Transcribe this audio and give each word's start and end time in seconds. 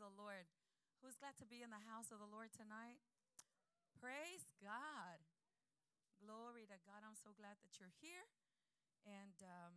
the 0.00 0.10
Lord. 0.16 0.48
Who's 1.04 1.20
glad 1.20 1.36
to 1.36 1.46
be 1.46 1.60
in 1.60 1.68
the 1.68 1.84
house 1.92 2.08
of 2.08 2.16
the 2.16 2.28
Lord 2.28 2.48
tonight? 2.56 3.04
Praise 4.00 4.48
God. 4.64 5.20
Glory 6.24 6.64
to 6.72 6.80
God. 6.88 7.04
I'm 7.04 7.20
so 7.20 7.36
glad 7.36 7.60
that 7.60 7.76
you're 7.76 7.92
here. 8.00 8.24
And 9.04 9.36
um, 9.44 9.76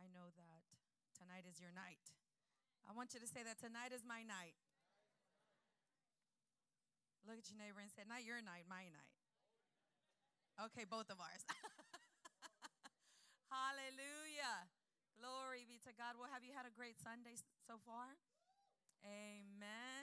I 0.00 0.08
know 0.08 0.32
that 0.32 0.64
tonight 1.12 1.44
is 1.44 1.60
your 1.60 1.72
night. 1.72 2.00
I 2.88 2.96
want 2.96 3.12
you 3.12 3.20
to 3.20 3.28
say 3.28 3.44
that 3.44 3.60
tonight 3.60 3.92
is 3.92 4.08
my 4.08 4.24
night. 4.24 4.56
Look 7.28 7.36
at 7.36 7.48
your 7.52 7.60
neighbor 7.60 7.84
and 7.84 7.92
say, 7.92 8.08
Not 8.08 8.24
your 8.24 8.40
night, 8.40 8.64
my 8.68 8.88
night. 8.88 9.16
Okay, 10.72 10.88
both 10.88 11.12
of 11.12 11.20
ours. 11.20 11.44
Hallelujah. 13.52 14.64
Glory 15.20 15.68
be 15.68 15.76
to 15.84 15.92
God. 15.92 16.16
Well, 16.16 16.32
have 16.32 16.44
you 16.44 16.56
had 16.56 16.64
a 16.64 16.72
great 16.72 16.96
Sunday 16.96 17.36
so 17.68 17.76
far? 17.84 18.16
Amen. 19.04 20.02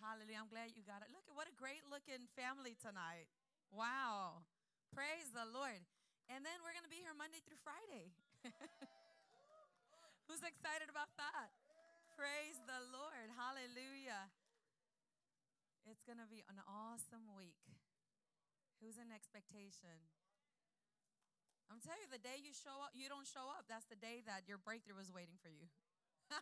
Hallelujah. 0.00 0.40
I'm 0.42 0.50
glad 0.50 0.74
you 0.74 0.82
got 0.82 1.04
it. 1.04 1.12
Look 1.14 1.26
at 1.28 1.36
what 1.36 1.46
a 1.46 1.54
great 1.54 1.84
looking 1.86 2.26
family 2.34 2.74
tonight. 2.78 3.30
Wow. 3.70 4.48
Praise 4.90 5.30
the 5.30 5.44
Lord. 5.44 5.84
And 6.32 6.42
then 6.42 6.58
we're 6.64 6.74
going 6.74 6.86
to 6.86 6.92
be 6.92 7.00
here 7.04 7.14
Monday 7.14 7.44
through 7.44 7.60
Friday. 7.60 8.12
Who's 10.26 10.44
excited 10.44 10.88
about 10.92 11.12
that? 11.16 11.52
Praise 12.18 12.58
the 12.66 12.82
Lord. 12.90 13.30
Hallelujah. 13.38 14.28
It's 15.88 16.04
going 16.04 16.20
to 16.20 16.28
be 16.28 16.44
an 16.52 16.60
awesome 16.68 17.32
week. 17.32 17.64
Who's 18.82 19.00
in 19.00 19.08
expectation? 19.08 20.04
I'm 21.68 21.80
telling 21.84 22.00
you, 22.04 22.12
the 22.12 22.20
day 22.20 22.40
you 22.40 22.52
show 22.56 22.80
up, 22.80 22.96
you 22.96 23.12
don't 23.12 23.28
show 23.28 23.44
up, 23.52 23.68
that's 23.68 23.84
the 23.92 23.96
day 23.96 24.24
that 24.24 24.48
your 24.48 24.56
breakthrough 24.56 24.96
was 24.96 25.12
waiting 25.12 25.36
for 25.40 25.52
you. 25.52 25.68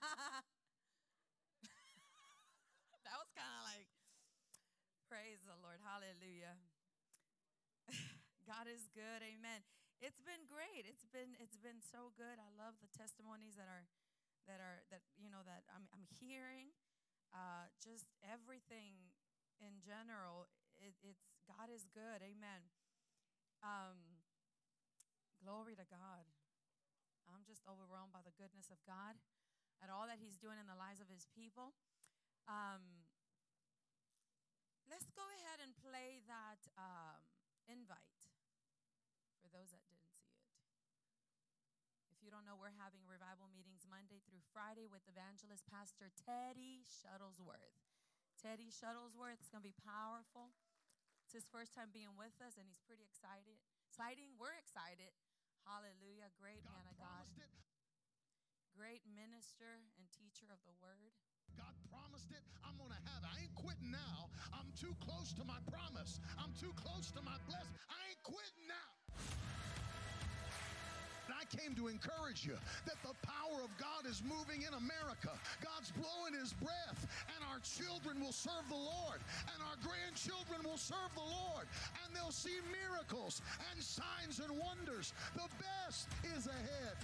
that 3.07 3.17
was 3.19 3.31
kind 3.35 3.51
of 3.59 3.63
like, 3.67 3.91
praise 5.17 5.49
the 5.49 5.57
Lord. 5.65 5.81
Hallelujah. 5.81 6.61
God 8.53 8.69
is 8.69 8.85
good. 8.93 9.25
Amen. 9.25 9.65
It's 9.97 10.21
been 10.21 10.45
great. 10.45 10.85
It's 10.85 11.09
been 11.09 11.33
it's 11.41 11.57
been 11.57 11.81
so 11.81 12.13
good. 12.21 12.37
I 12.37 12.53
love 12.53 12.77
the 12.85 12.93
testimonies 12.93 13.57
that 13.57 13.65
are 13.65 13.89
that 14.45 14.61
are 14.61 14.85
that 14.93 15.01
you 15.17 15.33
know 15.33 15.41
that 15.49 15.65
I'm 15.73 15.89
I'm 15.97 16.05
hearing. 16.21 16.77
Uh, 17.33 17.73
just 17.81 18.13
everything 18.29 19.09
in 19.57 19.81
general. 19.81 20.53
It, 20.77 20.93
it's 21.01 21.33
God 21.49 21.73
is 21.73 21.89
good. 21.89 22.21
Amen. 22.21 22.69
Um, 23.65 24.21
Glory 25.41 25.81
to 25.81 25.89
God. 25.89 26.29
I'm 27.25 27.49
just 27.49 27.65
overwhelmed 27.65 28.13
by 28.13 28.21
the 28.21 28.37
goodness 28.37 28.69
of 28.69 28.77
God 28.85 29.17
and 29.81 29.89
all 29.89 30.05
that 30.05 30.21
He's 30.21 30.37
doing 30.37 30.61
in 30.61 30.69
the 30.69 30.77
lives 30.77 31.01
of 31.01 31.09
His 31.09 31.25
people. 31.33 31.73
Um, 32.45 33.06
let's 34.91 35.11
go 35.15 35.25
ahead 35.43 35.59
and 35.63 35.75
play 35.83 36.23
that 36.31 36.61
um, 36.79 37.19
invite 37.67 38.23
for 39.43 39.51
those 39.51 39.71
that 39.75 39.83
didn't 39.87 40.07
see 40.11 40.31
it. 40.31 40.43
If 42.15 42.23
you 42.23 42.31
don't 42.31 42.47
know, 42.47 42.59
we're 42.59 42.75
having 42.79 43.03
revival 43.07 43.51
meetings 43.51 43.87
Monday 43.87 44.23
through 44.27 44.43
Friday 44.55 44.87
with 44.87 45.03
evangelist 45.11 45.67
Pastor 45.67 46.11
Teddy 46.15 46.87
Shuttlesworth. 46.87 47.83
Teddy 48.39 48.71
Shuttlesworth 48.71 49.43
is 49.43 49.51
going 49.51 49.63
to 49.63 49.71
be 49.71 49.83
powerful. 49.83 50.55
It's 51.27 51.35
his 51.35 51.51
first 51.51 51.75
time 51.75 51.91
being 51.91 52.15
with 52.15 52.35
us, 52.39 52.55
and 52.55 52.67
he's 52.71 52.83
pretty 52.87 53.03
excited. 53.03 53.59
Exciting. 53.91 54.39
We're 54.39 54.55
excited. 54.55 55.11
Hallelujah. 55.67 56.31
Great 56.39 56.63
God 56.63 56.71
man 56.71 56.87
of 56.87 56.95
God. 56.95 57.27
It. 57.43 57.51
Great 58.71 59.03
minister 59.09 59.83
and 59.99 60.07
teacher 60.15 60.47
of 60.53 60.63
the 60.63 60.77
word. 60.79 61.17
God 61.57 61.75
promised 61.91 62.31
it. 62.31 62.45
I'm 62.63 62.77
going 62.77 62.93
to 62.93 63.03
have 63.11 63.21
it. 63.25 63.29
I 63.33 63.37
ain't 63.43 63.57
quitting 63.57 63.91
now. 63.91 64.29
I'm 64.53 64.69
too 64.77 64.95
close 65.03 65.33
to 65.41 65.45
my 65.45 65.59
promise. 65.73 66.21
I'm 66.37 66.53
too 66.61 66.73
close 66.77 67.11
to 67.17 67.21
my 67.25 67.37
blessing. 67.49 67.75
I 67.89 67.99
ain't 68.13 68.23
quitting 68.23 68.69
now. 68.69 68.91
I 71.37 71.45
came 71.53 71.77
to 71.77 71.87
encourage 71.89 72.47
you 72.47 72.57
that 72.87 72.97
the 73.05 73.15
power 73.23 73.61
of 73.63 73.71
God 73.79 74.09
is 74.09 74.23
moving 74.25 74.63
in 74.65 74.73
America. 74.73 75.31
God's 75.61 75.93
blowing 75.93 76.33
his 76.33 76.53
breath, 76.55 77.07
and 77.29 77.45
our 77.53 77.61
children 77.61 78.25
will 78.25 78.33
serve 78.33 78.65
the 78.69 78.79
Lord, 78.79 79.21
and 79.53 79.59
our 79.63 79.77
grandchildren 79.85 80.65
will 80.65 80.81
serve 80.81 81.13
the 81.15 81.23
Lord, 81.23 81.69
and 82.03 82.09
they'll 82.17 82.35
see 82.35 82.57
miracles 82.73 83.43
and 83.71 83.77
signs 83.83 84.41
and 84.41 84.51
wonders. 84.59 85.13
The 85.35 85.47
best 85.61 86.09
is 86.35 86.47
ahead. 86.47 86.97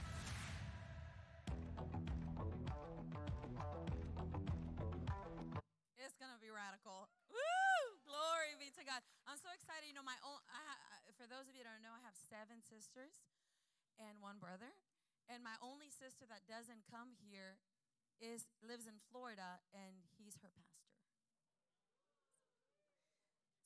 To 8.83 8.91
God. 8.91 9.07
I'm 9.31 9.39
so 9.39 9.47
excited. 9.55 9.87
You 9.87 9.95
know, 9.95 10.03
my 10.03 10.19
own. 10.27 10.43
I, 10.51 10.75
for 11.15 11.31
those 11.31 11.47
of 11.47 11.55
you 11.55 11.63
that 11.63 11.71
don't 11.79 11.87
know, 11.87 11.95
I 11.95 12.03
have 12.03 12.19
seven 12.19 12.59
sisters 12.67 13.23
and 14.03 14.19
one 14.19 14.43
brother. 14.43 14.75
And 15.31 15.39
my 15.47 15.55
only 15.63 15.87
sister 15.87 16.27
that 16.27 16.51
doesn't 16.51 16.83
come 16.91 17.15
here 17.23 17.63
is 18.19 18.51
lives 18.59 18.91
in 18.91 18.99
Florida 19.15 19.63
and 19.71 20.03
he's 20.19 20.35
her 20.43 20.51
pastor. 20.51 20.91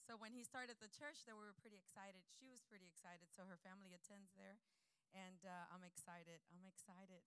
So 0.04 0.20
when 0.20 0.36
he 0.36 0.44
started 0.44 0.78
the 0.78 0.92
church 0.92 1.24
there 1.24 1.34
we 1.34 1.48
were 1.48 1.56
pretty 1.56 1.80
excited. 1.80 2.22
She 2.28 2.46
was 2.46 2.60
pretty 2.62 2.86
excited 2.86 3.32
so 3.32 3.48
her 3.48 3.58
family 3.58 3.96
attends 3.96 4.36
there 4.36 4.60
and 5.16 5.40
uh, 5.48 5.72
I'm 5.72 5.82
excited. 5.82 6.44
I'm 6.52 6.68
excited 6.68 7.24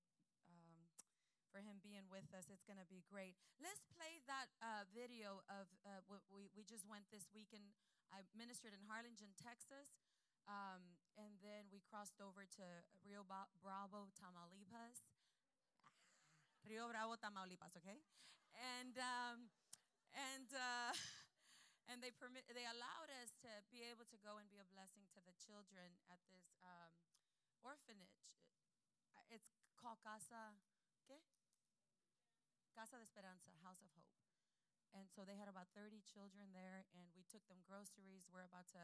for 1.49 1.59
him 1.59 1.81
being 1.81 2.05
with 2.07 2.29
us. 2.31 2.47
It's 2.47 2.63
going 2.63 2.79
to 2.79 2.87
be 2.87 3.01
great. 3.09 3.33
Let's 3.57 3.81
play 3.97 4.21
that 4.29 4.53
uh, 4.61 4.85
video 4.93 5.41
of 5.49 5.65
uh, 5.81 6.05
what 6.05 6.21
we, 6.29 6.49
we 6.53 6.61
just 6.61 6.85
went 6.85 7.09
this 7.09 7.29
weekend. 7.33 7.73
I 8.13 8.25
ministered 8.37 8.73
in 8.73 8.85
Harlingen, 8.85 9.33
Texas. 9.37 9.97
Um, 10.49 10.97
and 11.13 11.37
then 11.45 11.69
we 11.69 11.83
crossed 11.85 12.17
over 12.17 12.47
to 12.57 12.65
Rio 13.05 13.21
Bravo, 13.25 14.09
Tamaulipas. 14.17 15.05
Ah, 15.85 15.93
Rio 16.65 16.89
Bravo, 16.89 17.13
Tamaulipas, 17.21 17.77
okay? 17.77 18.01
And, 18.57 18.97
um, 18.97 19.53
and, 20.15 20.49
uh, 20.49 20.93
and 21.93 22.01
they, 22.01 22.09
permit, 22.09 22.49
they 22.49 22.65
allowed 22.65 23.13
us 23.21 23.29
to 23.45 23.51
be 23.69 23.85
able 23.85 24.09
to 24.09 24.17
go 24.25 24.41
and 24.41 24.49
be 24.49 24.57
a 24.57 24.65
blessing 24.73 25.05
to 25.13 25.21
the 25.21 25.35
children 25.37 26.01
at 26.09 26.17
this 26.33 26.57
um, 26.65 26.93
orphanage. 27.61 28.25
It's 29.29 29.53
called 29.77 30.01
Casa. 30.01 30.57
Casa 32.79 32.95
de 32.95 33.03
Esperanza, 33.03 33.51
House 33.67 33.83
of 33.83 33.91
Hope. 33.91 34.15
And 34.95 35.11
so 35.11 35.27
they 35.27 35.35
had 35.35 35.51
about 35.51 35.67
30 35.75 35.99
children 36.07 36.55
there, 36.55 36.87
and 36.95 37.11
we 37.11 37.27
took 37.27 37.43
them 37.51 37.59
groceries. 37.67 38.23
We're 38.31 38.47
about 38.47 38.71
to 38.71 38.79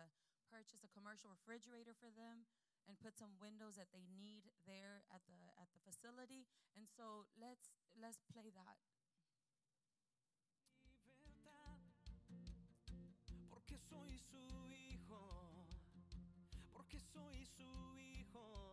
purchase 0.51 0.83
a 0.83 0.91
commercial 0.91 1.31
refrigerator 1.31 1.95
for 1.95 2.11
them 2.11 2.43
and 2.91 2.99
put 2.99 3.15
some 3.15 3.39
windows 3.39 3.79
that 3.79 3.95
they 3.95 4.03
need 4.11 4.51
there 4.67 5.07
at 5.15 5.23
the 5.31 5.39
at 5.55 5.71
the 5.71 5.79
facility. 5.87 6.43
And 6.75 6.91
so 6.91 7.23
let's 7.39 7.71
let's 7.95 8.19
play 8.27 8.51
that. 8.51 8.75
Porque 13.47 13.79
soy 13.79 14.19
su 14.19 14.43
hijo. 14.75 15.23
Porque 16.75 16.99
soy 16.99 17.47
su 17.47 17.71
hijo. 17.95 18.64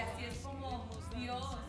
así 0.00 0.24
es 0.24 0.38
como 0.38 0.88
Dios 1.16 1.59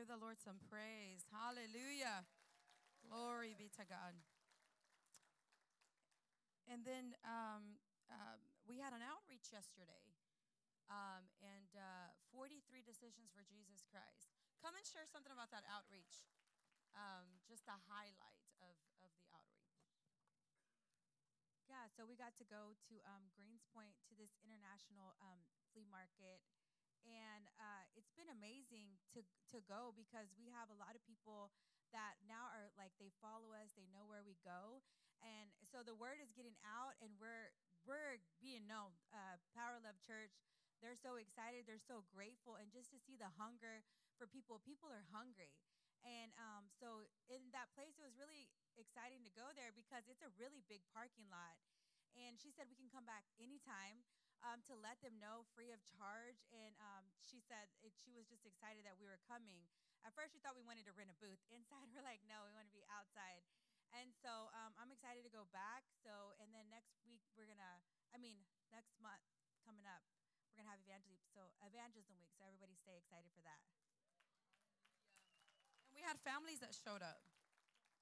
give 0.00 0.08
the 0.08 0.16
Lord 0.16 0.40
some 0.40 0.56
praise. 0.72 1.28
Hallelujah. 1.28 2.24
Glory 3.04 3.52
be 3.52 3.68
to 3.76 3.84
God. 3.84 4.16
And 6.64 6.88
then 6.88 7.12
um, 7.20 7.76
um, 8.08 8.40
we 8.64 8.80
had 8.80 8.96
an 8.96 9.04
outreach 9.04 9.52
yesterday, 9.52 10.08
um, 10.88 11.28
and 11.44 11.68
uh, 11.76 12.16
43 12.32 12.80
decisions 12.80 13.28
for 13.28 13.44
Jesus 13.44 13.84
Christ. 13.92 14.32
Come 14.64 14.72
and 14.72 14.88
share 14.88 15.04
something 15.04 15.36
about 15.36 15.52
that 15.52 15.68
outreach. 15.68 16.24
Um, 16.96 17.36
just 17.44 17.68
a 17.68 17.76
highlight 17.84 18.40
of, 18.64 18.80
of 19.04 19.12
the 19.20 19.28
outreach. 19.36 19.84
Yeah, 21.68 21.92
so 21.92 22.08
we 22.08 22.16
got 22.16 22.40
to 22.40 22.46
go 22.48 22.72
to 22.88 22.94
um, 23.04 23.28
Greenspoint 23.36 24.00
to 24.08 24.16
this 24.16 24.32
international 24.40 25.12
um, 25.20 25.44
flea 25.76 25.84
market, 25.92 26.40
and 27.06 27.48
uh, 27.56 27.84
it's 27.96 28.12
been 28.14 28.30
amazing 28.30 28.96
to 29.16 29.24
to 29.54 29.58
go 29.64 29.92
because 29.96 30.32
we 30.36 30.52
have 30.52 30.68
a 30.70 30.78
lot 30.78 30.94
of 30.94 31.02
people 31.04 31.50
that 31.90 32.20
now 32.26 32.50
are 32.54 32.70
like 32.78 32.94
they 33.02 33.10
follow 33.18 33.50
us, 33.56 33.74
they 33.74 33.88
know 33.90 34.06
where 34.06 34.22
we 34.22 34.38
go, 34.46 34.84
and 35.20 35.50
so 35.64 35.82
the 35.82 35.96
word 35.96 36.22
is 36.22 36.30
getting 36.32 36.56
out, 36.62 36.94
and 37.02 37.10
we're 37.18 37.50
we're 37.84 38.20
being 38.38 38.68
known. 38.68 38.94
Uh, 39.10 39.40
Power 39.56 39.80
Love 39.82 39.98
Church, 40.04 40.36
they're 40.84 40.98
so 40.98 41.16
excited, 41.16 41.66
they're 41.66 41.82
so 41.82 42.06
grateful, 42.12 42.60
and 42.60 42.70
just 42.70 42.92
to 42.94 42.98
see 43.00 43.18
the 43.18 43.30
hunger 43.40 43.82
for 44.20 44.28
people, 44.30 44.60
people 44.62 44.92
are 44.92 45.04
hungry, 45.10 45.50
and 46.04 46.32
um, 46.40 46.68
so 46.70 47.04
in 47.28 47.52
that 47.52 47.72
place, 47.76 47.96
it 48.00 48.04
was 48.04 48.16
really 48.16 48.48
exciting 48.78 49.20
to 49.26 49.32
go 49.32 49.52
there 49.52 49.72
because 49.74 50.08
it's 50.08 50.24
a 50.24 50.32
really 50.40 50.64
big 50.70 50.80
parking 50.92 51.28
lot. 51.28 51.58
And 52.18 52.34
she 52.42 52.50
said 52.50 52.66
we 52.66 52.74
can 52.74 52.90
come 52.90 53.06
back 53.06 53.22
anytime 53.38 54.02
um, 54.44 54.64
to 54.68 54.74
let 54.76 55.00
them 55.04 55.16
know 55.20 55.44
free 55.52 55.72
of 55.72 55.80
charge. 55.96 56.40
And 56.52 56.72
um, 56.80 57.04
she 57.20 57.40
said 57.40 57.68
it, 57.84 57.92
she 58.00 58.12
was 58.12 58.28
just 58.28 58.44
excited 58.44 58.84
that 58.88 58.96
we 58.96 59.06
were 59.06 59.20
coming. 59.28 59.64
At 60.04 60.16
first, 60.16 60.32
she 60.32 60.40
thought 60.40 60.56
we 60.56 60.64
wanted 60.64 60.88
to 60.88 60.94
rent 60.96 61.12
a 61.12 61.18
booth 61.20 61.40
inside. 61.56 61.92
We're 61.92 62.04
like, 62.04 62.24
no, 62.24 62.48
we 62.48 62.52
want 62.56 62.68
to 62.68 62.76
be 62.76 62.84
outside. 62.88 63.44
And 63.90 64.14
so 64.22 64.48
um, 64.54 64.72
I'm 64.78 64.94
excited 64.94 65.26
to 65.26 65.32
go 65.32 65.50
back. 65.50 65.82
So, 66.06 66.34
and 66.38 66.54
then 66.54 66.70
next 66.70 66.94
week 67.02 67.26
we're 67.34 67.50
gonna, 67.50 67.82
I 68.14 68.18
mean, 68.22 68.38
next 68.70 68.94
month 69.02 69.26
coming 69.66 69.82
up, 69.84 70.06
we're 70.50 70.62
gonna 70.62 70.70
have 70.70 70.82
evangelism. 70.82 71.26
So 71.34 71.50
evangelism 71.66 72.14
week. 72.14 72.30
So 72.38 72.46
everybody 72.46 72.78
stay 72.78 72.94
excited 72.94 73.34
for 73.34 73.42
that. 73.42 73.60
And 75.90 75.98
we 75.98 76.06
had 76.06 76.22
families 76.22 76.62
that 76.62 76.70
showed 76.70 77.02
up 77.02 77.18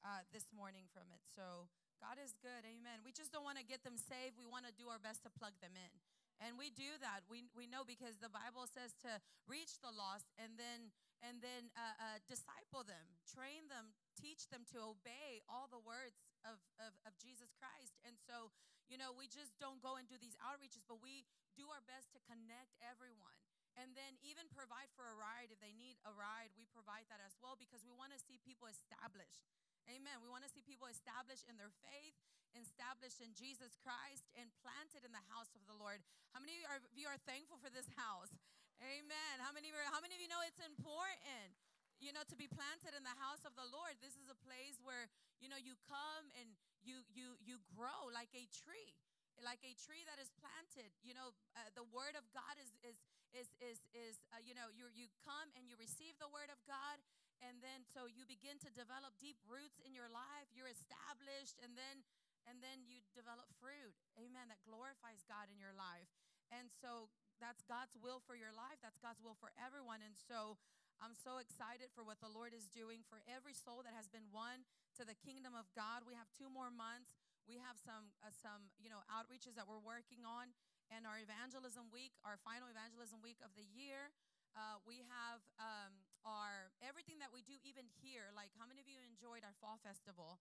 uh, 0.05 0.23
this 0.31 0.53
morning 0.53 0.87
from 0.93 1.09
it. 1.09 1.25
So 1.33 1.73
God 1.99 2.21
is 2.21 2.37
good. 2.39 2.63
Amen. 2.63 3.03
We 3.03 3.11
just 3.11 3.35
don't 3.35 3.43
want 3.43 3.59
to 3.59 3.67
get 3.67 3.83
them 3.83 3.99
saved. 3.99 4.39
We 4.39 4.47
want 4.47 4.69
to 4.69 4.75
do 4.77 4.87
our 4.87 5.03
best 5.03 5.27
to 5.27 5.31
plug 5.35 5.57
them 5.59 5.75
in. 5.75 5.93
And 6.39 6.55
we 6.55 6.71
do 6.71 6.99
that. 7.03 7.27
We, 7.27 7.51
we 7.51 7.67
know 7.67 7.83
because 7.83 8.23
the 8.23 8.31
Bible 8.31 8.71
says 8.71 8.95
to 9.03 9.19
reach 9.51 9.83
the 9.83 9.91
lost 9.91 10.31
and 10.39 10.55
then 10.55 10.95
and 11.19 11.43
then 11.43 11.75
uh, 11.75 11.99
uh, 11.99 12.19
disciple 12.31 12.87
them, 12.87 13.19
train 13.27 13.67
them, 13.67 13.91
teach 14.15 14.47
them 14.55 14.63
to 14.71 14.95
obey 14.95 15.43
all 15.51 15.67
the 15.67 15.83
words 15.83 16.23
of, 16.47 16.63
of, 16.79 16.95
of 17.03 17.19
Jesus 17.19 17.51
Christ. 17.59 17.99
And 18.07 18.15
so, 18.15 18.55
you 18.87 18.95
know, 18.95 19.11
we 19.11 19.27
just 19.27 19.59
don't 19.59 19.83
go 19.83 19.99
and 19.99 20.07
do 20.07 20.15
these 20.15 20.39
outreaches, 20.39 20.87
but 20.87 21.03
we 21.03 21.27
do 21.59 21.67
our 21.75 21.83
best 21.91 22.15
to 22.15 22.23
connect 22.23 22.79
everyone 22.79 23.35
and 23.79 23.95
then 23.95 24.19
even 24.27 24.51
provide 24.51 24.91
for 24.95 25.07
a 25.07 25.15
ride 25.15 25.55
if 25.55 25.63
they 25.63 25.71
need 25.71 25.99
a 26.03 26.11
ride 26.11 26.51
we 26.59 26.67
provide 26.75 27.07
that 27.07 27.23
as 27.23 27.39
well 27.39 27.55
because 27.55 27.87
we 27.87 27.95
want 27.95 28.11
to 28.11 28.19
see 28.19 28.39
people 28.43 28.67
established 28.67 29.47
amen. 29.89 30.21
We 30.21 30.29
want 30.29 30.45
to 30.45 30.53
see 30.53 30.63
people 30.65 30.89
established 30.89 31.49
in 31.49 31.57
their 31.57 31.73
faith 31.85 32.17
established 32.57 33.21
in 33.21 33.29
jesus 33.37 33.77
christ 33.85 34.25
and 34.35 34.49
planted 34.65 35.05
in 35.05 35.13
the 35.13 35.25
house 35.29 35.53
of 35.53 35.63
the 35.69 35.77
lord. 35.77 36.01
How 36.33 36.41
many 36.41 36.65
of 36.65 36.81
you 36.97 37.07
are 37.07 37.21
thankful 37.29 37.61
for 37.61 37.69
this 37.69 37.89
house? 37.95 38.33
Amen. 38.79 39.35
How 39.43 39.51
many 39.51 39.69
of 39.69 39.75
you, 39.75 39.85
how 39.91 39.99
many 39.99 40.15
of 40.15 40.23
you 40.23 40.31
know 40.31 40.41
it's 40.47 40.63
important 40.63 41.53
you 41.99 42.15
know 42.15 42.23
to 42.31 42.39
be 42.39 42.47
planted 42.47 42.95
in 42.95 43.03
the 43.03 43.17
house 43.19 43.43
of 43.43 43.53
the 43.59 43.67
lord? 43.69 43.99
This 43.99 44.15
is 44.15 44.31
a 44.31 44.39
place 44.47 44.79
where 44.81 45.11
you 45.43 45.51
know 45.51 45.59
you 45.59 45.75
come 45.91 46.31
and 46.39 46.55
you 46.81 47.03
you 47.11 47.37
you 47.43 47.59
grow 47.75 48.09
like 48.15 48.31
a 48.33 48.47
tree 48.49 48.97
like 49.39 49.63
a 49.63 49.71
tree 49.79 50.03
that 50.07 50.19
is 50.19 50.31
planted. 50.39 50.91
You 51.03 51.15
know 51.15 51.35
uh, 51.55 51.71
the 51.75 51.87
word 51.91 52.15
of 52.19 52.27
god 52.35 52.59
is 52.59 52.71
is 52.83 52.99
is 53.35 53.51
is 53.61 53.79
is 53.95 54.15
uh, 54.31 54.43
you 54.43 54.55
know 54.55 54.71
you 54.73 54.89
you 54.95 55.11
come 55.27 55.51
and 55.59 55.67
you 55.67 55.75
receive 55.79 56.17
the 56.23 56.31
word 56.31 56.51
of 56.51 56.59
God 56.67 57.03
and 57.45 57.63
then 57.63 57.87
so 57.87 58.11
you 58.11 58.27
begin 58.27 58.59
to 58.59 58.71
develop 58.75 59.15
deep 59.23 59.39
roots 59.47 59.79
in 59.83 59.95
your 59.95 60.11
life 60.11 60.51
you're 60.51 60.71
established 60.71 61.59
and 61.63 61.79
then 61.79 62.03
and 62.49 62.65
then 62.65 62.81
you 62.89 63.05
develop 63.13 63.53
fruit. 63.61 63.93
Amen 64.17 64.49
that 64.49 64.65
glorifies 64.65 65.21
God 65.29 65.53
in 65.53 65.61
your 65.61 65.77
life. 65.77 66.09
And 66.49 66.73
so 66.73 67.13
that's 67.37 67.61
God's 67.69 67.95
will 68.01 68.25
for 68.25 68.33
your 68.33 68.57
life 68.57 68.81
that's 68.81 68.97
God's 68.97 69.21
will 69.21 69.37
for 69.37 69.53
everyone. 69.61 70.01
And 70.01 70.17
so 70.17 70.57
I'm 70.99 71.15
so 71.15 71.39
excited 71.39 71.95
for 71.95 72.03
what 72.03 72.19
the 72.19 72.33
Lord 72.33 72.57
is 72.57 72.67
doing 72.67 73.07
for 73.07 73.23
every 73.29 73.55
soul 73.55 73.85
that 73.87 73.95
has 73.95 74.09
been 74.11 74.27
won 74.35 74.67
to 74.99 75.07
the 75.07 75.15
kingdom 75.15 75.55
of 75.55 75.71
God. 75.77 76.03
We 76.09 76.19
have 76.19 76.27
two 76.35 76.51
more 76.51 76.73
months. 76.73 77.21
We 77.47 77.61
have 77.63 77.79
some 77.79 78.11
uh, 78.25 78.33
some 78.33 78.73
you 78.81 78.89
know 78.89 79.05
outreaches 79.13 79.55
that 79.61 79.69
we're 79.69 79.85
working 79.85 80.25
on. 80.25 80.51
And 80.89 81.05
our 81.05 81.21
evangelism 81.21 81.93
week, 81.93 82.17
our 82.25 82.41
final 82.41 82.65
evangelism 82.73 83.21
week 83.21 83.45
of 83.45 83.53
the 83.61 83.69
year. 83.77 84.09
Uh, 84.57 84.81
we 84.89 85.05
have 85.05 85.45
um, 85.61 85.93
our 86.29 86.69
everything 86.85 87.17
that 87.25 87.33
we 87.33 87.41
do 87.41 87.57
even 87.65 87.89
here. 88.05 88.29
Like, 88.37 88.53
how 88.61 88.69
many 88.69 88.85
of 88.85 88.89
you 88.89 89.01
enjoyed 89.01 89.41
our 89.41 89.57
fall 89.57 89.81
festival? 89.81 90.37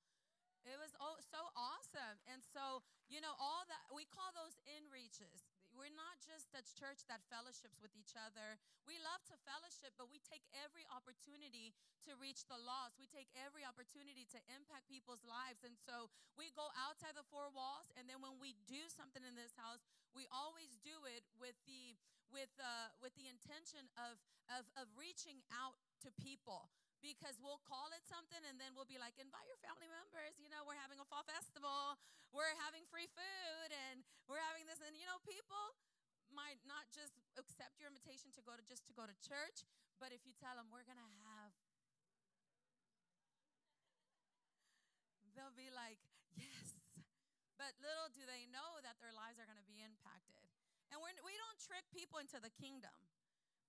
It 0.67 0.75
was 0.75 0.91
oh, 1.00 1.15
so 1.24 1.39
awesome. 1.56 2.20
And 2.27 2.44
so, 2.44 2.84
you 3.08 3.24
know, 3.24 3.32
all 3.39 3.63
that 3.72 3.88
we 3.88 4.03
call 4.03 4.36
those 4.36 4.60
in 4.67 4.84
reaches. 4.91 5.48
We're 5.72 5.94
not 5.94 6.17
just 6.25 6.51
a 6.58 6.65
church 6.75 7.06
that 7.06 7.22
fellowships 7.29 7.77
with 7.77 7.94
each 7.94 8.17
other. 8.17 8.58
We 8.89 8.98
love 8.98 9.22
to 9.29 9.38
fellowship, 9.46 9.94
but 9.94 10.10
we 10.10 10.17
take 10.25 10.41
every 10.58 10.89
opportunity 10.89 11.77
to 12.10 12.17
reach 12.17 12.50
the 12.50 12.58
lost. 12.58 12.98
We 12.98 13.06
take 13.06 13.29
every 13.38 13.62
opportunity 13.62 14.25
to 14.34 14.39
impact 14.50 14.89
people's 14.89 15.22
lives. 15.22 15.62
And 15.62 15.77
so 15.77 16.10
we 16.34 16.50
go 16.58 16.74
outside 16.74 17.13
the 17.13 17.27
four 17.29 17.53
walls, 17.53 17.94
and 17.94 18.10
then 18.10 18.25
when 18.25 18.41
we 18.41 18.58
do 18.65 18.89
something 18.89 19.22
in 19.22 19.38
this 19.38 19.53
house, 19.53 19.86
we 20.17 20.25
always 20.34 20.82
do 20.82 21.06
it 21.06 21.29
with 21.38 21.56
the 21.70 21.94
with 22.34 22.51
uh, 22.60 22.91
with 23.00 23.15
the 23.15 23.27
intention 23.27 23.88
of, 23.96 24.19
of 24.51 24.67
of 24.75 24.86
reaching 24.96 25.43
out 25.51 25.79
to 26.03 26.10
people 26.19 26.69
because 27.00 27.38
we'll 27.38 27.62
call 27.65 27.93
it 27.93 28.01
something 28.10 28.41
and 28.50 28.57
then 28.57 28.74
we'll 28.74 28.89
be 28.89 28.98
like 28.98 29.13
invite 29.22 29.46
your 29.46 29.60
family 29.62 29.86
members 29.86 30.34
you 30.41 30.50
know 30.50 30.65
we're 30.65 30.77
having 30.77 30.98
a 30.98 31.05
fall 31.05 31.22
festival 31.25 31.98
we're 32.34 32.57
having 32.65 32.81
free 32.89 33.05
food 33.13 33.69
and 33.69 34.01
we're 34.25 34.41
having 34.41 34.65
this 34.65 34.81
and 34.81 34.98
you 34.98 35.05
know 35.05 35.22
people 35.22 35.77
might 36.34 36.57
not 36.65 36.89
just 36.89 37.22
accept 37.38 37.77
your 37.77 37.88
invitation 37.88 38.34
to 38.34 38.41
go 38.41 38.57
to 38.57 38.65
just 38.65 38.84
to 38.89 38.93
go 38.98 39.05
to 39.05 39.13
church 39.22 39.62
but 40.01 40.10
if 40.10 40.25
you 40.25 40.34
tell 40.36 40.57
them 40.57 40.67
we're 40.74 40.86
going 40.86 41.00
to 41.00 41.12
have 41.22 41.53
they'll 45.38 45.53
be 45.53 45.69
like 45.69 46.01
yes 46.34 46.77
but 47.57 47.74
little 47.81 48.10
do 48.13 48.22
they 48.29 48.46
know 48.53 48.77
that 48.86 49.01
their 49.01 49.12
lives 49.12 49.41
are 49.41 49.50
going 49.50 49.57
to 49.57 49.65
be 49.65 49.81
impacted. 49.81 50.46
And 50.91 51.03
we're, 51.03 51.15
we 51.24 51.36
don't 51.36 51.60
trick 51.60 51.84
people 51.91 52.20
into 52.22 52.39
the 52.39 52.53
kingdom. 52.56 52.96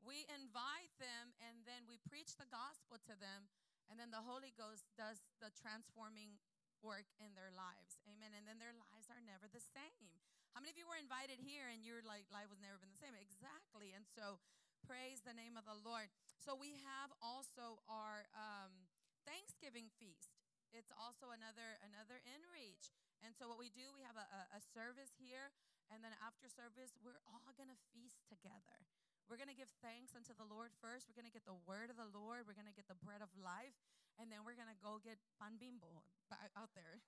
We 0.03 0.25
invite 0.31 0.95
them 1.03 1.35
and 1.43 1.67
then 1.67 1.85
we 1.91 1.99
preach 2.07 2.39
the 2.39 2.47
gospel 2.47 3.03
to 3.11 3.15
them, 3.19 3.51
and 3.91 3.99
then 3.99 4.15
the 4.15 4.23
Holy 4.23 4.55
Ghost 4.55 4.87
does 4.95 5.19
the 5.43 5.51
transforming 5.51 6.39
work 6.85 7.11
in 7.19 7.35
their 7.35 7.51
lives. 7.51 7.99
Amen. 8.07 8.31
And 8.37 8.47
then 8.47 8.63
their 8.63 8.77
lives 8.77 9.11
are 9.11 9.19
never 9.25 9.51
the 9.51 9.63
same. 9.63 10.15
How 10.55 10.63
many 10.63 10.71
of 10.71 10.79
you 10.79 10.87
were 10.87 10.99
invited 10.99 11.43
here 11.43 11.67
and 11.67 11.83
your 11.83 12.03
like 12.07 12.31
life 12.31 12.47
was 12.51 12.63
never 12.63 12.79
been 12.79 12.95
the 12.95 13.03
same? 13.03 13.15
Exactly. 13.19 13.91
And 13.95 14.07
so 14.07 14.39
praise 14.87 15.27
the 15.27 15.35
name 15.35 15.59
of 15.59 15.67
the 15.67 15.77
Lord. 15.83 16.11
So 16.39 16.55
we 16.55 16.79
have 16.87 17.11
also 17.19 17.83
our 17.91 18.31
um, 18.39 18.87
Thanksgiving 19.27 19.91
feast. 19.99 20.39
It's 20.71 20.93
also 20.95 21.35
another 21.35 21.81
another 21.83 22.23
inreach. 22.29 22.93
And 23.25 23.35
so, 23.35 23.51
what 23.51 23.59
we 23.59 23.71
do, 23.75 23.91
we 23.91 24.07
have 24.07 24.15
a, 24.15 24.27
a 24.55 24.61
service 24.63 25.11
here, 25.19 25.51
and 25.89 26.05
then 26.05 26.13
after 26.21 26.49
service, 26.49 26.93
we're 27.01 27.21
all 27.25 27.53
going 27.57 27.73
to 27.73 27.81
feast 27.93 28.25
together. 28.29 28.85
We're 29.29 29.37
going 29.37 29.53
to 29.53 29.57
give 29.57 29.69
thanks 29.85 30.17
unto 30.17 30.33
the 30.33 30.49
Lord 30.49 30.73
first. 30.81 31.05
We're 31.05 31.17
going 31.17 31.29
to 31.29 31.37
get 31.37 31.45
the 31.45 31.61
word 31.69 31.93
of 31.93 32.01
the 32.01 32.09
Lord. 32.09 32.49
We're 32.49 32.57
going 32.57 32.69
to 32.69 32.77
get 32.77 32.89
the 32.89 32.97
bread 32.97 33.21
of 33.21 33.29
life, 33.37 33.77
and 34.17 34.33
then 34.33 34.41
we're 34.45 34.57
going 34.57 34.73
to 34.73 34.81
go 34.81 34.97
get 35.05 35.21
pan 35.37 35.61
bimbo 35.61 36.01
uh, 36.33 36.49
out 36.57 36.73
there. 36.73 37.05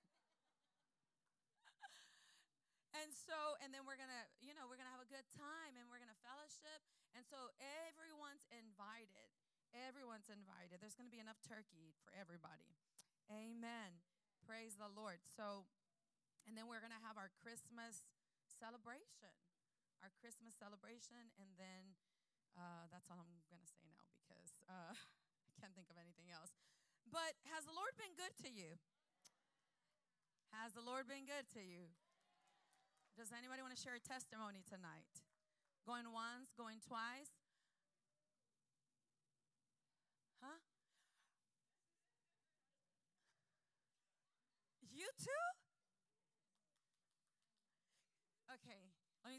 and 3.01 3.09
so, 3.09 3.57
and 3.65 3.73
then 3.73 3.89
we're 3.89 3.97
going 3.97 4.13
to, 4.13 4.25
you 4.37 4.53
know, 4.53 4.69
we're 4.69 4.77
going 4.77 4.89
to 4.89 4.93
have 4.93 5.01
a 5.01 5.09
good 5.09 5.25
time 5.33 5.73
and 5.81 5.89
we're 5.89 5.97
going 5.97 6.13
to 6.13 6.21
fellowship. 6.21 6.85
And 7.17 7.25
so, 7.25 7.49
everyone's 7.89 8.45
invited. 8.53 9.33
Everyone's 9.73 10.29
invited. 10.29 10.77
There's 10.77 10.93
going 10.93 11.09
to 11.09 11.15
be 11.15 11.23
enough 11.23 11.41
turkey 11.41 11.97
for 12.05 12.13
everybody. 12.13 12.69
Amen. 13.33 13.97
Praise 14.45 14.77
the 14.77 14.91
Lord. 14.93 15.25
So, 15.25 15.65
and 16.45 16.53
then 16.53 16.69
we're 16.69 16.83
going 16.83 16.93
to 16.93 17.05
have 17.05 17.17
our 17.17 17.33
Christmas 17.41 18.05
celebration, 18.61 19.33
our 20.05 20.13
Christmas 20.21 20.53
celebration. 20.53 21.33
And 21.41 21.49
then 21.57 21.97
uh, 22.53 22.85
that's 22.93 23.09
all 23.09 23.17
I'm 23.17 23.25
going 23.25 23.41
to 23.41 23.49
say 23.49 23.57
now 23.81 24.05
because 24.21 24.53
uh, 24.69 24.93
I 25.49 25.51
can't 25.57 25.73
think 25.73 25.89
of 25.89 25.97
anything 25.97 26.29
else. 26.29 26.53
But 27.09 27.33
has 27.49 27.65
the 27.65 27.73
Lord 27.73 27.97
been 27.97 28.13
good 28.13 28.37
to 28.45 28.49
you? 28.53 28.77
Has 30.53 30.77
the 30.77 30.85
Lord 30.85 31.09
been 31.09 31.25
good 31.25 31.49
to 31.57 31.63
you? 31.65 31.89
Does 33.17 33.33
anybody 33.33 33.65
want 33.65 33.73
to 33.73 33.81
share 33.81 33.97
a 33.97 34.03
testimony 34.03 34.61
tonight? 34.63 35.09
Going 35.83 36.13
once, 36.13 36.53
going 36.53 36.77
twice? 36.85 37.33
Huh? 40.39 40.59
You 44.93 45.07
too? 45.17 45.50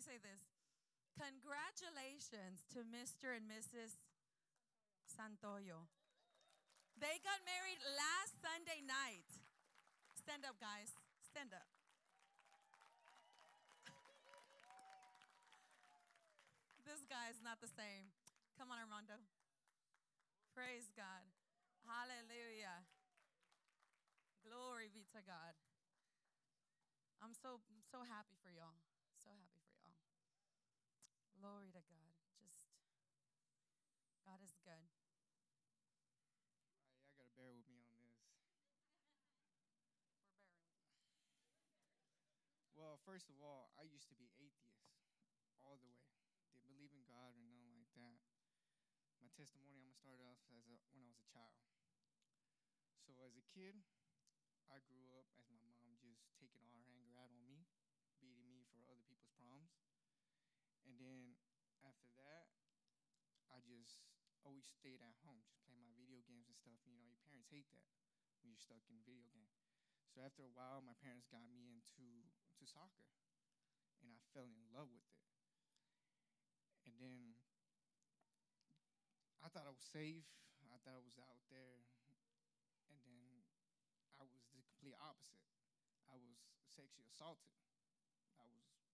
Say 0.03 0.19
this. 0.19 0.43
Congratulations 1.15 2.67
to 2.75 2.83
Mr. 2.83 3.31
and 3.39 3.47
Mrs. 3.47 4.03
Santoyo. 5.07 5.87
They 6.99 7.23
got 7.23 7.39
married 7.47 7.79
last 7.95 8.35
Sunday 8.43 8.83
night. 8.83 9.31
Stand 10.19 10.43
up, 10.43 10.59
guys. 10.59 10.99
Stand 11.23 11.55
up. 11.55 11.71
this 16.89 17.07
guy 17.07 17.31
is 17.31 17.39
not 17.39 17.63
the 17.63 17.71
same. 17.71 18.11
Come 18.59 18.75
on, 18.75 18.83
Armando. 18.83 19.23
Praise 20.51 20.91
God. 20.99 21.23
Hallelujah. 21.87 22.83
Glory 24.43 24.91
be 24.91 25.07
to 25.15 25.23
God. 25.23 25.55
I'm 27.23 27.39
so 27.39 27.63
so 27.87 28.03
happy 28.03 28.35
for 28.43 28.51
y'all. 28.51 28.75
So 29.23 29.31
happy 29.31 29.63
for 29.79 29.87
y'all. 29.87 30.11
Glory 31.39 31.71
to 31.71 31.83
God. 31.87 32.11
Just 32.35 32.59
God 34.27 34.43
is 34.43 34.55
good. 34.67 34.87
All 36.75 36.83
right, 36.83 36.99
y'all 36.99 37.15
gotta 37.15 37.31
bear 37.39 37.55
with 37.55 37.67
me 37.71 37.79
on 37.79 37.95
this. 38.03 38.19
We're 38.27 38.43
bearing 40.03 40.27
with 42.67 42.75
you. 42.75 42.82
Well, 42.93 43.01
first 43.09 43.33
of 43.33 43.41
all, 43.41 43.73
I 43.81 43.89
used 43.89 44.13
to 44.13 44.17
be 44.21 44.29
atheist 44.37 44.85
all 45.65 45.81
the 45.81 45.89
way. 45.89 46.13
Didn't 46.53 46.69
believe 46.69 46.93
in 46.93 47.09
God 47.09 47.33
or 47.33 47.41
nothing 47.49 47.73
like 47.73 47.89
that. 47.97 48.21
My 49.17 49.33
testimony, 49.33 49.81
I'm 49.81 49.89
gonna 49.89 49.97
start 49.97 50.21
off 50.21 50.37
as 50.53 50.69
a, 50.69 50.77
when 50.93 51.01
I 51.01 51.09
was 51.09 51.17
a 51.17 51.25
child. 51.25 51.57
So 53.09 53.17
as 53.25 53.33
a 53.33 53.49
kid, 53.49 53.81
I 54.69 54.85
grew 54.85 55.09
up 55.17 55.25
as 55.41 55.49
my 55.49 55.65
mom 55.65 55.97
just 56.05 56.37
taking 56.37 56.61
all 56.61 56.77
her 56.77 56.85
anger 56.93 57.17
out 57.17 57.33
on 57.33 57.41
me, 57.49 57.65
beating 58.21 58.45
me 58.53 58.69
for 58.77 58.85
other 58.85 59.09
people's 59.09 59.33
problems. 59.41 59.73
And 60.85 61.01
then 61.01 61.41
after 61.81 62.13
that, 62.21 62.53
I 63.49 63.65
just 63.65 64.05
always 64.45 64.69
stayed 64.69 65.01
at 65.01 65.17
home, 65.25 65.41
just 65.49 65.65
playing 65.65 65.81
my 65.81 65.97
video 65.97 66.21
games 66.29 66.45
and 66.45 66.61
stuff. 66.61 66.77
You 66.85 66.93
know, 66.93 67.09
your 67.09 67.17
parents 67.25 67.49
hate 67.49 67.73
that 67.73 67.89
when 68.45 68.53
you're 68.53 68.61
stuck 68.61 68.85
in 68.93 69.01
video 69.01 69.33
game. 69.33 69.62
So 70.13 70.21
after 70.21 70.45
a 70.45 70.53
while, 70.53 70.85
my 70.85 70.93
parents 71.01 71.25
got 71.33 71.49
me 71.49 71.73
into 71.73 72.05
to 72.61 72.65
soccer, 72.69 73.09
and 74.05 74.13
I 74.13 74.21
fell 74.37 74.45
in 74.45 74.69
love 74.69 74.93
with 74.93 75.09
it. 75.09 75.25
And 76.85 77.01
then 77.01 77.41
I 79.41 79.49
thought 79.49 79.65
I 79.65 79.73
was 79.73 79.81
safe. 79.81 80.29
I 80.69 80.77
thought 80.85 81.01
I 81.01 81.05
was 81.05 81.17
out 81.17 81.41
there, 81.49 81.85
and 82.93 83.01
then 83.09 83.45
I 84.21 84.25
was 84.29 84.45
the 84.53 84.61
complete 84.61 84.97
opposite. 85.01 85.41
I 86.09 86.17
was 86.17 86.37
sexually 86.69 87.09
assaulted. 87.09 87.57
I 88.37 88.45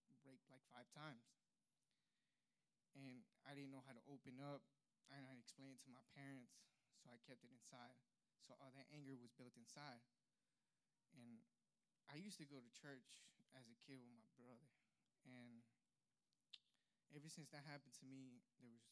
was 0.07 0.19
raped 0.23 0.47
like 0.51 0.63
five 0.71 0.87
times, 0.95 1.35
and 2.95 3.27
I 3.43 3.59
didn't 3.59 3.75
know 3.75 3.83
how 3.87 3.95
to 3.95 4.03
open 4.07 4.39
up. 4.39 4.63
I 5.11 5.19
didn't 5.19 5.27
know 5.27 5.35
how 5.35 5.41
to 5.41 5.47
explain 5.47 5.75
it 5.75 5.83
to 5.87 5.91
my 5.91 6.03
parents, 6.15 6.63
so 7.03 7.11
I 7.11 7.19
kept 7.27 7.43
it 7.43 7.51
inside. 7.51 7.99
So 8.47 8.55
all 8.59 8.71
that 8.79 8.87
anger 8.95 9.19
was 9.19 9.35
built 9.35 9.55
inside. 9.59 10.03
And 11.19 11.43
I 12.07 12.17
used 12.17 12.39
to 12.39 12.47
go 12.47 12.63
to 12.63 12.71
church 12.79 13.27
as 13.59 13.67
a 13.67 13.77
kid 13.83 13.99
with 14.07 14.15
my 14.15 14.31
brother. 14.39 14.71
And 15.27 15.67
ever 17.13 17.27
since 17.27 17.51
that 17.51 17.67
happened 17.67 17.93
to 17.99 18.07
me, 18.07 18.39
there 18.63 18.71
was 18.71 18.87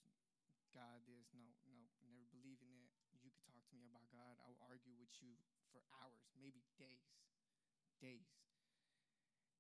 God, 0.75 1.01
there's 1.09 1.33
no, 1.33 1.47
no, 1.73 1.81
never 2.13 2.29
believe 2.29 2.61
in 2.61 2.69
it. 2.77 2.93
You 3.15 3.33
could 3.33 3.47
talk 3.49 3.65
to 3.73 3.75
me 3.79 3.89
about 3.89 4.05
God. 4.13 4.37
I 4.45 4.53
will 4.53 4.61
argue 4.69 4.93
with 5.01 5.15
you 5.25 5.41
for 5.73 5.81
hours, 6.03 6.29
maybe 6.37 6.61
days, 6.77 7.17
days. 7.97 8.29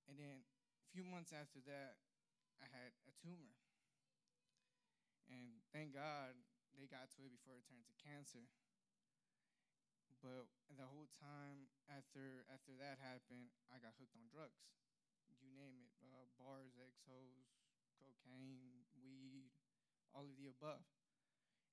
And 0.05 0.21
then 0.21 0.45
a 0.45 0.89
few 0.93 1.09
months 1.09 1.33
after 1.33 1.65
that, 1.65 1.97
I 2.61 2.69
had 2.69 2.93
a 3.09 3.13
tumor. 3.17 3.57
And 5.33 5.65
thank 5.73 5.97
God 5.97 6.37
they 6.77 6.85
got 6.85 7.09
to 7.17 7.25
it 7.25 7.33
before 7.33 7.57
it 7.59 7.67
turned 7.67 7.89
to 7.89 7.97
cancer. 7.97 8.45
But 10.27 10.51
the 10.75 10.91
whole 10.91 11.07
time 11.23 11.71
after 11.87 12.43
after 12.51 12.75
that 12.83 12.99
happened, 12.99 13.55
I 13.71 13.79
got 13.79 13.95
hooked 13.95 14.19
on 14.19 14.27
drugs. 14.27 14.59
You 15.39 15.55
name 15.55 15.79
it, 15.79 15.95
uh, 16.03 16.27
bars, 16.35 16.75
exos, 16.75 17.47
cocaine, 18.03 18.91
weed, 18.99 19.55
all 20.11 20.27
of 20.27 20.35
the 20.35 20.51
above. 20.51 20.83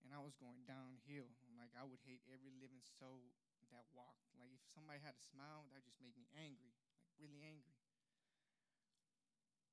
And 0.05 0.13
I 0.13 0.21
was 0.21 0.37
going 0.37 0.69
downhill. 0.69 1.33
Like 1.57 1.73
I 1.73 1.81
would 1.81 2.05
hate 2.05 2.21
every 2.29 2.53
living 2.53 2.85
soul 2.85 3.33
that 3.73 3.89
walked. 3.89 4.29
Like 4.37 4.53
if 4.53 4.61
somebody 4.69 5.01
had 5.01 5.17
a 5.17 5.23
smile, 5.33 5.65
that 5.73 5.81
just 5.81 5.97
made 5.97 6.13
me 6.13 6.29
angry, 6.37 6.77
like 7.01 7.09
really 7.17 7.41
angry. 7.41 7.73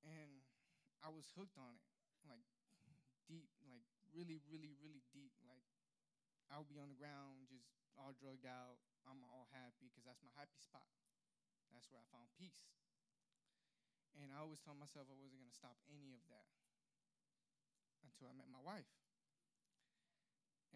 And 0.08 0.40
I 1.04 1.12
was 1.12 1.28
hooked 1.36 1.60
on 1.60 1.76
it, 1.76 1.84
like 2.24 2.48
deep, 3.28 3.52
like 3.68 3.84
really, 4.16 4.40
really, 4.48 4.72
really 4.80 5.04
deep. 5.12 5.36
Like 5.44 5.68
I 6.48 6.56
would 6.56 6.72
be 6.72 6.80
on 6.80 6.88
the 6.88 6.96
ground, 6.96 7.44
just 7.52 7.79
all 8.00 8.16
drugged 8.16 8.48
out. 8.48 8.80
I'm 9.04 9.20
all 9.28 9.48
happy 9.52 9.92
because 9.92 10.08
that's 10.08 10.24
my 10.24 10.32
happy 10.36 10.56
spot. 10.60 10.88
That's 11.70 11.86
where 11.92 12.00
I 12.00 12.06
found 12.08 12.32
peace. 12.34 12.64
And 14.16 14.32
I 14.34 14.42
always 14.42 14.60
told 14.60 14.80
myself 14.80 15.06
I 15.08 15.16
wasn't 15.16 15.40
going 15.40 15.52
to 15.52 15.60
stop 15.60 15.76
any 15.86 16.16
of 16.16 16.24
that 16.32 16.50
until 18.04 18.28
I 18.28 18.34
met 18.36 18.50
my 18.50 18.60
wife. 18.60 18.90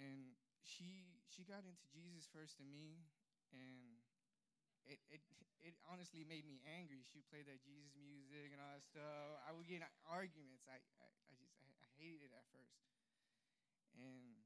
And 0.01 0.37
she 0.65 1.21
she 1.29 1.45
got 1.45 1.67
into 1.67 1.85
Jesus 1.93 2.25
first 2.33 2.57
than 2.57 2.73
me, 2.73 3.05
and 3.53 4.01
it 4.89 4.99
it 5.13 5.23
it 5.61 5.77
honestly 5.85 6.25
made 6.25 6.49
me 6.49 6.65
angry. 6.65 7.05
She 7.05 7.21
played 7.29 7.47
that 7.47 7.61
Jesus 7.63 7.93
music 8.01 8.51
and 8.51 8.59
all 8.59 8.73
that 8.73 8.83
stuff. 8.83 9.39
I 9.45 9.53
would 9.53 9.69
get 9.69 9.85
arguments. 10.09 10.65
I 10.67 10.81
I, 10.81 11.07
I 11.31 11.33
just 11.37 11.55
I 11.61 11.87
hated 12.01 12.27
it 12.27 12.33
at 12.33 12.49
first, 12.49 12.81
and 13.93 14.41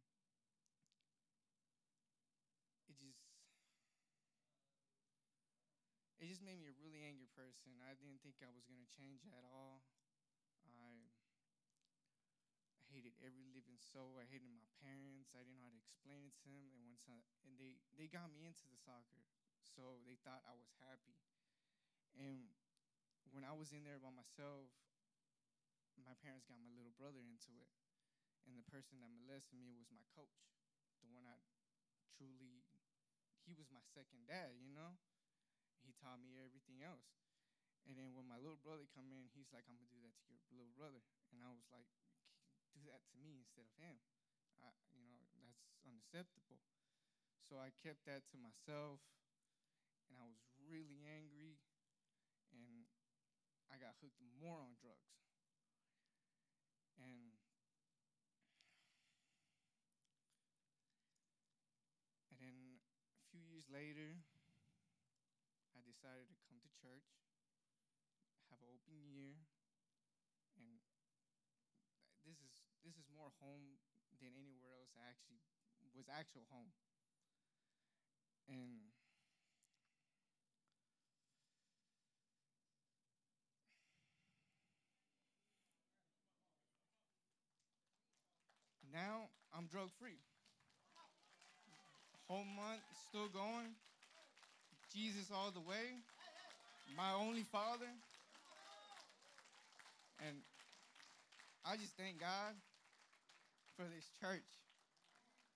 it 2.90 2.99
just 2.99 3.23
it 6.17 6.17
just 6.28 6.44
made 6.44 6.61
me 6.61 6.68
a 6.68 6.76
really 6.85 7.00
angry 7.08 7.32
person. 7.32 7.80
I 7.80 7.97
didn't 7.97 8.20
think 8.20 8.44
I 8.44 8.52
was 8.52 8.68
gonna 8.68 8.85
change 8.92 9.25
at 9.32 9.49
all. 9.49 9.80
I 10.68 11.08
hated 12.92 13.16
every 13.25 13.49
living 13.49 13.80
soul. 13.80 14.20
I 14.20 14.28
hated 14.28 14.52
my 14.52 14.68
parents. 14.85 15.32
I 15.32 15.40
didn't 15.40 15.56
know 15.56 15.64
how 15.64 15.73
to 15.73 15.80
explain 15.80 16.28
it 16.28 16.37
to 16.44 16.49
them. 16.52 16.68
And 16.76 16.85
when 16.85 17.00
some, 17.00 17.25
and 17.49 17.56
they 17.56 17.80
they 17.97 18.12
got 18.12 18.28
me 18.28 18.44
into 18.44 18.68
the 18.68 18.76
soccer, 18.76 19.25
so 19.64 20.04
they 20.04 20.20
thought 20.20 20.44
I 20.44 20.52
was 20.52 20.68
happy. 20.85 21.16
And 22.12 22.52
when 23.32 23.44
I 23.49 23.56
was 23.56 23.73
in 23.73 23.88
there 23.88 24.00
by 24.00 24.12
myself, 24.12 24.68
my 25.97 26.12
parents 26.20 26.44
got 26.44 26.61
my 26.61 26.73
little 26.76 26.92
brother 27.00 27.25
into 27.25 27.56
it, 27.56 27.73
and 28.44 28.61
the 28.61 28.68
person 28.68 29.00
that 29.00 29.08
molested 29.08 29.56
me 29.56 29.73
was 29.73 29.88
my 29.88 30.04
coach, 30.12 30.52
the 31.00 31.08
one 31.08 31.25
I 31.25 31.40
truly. 32.12 32.64
He 33.49 33.56
was 33.56 33.73
my 33.73 33.80
second 33.97 34.28
dad, 34.28 34.61
you 34.61 34.76
know. 34.76 35.00
He 35.82 35.92
taught 35.99 36.20
me 36.23 36.38
everything 36.38 36.82
else. 36.82 37.08
And 37.88 37.97
then 37.97 38.12
when 38.12 38.28
my 38.28 38.37
little 38.37 38.61
brother 38.61 38.85
come 38.92 39.08
in, 39.12 39.32
he's 39.32 39.49
like, 39.52 39.64
"I'm 39.68 39.76
gonna 39.80 39.88
do 39.88 40.02
that 40.04 40.16
to 40.20 40.26
your 40.28 40.40
little 40.52 40.76
brother," 40.76 41.00
and 41.32 41.40
I 41.40 41.49
was 41.49 41.64
like, 41.73 41.88
"Do 42.76 42.85
that 42.85 43.00
to 43.08 43.16
me 43.16 43.37
instead 43.38 43.64
of 43.64 43.73
him." 43.80 43.97
I, 44.61 44.75
you 44.92 45.02
know, 45.06 45.16
that's 45.40 45.64
unacceptable. 45.87 46.61
So 47.49 47.56
I 47.56 47.70
kept 47.80 48.04
that 48.04 48.28
to 48.28 48.37
myself, 48.37 49.00
and 50.08 50.18
I 50.18 50.26
was 50.28 50.42
really 50.68 51.00
angry, 51.04 51.56
and 52.52 52.85
I 53.70 53.78
got 53.78 53.97
hooked 54.00 54.20
more 54.40 54.61
on 54.61 54.76
drugs. 54.76 55.16
And 56.99 57.32
and 62.30 62.38
then 62.40 62.80
a 63.16 63.25
few 63.30 63.40
years 63.40 63.64
later, 63.70 64.20
decided 65.99 66.31
to 66.31 66.38
come 66.47 66.62
to 66.62 66.71
church, 66.78 67.11
have 68.55 68.62
an 68.62 68.71
open 68.71 69.02
year, 69.02 69.35
and 70.55 70.78
this 72.23 72.38
is 72.38 72.55
this 72.87 72.95
is 72.95 73.11
more 73.11 73.35
home 73.43 73.83
than 74.23 74.31
anywhere 74.38 74.78
else. 74.78 74.95
I 74.95 75.11
actually 75.11 75.43
was 75.99 76.07
actual 76.07 76.47
home, 76.55 76.71
and 78.47 78.95
now 88.95 89.35
I'm 89.50 89.67
drug 89.67 89.90
free. 89.99 90.23
Whole 92.31 92.47
month 92.47 92.87
still 93.11 93.26
going. 93.35 93.75
Jesus 94.92 95.28
all 95.33 95.50
the 95.52 95.61
way. 95.61 96.00
My 96.97 97.12
only 97.12 97.45
father. 97.45 97.90
And 100.25 100.40
I 101.62 101.76
just 101.76 101.95
thank 101.95 102.18
God 102.18 102.57
for 103.76 103.87
this 103.87 104.09
church, 104.18 104.49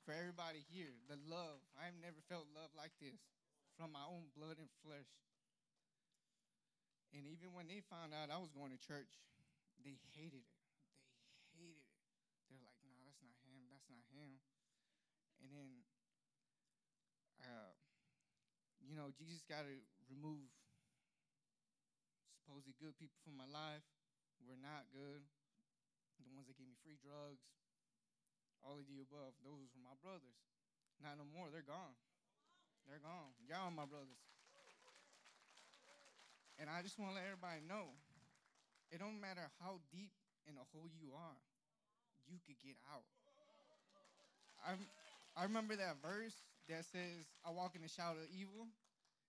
for 0.07 0.15
everybody 0.15 0.63
here, 0.71 0.93
the 1.11 1.19
love. 1.27 1.59
I've 1.75 1.97
never 1.99 2.21
felt 2.31 2.47
love 2.55 2.71
like 2.79 2.95
this 3.03 3.19
from 3.75 3.91
my 3.91 4.05
own 4.07 4.31
blood 4.39 4.61
and 4.61 4.71
flesh. 4.87 5.11
And 7.17 7.27
even 7.27 7.53
when 7.53 7.67
they 7.67 7.83
found 7.91 8.15
out 8.15 8.31
I 8.31 8.39
was 8.39 8.53
going 8.55 8.71
to 8.71 8.81
church, 8.81 9.11
they 9.83 9.99
hated 10.15 10.47
it. 10.47 10.61
They 11.35 11.67
hated 11.67 11.83
it. 11.83 11.93
They're 12.49 12.63
like, 12.63 12.79
"Nah, 12.87 13.03
that's 13.05 13.21
not 13.21 13.37
him. 13.45 13.67
That's 13.69 13.89
not 13.91 14.05
him." 14.15 14.41
And 15.43 15.49
then, 15.53 15.71
uh, 17.43 17.73
you 18.93 19.01
know, 19.01 19.09
Jesus 19.17 19.41
got 19.49 19.65
to 19.65 19.73
remove 20.13 20.45
supposedly 22.37 22.77
good 22.77 22.93
people 23.01 23.17
from 23.25 23.41
my 23.41 23.49
life. 23.49 23.81
We're 24.45 24.61
not 24.61 24.85
good. 24.93 25.25
The 26.21 26.29
ones 26.37 26.45
that 26.45 26.61
gave 26.61 26.69
me 26.69 26.77
free 26.85 27.01
drugs, 27.01 27.41
all 28.61 28.77
of 28.77 28.85
the 28.85 29.01
above, 29.01 29.33
those 29.41 29.73
were 29.73 29.81
my 29.81 29.97
brothers. 30.05 30.37
Not 31.01 31.17
no 31.17 31.25
more. 31.25 31.49
They're 31.49 31.65
gone. 31.65 31.97
They're 32.85 33.01
gone. 33.01 33.33
Y'all 33.49 33.73
are 33.73 33.73
my 33.73 33.89
brothers. 33.89 34.21
And 36.61 36.69
I 36.69 36.85
just 36.85 37.01
want 37.01 37.17
to 37.17 37.17
let 37.17 37.25
everybody 37.25 37.65
know 37.65 37.97
it 38.93 39.01
don't 39.01 39.25
matter 39.25 39.49
how 39.65 39.81
deep 39.89 40.13
in 40.45 40.61
a 40.61 40.67
hole 40.69 40.93
you 41.01 41.17
are, 41.17 41.41
you 42.29 42.37
could 42.45 42.61
get 42.61 42.77
out. 42.93 43.09
I, 44.61 44.77
I 45.33 45.49
remember 45.49 45.81
that 45.81 46.05
verse 46.05 46.37
that 46.69 46.85
says, 46.85 47.25
I 47.41 47.57
walk 47.57 47.73
in 47.73 47.81
the 47.81 47.89
shadow 47.89 48.21
of 48.21 48.29
evil. 48.29 48.69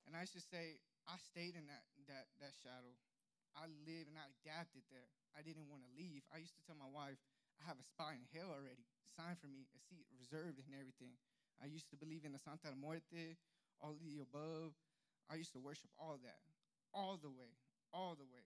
And 0.08 0.14
I 0.16 0.28
should 0.28 0.44
say, 0.44 0.80
I 1.08 1.16
stayed 1.32 1.56
in 1.56 1.68
that, 1.68 1.84
that, 2.08 2.32
that 2.40 2.54
shadow. 2.64 2.94
I 3.54 3.70
lived 3.86 4.10
and 4.10 4.18
I 4.18 4.26
adapted 4.42 4.84
there. 4.90 5.10
I 5.38 5.46
didn't 5.46 5.70
want 5.70 5.86
to 5.86 5.92
leave. 5.94 6.26
I 6.34 6.42
used 6.42 6.58
to 6.58 6.64
tell 6.66 6.78
my 6.78 6.90
wife, 6.90 7.20
I 7.62 7.70
have 7.70 7.78
a 7.78 7.86
spot 7.86 8.18
in 8.18 8.26
hell 8.34 8.50
already, 8.50 8.84
signed 9.14 9.38
for 9.38 9.50
me, 9.50 9.70
a 9.72 9.80
seat 9.88 10.10
reserved 10.18 10.58
and 10.58 10.74
everything. 10.74 11.14
I 11.62 11.70
used 11.70 11.88
to 11.94 11.98
believe 11.98 12.26
in 12.26 12.34
the 12.34 12.42
Santa 12.42 12.74
Muerte, 12.74 13.38
all 13.78 13.94
the 14.02 14.26
above. 14.26 14.74
I 15.30 15.38
used 15.38 15.54
to 15.54 15.62
worship 15.62 15.94
all 15.96 16.18
that, 16.26 16.42
all 16.92 17.16
the 17.22 17.30
way, 17.30 17.54
all 17.94 18.18
the 18.18 18.28
way. 18.28 18.46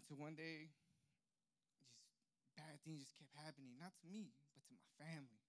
Until 0.00 0.16
one 0.16 0.34
day, 0.34 0.72
just 2.40 2.52
bad 2.56 2.80
things 2.84 3.04
just 3.04 3.16
kept 3.16 3.32
happening, 3.36 3.76
not 3.76 3.92
to 4.00 4.06
me, 4.08 4.32
but 4.56 4.64
to 4.64 4.72
my 4.72 4.88
family. 4.96 5.44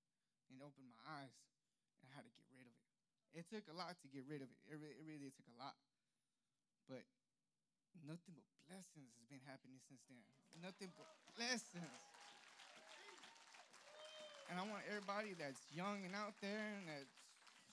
And 0.47 0.59
it 0.59 0.63
opened 0.63 0.87
my 0.91 1.23
eyes, 1.23 1.35
and 1.99 2.07
I 2.07 2.15
had 2.15 2.23
to 2.23 2.31
get 2.35 2.47
rid 2.51 2.67
of 2.67 2.75
it. 2.75 2.76
It 3.37 3.45
took 3.53 3.69
a 3.69 3.75
lot 3.77 3.93
to 4.01 4.07
get 4.09 4.25
rid 4.25 4.41
of 4.41 4.49
it. 4.49 4.59
It, 4.65 4.81
re- 4.81 4.97
it 4.97 5.05
really 5.05 5.29
took 5.29 5.45
a 5.53 5.57
lot. 5.61 5.77
But 6.89 7.05
nothing 8.01 8.33
but 8.33 8.49
blessings 8.65 9.13
has 9.13 9.29
been 9.29 9.45
happening 9.45 9.77
since 9.85 10.01
then. 10.09 10.25
Nothing 10.57 10.89
but 10.97 11.05
blessings. 11.37 12.01
And 14.49 14.57
I 14.57 14.65
want 14.65 14.81
everybody 14.89 15.37
that's 15.37 15.61
young 15.69 16.01
and 16.01 16.17
out 16.17 16.33
there 16.41 16.81
and 16.81 16.89
that 16.89 17.05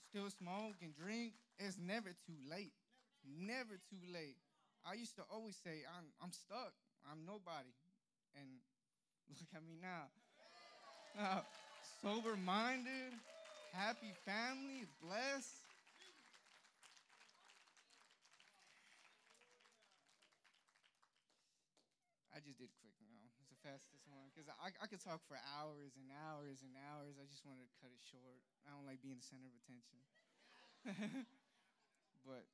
still 0.05 0.29
smoke 0.29 0.77
and 0.85 0.93
drink, 0.93 1.33
it's 1.57 1.81
never 1.81 2.13
too 2.29 2.37
late. 2.45 2.77
Never 3.25 3.81
too 3.89 4.05
late. 4.13 4.37
I 4.85 5.01
used 5.01 5.17
to 5.17 5.25
always 5.33 5.57
say, 5.57 5.81
I'm, 5.89 6.13
I'm 6.21 6.35
stuck. 6.37 6.77
I'm 7.09 7.25
nobody. 7.25 7.73
And 8.37 8.61
look 9.33 9.49
at 9.57 9.65
me 9.65 9.81
now. 9.81 10.13
Uh, 11.17 11.41
sober 12.03 12.37
minded, 12.37 13.17
happy 13.75 14.15
family, 14.23 14.87
blessed. 15.03 15.67
I 22.31 22.39
just 22.39 22.59
did 22.59 22.71
quick, 22.79 22.95
you 23.03 23.11
know. 23.11 23.27
It's 23.43 23.51
the 23.51 23.59
fastest 23.63 24.07
one 24.07 24.31
because 24.31 24.47
I, 24.47 24.71
I 24.79 24.87
could 24.87 25.03
talk 25.03 25.23
for 25.27 25.39
hours 25.59 25.99
and 25.99 26.07
hours 26.11 26.63
and 26.63 26.75
hours. 26.91 27.19
I 27.19 27.27
just 27.27 27.43
wanted 27.43 27.67
to 27.67 27.75
cut 27.83 27.91
it 27.91 28.03
short. 28.03 28.43
I 28.67 28.75
don't 28.75 28.87
like 28.87 29.03
being 29.03 29.19
the 29.19 29.27
center 29.27 29.47
of 29.47 29.55
attention. 29.59 29.99
but 32.27 32.47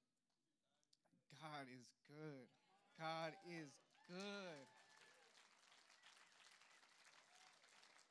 God 1.36 1.68
is 1.68 1.88
good. 2.08 2.48
God 2.96 3.32
is 3.48 3.72
good. 4.08 4.64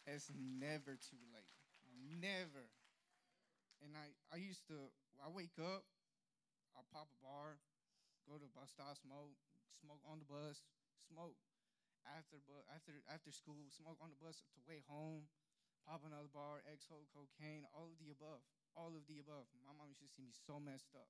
It's 0.10 0.30
never 0.34 0.98
too 0.98 1.22
late. 1.34 1.54
Never. 2.18 2.66
And 3.84 3.96
I, 3.96 4.12
I 4.32 4.38
used 4.40 4.68
to, 4.68 4.92
I 5.24 5.28
wake 5.32 5.56
up, 5.60 5.84
I'll 6.76 6.88
pop 6.94 7.10
a 7.12 7.20
bar, 7.24 7.60
go 8.28 8.38
to 8.40 8.48
a 8.48 8.54
bus 8.56 8.72
stop, 8.74 8.98
smoke, 9.00 9.36
smoke 9.82 10.04
on 10.08 10.20
the 10.24 10.30
bus, 10.30 10.64
smoke. 11.10 11.38
After, 12.08 12.40
bu- 12.44 12.68
after, 12.74 12.94
after 13.12 13.32
school, 13.32 13.68
smoke 13.72 14.00
on 14.02 14.10
the 14.14 14.20
bus 14.22 14.42
to 14.56 14.60
way 14.66 14.82
home, 14.88 15.28
pop 15.88 16.04
another 16.08 16.32
bar, 16.32 16.64
XO, 16.68 17.06
cocaine, 17.14 17.68
all 17.76 17.92
of 17.92 18.00
the 18.02 18.12
above. 18.14 18.44
All 18.78 18.94
of 18.96 19.04
the 19.10 19.20
above. 19.20 19.50
My 19.66 19.74
mom 19.76 19.92
used 19.92 20.04
to 20.06 20.12
see 20.12 20.24
me 20.24 20.32
so 20.34 20.60
messed 20.62 20.94
up. 20.96 21.10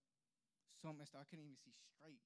So 0.82 0.94
messed 0.94 1.16
up. 1.16 1.24
I 1.24 1.30
couldn't 1.30 1.46
even 1.46 1.60
see 1.62 1.76
straight. 1.76 2.24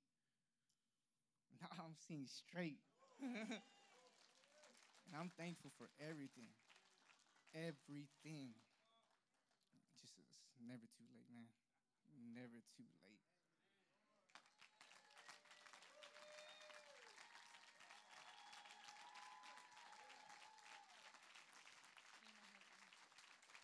Now 1.62 1.86
I'm 1.86 1.96
seeing 2.08 2.28
straight. 2.28 2.80
and 3.22 3.60
I'm 5.16 5.32
thankful 5.38 5.72
for 5.78 5.90
everything. 6.00 6.52
Everything. 7.56 8.54
Never 10.64 10.88
too 10.96 11.06
late, 11.12 11.28
man. 11.30 11.52
Never 12.34 12.64
too 12.78 12.88
late. 13.04 13.20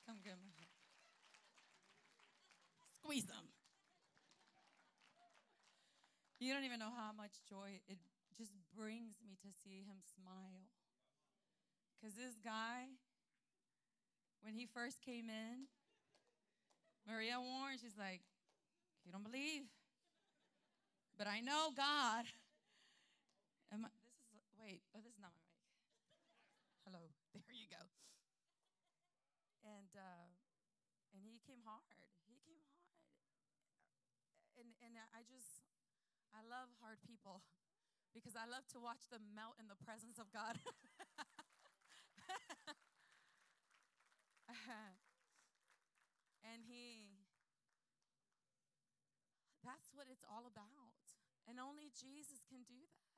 Come 0.05 0.17
get 0.23 0.35
my 0.43 0.51
hug. 0.59 0.67
Squeeze 2.99 3.25
them. 3.25 3.47
You 6.39 6.53
don't 6.53 6.63
even 6.63 6.79
know 6.79 6.91
how 6.95 7.11
much 7.15 7.31
joy 7.47 7.79
it 7.87 7.97
just 8.37 8.51
brings 8.75 9.15
me 9.25 9.35
to 9.43 9.49
see 9.63 9.83
him 9.87 9.99
smile. 10.15 10.67
Because 11.99 12.15
this 12.15 12.35
guy, 12.43 12.87
when 14.41 14.53
he 14.53 14.65
first 14.65 15.01
came 15.01 15.29
in, 15.29 15.67
Maria 17.09 17.41
Warren, 17.41 17.81
she's 17.81 17.97
like, 17.97 18.21
You 19.01 19.09
don't 19.09 19.25
believe? 19.25 19.65
But 21.17 21.25
I 21.25 21.41
know 21.41 21.73
God. 21.73 22.29
Am 23.73 23.81
I, 23.81 23.89
this 24.31 24.37
is, 24.37 24.53
wait, 24.61 24.85
oh, 24.93 25.01
this 25.01 25.17
is 25.17 25.21
not 25.21 25.33
my 25.33 25.41
mic. 25.41 25.65
Hello, 26.85 27.01
there 27.33 27.57
you 27.57 27.65
go. 27.65 27.81
And, 29.65 29.89
uh, 29.97 30.29
and 31.11 31.25
he 31.25 31.41
came 31.41 31.65
hard. 31.65 32.05
He 32.29 32.37
came 32.45 32.61
hard. 32.61 32.93
And, 34.61 34.69
and 34.85 34.93
I 35.09 35.25
just, 35.25 35.65
I 36.29 36.45
love 36.45 36.69
hard 36.77 37.01
people 37.01 37.41
because 38.15 38.37
I 38.37 38.45
love 38.45 38.69
to 38.77 38.79
watch 38.79 39.09
them 39.09 39.33
melt 39.33 39.57
in 39.57 39.65
the 39.65 39.77
presence 39.81 40.21
of 40.21 40.29
God. 40.29 40.61
and 46.49 46.65
he, 46.65 47.13
that's 49.61 49.93
what 49.93 50.09
it's 50.09 50.25
all 50.25 50.49
about. 50.49 50.97
And 51.45 51.61
only 51.61 51.93
Jesus 51.93 52.41
can 52.49 52.65
do 52.65 52.77
that. 52.89 53.09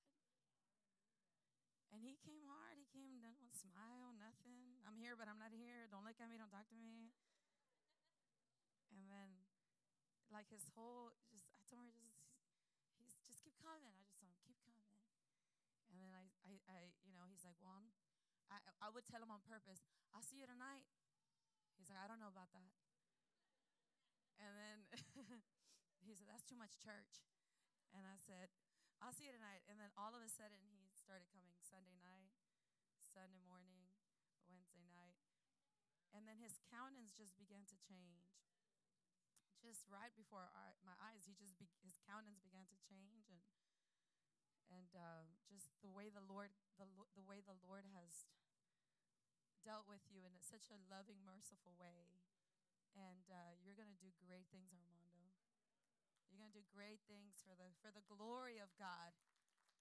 And 1.92 2.04
he 2.04 2.16
came 2.20 2.44
hard. 2.48 2.80
He 2.80 2.88
came, 2.92 3.20
didn't 3.20 3.56
smile, 3.56 4.16
nothing. 4.16 4.80
I'm 4.88 4.96
here, 4.96 5.16
but 5.20 5.28
I'm 5.28 5.40
not 5.40 5.52
here. 5.52 5.88
Don't 5.92 6.08
look 6.08 6.20
at 6.20 6.28
me. 6.28 6.40
Don't 6.40 6.52
talk 6.52 6.68
to 6.72 6.80
me. 6.80 7.12
And 8.96 9.04
then, 9.08 9.44
like 10.32 10.48
his 10.48 10.68
whole, 10.76 11.12
just 11.32 11.52
I 11.56 11.64
told 11.68 11.84
her, 11.88 11.92
just 11.92 12.16
he's 12.96 13.16
just 13.28 13.44
keep 13.44 13.56
coming. 13.60 13.92
I 13.92 14.04
just 14.04 14.16
told 14.16 14.32
him 14.32 14.40
keep 14.48 14.60
coming. 14.64 14.88
And 15.92 16.00
then 16.00 16.16
I, 16.16 16.28
I, 16.48 16.52
I 16.72 16.80
you 17.04 17.12
know, 17.12 17.28
he's 17.28 17.44
like, 17.44 17.60
well, 17.60 17.76
I'm, 17.76 17.92
I, 18.48 18.60
I 18.80 18.88
would 18.92 19.04
tell 19.04 19.20
him 19.20 19.32
on 19.32 19.44
purpose. 19.44 19.84
I'll 20.16 20.24
see 20.24 20.40
you 20.40 20.48
tonight. 20.48 20.88
He's 21.76 21.92
like, 21.92 22.00
I 22.00 22.08
don't 22.08 22.24
know 22.24 22.32
about 22.32 22.52
that. 22.56 22.72
And 24.42 24.52
then 24.58 24.78
he 26.06 26.18
said, 26.18 26.26
that's 26.26 26.46
too 26.46 26.58
much 26.58 26.82
church. 26.82 27.22
And 27.94 28.04
I 28.10 28.18
said, 28.18 28.50
I'll 29.02 29.14
see 29.14 29.30
you 29.30 29.34
tonight. 29.34 29.62
And 29.70 29.78
then 29.78 29.94
all 29.98 30.14
of 30.14 30.22
a 30.22 30.30
sudden, 30.30 30.58
he 30.66 30.90
started 30.94 31.30
coming 31.30 31.54
Sunday 31.62 31.98
night, 32.02 32.34
Sunday 32.98 33.42
morning, 33.46 33.90
Wednesday 34.50 34.86
night. 34.90 35.18
And 36.14 36.26
then 36.30 36.38
his 36.38 36.60
countenance 36.70 37.14
just 37.16 37.34
began 37.38 37.66
to 37.70 37.78
change. 37.78 38.30
Just 39.62 39.86
right 39.94 40.14
before 40.18 40.50
our, 40.58 40.74
my 40.82 40.98
eyes, 40.98 41.30
he 41.30 41.38
just 41.38 41.54
be, 41.62 41.70
his 41.86 42.02
countenance 42.02 42.42
began 42.42 42.66
to 42.66 42.78
change, 42.82 43.30
and 43.30 43.46
and 44.74 44.90
uh, 44.98 45.30
just 45.46 45.70
the 45.86 45.94
way 45.94 46.10
the 46.10 46.26
Lord 46.26 46.50
the 46.82 46.90
the 47.14 47.22
way 47.22 47.46
the 47.46 47.54
Lord 47.62 47.86
has 47.94 48.26
dealt 49.62 49.86
with 49.86 50.02
you 50.10 50.26
in 50.26 50.34
such 50.42 50.74
a 50.74 50.82
loving, 50.90 51.22
merciful 51.22 51.78
way, 51.78 52.10
and 52.96 53.26
uh, 53.32 53.54
you're 53.64 53.78
gonna 53.78 53.98
do 54.00 54.12
great 54.20 54.48
things, 54.52 54.72
Armando. 54.76 55.24
You're 56.28 56.40
gonna 56.40 56.56
do 56.56 56.66
great 56.72 57.04
things 57.08 57.40
for 57.44 57.56
the 57.56 57.72
for 57.80 57.92
the 57.92 58.04
glory 58.08 58.60
of 58.60 58.72
God, 58.80 59.16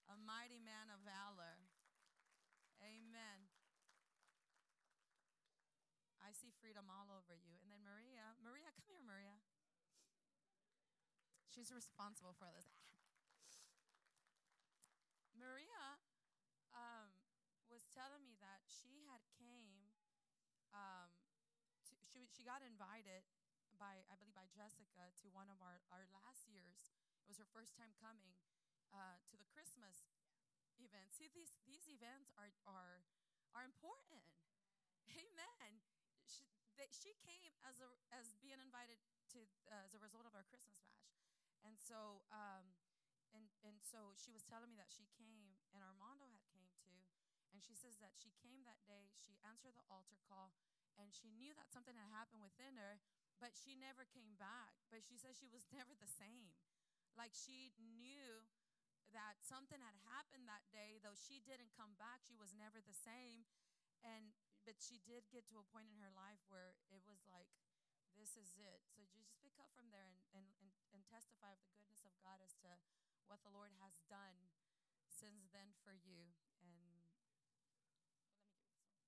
a 0.07 0.15
mighty 0.15 0.59
man 0.59 0.91
of 0.91 1.03
valor. 1.03 1.67
Amen. 2.81 3.51
I 6.21 6.33
see 6.33 6.53
freedom 6.61 6.87
all 6.87 7.09
over 7.11 7.33
you. 7.33 7.57
And 7.61 7.69
then 7.73 7.81
Maria, 7.83 8.37
Maria, 8.39 8.69
come 8.71 8.87
here, 8.87 9.03
Maria. 9.03 9.41
She's 11.49 11.73
responsible 11.73 12.33
for 12.37 12.47
this. 12.55 12.71
Maria 15.43 15.99
um, 16.71 17.11
was 17.67 17.89
telling 17.91 18.23
me 18.23 18.39
that 18.39 18.63
she 18.63 19.03
had 19.09 19.25
came. 19.35 19.91
Um, 20.71 21.11
to, 22.15 22.23
she 22.41 22.49
got 22.49 22.65
invited 22.65 23.21
by 23.77 24.01
I 24.09 24.17
believe 24.17 24.33
by 24.33 24.49
Jessica 24.49 25.13
to 25.21 25.29
one 25.29 25.45
of 25.53 25.61
our 25.61 25.85
our 25.93 26.09
last 26.09 26.49
years. 26.49 26.89
It 27.21 27.29
was 27.29 27.37
her 27.37 27.45
first 27.53 27.77
time 27.77 27.93
coming 28.01 28.33
uh, 28.89 29.21
to 29.29 29.37
the 29.37 29.45
Christmas 29.53 30.09
event. 30.81 31.13
See 31.13 31.29
these 31.29 31.61
these 31.69 31.85
events 31.85 32.33
are 32.41 32.49
are 32.65 33.05
are 33.53 33.61
important. 33.61 34.25
Amen. 35.13 35.85
She, 36.25 36.49
they, 36.81 36.89
she 36.89 37.13
came 37.21 37.53
as 37.61 37.77
a 37.77 37.93
as 38.09 38.33
being 38.41 38.57
invited 38.57 38.97
to 39.37 39.45
uh, 39.69 39.85
as 39.85 39.93
a 39.93 40.01
result 40.01 40.25
of 40.25 40.33
our 40.33 40.49
Christmas 40.49 40.81
bash, 40.81 41.13
and 41.61 41.77
so 41.77 42.25
um, 42.33 42.73
and 43.37 43.53
and 43.61 43.77
so 43.85 44.17
she 44.17 44.33
was 44.33 44.41
telling 44.49 44.73
me 44.73 44.81
that 44.81 44.89
she 44.89 45.05
came 45.13 45.61
and 45.77 45.85
Armando 45.85 46.25
had 46.25 46.41
came 46.49 46.73
too, 46.81 47.05
and 47.53 47.61
she 47.61 47.77
says 47.77 48.01
that 48.01 48.17
she 48.17 48.33
came 48.41 48.65
that 48.65 48.81
day. 48.89 49.13
She 49.21 49.37
answered 49.45 49.77
the 49.77 49.85
altar 49.93 50.17
call, 50.25 50.57
and 50.99 51.11
she 51.13 51.31
knew 51.31 51.53
that 51.55 51.71
something 51.71 51.95
had 51.95 52.11
happened 52.11 52.43
within 52.43 52.75
her, 52.79 52.99
but 53.39 53.55
she 53.57 53.75
never 53.75 54.07
came 54.07 54.35
back. 54.39 54.75
But 54.89 55.03
she 55.05 55.17
says 55.19 55.37
she 55.37 55.51
was 55.51 55.67
never 55.75 55.93
the 55.95 56.09
same. 56.09 56.51
Like 57.15 57.35
she 57.35 57.75
knew 57.79 58.47
that 59.11 59.43
something 59.43 59.83
had 59.83 59.97
happened 60.07 60.47
that 60.47 60.63
day, 60.71 60.99
though 61.03 61.17
she 61.17 61.43
didn't 61.43 61.75
come 61.75 61.99
back. 61.99 62.23
She 62.23 62.35
was 62.39 62.55
never 62.55 62.79
the 62.79 62.95
same, 62.95 63.43
and 64.03 64.31
but 64.63 64.79
she 64.79 65.01
did 65.03 65.27
get 65.33 65.49
to 65.51 65.59
a 65.59 65.69
point 65.73 65.89
in 65.91 65.99
her 65.99 66.13
life 66.13 66.39
where 66.47 66.77
it 66.93 67.03
was 67.03 67.25
like 67.27 67.49
this 68.15 68.35
is 68.37 68.55
it. 68.55 68.83
So 68.91 69.01
you 69.01 69.09
just 69.15 69.35
pick 69.41 69.55
up 69.59 69.71
from 69.75 69.89
there 69.91 70.05
and, 70.05 70.19
and, 70.35 70.47
and, 70.61 70.69
and 70.95 71.01
testify 71.07 71.51
of 71.55 71.61
the 71.63 71.73
goodness 71.75 72.03
of 72.05 72.13
God 72.21 72.39
as 72.43 72.53
to 72.63 72.69
what 73.27 73.41
the 73.43 73.51
Lord 73.53 73.71
has 73.79 73.99
done 74.11 74.51
since 75.07 75.47
then 75.51 75.71
for 75.83 75.95
you. 75.95 76.35
And 76.63 77.01
well, 78.67 78.75
let 78.75 78.83
me 78.85 78.95
do 78.95 79.07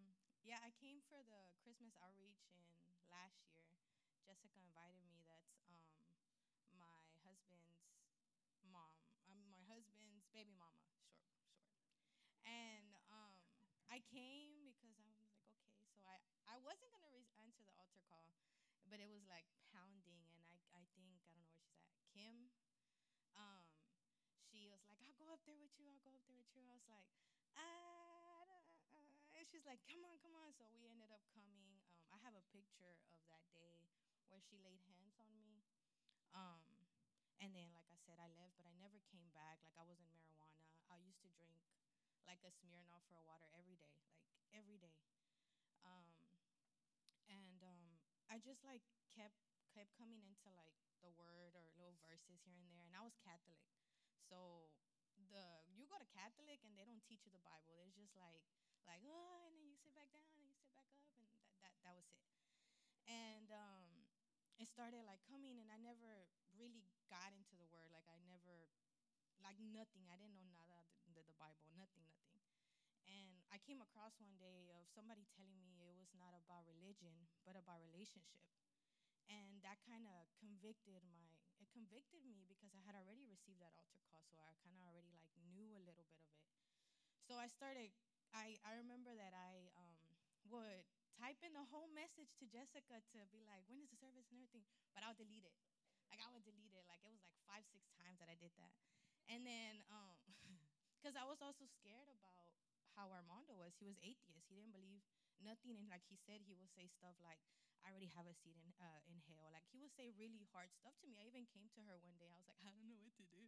yeah, 0.45 0.61
I 0.63 0.71
came 0.81 1.00
for 1.11 1.19
the 1.27 1.51
Christmas 1.59 1.91
outreach 1.99 2.39
in 2.47 2.63
last 3.11 3.43
year. 3.51 3.75
Jessica 4.23 4.55
invited 4.63 5.03
me. 5.03 5.19
That's 5.27 5.59
um, 5.67 5.83
my 6.79 7.03
husband's 7.27 7.83
mom. 8.71 8.95
I'm 9.27 9.43
my 9.51 9.59
husband's 9.67 10.23
baby 10.31 10.55
mama, 10.55 10.79
short, 10.95 11.11
short. 11.35 11.51
And 12.47 12.95
um, 13.11 13.35
I 13.91 13.99
came 14.07 14.71
because 14.71 14.95
I 14.95 15.03
was 15.03 15.19
like, 15.19 15.27
okay. 15.43 15.59
So 15.99 16.07
I, 16.07 16.15
I 16.47 16.55
wasn't 16.63 16.95
gonna 16.95 17.11
re- 17.11 17.27
answer 17.43 17.67
the 17.67 17.75
altar 17.75 17.99
call, 18.07 18.31
but 18.87 19.03
it 19.03 19.11
was 19.11 19.27
like 19.27 19.47
pounding, 19.75 20.15
and 20.31 20.39
I, 20.47 20.55
I 20.79 20.83
think 20.95 21.11
I 21.11 21.19
don't 21.27 21.35
know 21.35 21.43
where 21.43 21.59
she's 21.59 21.75
at. 21.75 21.91
Kim, 22.15 22.47
um, 23.35 23.67
she 24.47 24.67
was 24.71 24.83
like, 24.87 24.99
I'll 25.03 25.15
go 25.19 25.27
up 25.35 25.43
there 25.43 25.59
with 25.59 25.75
you. 25.75 25.91
I'll 25.91 26.03
go 26.07 26.15
up 26.15 26.23
there 26.27 26.39
with 26.39 26.51
you. 26.55 26.63
I 26.63 26.71
was 26.75 26.87
like, 26.87 27.07
ah, 27.59 28.10
she's 29.51 29.67
like, 29.67 29.83
come 29.83 29.99
on, 30.07 30.15
come 30.23 30.31
on. 30.39 30.55
So 30.55 30.63
we 30.71 30.87
ended 30.87 31.11
up 31.11 31.19
coming. 31.35 31.59
Um, 31.59 31.75
I 32.07 32.17
have 32.23 32.39
a 32.39 32.45
picture 32.55 32.95
of 33.11 33.19
that 33.27 33.43
day 33.51 33.91
where 34.31 34.39
she 34.39 34.55
laid 34.63 34.79
hands 34.87 35.19
on 35.19 35.35
me. 35.35 35.59
Um, 36.31 36.63
and 37.43 37.51
then, 37.51 37.67
like 37.75 37.91
I 37.91 37.99
said, 38.07 38.15
I 38.15 38.31
left, 38.39 38.55
but 38.55 38.63
I 38.63 38.71
never 38.79 39.03
came 39.11 39.27
back. 39.35 39.59
Like 39.67 39.75
I 39.75 39.83
was 39.83 39.99
in 39.99 40.07
marijuana. 40.15 40.63
I 40.87 40.95
used 41.03 41.19
to 41.27 41.29
drink 41.35 41.59
like 42.23 42.39
a 42.47 42.51
Smirnoff 42.63 43.03
for 43.11 43.19
water 43.27 43.51
every 43.59 43.75
day, 43.75 43.91
like 44.31 44.47
every 44.55 44.79
day. 44.79 45.03
Um, 45.83 46.07
and 47.27 47.59
um, 47.59 47.99
I 48.31 48.39
just 48.39 48.63
like 48.63 48.85
kept 49.11 49.35
kept 49.75 49.91
coming 49.99 50.23
into 50.23 50.47
like 50.55 50.75
the 51.03 51.11
word 51.19 51.57
or 51.59 51.65
little 51.75 51.97
verses 51.99 52.39
here 52.47 52.55
and 52.55 52.71
there. 52.71 52.87
And 52.87 52.95
I 52.95 53.03
was 53.03 53.17
Catholic, 53.25 53.59
so 54.29 54.69
the 55.33 55.43
you 55.73 55.89
go 55.89 55.97
to 55.97 56.07
Catholic 56.13 56.61
and 56.63 56.77
they 56.77 56.85
don't 56.85 57.01
teach 57.09 57.25
you 57.25 57.33
the 57.33 57.41
Bible. 57.43 57.81
It's 57.83 57.97
just 57.97 58.13
like 58.15 58.45
like 58.89 59.03
oh, 59.05 59.45
and 59.47 59.53
then 59.57 59.65
you 59.67 59.77
sit 59.77 59.93
back 59.93 60.09
down 60.13 60.25
and 60.37 60.45
you 60.45 60.55
sit 60.57 60.73
back 60.73 60.87
up, 60.93 61.05
and 61.17 61.25
that 61.27 61.41
that, 61.65 61.73
that 61.85 61.95
was 61.97 62.07
it. 62.09 62.21
And 63.09 63.49
um, 63.51 63.87
it 64.61 64.69
started 64.69 65.03
like 65.03 65.21
coming, 65.27 65.59
and 65.59 65.69
I 65.73 65.77
never 65.81 66.29
really 66.55 66.85
got 67.09 67.33
into 67.33 67.57
the 67.57 67.67
word. 67.69 67.89
Like 67.91 68.07
I 68.07 68.17
never, 68.25 68.69
like 69.43 69.57
nothing. 69.59 70.07
I 70.07 70.15
didn't 70.15 70.37
know 70.37 70.47
nada 70.47 70.81
the, 71.11 71.23
the 71.27 71.35
Bible, 71.35 71.67
nothing, 71.75 72.07
nothing. 72.07 72.39
And 73.09 73.43
I 73.51 73.59
came 73.59 73.83
across 73.83 74.15
one 74.21 74.37
day 74.39 74.71
of 74.71 74.87
somebody 74.87 75.27
telling 75.35 75.59
me 75.59 75.83
it 75.83 75.95
was 75.97 76.13
not 76.15 76.31
about 76.31 76.63
religion, 76.69 77.27
but 77.43 77.59
about 77.59 77.83
relationship. 77.83 78.47
And 79.27 79.63
that 79.63 79.79
kind 79.87 80.07
of 80.07 80.27
convicted 80.39 81.03
my, 81.07 81.27
it 81.59 81.67
convicted 81.71 82.23
me 82.27 82.43
because 82.47 82.75
I 82.75 82.83
had 82.83 82.95
already 82.99 83.23
received 83.27 83.63
that 83.63 83.75
altar 83.75 84.03
call, 84.11 84.23
so 84.27 84.39
I 84.43 84.55
kind 84.63 84.75
of 84.75 84.83
already 84.87 85.11
like 85.15 85.31
knew 85.51 85.71
a 85.75 85.83
little 85.83 86.03
bit 86.07 86.19
of 86.19 86.31
it. 86.35 86.43
So 87.23 87.39
I 87.39 87.47
started, 87.47 87.95
I, 88.33 88.57
I 88.63 88.75
remember 88.79 89.11
that 89.15 89.33
I 89.35 89.71
um, 89.75 89.99
would 90.51 90.83
type 91.19 91.39
in 91.43 91.53
the 91.53 91.67
whole 91.69 91.91
message 91.91 92.31
to 92.39 92.45
Jessica 92.47 93.03
to 93.13 93.19
be 93.29 93.43
like, 93.45 93.63
when 93.67 93.83
is 93.83 93.91
the 93.91 93.99
service 93.99 94.27
and 94.31 94.39
everything, 94.39 94.65
but 94.95 95.03
I'll 95.03 95.17
delete 95.17 95.45
it. 95.45 95.55
Like 96.11 96.19
I 96.23 96.29
would 96.35 96.43
delete 96.43 96.75
it. 96.75 96.83
Like 96.91 96.99
it 97.03 97.11
was 97.11 97.23
like 97.23 97.39
five, 97.47 97.63
six 97.71 97.87
times 97.95 98.19
that 98.19 98.27
I 98.27 98.35
did 98.35 98.51
that. 98.59 98.75
And 99.31 99.47
then, 99.47 99.79
um, 99.91 100.19
because 100.99 101.15
I 101.15 101.23
was 101.23 101.39
also 101.39 101.63
scared 101.79 102.11
about 102.11 102.51
how 102.99 103.07
Armando 103.11 103.55
was. 103.55 103.71
He 103.79 103.87
was 103.87 103.95
atheist. 104.03 104.51
He 104.51 104.59
didn't 104.59 104.75
believe 104.75 104.99
nothing, 105.39 105.79
and 105.79 105.87
like 105.87 106.03
he 106.11 106.19
said, 106.27 106.43
he 106.43 106.53
would 106.59 106.67
say 106.75 106.91
stuff 106.91 107.15
like, 107.23 107.39
"I 107.81 107.89
already 107.89 108.11
have 108.11 108.27
a 108.27 108.35
seat 108.35 108.59
in 108.59 108.67
uh, 108.77 108.99
in 109.07 109.15
hell." 109.31 109.47
Like 109.55 109.63
he 109.71 109.79
would 109.79 109.95
say 109.95 110.11
really 110.19 110.43
hard 110.51 110.69
stuff 110.75 110.93
to 111.01 111.07
me. 111.07 111.15
I 111.15 111.25
even 111.31 111.47
came 111.47 111.71
to 111.79 111.81
her 111.87 111.95
one 112.03 112.19
day. 112.19 112.27
I 112.27 112.37
was 112.37 112.45
like, 112.51 112.59
"I 112.59 112.69
don't 112.75 112.91
know 112.91 112.99
what 112.99 113.15
to 113.17 113.25
do," 113.31 113.41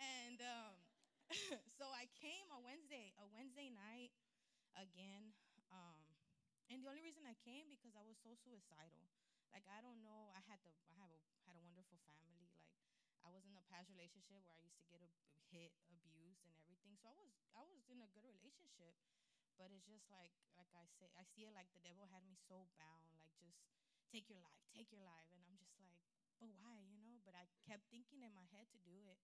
and 0.00 0.40
um, 0.40 0.74
so 1.78 1.86
I 1.90 2.10
came 2.18 2.46
a 2.50 2.58
Wednesday, 2.60 3.14
a 3.18 3.26
Wednesday 3.30 3.70
night 3.70 4.10
again. 4.78 5.34
Um, 5.70 6.06
and 6.70 6.82
the 6.82 6.90
only 6.90 7.02
reason 7.02 7.26
I 7.26 7.34
came 7.42 7.70
because 7.70 7.94
I 7.98 8.04
was 8.06 8.18
so 8.22 8.34
suicidal. 8.38 9.10
Like 9.50 9.66
I 9.66 9.82
don't 9.82 10.02
know. 10.06 10.30
I 10.34 10.42
had 10.46 10.62
the 10.62 10.70
I 10.86 10.94
have 11.02 11.10
a 11.10 11.20
had 11.46 11.58
a 11.58 11.64
wonderful 11.66 11.98
family. 12.06 12.46
Like 12.54 12.70
I 13.26 13.30
was 13.34 13.42
in 13.46 13.54
a 13.58 13.64
past 13.66 13.90
relationship 13.90 14.42
where 14.46 14.54
I 14.58 14.62
used 14.62 14.78
to 14.82 14.88
get 14.90 15.02
a, 15.02 15.10
hit, 15.50 15.74
abused, 15.90 16.46
and 16.46 16.54
everything. 16.62 16.94
So 17.02 17.10
I 17.10 17.16
was 17.18 17.34
I 17.58 17.66
was 17.66 17.82
in 17.90 17.98
a 17.98 18.10
good 18.14 18.22
relationship, 18.22 18.94
but 19.58 19.74
it's 19.74 19.86
just 19.90 20.06
like 20.14 20.30
like 20.54 20.70
I 20.78 20.86
say 20.98 21.10
I 21.18 21.26
see 21.34 21.46
it 21.50 21.54
like 21.58 21.70
the 21.74 21.82
devil 21.82 22.06
had 22.06 22.22
me 22.22 22.38
so 22.46 22.70
bound. 22.78 23.10
Like 23.18 23.34
just 23.42 23.58
take 24.14 24.30
your 24.30 24.38
life, 24.42 24.62
take 24.70 24.90
your 24.94 25.02
life, 25.02 25.26
and 25.34 25.42
I'm 25.42 25.58
just 25.58 25.74
like, 25.82 25.98
but 26.38 26.50
why, 26.62 26.78
you 26.86 26.98
know? 27.02 27.18
But 27.26 27.34
I 27.34 27.46
kept 27.66 27.86
thinking 27.90 28.22
in 28.22 28.30
my 28.34 28.46
head 28.54 28.70
to 28.74 28.78
do 28.86 29.02
it. 29.10 29.18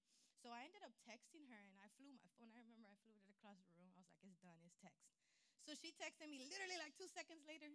So 0.46 0.54
I 0.54 0.62
ended 0.62 0.86
up 0.86 0.94
texting 1.02 1.42
her, 1.50 1.58
and 1.58 1.74
I 1.82 1.90
flew 1.98 2.06
my 2.14 2.22
phone. 2.38 2.54
I 2.54 2.62
remember 2.62 2.86
I 2.86 2.94
flew 3.02 3.18
it 3.18 3.26
across 3.26 3.58
the 3.66 3.74
room. 3.74 3.90
I 3.90 3.98
was 3.98 4.06
like, 4.06 4.22
it's 4.22 4.38
done, 4.38 4.54
it's 4.62 4.78
text. 4.78 5.02
So 5.66 5.74
she 5.74 5.90
texted 5.98 6.30
me 6.30 6.38
literally 6.38 6.78
like 6.78 6.94
two 6.94 7.10
seconds 7.10 7.42
later. 7.50 7.66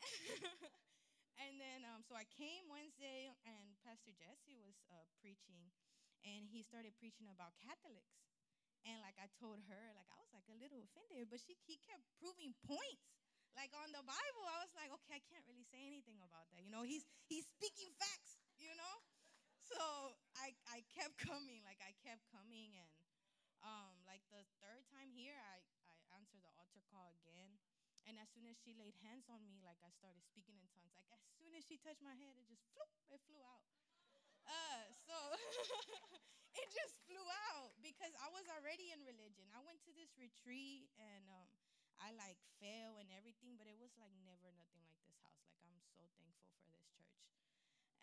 and 1.44 1.60
then, 1.60 1.84
um, 1.84 2.00
so 2.00 2.16
I 2.16 2.24
came 2.24 2.72
Wednesday, 2.72 3.36
and 3.44 3.76
Pastor 3.84 4.16
Jesse 4.16 4.56
was 4.56 4.80
uh, 4.88 5.04
preaching, 5.20 5.68
and 6.24 6.48
he 6.48 6.64
started 6.64 6.96
preaching 6.96 7.28
about 7.28 7.52
Catholics. 7.60 8.16
And 8.88 9.04
like 9.04 9.20
I 9.20 9.28
told 9.36 9.60
her, 9.68 9.82
like 9.92 10.08
I 10.08 10.16
was 10.24 10.32
like 10.32 10.48
a 10.48 10.56
little 10.56 10.80
offended, 10.80 11.28
but 11.28 11.44
she 11.44 11.52
he 11.68 11.76
kept 11.84 12.00
proving 12.16 12.56
points. 12.64 13.12
Like 13.60 13.76
on 13.76 13.92
the 13.92 14.00
Bible, 14.00 14.44
I 14.48 14.64
was 14.64 14.72
like, 14.72 14.88
okay, 14.88 15.20
I 15.20 15.22
can't 15.28 15.44
really 15.44 15.68
say 15.68 15.84
anything 15.84 16.16
about 16.24 16.48
that. 16.48 16.64
You 16.64 16.72
know, 16.72 16.80
he's 16.80 17.04
he's 17.28 17.44
speaking 17.44 17.92
facts, 18.00 18.40
you 18.56 18.72
know? 18.72 18.96
So 19.68 20.16
I 20.44 20.52
I 20.68 20.84
kept 20.92 21.16
coming, 21.28 21.64
like 21.64 21.80
I 21.80 21.96
kept 22.04 22.28
coming 22.28 22.76
and 22.76 22.90
um, 23.64 23.96
like 24.04 24.20
the 24.28 24.44
third 24.60 24.84
time 24.92 25.08
here, 25.16 25.32
I, 25.40 25.56
I 25.88 25.96
answered 26.20 26.44
the 26.44 26.52
altar 26.60 26.84
call 26.92 27.16
again. 27.24 27.56
And 28.04 28.20
as 28.20 28.28
soon 28.36 28.44
as 28.44 28.60
she 28.60 28.76
laid 28.76 28.92
hands 29.00 29.24
on 29.32 29.40
me, 29.48 29.64
like 29.64 29.80
I 29.80 29.88
started 29.96 30.20
speaking 30.28 30.60
in 30.60 30.68
tongues. 30.76 30.92
Like 30.92 31.08
as 31.08 31.24
soon 31.40 31.56
as 31.56 31.64
she 31.64 31.80
touched 31.80 32.04
my 32.04 32.12
head, 32.12 32.36
it 32.36 32.44
just 32.44 32.60
flew, 32.68 32.84
it 33.08 33.24
flew 33.24 33.40
out. 33.40 33.64
Uh, 34.44 34.92
so 35.08 35.16
it 36.60 36.68
just 36.68 37.00
flew 37.08 37.24
out 37.56 37.72
because 37.80 38.12
I 38.20 38.28
was 38.28 38.44
already 38.52 38.92
in 38.92 39.00
religion. 39.08 39.48
I 39.56 39.64
went 39.64 39.80
to 39.88 39.92
this 39.96 40.12
retreat 40.20 40.92
and 41.00 41.24
um, 41.32 41.48
I 41.96 42.12
like 42.12 42.36
fell 42.60 43.00
and 43.00 43.08
everything, 43.16 43.56
but 43.56 43.64
it 43.64 43.80
was 43.80 43.96
like 43.96 44.12
never 44.28 44.52
nothing 44.52 44.84
like 44.84 45.00
this 45.08 45.16
house. 45.24 45.40
Like 45.48 45.64
I'm 45.64 45.80
so 45.96 46.04
thankful 46.20 46.52
for 46.60 46.68
this 46.68 46.84
church. 46.92 47.16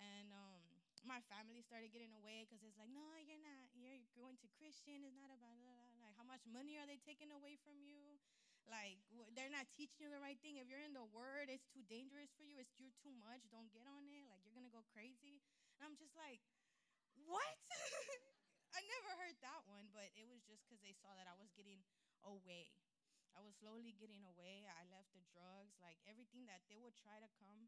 And 0.01 0.33
um, 0.33 0.60
my 1.03 1.21
family 1.29 1.61
started 1.65 1.89
getting 1.89 2.13
away 2.13 2.45
because 2.45 2.61
it's 2.61 2.77
like, 2.77 2.91
no, 2.93 3.03
you're 3.21 3.41
not. 3.41 3.69
You're 3.73 4.01
going 4.13 4.37
to 4.41 4.47
Christian. 4.57 5.01
It's 5.01 5.17
not 5.17 5.33
about 5.33 5.57
blah, 5.61 5.73
blah. 5.73 6.05
like 6.05 6.15
how 6.17 6.27
much 6.27 6.45
money 6.45 6.77
are 6.77 6.85
they 6.85 7.01
taking 7.01 7.33
away 7.33 7.57
from 7.61 7.81
you? 7.81 8.21
Like 8.69 9.01
they're 9.33 9.51
not 9.51 9.65
teaching 9.73 10.05
you 10.05 10.09
the 10.13 10.21
right 10.21 10.37
thing. 10.39 10.61
If 10.61 10.69
you're 10.69 10.85
in 10.85 10.93
the 10.93 11.07
Word, 11.09 11.49
it's 11.49 11.65
too 11.73 11.81
dangerous 11.89 12.29
for 12.37 12.45
you. 12.45 12.61
It's 12.61 12.71
you're 12.77 12.93
too 13.01 13.13
much. 13.17 13.41
Don't 13.49 13.73
get 13.73 13.89
on 13.89 14.05
it. 14.05 14.29
Like 14.29 14.45
you're 14.45 14.53
gonna 14.53 14.71
go 14.73 14.85
crazy. 14.93 15.41
And 15.77 15.89
I'm 15.89 15.97
just 15.97 16.13
like, 16.13 16.39
what? 17.25 17.55
I 18.77 18.79
never 18.85 19.11
heard 19.19 19.35
that 19.43 19.67
one, 19.67 19.91
but 19.91 20.07
it 20.15 20.23
was 20.29 20.45
just 20.47 20.63
because 20.63 20.79
they 20.79 20.95
saw 20.95 21.11
that 21.17 21.27
I 21.27 21.35
was 21.35 21.51
getting 21.57 21.83
away. 22.23 22.71
I 23.35 23.43
was 23.43 23.55
slowly 23.59 23.95
getting 23.95 24.23
away. 24.23 24.67
I 24.67 24.83
left 24.91 25.11
the 25.15 25.23
drugs, 25.31 25.75
like 25.79 25.99
everything 26.07 26.47
that 26.47 26.63
they 26.67 26.79
would 26.79 26.95
try 26.99 27.19
to 27.19 27.29
come 27.39 27.67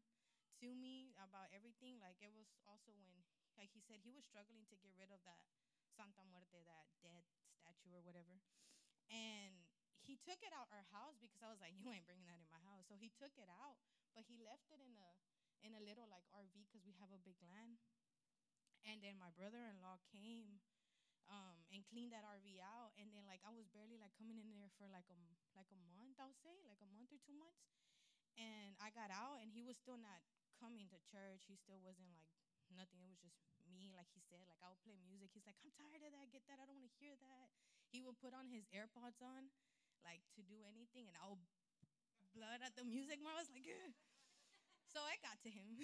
to 0.62 0.68
me 0.74 1.10
about 1.18 1.50
everything. 1.50 1.98
Like 1.98 2.20
it 2.22 2.30
was 2.30 2.50
also 2.68 2.94
when, 2.98 3.10
like 3.58 3.70
he 3.74 3.82
said, 3.82 4.02
he 4.02 4.14
was 4.14 4.26
struggling 4.26 4.66
to 4.70 4.76
get 4.78 4.94
rid 4.94 5.10
of 5.10 5.22
that 5.26 5.42
Santa 5.94 6.26
Muerte, 6.26 6.62
that 6.66 6.86
dead 7.02 7.24
statue 7.54 7.94
or 7.94 8.02
whatever. 8.02 8.38
And 9.10 9.66
he 10.04 10.20
took 10.20 10.42
it 10.44 10.52
out 10.52 10.68
our 10.68 10.84
house 10.92 11.16
because 11.16 11.40
I 11.40 11.48
was 11.48 11.62
like, 11.62 11.74
you 11.80 11.88
ain't 11.88 12.06
bringing 12.06 12.28
that 12.28 12.40
in 12.40 12.50
my 12.50 12.60
house. 12.66 12.86
So 12.90 12.98
he 12.98 13.10
took 13.16 13.34
it 13.40 13.48
out, 13.48 13.80
but 14.12 14.26
he 14.28 14.36
left 14.42 14.68
it 14.70 14.80
in 14.82 14.94
a 14.94 15.08
in 15.64 15.72
a 15.72 15.80
little 15.80 16.04
like 16.12 16.28
RV 16.28 16.52
because 16.68 16.84
we 16.84 16.92
have 17.00 17.08
a 17.08 17.20
big 17.24 17.40
land. 17.40 17.80
And 18.84 19.00
then 19.00 19.16
my 19.16 19.32
brother-in-law 19.32 19.96
came 20.12 20.60
um, 21.32 21.64
and 21.72 21.80
cleaned 21.88 22.12
that 22.12 22.28
RV 22.28 22.60
out. 22.60 22.92
And 23.00 23.08
then 23.16 23.24
like 23.24 23.40
I 23.40 23.52
was 23.54 23.64
barely 23.72 23.96
like 23.96 24.12
coming 24.20 24.36
in 24.36 24.52
there 24.52 24.68
for 24.76 24.84
like 24.92 25.08
a 25.08 25.16
like 25.56 25.70
a 25.72 25.80
month, 25.96 26.20
I'll 26.20 26.36
say, 26.44 26.52
like 26.68 26.84
a 26.84 26.90
month 26.92 27.16
or 27.16 27.20
two 27.24 27.32
months. 27.32 27.64
And 28.34 28.74
I 28.82 28.90
got 28.90 29.14
out, 29.14 29.38
and 29.40 29.54
he 29.54 29.62
was 29.62 29.78
still 29.78 29.96
not 29.96 30.18
coming 30.58 30.86
to 30.90 30.98
church. 31.10 31.46
He 31.46 31.56
still 31.58 31.80
wasn't 31.82 32.10
like 32.14 32.30
nothing. 32.72 33.02
It 33.02 33.10
was 33.10 33.20
just 33.20 33.38
me, 33.68 33.92
like 33.94 34.10
he 34.14 34.22
said. 34.24 34.46
Like 34.46 34.60
I 34.62 34.70
would 34.70 34.80
play 34.82 34.98
music. 35.02 35.30
He's 35.34 35.46
like, 35.46 35.58
I'm 35.60 35.72
tired 35.74 36.02
of 36.04 36.12
that. 36.14 36.30
Get 36.30 36.46
that. 36.50 36.62
I 36.62 36.66
don't 36.66 36.78
want 36.78 36.88
to 36.90 36.96
hear 37.02 37.14
that. 37.18 37.46
He 37.90 38.02
would 38.02 38.18
put 38.18 38.34
on 38.34 38.50
his 38.50 38.66
AirPods 38.74 39.22
on, 39.22 39.54
like 40.02 40.22
to 40.34 40.42
do 40.42 40.66
anything, 40.66 41.06
and 41.06 41.14
I'll 41.22 41.38
blood 42.34 42.60
at 42.66 42.74
the 42.74 42.82
music. 42.82 43.22
I 43.22 43.38
was 43.38 43.46
like, 43.54 43.62
Ugh. 43.62 43.94
so 44.90 44.98
I 44.98 45.14
got 45.22 45.38
to 45.46 45.50
him. 45.50 45.78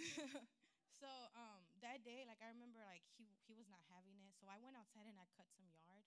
so 1.00 1.08
um, 1.38 1.62
that 1.80 2.02
day, 2.02 2.26
like 2.26 2.42
I 2.42 2.50
remember, 2.50 2.82
like 2.82 3.06
he 3.14 3.30
he 3.46 3.54
was 3.54 3.70
not 3.70 3.80
having 3.94 4.18
it. 4.26 4.34
So 4.42 4.50
I 4.50 4.58
went 4.58 4.74
outside 4.74 5.06
and 5.06 5.16
I 5.16 5.26
cut 5.38 5.46
some 5.54 5.70
yard, 5.70 6.02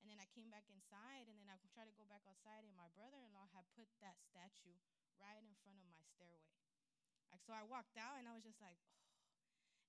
and 0.00 0.06
then 0.06 0.22
I 0.22 0.30
came 0.30 0.48
back 0.54 0.70
inside, 0.70 1.26
and 1.26 1.36
then 1.42 1.50
I 1.50 1.58
tried 1.74 1.90
to 1.90 1.96
go 1.98 2.06
back 2.06 2.22
outside, 2.30 2.62
and 2.62 2.74
my 2.78 2.88
brother-in-law 2.94 3.50
had 3.50 3.66
put 3.74 3.90
that 3.98 4.22
statue 4.22 4.78
right 5.18 5.42
in 5.42 5.54
front 5.66 5.82
of 5.82 5.86
my 5.90 6.02
stairway. 6.14 6.67
Like 7.32 7.44
so, 7.44 7.52
I 7.52 7.64
walked 7.64 7.96
out, 8.00 8.16
and 8.20 8.26
I 8.28 8.32
was 8.32 8.44
just 8.44 8.60
like, 8.60 8.76
oh. 8.88 8.98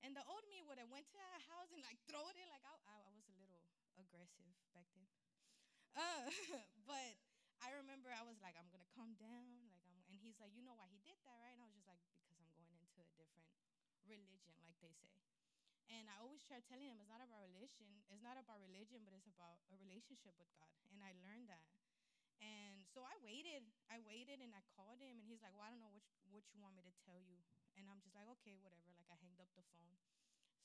And 0.03 0.15
the 0.15 0.23
old 0.27 0.43
me 0.47 0.63
would 0.63 0.79
have 0.79 0.87
went 0.87 1.07
to 1.11 1.17
that 1.19 1.43
house 1.51 1.67
and 1.75 1.83
like 1.83 1.99
throw 2.07 2.23
it. 2.31 2.35
in. 2.39 2.47
Like 2.47 2.63
I, 2.63 2.75
I, 2.87 2.97
was 3.11 3.27
a 3.27 3.35
little 3.35 3.59
aggressive 3.99 4.47
back 4.71 4.87
then. 4.95 5.07
Uh, 5.95 6.31
but 6.89 7.19
I 7.59 7.75
remember 7.75 8.07
I 8.07 8.23
was 8.23 8.39
like, 8.39 8.55
I'm 8.55 8.71
gonna 8.71 8.87
calm 8.95 9.11
down. 9.19 9.67
Like 9.67 9.83
I'm, 9.83 9.99
and 10.07 10.15
he's 10.23 10.39
like, 10.39 10.55
you 10.55 10.63
know 10.63 10.75
why 10.79 10.87
he 10.87 11.03
did 11.03 11.19
that, 11.27 11.35
right? 11.43 11.51
And 11.51 11.59
I 11.59 11.67
was 11.67 11.75
just 11.75 11.87
like, 11.91 11.99
because 12.23 12.39
I'm 12.39 12.51
going 12.55 12.71
into 12.79 13.03
a 13.03 13.09
different 13.19 13.51
religion, 14.07 14.55
like 14.63 14.79
they 14.79 14.95
say. 14.95 15.11
And 15.91 16.07
I 16.07 16.21
always 16.23 16.45
try 16.45 16.63
telling 16.69 16.87
him 16.87 17.01
it's 17.01 17.11
not 17.11 17.19
about 17.19 17.43
religion, 17.49 17.91
it's 18.07 18.23
not 18.23 18.39
about 18.39 18.61
religion, 18.63 19.03
but 19.03 19.11
it's 19.11 19.27
about 19.27 19.59
a 19.67 19.75
relationship 19.83 20.37
with 20.39 20.47
God. 20.55 20.71
And 20.95 21.03
I 21.03 21.11
learned 21.19 21.51
that. 21.51 21.65
And 22.39 22.87
so 22.87 23.03
I 23.03 23.15
waited, 23.19 23.67
I 23.91 23.99
waited 24.03 24.39
and 24.39 24.55
I 24.55 24.63
called 24.75 25.03
him 25.03 25.19
and 25.19 25.27
he's 25.27 25.43
like, 25.43 25.51
Well, 25.51 25.67
I 25.67 25.71
don't 25.71 25.83
know 25.83 25.91
what 25.91 26.03
what 26.31 26.45
you 26.53 26.61
want 26.61 26.77
me 26.77 26.85
to 26.85 26.93
tell 27.03 27.19
you. 27.19 27.41
And 27.75 27.89
I'm 27.89 27.99
just 28.01 28.13
like, 28.15 28.27
okay, 28.39 28.55
whatever. 28.61 28.91
Like 28.95 29.09
I 29.09 29.17
hanged 29.19 29.41
up 29.41 29.49
the 29.57 29.65
phone. 29.75 29.97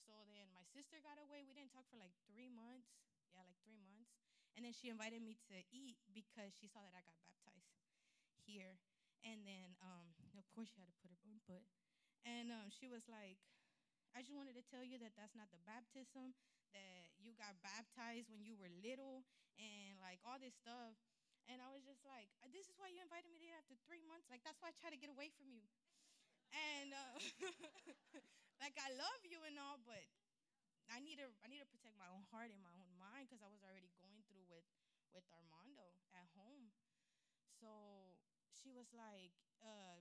So 0.05 0.13
then 0.29 0.53
my 0.53 0.65
sister 0.71 1.01
got 1.01 1.17
away. 1.17 1.43
We 1.43 1.57
didn't 1.57 1.73
talk 1.73 1.89
for 1.89 1.97
like 1.97 2.13
three 2.29 2.53
months. 2.53 2.93
Yeah, 3.33 3.43
like 3.43 3.59
three 3.65 3.81
months. 3.81 4.13
And 4.55 4.63
then 4.63 4.75
she 4.77 4.87
invited 4.93 5.19
me 5.25 5.35
to 5.51 5.57
eat 5.75 5.99
because 6.15 6.55
she 6.55 6.71
saw 6.71 6.79
that 6.85 6.95
I 6.95 7.03
got 7.03 7.19
baptized 7.27 7.75
here. 8.47 8.79
And 9.25 9.43
then, 9.49 9.75
um, 9.83 10.15
of 10.39 10.47
course, 10.53 10.71
she 10.71 10.79
had 10.79 10.87
to 10.87 10.97
put 11.03 11.11
her 11.11 11.19
own 11.19 11.33
input. 11.35 11.65
And 12.23 12.53
um, 12.53 12.69
she 12.71 12.87
was 12.87 13.03
like, 13.11 13.41
I 14.15 14.23
just 14.23 14.37
wanted 14.37 14.55
to 14.55 14.65
tell 14.71 14.85
you 14.87 15.01
that 15.03 15.17
that's 15.19 15.35
not 15.35 15.51
the 15.51 15.59
baptism, 15.67 16.39
that 16.71 17.11
you 17.19 17.35
got 17.35 17.59
baptized 17.65 18.31
when 18.31 18.47
you 18.47 18.55
were 18.55 18.71
little, 18.79 19.27
and 19.59 19.99
like 19.99 20.23
all 20.23 20.39
this 20.39 20.55
stuff. 20.55 20.95
And 21.49 21.61
I 21.61 21.69
was 21.73 21.85
just 21.85 22.01
like, 22.09 22.29
this 22.53 22.67
is 22.69 22.77
why 22.81 22.89
you 22.89 23.01
invited 23.05 23.29
me 23.29 23.37
to 23.41 23.47
eat 23.53 23.57
after 23.57 23.77
three 23.85 24.01
months? 24.09 24.27
Like, 24.33 24.41
that's 24.45 24.59
why 24.65 24.73
I 24.73 24.75
try 24.81 24.89
to 24.91 25.01
get 25.01 25.13
away 25.13 25.29
from 25.37 25.53
you. 25.53 25.65
And 26.55 26.95
uh, 26.95 27.17
like, 28.63 28.77
I 28.81 28.91
love 28.97 29.21
you 29.27 29.41
and 29.45 29.59
all, 29.61 29.81
but 29.85 30.05
I 30.93 31.01
need 31.01 31.17
to 31.21 31.29
I 31.45 31.49
need 31.49 31.61
to 31.65 31.71
protect 31.71 31.97
my 31.97 32.09
own 32.13 32.25
heart 32.29 32.53
and 32.53 32.61
my 32.61 32.73
own 32.77 32.93
mind 33.01 33.29
because 33.29 33.41
I 33.41 33.49
was 33.49 33.65
already 33.65 33.89
going 34.01 34.21
through 34.29 34.45
with 34.49 34.67
with 35.17 35.25
Armando 35.33 35.97
at 36.13 36.29
home. 36.37 36.73
So 37.61 37.71
she 38.53 38.71
was 38.75 38.91
like, 38.93 39.33
uh, 39.63 40.01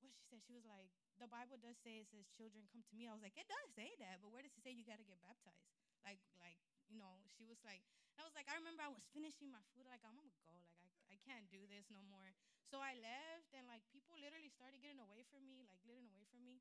what 0.00 0.12
she 0.14 0.24
said? 0.26 0.42
She 0.42 0.54
was 0.56 0.66
like, 0.66 0.90
the 1.20 1.28
Bible 1.30 1.60
does 1.60 1.76
say 1.84 2.02
it 2.02 2.08
says 2.10 2.26
children 2.34 2.66
come 2.72 2.82
to 2.82 2.94
me. 2.96 3.06
I 3.06 3.14
was 3.14 3.22
like, 3.22 3.36
it 3.38 3.46
does 3.48 3.68
say 3.76 3.92
that, 4.02 4.20
but 4.24 4.32
where 4.32 4.42
does 4.42 4.54
it 4.56 4.62
say 4.64 4.72
you 4.74 4.86
got 4.86 4.98
to 4.98 5.06
get 5.06 5.20
baptized? 5.22 5.70
Like 6.02 6.20
like 6.40 6.58
you 6.90 6.98
know, 6.98 7.22
she 7.38 7.46
was 7.46 7.60
like, 7.62 7.84
I 8.20 8.28
was 8.28 8.36
like, 8.36 8.52
I 8.52 8.56
remember 8.60 8.84
I 8.84 8.92
was 8.92 9.00
finishing 9.16 9.48
my 9.48 9.64
food. 9.72 9.88
Like 9.88 10.04
I'm 10.04 10.12
gonna 10.12 10.36
go. 10.44 10.52
Like 10.60 10.76
I 10.84 10.92
I 11.08 11.16
can't 11.24 11.48
do 11.48 11.64
this 11.72 11.88
no 11.88 12.04
more. 12.12 12.36
So 12.68 12.78
I 12.84 12.92
left, 13.00 13.50
and 13.56 13.64
like 13.64 13.80
people 13.88 14.14
literally 14.20 14.52
started 14.52 14.84
getting 14.84 15.00
away 15.00 15.24
from 15.32 15.48
me, 15.48 15.64
like 15.64 15.80
getting 15.88 16.04
away 16.04 16.28
from 16.28 16.44
me. 16.44 16.60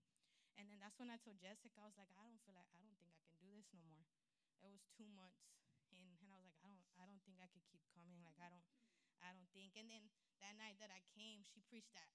And 0.56 0.72
then 0.72 0.80
that's 0.80 0.96
when 0.96 1.12
I 1.12 1.20
told 1.20 1.40
Jessica, 1.44 1.84
I 1.84 1.88
was 1.88 2.00
like, 2.00 2.10
I 2.16 2.24
don't 2.24 2.40
feel 2.48 2.56
like 2.56 2.72
I 2.72 2.80
don't 2.80 2.96
think 3.00 3.12
I 3.12 3.20
can 3.28 3.36
do 3.44 3.52
this 3.52 3.68
no 3.76 3.84
more. 3.92 4.08
It 4.64 4.72
was 4.72 4.84
two 4.96 5.08
months, 5.12 5.40
and, 5.96 6.08
and 6.24 6.28
I 6.32 6.36
was 6.40 6.48
like, 6.48 6.60
I 6.64 6.68
don't 6.72 6.88
I 6.96 7.04
don't 7.04 7.22
think 7.28 7.44
I 7.44 7.52
could 7.52 7.64
keep 7.68 7.84
coming. 7.92 8.24
Like 8.24 8.40
I 8.40 8.48
don't 8.48 8.68
I 9.20 9.36
don't 9.36 9.52
think. 9.52 9.76
And 9.76 9.92
then 9.92 10.08
that 10.40 10.56
night 10.56 10.80
that 10.80 10.96
I 10.96 11.04
came, 11.12 11.44
she 11.44 11.60
preached 11.68 11.92
that 11.92 12.08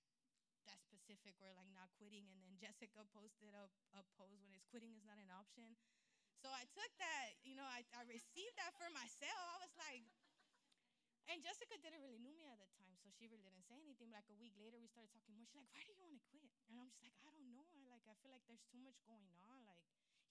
that 0.64 0.80
specific 0.80 1.36
word 1.36 1.52
like 1.60 1.68
not 1.76 1.92
quitting. 2.00 2.24
And 2.32 2.40
then 2.40 2.56
Jessica 2.56 3.04
posted 3.12 3.52
a, 3.52 3.68
a 3.92 4.00
post 4.16 4.40
when 4.40 4.56
it's 4.56 4.64
quitting 4.72 4.96
is 4.96 5.04
not 5.04 5.20
an 5.20 5.28
option. 5.28 5.76
So 6.44 6.52
I 6.52 6.68
took 6.76 6.92
that, 7.00 7.40
you 7.40 7.56
know, 7.56 7.64
I, 7.64 7.80
I 7.96 8.04
received 8.04 8.60
that 8.60 8.76
for 8.76 8.84
myself. 8.92 9.32
I 9.56 9.64
was 9.64 9.72
like, 9.80 10.04
and 11.24 11.40
Jessica 11.40 11.80
didn't 11.80 12.04
really 12.04 12.20
know 12.20 12.36
me 12.36 12.52
at 12.52 12.60
the 12.60 12.68
time, 12.76 13.00
so 13.00 13.08
she 13.16 13.24
really 13.32 13.48
didn't 13.48 13.64
say 13.64 13.80
anything. 13.80 14.12
But 14.12 14.20
like 14.20 14.28
a 14.28 14.36
week 14.36 14.52
later, 14.60 14.76
we 14.76 14.84
started 14.92 15.08
talking 15.16 15.32
more. 15.32 15.48
She's 15.48 15.56
like, 15.56 15.72
"Why 15.72 15.80
do 15.80 15.88
you 15.88 15.96
want 15.96 16.12
to 16.12 16.20
quit?" 16.28 16.52
And 16.68 16.76
I'm 16.76 16.92
just 16.92 17.00
like, 17.00 17.16
"I 17.24 17.32
don't 17.32 17.48
know. 17.48 17.64
I 17.64 17.80
like 17.88 18.04
I 18.04 18.12
feel 18.20 18.28
like 18.28 18.44
there's 18.44 18.60
too 18.68 18.76
much 18.84 19.00
going 19.08 19.32
on. 19.40 19.64
Like 19.64 19.80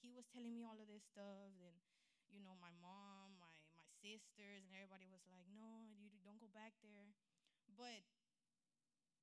he 0.06 0.14
was 0.14 0.30
telling 0.30 0.54
me 0.54 0.62
all 0.62 0.78
of 0.78 0.86
this 0.86 1.02
stuff, 1.02 1.50
and 1.66 1.82
you 2.30 2.46
know, 2.46 2.54
my 2.62 2.70
mom, 2.78 3.34
my 3.42 3.50
my 3.74 3.90
sisters, 4.06 4.70
and 4.70 4.78
everybody 4.78 5.10
was 5.10 5.26
like, 5.26 5.50
"No, 5.50 5.82
you 5.98 6.14
don't 6.22 6.38
go 6.38 6.54
back 6.54 6.78
there." 6.86 7.10
But 7.74 8.06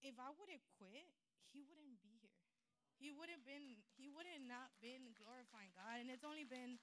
if 0.02 0.18
I 0.18 0.34
would 0.34 0.50
have 0.50 0.66
quit, 0.74 1.06
he 1.54 1.62
wouldn't 1.62 2.02
be. 2.02 2.09
He 3.00 3.08
would 3.08 3.32
have 3.32 3.42
been. 3.48 3.80
He 3.96 4.12
would 4.12 4.28
have 4.28 4.44
not 4.44 4.68
been 4.84 5.16
glorifying 5.16 5.72
God. 5.72 6.04
And 6.04 6.12
it's 6.12 6.22
only 6.22 6.44
been 6.44 6.76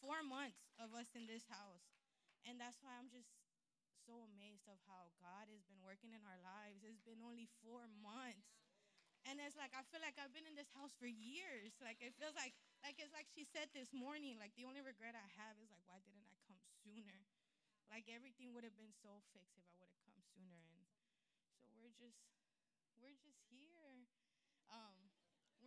four 0.00 0.24
months 0.24 0.72
of 0.80 0.96
us 0.96 1.12
in 1.12 1.28
this 1.28 1.44
house, 1.52 1.84
and 2.48 2.56
that's 2.56 2.80
why 2.80 2.96
I'm 2.96 3.12
just 3.12 3.28
so 4.08 4.24
amazed 4.32 4.64
of 4.72 4.80
how 4.88 5.12
God 5.20 5.52
has 5.52 5.60
been 5.68 5.84
working 5.84 6.16
in 6.16 6.24
our 6.24 6.40
lives. 6.40 6.80
It's 6.80 7.04
been 7.04 7.20
only 7.20 7.52
four 7.60 7.84
months. 8.00 8.48
And 9.28 9.36
it's 9.44 9.60
like 9.60 9.76
I 9.76 9.84
feel 9.92 10.00
like 10.00 10.16
I've 10.16 10.32
been 10.32 10.48
in 10.48 10.56
this 10.56 10.72
house 10.72 10.96
for 10.96 11.04
years. 11.04 11.76
Like 11.84 12.00
it 12.00 12.16
feels 12.16 12.32
like 12.32 12.56
like 12.80 12.96
it's 12.96 13.12
like 13.12 13.28
she 13.28 13.44
said 13.44 13.68
this 13.76 13.92
morning, 13.92 14.40
like 14.40 14.56
the 14.56 14.64
only 14.64 14.80
regret 14.80 15.12
I 15.12 15.28
have 15.36 15.60
is 15.60 15.68
like 15.68 15.84
why 15.84 16.00
didn't 16.00 16.24
I 16.24 16.32
come 16.48 16.56
sooner? 16.80 17.28
Like 17.92 18.08
everything 18.08 18.56
would 18.56 18.64
have 18.64 18.76
been 18.80 18.96
so 19.04 19.20
fixed 19.36 19.60
if 19.60 19.68
I 19.68 19.76
would 19.76 19.92
have 19.92 20.00
come 20.08 20.16
sooner. 20.32 20.64
And 20.72 20.88
so 21.60 21.68
we're 21.76 21.92
just 21.92 22.24
we're 22.96 23.20
just 23.20 23.44
here. 23.52 23.67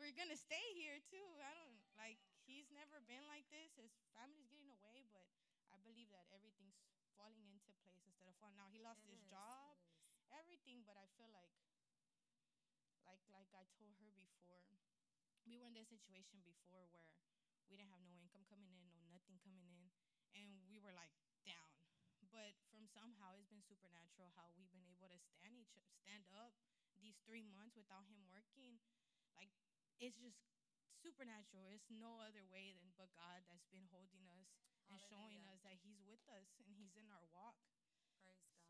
We're 0.01 0.17
gonna 0.17 0.33
stay 0.33 0.65
here 0.73 0.97
too. 1.13 1.29
I 1.45 1.53
don't 1.53 1.77
like 1.93 2.17
he's 2.49 2.65
never 2.73 2.97
been 3.05 3.21
like 3.29 3.45
this. 3.53 3.77
His 3.77 3.93
family's 4.17 4.49
getting 4.49 4.73
away, 4.73 5.05
but 5.13 5.29
I 5.69 5.77
believe 5.85 6.09
that 6.09 6.25
everything's 6.33 6.81
falling 7.13 7.45
into 7.53 7.69
place 7.85 8.01
instead 8.09 8.25
of 8.25 8.33
falling. 8.41 8.57
Now 8.57 8.65
he 8.73 8.81
lost 8.81 9.05
It 9.05 9.13
his 9.13 9.21
is, 9.21 9.29
job, 9.29 9.77
everything, 10.33 10.81
but 10.81 10.97
I 10.97 11.05
feel 11.13 11.29
like, 11.29 11.53
like 13.05 13.21
like 13.29 13.53
I 13.53 13.69
told 13.77 13.93
her 14.01 14.09
before, 14.17 14.73
we 15.45 15.53
were 15.61 15.69
in 15.69 15.77
this 15.77 15.93
situation 15.93 16.41
before 16.41 16.89
where 16.89 17.21
we 17.69 17.77
didn't 17.77 17.93
have 17.93 18.01
no 18.01 18.17
income 18.17 18.49
coming 18.49 18.73
in, 18.73 18.89
no 18.97 19.05
nothing 19.13 19.37
coming 19.37 19.69
in, 19.69 19.93
and 20.33 20.65
we 20.65 20.81
were 20.81 20.97
like 20.97 21.13
down. 21.45 21.77
But 22.33 22.57
from 22.73 22.89
somehow 22.89 23.37
it's 23.37 23.53
been 23.53 23.61
supernatural 23.61 24.33
how 24.33 24.49
we've 24.57 24.73
been 24.73 24.89
able 24.89 25.13
to 25.13 25.21
stand 25.21 25.61
each 25.61 25.77
stand 26.01 26.25
up 26.33 26.57
these 26.97 27.21
three 27.21 27.45
months 27.45 27.77
without 27.77 28.09
him 28.09 28.25
working. 28.25 28.81
It's 30.01 30.17
just 30.17 30.41
supernatural. 31.05 31.69
It's 31.69 31.87
no 31.93 32.17
other 32.25 32.41
way 32.49 32.73
than 32.73 32.89
but 32.97 33.13
God 33.13 33.45
that's 33.45 33.69
been 33.69 33.85
holding 33.93 34.25
us 34.33 34.49
and 34.89 34.97
showing 34.97 35.45
us 35.53 35.61
that 35.61 35.77
He's 35.85 36.01
with 36.09 36.25
us 36.33 36.49
and 36.65 36.73
He's 36.73 36.97
in 36.97 37.05
our 37.13 37.25
walk. 37.29 37.61
Praise 38.25 38.41
God. 38.49 38.65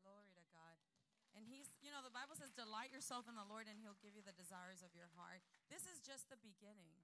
Glory 0.00 0.32
to 0.32 0.44
God. 0.56 0.80
And 1.36 1.46
he's, 1.46 1.78
you 1.78 1.94
know, 1.94 2.02
the 2.02 2.10
Bible 2.10 2.34
says, 2.34 2.50
delight 2.50 2.90
yourself 2.90 3.30
in 3.30 3.38
the 3.38 3.46
Lord 3.46 3.70
and 3.70 3.78
he'll 3.78 3.98
give 4.02 4.18
you 4.18 4.24
the 4.26 4.34
desires 4.34 4.82
of 4.82 4.90
your 4.98 5.14
heart. 5.14 5.46
This 5.70 5.86
is 5.86 6.02
just 6.02 6.26
the 6.26 6.40
beginning. 6.42 6.98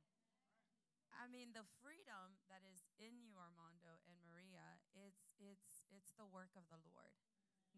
I 1.15 1.31
mean, 1.31 1.55
the 1.55 1.65
freedom 1.81 2.37
that 2.51 2.67
is 2.67 2.83
in 2.99 3.17
you, 3.23 3.39
Armando 3.39 4.03
and 4.05 4.19
Maria, 4.21 4.83
it's 4.93 5.33
it's 5.41 5.87
it's 5.89 6.12
the 6.19 6.29
work 6.29 6.53
of 6.59 6.67
the 6.69 6.83
Lord. 6.91 7.15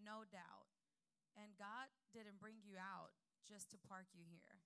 No 0.01 0.27
doubt. 0.27 0.73
And 1.39 1.55
God 1.55 1.93
didn't 2.11 2.43
bring 2.43 2.59
you 2.65 2.81
out 2.81 3.15
just 3.47 3.71
to 3.71 3.79
park 3.79 4.11
you 4.11 4.27
here. 4.27 4.59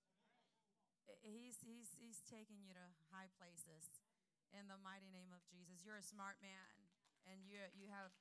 He's, 1.23 1.59
he's, 1.63 1.95
he's 1.99 2.19
taking 2.27 2.63
you 2.63 2.75
to 2.75 2.85
high 3.11 3.31
places 3.39 4.03
in 4.51 4.67
the 4.69 4.79
mighty 4.79 5.09
name 5.09 5.31
of 5.33 5.41
Jesus. 5.49 5.81
You're 5.81 5.99
a 5.99 6.05
smart 6.05 6.37
man, 6.43 6.87
and 7.25 7.41
you, 7.47 7.59
you 7.73 7.89
have. 7.89 8.11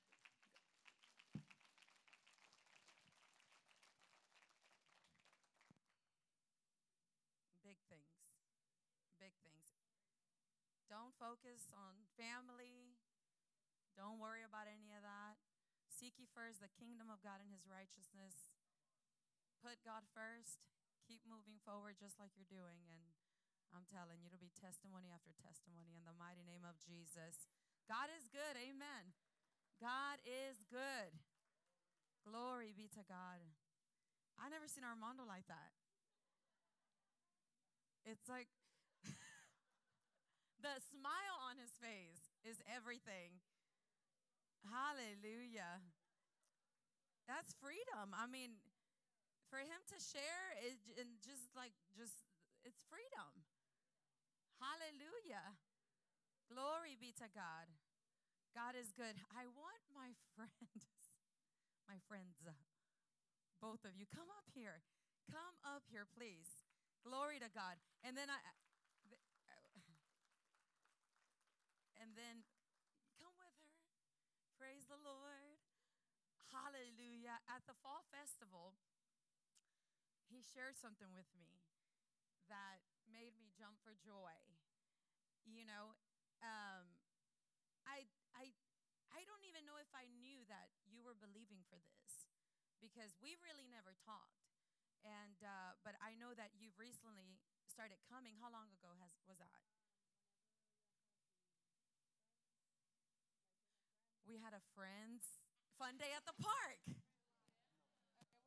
Big 7.62 7.78
things. 7.86 8.34
Big 9.20 9.34
things. 9.44 9.76
Don't 10.88 11.14
focus 11.18 11.70
on 11.74 12.06
family. 12.18 12.96
Don't 13.96 14.16
worry 14.16 14.42
about 14.42 14.66
any 14.66 14.94
of 14.96 15.04
that. 15.04 15.36
Seek 15.92 16.16
ye 16.16 16.26
first 16.32 16.58
the 16.64 16.72
kingdom 16.80 17.12
of 17.12 17.20
God 17.20 17.38
and 17.44 17.52
his 17.52 17.68
righteousness. 17.68 18.56
Put 19.60 19.78
God 19.86 20.02
first, 20.10 20.58
Keep 21.06 21.26
moving 21.26 21.58
forward 21.62 21.98
just 21.98 22.18
like 22.18 22.34
you're 22.38 22.48
doing. 22.48 22.86
And 22.88 23.02
I'm 23.72 23.88
telling 23.88 24.20
you, 24.20 24.28
it'll 24.28 24.42
be 24.42 24.52
testimony 24.52 25.08
after 25.10 25.32
testimony 25.34 25.96
in 25.96 26.04
the 26.04 26.16
mighty 26.16 26.44
name 26.44 26.62
of 26.62 26.78
Jesus. 26.78 27.48
God 27.88 28.12
is 28.12 28.28
good. 28.28 28.54
Amen. 28.54 29.16
God 29.80 30.22
is 30.22 30.62
good. 30.70 31.10
Glory 32.22 32.70
be 32.70 32.86
to 32.94 33.02
God. 33.02 33.42
I 34.38 34.46
never 34.46 34.70
seen 34.70 34.86
Armando 34.86 35.26
like 35.26 35.50
that. 35.50 35.74
It's 38.06 38.26
like 38.30 38.50
the 40.62 40.78
smile 40.90 41.38
on 41.42 41.58
his 41.58 41.74
face 41.78 42.30
is 42.46 42.62
everything. 42.66 43.42
Hallelujah. 44.66 45.82
That's 47.26 47.54
freedom. 47.58 48.14
I 48.14 48.26
mean, 48.26 48.58
for 49.52 49.60
him 49.60 49.84
to 49.92 50.00
share 50.00 50.56
is 50.64 50.80
and 50.96 51.20
just 51.20 51.52
like 51.52 51.76
just 51.92 52.24
it's 52.64 52.80
freedom. 52.88 53.44
Hallelujah. 54.56 55.60
Glory 56.48 56.96
be 56.96 57.12
to 57.20 57.28
God. 57.36 57.68
God 58.56 58.80
is 58.80 58.96
good. 58.96 59.20
I 59.36 59.44
want 59.52 59.84
my 59.92 60.16
friends, 60.32 61.12
my 61.84 62.00
friends, 62.08 62.40
both 63.60 63.84
of 63.84 63.92
you, 63.92 64.08
come 64.08 64.32
up 64.32 64.48
here. 64.56 64.80
Come 65.28 65.60
up 65.68 65.84
here, 65.92 66.08
please. 66.08 66.64
Glory 67.04 67.36
to 67.36 67.52
God. 67.52 67.76
And 68.00 68.16
then 68.16 68.32
I, 68.32 68.36
and 72.00 72.16
then 72.16 72.48
come 73.20 73.36
with 73.36 73.52
her. 73.68 73.76
Praise 74.56 74.88
the 74.88 75.00
Lord. 75.00 75.60
Hallelujah. 76.52 77.40
At 77.48 77.64
the 77.64 77.72
fall 77.80 78.04
festival, 78.12 78.76
he 80.32 80.40
shared 80.40 80.80
something 80.80 81.12
with 81.12 81.28
me 81.36 81.60
that 82.48 82.80
made 83.12 83.36
me 83.36 83.52
jump 83.52 83.76
for 83.84 83.92
joy. 84.00 84.32
You 85.44 85.68
know, 85.68 85.92
um, 86.40 86.88
I, 87.84 88.08
I, 88.32 88.48
I 89.12 89.20
don't 89.28 89.44
even 89.44 89.68
know 89.68 89.76
if 89.76 89.90
I 89.92 90.08
knew 90.24 90.40
that 90.48 90.72
you 90.88 91.04
were 91.04 91.18
believing 91.18 91.60
for 91.68 91.76
this 91.76 92.24
because 92.80 93.12
we 93.20 93.36
really 93.44 93.68
never 93.68 93.92
talked. 94.00 94.48
And 95.02 95.42
uh, 95.42 95.74
but 95.82 95.98
I 95.98 96.14
know 96.14 96.30
that 96.38 96.54
you've 96.54 96.78
recently 96.78 97.42
started 97.66 97.98
coming. 98.06 98.38
How 98.38 98.48
long 98.54 98.70
ago 98.70 98.94
has 99.02 99.10
was 99.26 99.42
that? 99.42 99.66
We 104.24 104.38
had 104.38 104.54
a 104.54 104.62
friends 104.74 105.42
fun 105.78 105.98
day 105.98 106.14
at 106.14 106.24
the 106.24 106.34
park. 106.38 106.78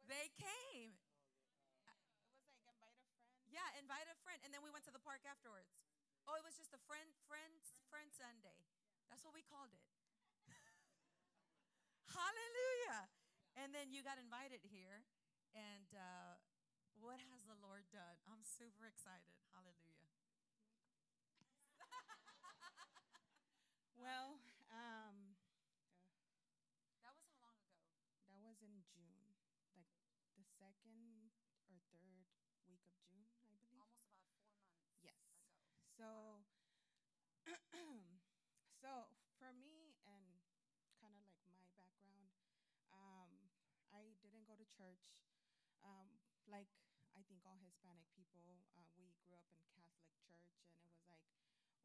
They 0.08 0.30
came. 0.40 0.96
It 1.76 2.66
was 2.66 2.80
like 2.80 2.96
invite 2.96 2.96
a 2.96 3.04
friend. 3.36 3.45
Yeah, 3.56 3.64
invite 3.80 4.12
a 4.12 4.18
friend, 4.28 4.36
and 4.44 4.52
then 4.52 4.60
we 4.60 4.68
went 4.70 4.84
to 4.84 4.92
the 4.92 5.00
park 5.00 5.24
afterwards. 5.24 5.72
Oh, 6.28 6.36
it 6.36 6.44
was 6.44 6.60
just 6.60 6.76
a 6.76 6.82
friend, 6.90 7.08
friends, 7.30 7.72
friend 7.88 8.12
Sunday. 8.12 8.60
That's 9.08 9.24
what 9.24 9.32
we 9.32 9.46
called 9.48 9.72
it. 9.72 9.86
Hallelujah! 12.20 13.08
And 13.56 13.72
then 13.72 13.96
you 13.96 14.04
got 14.04 14.20
invited 14.20 14.60
here, 14.68 15.08
and 15.56 15.88
uh, 15.96 16.36
what 17.00 17.24
has 17.32 17.48
the 17.48 17.56
Lord 17.64 17.88
done? 17.96 18.20
I'm 18.28 18.44
super 18.44 18.84
excited. 18.92 19.40
Hallelujah. 19.56 20.12
Well, 23.96 24.38
um, 24.70 25.36
That 27.02 27.16
was 27.16 27.32
how 27.40 27.40
long 27.40 27.56
ago? 27.64 27.88
that 28.28 28.40
was 28.44 28.60
in 28.62 28.84
June, 28.84 29.32
like 29.74 29.88
the 30.36 30.44
second 30.44 31.32
or 31.72 31.80
third 31.94 32.28
week 32.68 32.84
of 32.84 32.92
June, 33.08 33.24
I 33.24 33.32
believe. 33.40 33.64
Almost 33.72 34.04
about 34.04 34.28
four 34.28 34.52
months 34.52 35.00
Yes. 35.02 35.16
ago. 35.16 35.85
So, 35.96 36.44
so 38.84 38.92
for 39.40 39.56
me 39.56 39.96
and 40.04 40.44
kind 41.00 41.16
of 41.16 41.24
like 41.24 41.56
my 41.56 41.72
background, 41.80 42.36
um, 42.92 43.32
I 43.96 44.04
didn't 44.20 44.44
go 44.44 44.60
to 44.60 44.68
church. 44.76 45.08
Um, 45.88 46.12
like 46.52 46.68
I 47.16 47.24
think 47.32 47.48
all 47.48 47.56
Hispanic 47.64 48.12
people, 48.12 48.60
uh, 48.76 48.84
we 49.00 49.16
grew 49.24 49.40
up 49.40 49.48
in 49.48 49.56
Catholic 49.72 50.04
church, 50.12 50.20
and 50.28 50.36
it 50.84 50.92
was 51.00 51.00
like, 51.16 51.32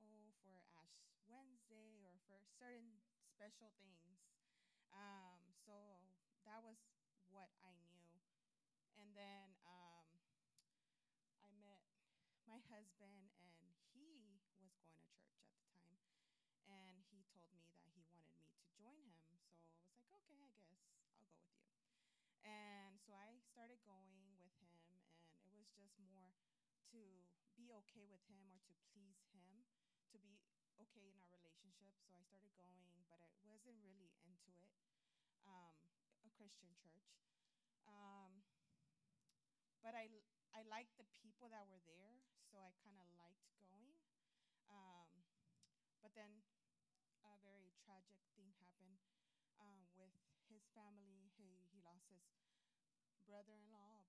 oh, 0.03 0.35
for 0.43 0.59
Ash 0.75 0.99
Wednesday 1.31 2.03
or 2.03 2.19
for 2.27 2.43
certain 2.59 2.99
special 3.31 3.71
things. 3.79 4.19
Um, 4.91 5.39
so 5.63 6.03
that 6.43 6.59
was 6.67 6.83
what 7.31 7.55
I 7.63 7.79
knew, 7.95 8.11
and 8.99 9.15
then 9.15 9.55
um, 9.63 10.11
I 11.47 11.55
met 11.63 11.79
my 12.51 12.59
husband 12.67 13.31
and 13.39 13.71
he 13.95 14.19
was 14.27 14.43
going 14.59 14.67
to 14.67 14.83
church 14.83 15.23
at 15.47 15.55
the 15.55 15.71
time 15.71 15.95
and 16.67 16.99
he 17.15 17.23
told 17.31 17.47
me 17.55 17.63
that 17.63 17.79
he 17.87 17.95
wanted 17.95 18.27
me 18.35 18.51
to 18.59 18.70
join 18.81 18.97
him. 19.05 19.21
So 19.29 19.37
i 19.37 19.85
was 19.85 19.93
like 19.93 20.09
okay 20.25 20.41
i 20.41 20.65
guess 20.65 20.81
i'll 20.89 21.05
go 21.05 21.13
with 21.13 21.37
you. 21.37 21.53
And 22.49 22.97
so 23.05 23.13
i 23.13 23.37
started 23.53 23.77
going 23.85 24.25
with 24.41 24.57
him 24.57 24.73
and 24.81 24.97
it 25.45 25.53
was 25.53 25.69
just 25.77 26.01
more 26.01 26.33
to 26.97 27.01
be 27.61 27.69
okay 27.85 28.09
with 28.09 28.25
him 28.25 28.41
or 28.49 28.57
to 28.65 28.73
please 28.89 29.21
him 29.37 29.69
to 30.09 30.17
be 30.17 30.41
okay 30.81 31.05
in 31.05 31.15
our 31.21 31.29
relationship. 31.29 31.93
So 32.01 32.17
i 32.17 32.25
started 32.25 32.57
going 32.57 32.89
but 33.13 33.21
i 33.21 33.45
wasn't 33.45 33.77
really 33.85 34.09
into 34.25 34.57
it 34.57 34.73
um, 35.45 35.77
a 36.25 36.31
christian 36.33 36.73
church. 36.81 37.21
Um, 37.85 38.41
but 39.81 39.97
I, 39.97 40.09
I 40.53 40.61
liked 40.69 40.97
the 41.01 41.09
people 41.25 41.49
that 41.49 41.65
were 41.69 41.81
there, 41.89 42.21
so 42.53 42.61
I 42.61 42.73
kind 42.85 42.97
of 43.01 43.09
liked 43.17 43.49
going. 43.57 43.89
Um, 44.69 45.09
but 46.05 46.13
then 46.15 46.45
tragic 47.91 48.23
thing 48.39 48.55
happened 48.63 49.03
um, 49.59 49.83
with 49.99 50.15
his 50.47 50.63
family. 50.79 51.27
He, 51.35 51.67
he 51.75 51.83
lost 51.83 52.07
his 52.07 52.23
brother 53.27 53.59
in 53.59 53.67
law, 53.75 54.07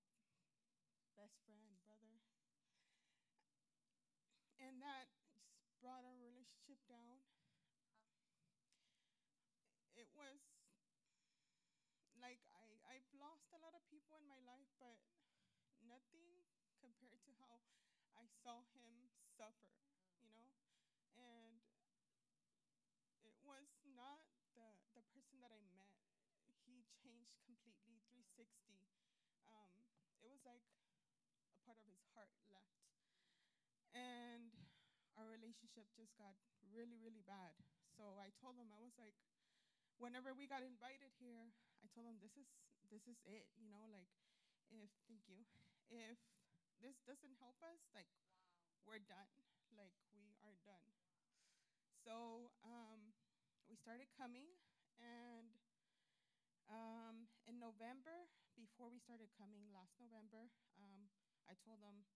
best 1.18 1.42
friend, 1.42 1.74
brother. 1.82 2.22
And 4.62 4.78
that 4.78 5.10
just 5.58 5.66
brought 5.82 6.06
our 6.06 6.14
relationship 6.22 6.78
down. 6.86 7.26
It 9.98 10.06
was 10.14 10.38
like 12.22 12.38
I, 12.54 12.70
I've 12.86 13.10
lost 13.18 13.50
a 13.50 13.58
lot 13.58 13.74
of 13.74 13.82
people 13.90 14.14
in 14.14 14.30
my 14.30 14.38
life, 14.46 14.70
but 14.78 15.02
nothing 15.82 16.46
compared 16.78 17.18
to 17.26 17.34
how 17.42 17.66
I 18.14 18.30
saw 18.46 18.62
him 18.78 19.10
suffer, 19.34 19.74
you 20.22 20.30
know? 20.30 20.46
And 21.18 21.58
it 23.22 23.34
was 23.42 23.66
not 23.94 24.22
the, 24.54 24.74
the 24.94 25.02
person 25.14 25.38
that 25.42 25.54
I 25.54 25.62
met. 25.72 25.90
He 26.66 26.86
changed 27.02 27.34
completely 27.42 27.98
360. 28.06 28.78
Um, 29.50 29.74
it 30.22 30.30
was 30.30 30.40
like 30.46 30.62
a 31.50 31.58
part 31.66 31.76
of 31.82 31.86
his 31.90 31.98
heart 32.14 32.30
left. 32.54 32.78
And 33.92 34.54
our 35.18 35.26
relationship 35.26 35.90
just 35.98 36.14
got 36.16 36.38
really, 36.70 36.96
really 37.02 37.26
bad. 37.26 37.58
So 37.98 38.16
I 38.22 38.30
told 38.40 38.56
him, 38.56 38.70
I 38.72 38.80
was 38.80 38.94
like, 38.96 39.18
whenever 39.98 40.32
we 40.32 40.46
got 40.48 40.64
invited 40.64 41.12
here, 41.20 41.52
I 41.82 41.90
told 41.92 42.08
him, 42.08 42.16
this 42.22 42.38
is, 42.38 42.48
this 42.88 43.04
is 43.04 43.18
it, 43.26 43.50
you 43.58 43.68
know, 43.68 43.84
like, 43.92 44.08
if, 44.72 44.88
thank 45.04 45.28
you 45.28 45.44
if 45.92 46.16
this 46.80 46.96
doesn't 47.04 47.36
help 47.38 47.60
us, 47.60 47.78
like 47.92 48.08
we're 48.88 49.02
done. 49.04 49.28
Like 49.76 49.94
we 50.12 50.36
are 50.44 50.56
done. 50.64 50.88
So 52.02 52.50
um, 52.64 53.14
we 53.70 53.78
started 53.78 54.10
coming, 54.18 54.48
and 54.98 55.48
um, 56.72 57.28
in 57.44 57.60
November, 57.60 58.26
before 58.56 58.88
we 58.88 58.98
started 58.98 59.28
coming 59.36 59.68
last 59.72 59.92
November, 60.00 60.48
um, 60.80 61.12
I 61.44 61.54
told 61.60 61.84
them, 61.84 62.08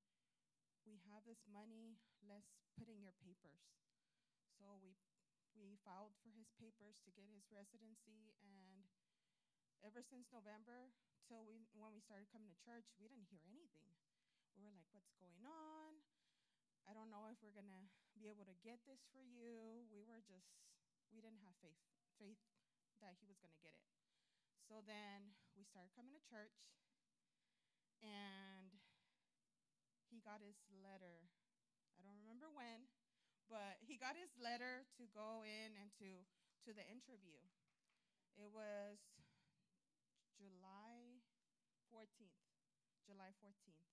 "We 0.88 0.96
have 1.12 1.24
this 1.28 1.44
money. 1.44 2.00
Let's 2.24 2.56
put 2.78 2.88
in 2.88 3.02
your 3.04 3.12
papers." 3.20 3.68
So 4.56 4.80
we 4.80 4.96
we 5.56 5.76
filed 5.84 6.16
for 6.24 6.32
his 6.32 6.48
papers 6.56 6.96
to 7.04 7.12
get 7.12 7.28
his 7.28 7.44
residency, 7.52 8.32
and 8.40 8.88
ever 9.84 10.00
since 10.00 10.32
November 10.32 10.92
till 11.28 11.44
we 11.44 11.68
when 11.76 11.92
we 11.92 12.00
started 12.00 12.32
coming 12.32 12.48
to 12.48 12.58
church, 12.64 12.88
we 12.96 13.08
didn't 13.08 13.28
hear 13.28 13.44
anything. 13.52 13.92
We 14.56 14.64
were 14.64 14.72
like, 14.72 14.88
"What's 14.96 15.12
going 15.20 15.44
on? 15.44 16.00
I 16.88 16.94
don't 16.96 17.10
know 17.12 17.28
if 17.28 17.42
we're 17.44 17.56
gonna 17.56 17.88
be 18.16 18.28
able 18.32 18.46
to 18.48 18.56
get 18.64 18.80
this 18.88 19.04
for 19.12 19.20
you." 19.20 19.84
We 19.92 20.04
were 20.04 20.24
just 20.24 20.48
we 21.12 21.20
didn't 21.20 21.44
have 21.44 21.56
faith 21.60 21.80
faith 22.16 22.40
that 23.00 23.16
he 23.20 23.26
was 23.28 23.36
gonna 23.38 23.60
get 23.60 23.76
it. 23.76 24.05
So 24.66 24.82
then 24.82 25.30
we 25.54 25.62
started 25.62 25.94
coming 25.94 26.10
to 26.10 26.22
church, 26.26 26.58
and 28.02 28.74
he 30.10 30.18
got 30.18 30.42
his 30.42 30.58
letter. 30.82 31.30
I 31.94 32.02
don't 32.02 32.18
remember 32.26 32.50
when, 32.50 32.90
but 33.46 33.78
he 33.78 33.94
got 33.94 34.18
his 34.18 34.34
letter 34.34 34.82
to 34.98 35.06
go 35.14 35.46
in 35.46 35.70
and 35.78 35.94
to 36.02 36.26
to 36.66 36.74
the 36.74 36.82
interview. 36.82 37.38
It 38.34 38.50
was 38.50 38.98
July 40.34 41.22
14th, 41.94 42.42
July 43.06 43.30
14th, 43.38 43.86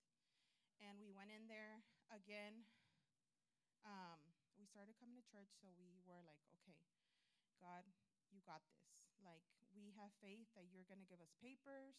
and 0.81 0.97
we 0.97 1.13
went 1.13 1.29
in 1.29 1.45
there 1.45 1.85
again. 2.09 2.65
Um, 3.85 4.19
we 4.57 4.65
started 4.65 4.97
coming 4.97 5.21
to 5.21 5.25
church, 5.29 5.53
so 5.61 5.69
we 5.77 6.01
were 6.01 6.19
like, 6.25 6.41
okay, 6.59 6.75
God, 7.61 7.85
you 8.33 8.41
got 8.41 8.65
this. 8.67 8.81
Like, 9.23 9.45
we 9.75 9.93
have 9.97 10.13
faith 10.21 10.49
that 10.53 10.69
you're 10.69 10.87
going 10.87 11.01
to 11.01 11.09
give 11.09 11.21
us 11.21 11.33
papers. 11.41 11.97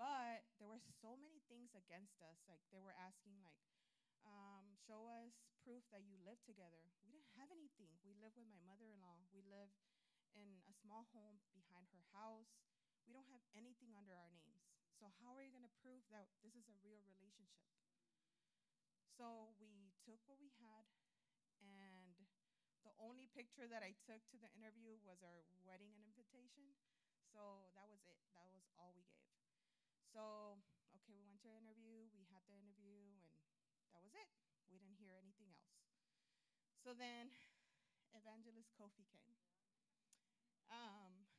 But 0.00 0.48
there 0.56 0.70
were 0.70 0.80
so 1.04 1.12
many 1.20 1.44
things 1.44 1.76
against 1.76 2.16
us. 2.24 2.40
Like, 2.48 2.64
they 2.72 2.80
were 2.80 2.96
asking, 2.96 3.36
like, 3.44 3.60
um, 4.24 4.64
show 4.88 5.08
us 5.20 5.36
proof 5.60 5.84
that 5.92 6.08
you 6.08 6.16
live 6.24 6.40
together. 6.48 6.80
We 7.04 7.12
didn't 7.12 7.36
have 7.36 7.52
anything. 7.52 7.92
We 8.00 8.16
lived 8.16 8.40
with 8.40 8.48
my 8.48 8.60
mother 8.64 8.88
in 8.88 8.96
law. 9.04 9.20
We 9.28 9.44
live 9.44 9.68
in 10.32 10.64
a 10.64 10.74
small 10.80 11.04
home 11.12 11.44
behind 11.52 11.92
her 11.92 12.04
house. 12.16 12.48
We 13.04 13.12
don't 13.12 13.28
have 13.28 13.44
anything 13.52 13.92
under 13.92 14.16
our 14.16 14.32
names. 14.32 14.64
So, 14.96 15.12
how 15.20 15.36
are 15.36 15.44
you 15.44 15.52
going 15.52 15.68
to 15.68 15.80
prove 15.84 16.00
that 16.08 16.32
this 16.40 16.56
is 16.56 16.68
a 16.68 16.76
real 16.80 17.00
relationship? 17.04 17.68
So, 19.20 19.52
we 19.60 19.92
took 20.00 20.20
what 20.24 20.40
we 20.40 20.48
had, 20.64 20.88
and 21.60 21.99
the 22.90 22.98
only 22.98 23.30
picture 23.30 23.70
that 23.70 23.86
I 23.86 23.94
took 24.02 24.18
to 24.34 24.38
the 24.42 24.50
interview 24.58 24.98
was 25.06 25.22
our 25.22 25.46
wedding 25.62 25.94
and 25.94 26.02
invitation. 26.02 26.74
So, 27.30 27.70
that 27.78 27.86
was 27.86 28.02
it. 28.02 28.18
That 28.34 28.50
was 28.50 28.66
all 28.74 28.90
we 28.98 29.06
gave. 29.06 29.30
So, 30.10 30.58
okay, 30.98 31.14
we 31.14 31.22
went 31.22 31.38
to 31.46 31.54
interview, 31.54 32.10
we 32.18 32.26
had 32.34 32.42
the 32.50 32.58
interview, 32.58 32.98
and 32.98 33.22
that 33.94 34.02
was 34.02 34.10
it. 34.18 34.26
We 34.66 34.82
didn't 34.82 34.98
hear 34.98 35.14
anything 35.14 35.54
else. 35.54 35.70
So 36.82 36.98
then 36.98 37.30
Evangelist 38.10 38.74
Kofi 38.74 39.06
came. 39.06 39.38
Um, 40.66 41.30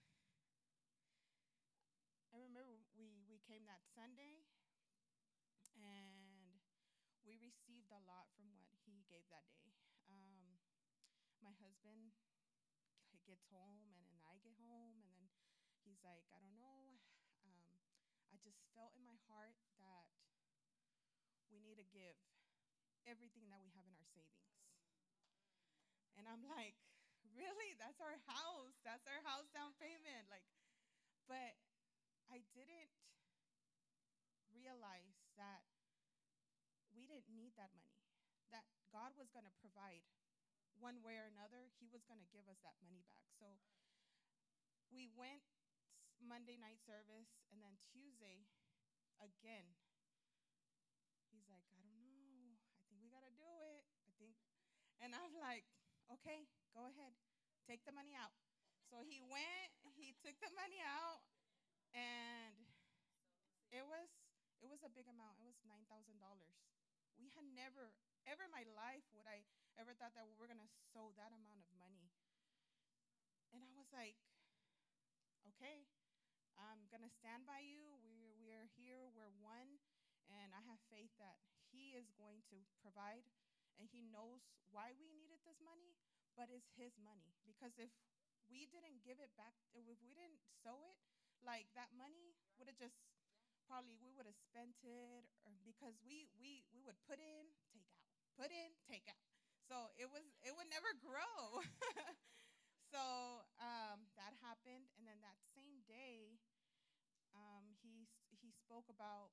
I 2.31 2.39
remember 2.39 2.63
we, 2.95 3.27
we 3.27 3.43
came 3.43 3.67
that 3.67 3.83
Sunday 3.91 4.47
and 5.75 6.63
we 7.27 7.35
received 7.43 7.91
a 7.91 8.01
lot 8.07 8.31
from 8.39 8.47
what 8.55 8.63
he 8.87 9.03
gave 9.11 9.27
that 9.31 9.47
day. 9.51 9.75
Um, 10.07 10.40
my 11.41 11.53
husband 11.61 12.13
gets 13.25 13.45
home 13.53 13.85
and 13.93 14.05
then 14.09 14.21
I 14.25 14.37
get 14.41 14.57
home 14.61 14.97
and 15.01 15.11
then 15.13 15.29
he's 15.85 16.01
like, 16.01 16.25
I 16.33 16.37
don't 16.41 16.57
know. 16.57 16.97
Um, 17.45 17.69
I 18.33 18.37
just 18.41 18.61
felt 18.73 18.93
in 18.97 19.05
my 19.05 19.17
heart 19.29 19.57
that 19.77 20.09
we 21.51 21.61
need 21.61 21.77
to 21.77 21.87
give 21.91 22.17
everything 23.05 23.49
that 23.49 23.61
we 23.61 23.73
have 23.73 23.85
in 23.85 23.93
our 23.97 24.09
savings. 24.13 24.51
And 26.17 26.29
I'm 26.29 26.45
like, 26.45 26.77
really? 27.33 27.73
That's 27.79 27.99
our 28.01 28.19
house. 28.29 28.77
That's 28.85 29.05
our 29.07 29.21
house 29.25 29.49
down 29.51 29.73
payment. 29.81 30.29
Like, 30.29 30.45
but 31.25 31.57
I 32.29 32.43
didn't 32.53 32.91
realize 34.51 35.17
that 35.39 35.63
we 36.91 37.07
didn't 37.07 37.31
need 37.31 37.55
that 37.55 37.71
money. 37.73 38.03
That 38.51 38.67
God 38.91 39.15
was 39.15 39.31
going 39.31 39.47
to 39.47 39.55
provide 39.63 40.03
one 40.81 41.05
way 41.05 41.15
or 41.21 41.29
another. 41.29 41.69
He 41.77 41.85
was 41.93 42.01
going 42.09 42.19
to 42.19 42.29
give 42.33 42.49
us 42.49 42.57
that 42.65 42.75
money 42.81 43.05
back. 43.05 43.29
So 43.37 43.61
we 44.89 45.07
went 45.13 45.45
Monday 46.19 46.57
night 46.57 46.81
service, 46.83 47.29
and 47.53 47.61
then 47.61 47.77
Tuesday, 47.93 48.49
again, 49.21 49.77
he's 51.29 51.45
like, 51.47 51.65
I 51.69 51.77
don't 51.79 52.01
know. 52.01 52.57
I 52.57 52.81
think 52.89 52.99
we 53.01 53.13
got 53.13 53.23
to 53.23 53.33
do 53.37 53.47
it. 53.77 53.85
I 54.05 54.11
think. 54.17 54.35
And 55.01 55.13
I'm 55.13 55.33
like, 55.37 55.65
okay, 56.19 56.49
go 56.73 56.89
ahead. 56.89 57.13
Take 57.69 57.85
the 57.85 57.93
money 57.93 58.17
out. 58.17 58.33
So 58.89 59.05
he 59.05 59.21
went, 59.23 59.71
he 59.95 60.11
took 60.19 60.35
the 60.41 60.51
money 60.57 60.81
out, 60.83 61.23
and 61.95 62.57
it 63.71 63.87
was 63.87 64.09
it 64.59 64.67
was 64.67 64.83
a 64.83 64.91
big 64.91 65.07
amount. 65.07 65.39
It 65.39 65.47
was 65.47 65.57
nine 65.63 65.87
thousand 65.87 66.19
dollars. 66.19 66.59
We 67.17 67.31
had 67.33 67.47
never 67.55 67.95
ever 68.27 68.45
in 68.45 68.53
my 68.53 68.65
life 68.77 69.05
would 69.15 69.27
I 69.27 69.43
ever 69.79 69.93
thought 69.97 70.13
that 70.17 70.27
we 70.27 70.35
were 70.37 70.49
gonna 70.49 70.69
sow 70.93 71.13
that 71.17 71.31
amount 71.33 71.61
of 71.61 71.69
money. 71.77 72.11
And 73.53 73.63
I 73.63 73.71
was 73.75 73.89
like, 73.91 74.15
okay, 75.47 75.85
I'm 76.57 76.87
gonna 76.91 77.11
stand 77.11 77.45
by 77.45 77.61
you. 77.63 77.99
We're 78.03 78.33
we're 78.41 78.69
here. 78.77 79.09
We're 79.11 79.33
one, 79.41 79.81
and 80.29 80.53
I 80.55 80.61
have 80.69 80.79
faith 80.91 81.11
that 81.19 81.39
He 81.71 81.95
is 81.97 82.09
going 82.17 82.41
to 82.53 82.63
provide, 82.81 83.25
and 83.79 83.87
He 83.91 84.03
knows 84.05 84.45
why 84.71 84.93
we 84.95 85.09
needed 85.11 85.41
this 85.43 85.59
money, 85.61 85.97
but 86.37 86.47
it's 86.51 86.71
His 86.77 86.95
money. 87.01 87.35
Because 87.43 87.75
if 87.77 87.91
we 88.49 88.67
didn't 88.67 89.03
give 89.03 89.19
it 89.19 89.31
back, 89.39 89.55
if 89.73 89.87
we 90.03 90.13
didn't 90.15 90.39
sow 90.63 90.83
it, 90.87 90.97
like 91.43 91.67
that 91.75 91.91
money 91.95 92.35
would 92.59 92.67
have 92.69 92.77
just 92.79 92.95
probably 93.67 93.95
we 93.99 94.11
would 94.15 94.27
have 94.27 94.37
spent 94.37 94.77
it, 94.83 95.23
or 95.47 95.55
because 95.63 95.95
we 96.03 96.27
we 96.39 96.63
we 96.71 96.81
would 96.83 96.99
put 97.07 97.19
in, 97.19 97.51
take 97.71 97.90
put 98.37 98.51
in, 98.51 98.71
take 98.87 99.07
out. 99.07 99.19
So 99.67 99.91
it 99.95 100.09
was 100.11 100.25
it 100.43 100.51
would 100.55 100.67
never 100.67 100.91
grow. 100.99 101.63
so 102.93 103.03
um, 103.61 104.11
that 104.19 104.35
happened, 104.43 104.91
and 104.99 105.07
then 105.07 105.19
that 105.23 105.39
same 105.55 105.79
day, 105.87 106.35
um, 107.31 107.71
he 107.79 108.09
he 108.35 108.51
spoke 108.51 108.91
about 108.91 109.31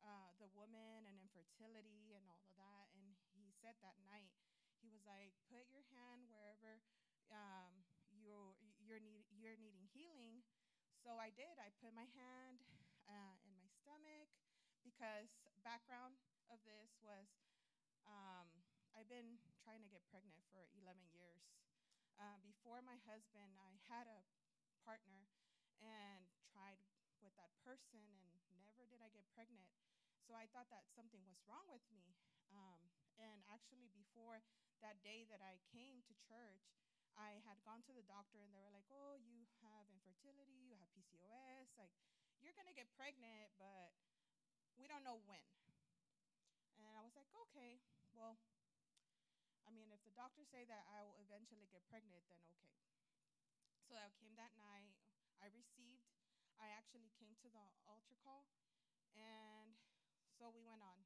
uh, 0.00 0.32
the 0.40 0.48
woman 0.56 1.04
and 1.04 1.16
infertility 1.20 2.16
and 2.16 2.24
all 2.26 2.40
of 2.42 2.54
that, 2.56 2.88
and 2.96 3.12
he 3.36 3.52
said 3.60 3.76
that 3.84 3.98
night 4.08 4.32
he 4.80 4.88
was 4.88 5.04
like, 5.04 5.36
"Put 5.52 5.68
your 5.68 5.84
hand 5.92 6.26
wherever 6.32 6.80
um, 7.30 7.84
you're 8.08 8.56
you're 8.80 9.02
need, 9.02 9.28
you're 9.30 9.58
needing 9.58 9.86
healing." 9.92 10.42
So 11.02 11.18
I 11.18 11.34
did. 11.34 11.58
I 11.58 11.74
put 11.82 11.92
my 11.92 12.06
hand 12.14 12.62
uh, 13.10 13.34
in 13.42 13.52
my 13.58 13.66
stomach 13.82 14.30
because 14.86 15.34
background 15.66 16.18
of 16.50 16.62
this 16.66 16.94
was 17.02 17.41
I've 19.02 19.10
been 19.10 19.42
trying 19.66 19.82
to 19.82 19.90
get 19.90 20.06
pregnant 20.14 20.38
for 20.54 20.62
11 20.78 20.94
years. 21.10 21.42
Uh, 22.22 22.38
before 22.38 22.78
my 22.86 23.02
husband, 23.02 23.58
I 23.58 23.74
had 23.90 24.06
a 24.06 24.22
partner 24.86 25.26
and 25.82 26.30
tried 26.54 26.78
with 27.18 27.34
that 27.34 27.50
person, 27.66 27.98
and 28.46 28.62
never 28.62 28.86
did 28.86 29.02
I 29.02 29.10
get 29.10 29.26
pregnant. 29.34 29.66
So 30.22 30.38
I 30.38 30.46
thought 30.54 30.70
that 30.70 30.86
something 30.94 31.18
was 31.26 31.42
wrong 31.50 31.66
with 31.66 31.82
me. 31.90 32.14
Um, 32.54 32.94
and 33.18 33.42
actually, 33.50 33.90
before 33.90 34.46
that 34.78 35.02
day 35.02 35.26
that 35.34 35.42
I 35.42 35.58
came 35.74 36.06
to 36.06 36.14
church, 36.22 36.70
I 37.18 37.42
had 37.42 37.58
gone 37.66 37.82
to 37.90 37.92
the 37.98 38.06
doctor, 38.06 38.38
and 38.38 38.54
they 38.54 38.62
were 38.62 38.70
like, 38.70 38.86
"Oh, 38.86 39.18
you 39.18 39.50
have 39.66 39.90
infertility, 39.90 40.70
you 40.70 40.78
have 40.78 40.94
PCOS. 40.94 41.74
Like, 41.74 41.90
you're 42.38 42.54
gonna 42.54 42.70
get 42.70 42.86
pregnant, 42.94 43.50
but 43.58 43.98
we 44.78 44.86
don't 44.86 45.02
know 45.02 45.18
when." 45.26 45.42
And 46.78 46.94
I 46.94 47.02
was 47.02 47.18
like, 47.18 47.26
"Okay, 47.50 47.82
well." 48.14 48.38
I 49.72 49.74
mean, 49.74 49.88
if 49.88 50.04
the 50.04 50.12
doctors 50.12 50.52
say 50.52 50.68
that 50.68 50.84
I 50.92 51.00
will 51.00 51.16
eventually 51.16 51.64
get 51.72 51.80
pregnant, 51.88 52.28
then 52.28 52.36
okay. 52.60 52.76
So 53.88 53.96
I 53.96 54.12
came 54.20 54.36
that 54.36 54.52
night. 54.60 54.92
I 55.40 55.48
received 55.48 56.04
I 56.60 56.68
actually 56.76 57.08
came 57.16 57.32
to 57.40 57.48
the 57.48 57.64
altar 57.88 58.14
call, 58.20 58.44
and 59.16 59.72
so 60.36 60.52
we 60.52 60.60
went 60.60 60.84
on. 60.84 61.00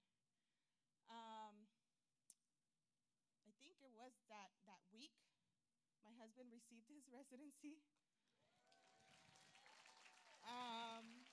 Um, 1.06 1.70
I 3.46 3.54
think 3.62 3.78
it 3.78 3.94
was 3.94 4.10
that, 4.26 4.50
that 4.66 4.82
week 4.90 5.14
my 6.02 6.10
husband 6.18 6.50
received 6.50 6.90
his 6.90 7.06
residency. 7.14 7.78
Um, 10.42 11.26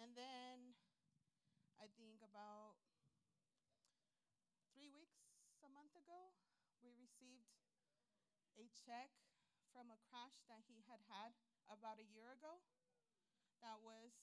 and 0.00 0.16
then 0.16 0.72
I 1.76 1.88
think 2.00 2.24
about 2.24 2.80
three 4.72 4.88
weeks, 4.94 5.18
a 5.66 5.68
month 5.68 5.97
ago, 6.08 6.32
we 6.80 6.88
received 6.96 7.52
a 8.56 8.64
check 8.88 9.12
from 9.76 9.92
a 9.92 10.00
crash 10.08 10.40
that 10.48 10.64
he 10.64 10.80
had 10.88 11.04
had 11.12 11.36
about 11.68 12.00
a 12.00 12.08
year 12.16 12.32
ago. 12.32 12.64
That 13.60 13.76
was 13.84 14.16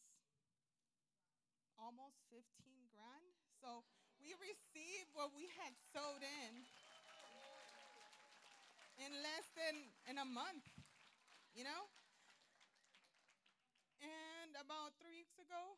almost 1.78 2.18
15 2.34 2.42
grand. 2.90 3.30
So 3.62 3.86
we 4.18 4.34
received 4.42 5.14
what 5.14 5.30
we 5.38 5.46
had 5.62 5.78
sewed 5.94 6.26
in 6.26 6.66
in 8.98 9.12
less 9.22 9.46
than 9.54 9.94
in 10.10 10.18
a 10.18 10.26
month, 10.26 10.66
you 11.54 11.62
know? 11.62 11.86
And 14.02 14.58
about 14.58 14.98
three 14.98 15.22
weeks 15.22 15.38
ago, 15.38 15.78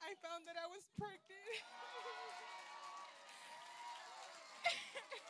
I 0.00 0.16
found 0.24 0.48
that 0.48 0.56
I 0.56 0.64
was 0.72 0.88
pregnant. 0.96 1.60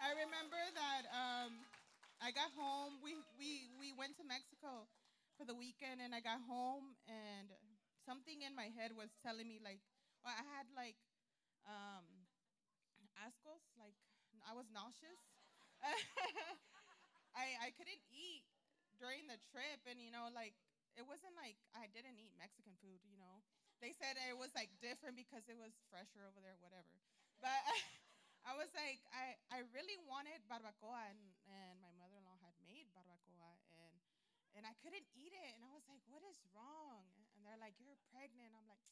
I 0.00 0.14
remember 0.14 0.58
that 0.74 1.02
um, 1.10 1.66
I 2.22 2.30
got 2.30 2.54
home. 2.54 2.98
We 3.02 3.18
we 3.38 3.70
we 3.78 3.90
went 3.94 4.14
to 4.22 4.24
Mexico 4.26 4.86
for 5.38 5.46
the 5.46 5.54
weekend, 5.54 6.02
and 6.02 6.14
I 6.14 6.20
got 6.22 6.42
home, 6.46 6.98
and 7.06 7.50
something 8.06 8.42
in 8.42 8.54
my 8.54 8.70
head 8.74 8.94
was 8.94 9.10
telling 9.22 9.46
me 9.46 9.58
like, 9.62 9.82
well, 10.22 10.34
I 10.34 10.44
had 10.58 10.66
like 10.74 10.98
um, 11.66 12.06
ascos, 13.24 13.64
like 13.78 13.94
I 14.48 14.54
was 14.54 14.66
nauseous. 14.72 15.20
I 17.34 17.46
I 17.62 17.68
couldn't 17.76 18.02
eat 18.12 18.44
during 19.00 19.26
the 19.30 19.38
trip, 19.50 19.80
and 19.88 19.98
you 20.02 20.10
know, 20.12 20.28
like 20.34 20.54
it 20.98 21.06
wasn't 21.06 21.34
like 21.38 21.56
I 21.74 21.86
didn't 21.90 22.18
eat 22.18 22.34
Mexican 22.38 22.74
food. 22.82 23.00
You 23.06 23.18
know, 23.18 23.42
they 23.82 23.94
said 23.94 24.18
it 24.18 24.36
was 24.38 24.52
like 24.54 24.70
different 24.82 25.14
because 25.18 25.46
it 25.50 25.58
was 25.58 25.74
fresher 25.90 26.26
over 26.26 26.38
there, 26.42 26.58
whatever. 26.60 26.98
But 27.40 27.58
I 28.48 28.54
was 28.58 28.70
like, 28.74 29.02
I 29.14 29.38
I 29.52 29.58
really 29.74 29.98
wanted 30.06 30.42
barbacoa, 30.50 31.10
and 31.10 31.20
and 31.48 31.78
my 31.82 31.92
mother-in-law 31.98 32.38
had 32.42 32.56
made 32.66 32.90
barbacoa, 32.94 33.54
and 33.74 33.94
and 34.56 34.62
I 34.66 34.74
couldn't 34.82 35.06
eat 35.14 35.32
it, 35.34 35.52
and 35.54 35.62
I 35.64 35.70
was 35.72 35.86
like, 35.86 36.02
what 36.10 36.24
is 36.26 36.40
wrong? 36.56 37.06
And 37.36 37.46
they're 37.46 37.60
like, 37.60 37.76
you're 37.78 37.98
pregnant. 38.10 38.52
I'm 38.56 38.66
like. 38.68 38.82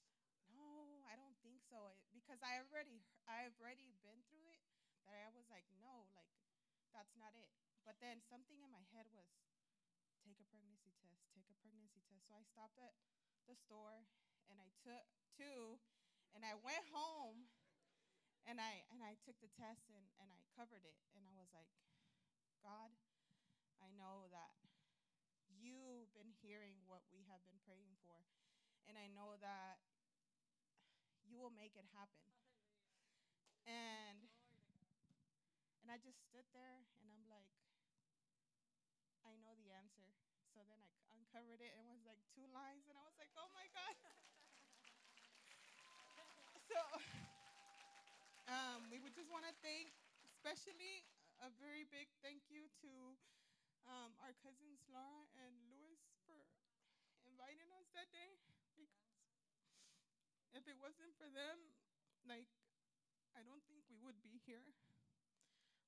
No, 0.57 1.03
I 1.11 1.15
don't 1.21 1.37
think 1.45 1.61
so. 1.69 1.93
It, 1.93 1.99
because 2.15 2.41
I 2.43 2.59
already, 2.65 3.05
I've 3.29 3.55
already 3.61 3.93
been 4.03 4.23
through 4.31 4.49
it. 4.51 4.63
That 5.07 5.15
I 5.23 5.31
was 5.31 5.47
like, 5.53 5.67
no, 5.79 6.09
like, 6.17 6.31
that's 6.95 7.15
not 7.15 7.31
it. 7.37 7.51
But 7.87 8.01
then 8.03 8.19
something 8.27 8.59
in 8.59 8.71
my 8.75 8.83
head 8.91 9.07
was, 9.15 9.27
take 10.27 10.43
a 10.43 10.49
pregnancy 10.51 10.91
test, 10.99 11.23
take 11.31 11.47
a 11.47 11.57
pregnancy 11.63 12.03
test. 12.11 12.27
So 12.27 12.35
I 12.35 12.43
stopped 12.43 12.83
at 12.83 12.99
the 13.47 13.55
store 13.55 14.03
and 14.51 14.59
I 14.59 14.75
took 14.83 15.07
two 15.39 15.79
and 16.35 16.43
I 16.43 16.59
went 16.59 16.83
home 16.91 17.47
and 18.43 18.59
I 18.59 18.83
and 18.91 19.07
I 19.07 19.15
took 19.23 19.39
the 19.39 19.51
test 19.55 19.87
and, 19.95 20.07
and 20.19 20.29
I 20.35 20.43
covered 20.59 20.83
it 20.83 20.99
and 21.15 21.23
I 21.23 21.35
was 21.39 21.51
like, 21.55 21.71
God, 22.59 22.91
I 23.79 23.87
know 23.95 24.27
that 24.35 24.51
you've 25.47 26.11
been 26.11 26.35
hearing 26.43 26.83
what 26.91 27.07
we 27.15 27.23
have 27.31 27.43
been 27.47 27.63
praying 27.63 27.95
for. 28.03 28.19
And 28.87 28.95
I 28.99 29.11
know 29.11 29.39
that 29.43 29.79
you 31.27 31.39
will 31.39 31.55
make 31.55 31.75
it 31.75 31.87
happen. 31.95 32.27
And 33.67 34.31
and 35.83 35.91
I 35.91 35.99
just 36.03 36.19
stood 36.27 36.47
there 36.55 36.83
and 37.03 37.11
I'm 37.11 37.27
like, 37.31 37.51
I 39.27 39.35
know 39.43 39.55
the 39.59 39.75
answer. 39.75 40.07
So 40.57 40.65
then 40.65 40.81
I 40.81 40.89
uncovered 41.13 41.61
it 41.61 41.77
and 41.77 41.85
it 41.85 41.93
was 41.93 42.09
like 42.09 42.17
two 42.33 42.49
lines 42.49 42.89
and 42.89 42.97
I 42.97 43.05
was 43.05 43.13
like, 43.21 43.29
oh 43.37 43.53
my 43.53 43.69
God. 43.77 43.93
so 46.73 46.81
um, 48.49 48.89
we 48.89 48.97
would 48.97 49.13
just 49.13 49.29
want 49.29 49.45
to 49.45 49.53
thank, 49.61 49.93
especially 50.25 51.05
a 51.45 51.53
very 51.61 51.85
big 51.93 52.09
thank 52.25 52.41
you 52.49 52.73
to 52.81 53.21
um, 53.85 54.17
our 54.25 54.33
cousins 54.41 54.81
Laura 54.89 55.29
and 55.45 55.53
Louis 55.69 56.01
for 56.25 56.41
inviting 57.29 57.69
us 57.77 57.93
that 57.93 58.09
day 58.17 58.41
because 58.49 58.89
if 60.57 60.65
it 60.65 60.81
wasn't 60.81 61.13
for 61.21 61.29
them, 61.29 61.77
like, 62.25 62.49
I 63.37 63.45
don't 63.45 63.61
think 63.69 63.85
we 63.93 64.01
would 64.01 64.25
be 64.25 64.41
here. 64.49 64.73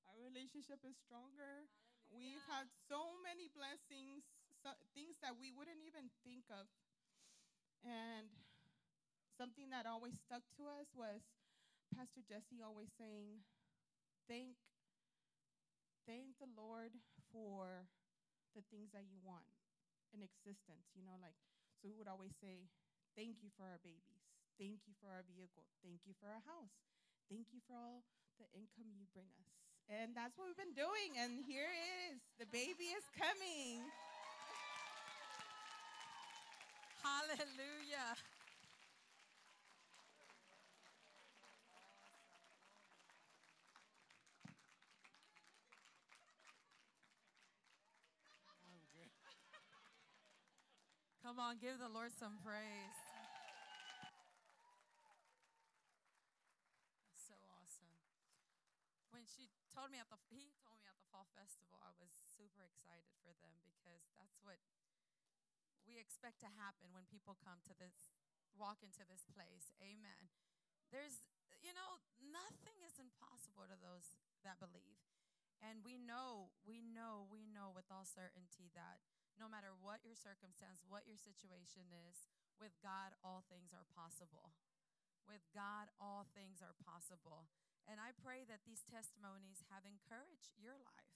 Our 0.05 0.21
relationship 0.21 0.85
is 0.85 0.93
stronger. 1.01 1.65
Hallelujah. 2.05 2.37
We've 2.37 2.49
had 2.49 2.69
so 2.89 3.17
many 3.25 3.49
blessings, 3.49 4.25
so, 4.59 4.75
things 4.91 5.15
that 5.23 5.39
we 5.39 5.51
wouldn't 5.55 5.79
even 5.87 6.11
think 6.27 6.47
of. 6.51 6.67
And 7.87 8.27
something 9.39 9.71
that 9.71 9.87
always 9.87 10.19
stuck 10.19 10.43
to 10.59 10.67
us 10.67 10.91
was 10.91 11.23
Pastor 11.95 12.19
Jesse 12.27 12.59
always 12.59 12.91
saying, 12.99 13.39
thank, 14.27 14.59
thank 16.03 16.35
the 16.43 16.51
Lord 16.51 16.91
for 17.31 17.87
the 18.51 18.63
things 18.67 18.91
that 18.91 19.07
you 19.07 19.23
want 19.23 19.47
in 20.11 20.19
existence. 20.19 20.91
You 20.91 21.07
know, 21.07 21.15
like, 21.23 21.39
so 21.79 21.87
we 21.87 21.95
would 21.95 22.11
always 22.11 22.35
say, 22.43 22.67
thank 23.15 23.39
you 23.39 23.49
for 23.55 23.63
our 23.63 23.79
babies. 23.79 24.27
Thank 24.59 24.83
you 24.83 24.93
for 24.99 25.07
our 25.07 25.23
vehicle. 25.23 25.63
Thank 25.79 26.03
you 26.03 26.11
for 26.19 26.27
our 26.27 26.43
house. 26.43 26.75
Thank 27.31 27.47
you 27.55 27.63
for 27.63 27.79
all 27.79 28.03
the 28.43 28.49
income 28.51 28.91
you 28.91 29.07
bring 29.15 29.31
us. 29.39 29.55
And 29.87 30.11
that's 30.13 30.35
what 30.35 30.51
we've 30.51 30.59
been 30.59 30.75
doing. 30.75 31.15
And 31.15 31.39
here 31.47 31.65
it 31.65 31.85
is. 32.11 32.19
The 32.43 32.49
baby 32.51 32.91
is 32.91 33.07
coming. 33.15 33.87
Hallelujah. 37.03 38.15
Come 51.29 51.37
on, 51.37 51.61
give 51.61 51.77
the 51.77 51.85
Lord 51.85 52.09
some 52.17 52.41
praise. 52.41 52.97
That's 57.05 57.21
so 57.29 57.37
awesome. 57.53 57.93
When 59.13 59.29
she 59.29 59.53
told 59.69 59.93
me 59.93 60.01
at 60.01 60.09
the 60.09 60.17
he 60.33 60.57
told 60.65 60.81
me 60.81 60.89
at 60.89 60.97
the 60.97 61.05
fall 61.13 61.29
festival, 61.37 61.77
I 61.85 61.93
was 62.01 62.09
super 62.33 62.65
excited 62.65 63.13
for 63.21 63.37
them 63.45 63.61
because 63.61 64.09
that's 64.17 64.41
what 64.41 64.57
we 65.89 65.97
expect 65.97 66.37
to 66.45 66.57
happen 66.61 66.93
when 66.93 67.09
people 67.09 67.33
come 67.41 67.65
to 67.65 67.73
this 67.73 68.13
walk 68.53 68.85
into 68.85 69.01
this 69.09 69.25
place. 69.33 69.73
Amen. 69.81 70.29
There's 70.93 71.25
you 71.59 71.75
know, 71.75 71.99
nothing 72.23 72.79
is 72.87 72.99
impossible 72.99 73.67
to 73.67 73.75
those 73.79 74.15
that 74.47 74.63
believe. 74.63 74.99
And 75.59 75.83
we 75.83 75.99
know, 75.99 76.55
we 76.63 76.79
know, 76.79 77.27
we 77.27 77.43
know 77.43 77.75
with 77.75 77.91
all 77.91 78.07
certainty 78.07 78.71
that 78.79 79.03
no 79.35 79.51
matter 79.51 79.75
what 79.75 80.03
your 80.07 80.15
circumstance, 80.15 80.87
what 80.87 81.03
your 81.03 81.19
situation 81.19 81.91
is, 81.91 82.31
with 82.59 82.75
God, 82.79 83.15
all 83.23 83.43
things 83.47 83.71
are 83.75 83.87
possible. 83.91 84.55
With 85.27 85.43
God, 85.51 85.91
all 85.99 86.27
things 86.31 86.63
are 86.63 86.75
possible. 86.79 87.47
And 87.87 87.99
I 87.99 88.15
pray 88.15 88.47
that 88.47 88.63
these 88.63 88.83
testimonies 88.87 89.67
have 89.71 89.87
encouraged 89.87 90.55
your 90.59 90.79
life. 90.79 91.11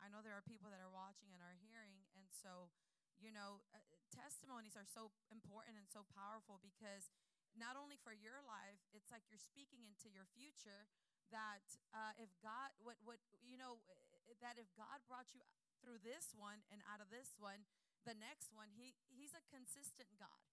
I 0.00 0.08
know 0.08 0.24
there 0.24 0.36
are 0.36 0.44
people 0.44 0.72
that 0.72 0.80
are 0.80 0.92
watching 0.92 1.32
and 1.32 1.40
are 1.44 1.56
hearing, 1.62 2.04
and 2.16 2.26
so, 2.28 2.72
you 3.20 3.30
know, 3.30 3.62
uh, 3.70 3.80
testimonies 4.12 4.76
are 4.76 4.86
so 4.86 5.10
important 5.32 5.80
and 5.80 5.88
so 5.88 6.04
powerful 6.12 6.60
because 6.60 7.08
not 7.56 7.76
only 7.76 7.96
for 8.00 8.12
your 8.12 8.40
life, 8.44 8.80
it's 8.92 9.12
like 9.12 9.24
you're 9.28 9.40
speaking 9.40 9.84
into 9.84 10.12
your 10.12 10.28
future. 10.32 10.88
That 11.32 11.64
uh, 11.96 12.12
if 12.20 12.28
God, 12.44 12.76
what, 12.84 13.00
what, 13.08 13.16
you 13.40 13.56
know, 13.56 13.80
uh, 13.88 14.36
that 14.44 14.60
if 14.60 14.68
God 14.76 15.00
brought 15.08 15.32
you 15.32 15.40
through 15.80 16.04
this 16.04 16.36
one 16.36 16.60
and 16.68 16.84
out 16.84 17.00
of 17.00 17.08
this 17.08 17.40
one, 17.40 17.64
the 18.04 18.12
next 18.12 18.52
one, 18.52 18.68
he, 18.76 18.92
He's 19.08 19.32
a 19.32 19.40
consistent 19.48 20.12
God. 20.20 20.44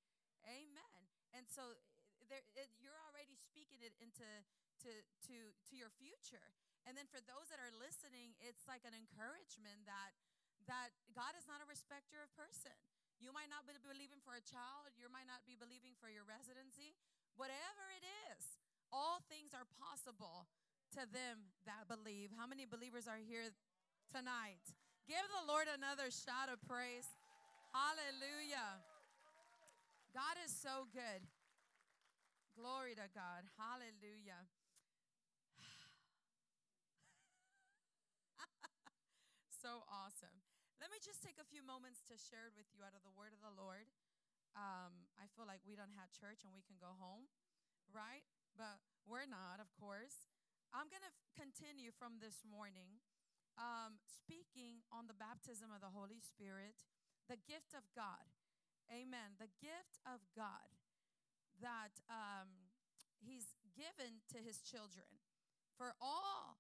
Amen. 0.48 1.02
And 1.36 1.44
so 1.52 1.76
uh, 1.76 2.24
there, 2.32 2.48
it, 2.56 2.72
you're 2.80 2.96
already 3.12 3.36
speaking 3.36 3.84
it 3.84 3.92
into 4.00 4.24
to, 4.88 4.92
to, 5.28 5.36
to 5.52 5.74
your 5.76 5.92
future. 6.00 6.56
And 6.88 6.96
then 6.96 7.12
for 7.12 7.20
those 7.28 7.52
that 7.52 7.60
are 7.60 7.76
listening, 7.76 8.40
it's 8.40 8.64
like 8.64 8.88
an 8.88 8.96
encouragement 8.96 9.84
that, 9.84 10.16
that 10.72 10.96
God 11.12 11.36
is 11.36 11.44
not 11.44 11.60
a 11.60 11.68
respecter 11.68 12.24
of 12.24 12.32
person. 12.40 12.74
You 13.20 13.36
might 13.36 13.52
not 13.52 13.68
be 13.68 13.76
believing 13.84 14.24
for 14.24 14.36
a 14.36 14.44
child, 14.44 14.96
you 14.96 15.12
might 15.12 15.28
not 15.28 15.44
be 15.44 15.60
believing 15.60 15.92
for 16.00 16.08
your 16.08 16.24
residency, 16.24 16.96
whatever 17.36 17.92
it 17.92 18.04
is, 18.32 18.60
all 18.96 19.20
things 19.28 19.52
are 19.52 19.68
possible 19.76 20.48
to 20.96 21.04
them 21.06 21.52
that 21.68 21.86
believe. 21.86 22.32
How 22.34 22.48
many 22.48 22.66
believers 22.66 23.06
are 23.06 23.20
here 23.20 23.52
tonight? 24.10 24.64
Give 25.06 25.22
the 25.30 25.46
Lord 25.46 25.68
another 25.70 26.10
shout 26.10 26.48
of 26.50 26.58
praise. 26.66 27.06
Hallelujah. 27.76 28.82
God 30.16 30.40
is 30.42 30.50
so 30.50 30.90
good. 30.90 31.22
Glory 32.58 32.98
to 32.98 33.08
God. 33.14 33.46
Hallelujah. 33.60 34.48
so 39.62 39.84
awesome. 39.92 40.34
Let 40.82 40.89
me 41.00 41.08
just 41.08 41.24
take 41.24 41.40
a 41.40 41.48
few 41.48 41.64
moments 41.64 42.04
to 42.12 42.20
share 42.20 42.52
it 42.52 42.54
with 42.60 42.68
you 42.76 42.84
out 42.84 42.92
of 42.92 43.00
the 43.08 43.16
word 43.16 43.32
of 43.32 43.40
the 43.40 43.56
Lord. 43.56 43.88
Um, 44.52 45.08
I 45.16 45.32
feel 45.32 45.48
like 45.48 45.64
we 45.64 45.80
don't 45.80 45.96
have 45.96 46.12
church 46.12 46.44
and 46.44 46.52
we 46.52 46.60
can 46.60 46.76
go 46.76 46.92
home, 47.00 47.32
right? 47.96 48.28
But 48.60 48.84
we're 49.08 49.24
not, 49.24 49.64
of 49.64 49.72
course. 49.80 50.28
I'm 50.76 50.92
going 50.92 51.08
to 51.08 51.16
continue 51.40 51.96
from 51.96 52.20
this 52.20 52.44
morning 52.44 53.00
um, 53.56 53.96
speaking 54.04 54.84
on 54.92 55.08
the 55.08 55.16
baptism 55.16 55.72
of 55.72 55.80
the 55.80 55.96
Holy 55.96 56.20
Spirit, 56.20 56.84
the 57.32 57.40
gift 57.48 57.72
of 57.72 57.88
God. 57.96 58.28
Amen. 58.92 59.40
The 59.40 59.48
gift 59.64 60.04
of 60.04 60.20
God 60.36 60.68
that 61.64 61.96
um, 62.12 62.68
He's 63.24 63.56
given 63.72 64.20
to 64.36 64.44
His 64.44 64.60
children 64.60 65.08
for 65.80 65.96
all 66.04 66.60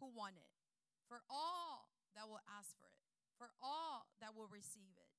who 0.00 0.08
want 0.08 0.40
it, 0.40 0.56
for 1.04 1.20
all 1.28 1.92
that 2.16 2.24
will 2.24 2.40
ask 2.48 2.72
for 2.80 2.88
it, 2.88 2.97
for 3.38 3.54
all 3.62 4.10
that 4.20 4.34
will 4.34 4.50
receive 4.50 4.92
it. 4.98 5.10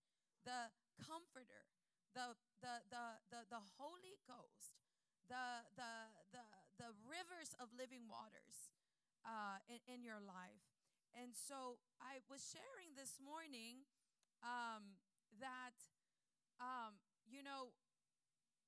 The 0.43 0.70
comforter, 0.99 1.65
the 2.13 2.36
the 2.59 2.84
the 2.91 3.05
the, 3.32 3.39
the 3.47 3.61
Holy 3.80 4.20
Ghost, 4.28 4.76
the 5.32 5.63
the 5.80 6.11
the 6.36 6.43
the 6.78 6.91
rivers 7.07 7.55
of 7.59 7.72
living 7.76 8.07
waters 8.07 8.72
uh, 9.24 9.59
in, 9.67 9.80
in 9.88 9.99
your 10.03 10.20
life. 10.20 10.63
And 11.17 11.34
so 11.34 11.82
I 11.99 12.22
was 12.30 12.45
sharing 12.45 12.93
this 12.93 13.17
morning 13.17 13.84
um, 14.45 15.01
that, 15.41 15.76
um, 16.61 17.01
you 17.28 17.41
know, 17.41 17.74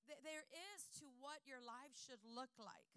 th- 0.10 0.20
there 0.26 0.44
is 0.52 0.90
to 1.00 1.08
what 1.22 1.46
your 1.46 1.62
life 1.62 1.94
should 1.96 2.20
look 2.26 2.52
like. 2.58 2.92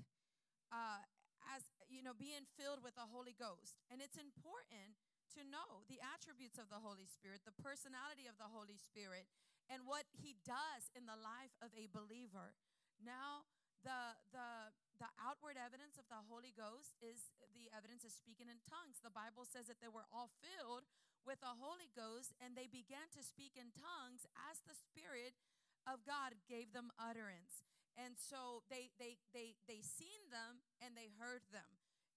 Uh, 0.72 1.04
as 1.44 1.68
you 1.92 2.00
know, 2.00 2.16
being 2.16 2.48
filled 2.56 2.80
with 2.80 2.96
the 2.96 3.04
Holy 3.12 3.36
Ghost. 3.36 3.76
And 3.92 4.00
it's 4.00 4.16
important 4.16 4.96
to 5.34 5.42
know 5.44 5.82
the 5.90 6.00
attributes 6.02 6.56
of 6.56 6.70
the 6.70 6.80
Holy 6.80 7.06
Spirit, 7.06 7.42
the 7.42 7.62
personality 7.62 8.30
of 8.30 8.38
the 8.38 8.50
Holy 8.50 8.78
Spirit, 8.78 9.26
and 9.66 9.88
what 9.88 10.06
he 10.14 10.38
does 10.46 10.90
in 10.94 11.04
the 11.04 11.18
life 11.18 11.54
of 11.64 11.72
a 11.74 11.90
believer. 11.90 12.54
Now, 13.02 13.48
the 13.84 14.16
the 14.32 14.72
the 14.96 15.10
outward 15.20 15.58
evidence 15.60 16.00
of 16.00 16.06
the 16.08 16.22
Holy 16.30 16.54
Ghost 16.54 16.96
is 17.02 17.34
the 17.52 17.68
evidence 17.74 18.06
of 18.06 18.14
speaking 18.14 18.48
in 18.48 18.62
tongues. 18.64 19.02
The 19.02 19.12
Bible 19.12 19.44
says 19.44 19.66
that 19.66 19.82
they 19.82 19.90
were 19.90 20.08
all 20.08 20.32
filled 20.40 20.88
with 21.26 21.42
the 21.42 21.58
Holy 21.58 21.90
Ghost 21.92 22.32
and 22.40 22.54
they 22.54 22.70
began 22.70 23.10
to 23.12 23.20
speak 23.20 23.58
in 23.58 23.74
tongues 23.74 24.24
as 24.48 24.62
the 24.64 24.76
Spirit 24.76 25.36
of 25.84 26.06
God 26.08 26.38
gave 26.48 26.72
them 26.72 26.94
utterance. 26.96 27.66
And 27.98 28.16
so 28.16 28.64
they 28.70 28.94
they 28.96 29.20
they 29.34 29.58
they 29.66 29.84
seen 29.84 30.32
them 30.32 30.64
and 30.80 30.96
they 30.96 31.12
heard 31.18 31.44
them. 31.50 31.68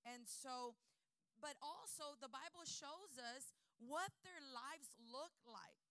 And 0.07 0.23
so 0.29 0.79
but 1.41 1.55
also 1.61 2.17
the 2.19 2.31
Bible 2.31 2.65
shows 2.65 3.17
us 3.17 3.53
what 3.77 4.09
their 4.25 4.41
lives 4.41 4.93
look 4.97 5.33
like 5.45 5.81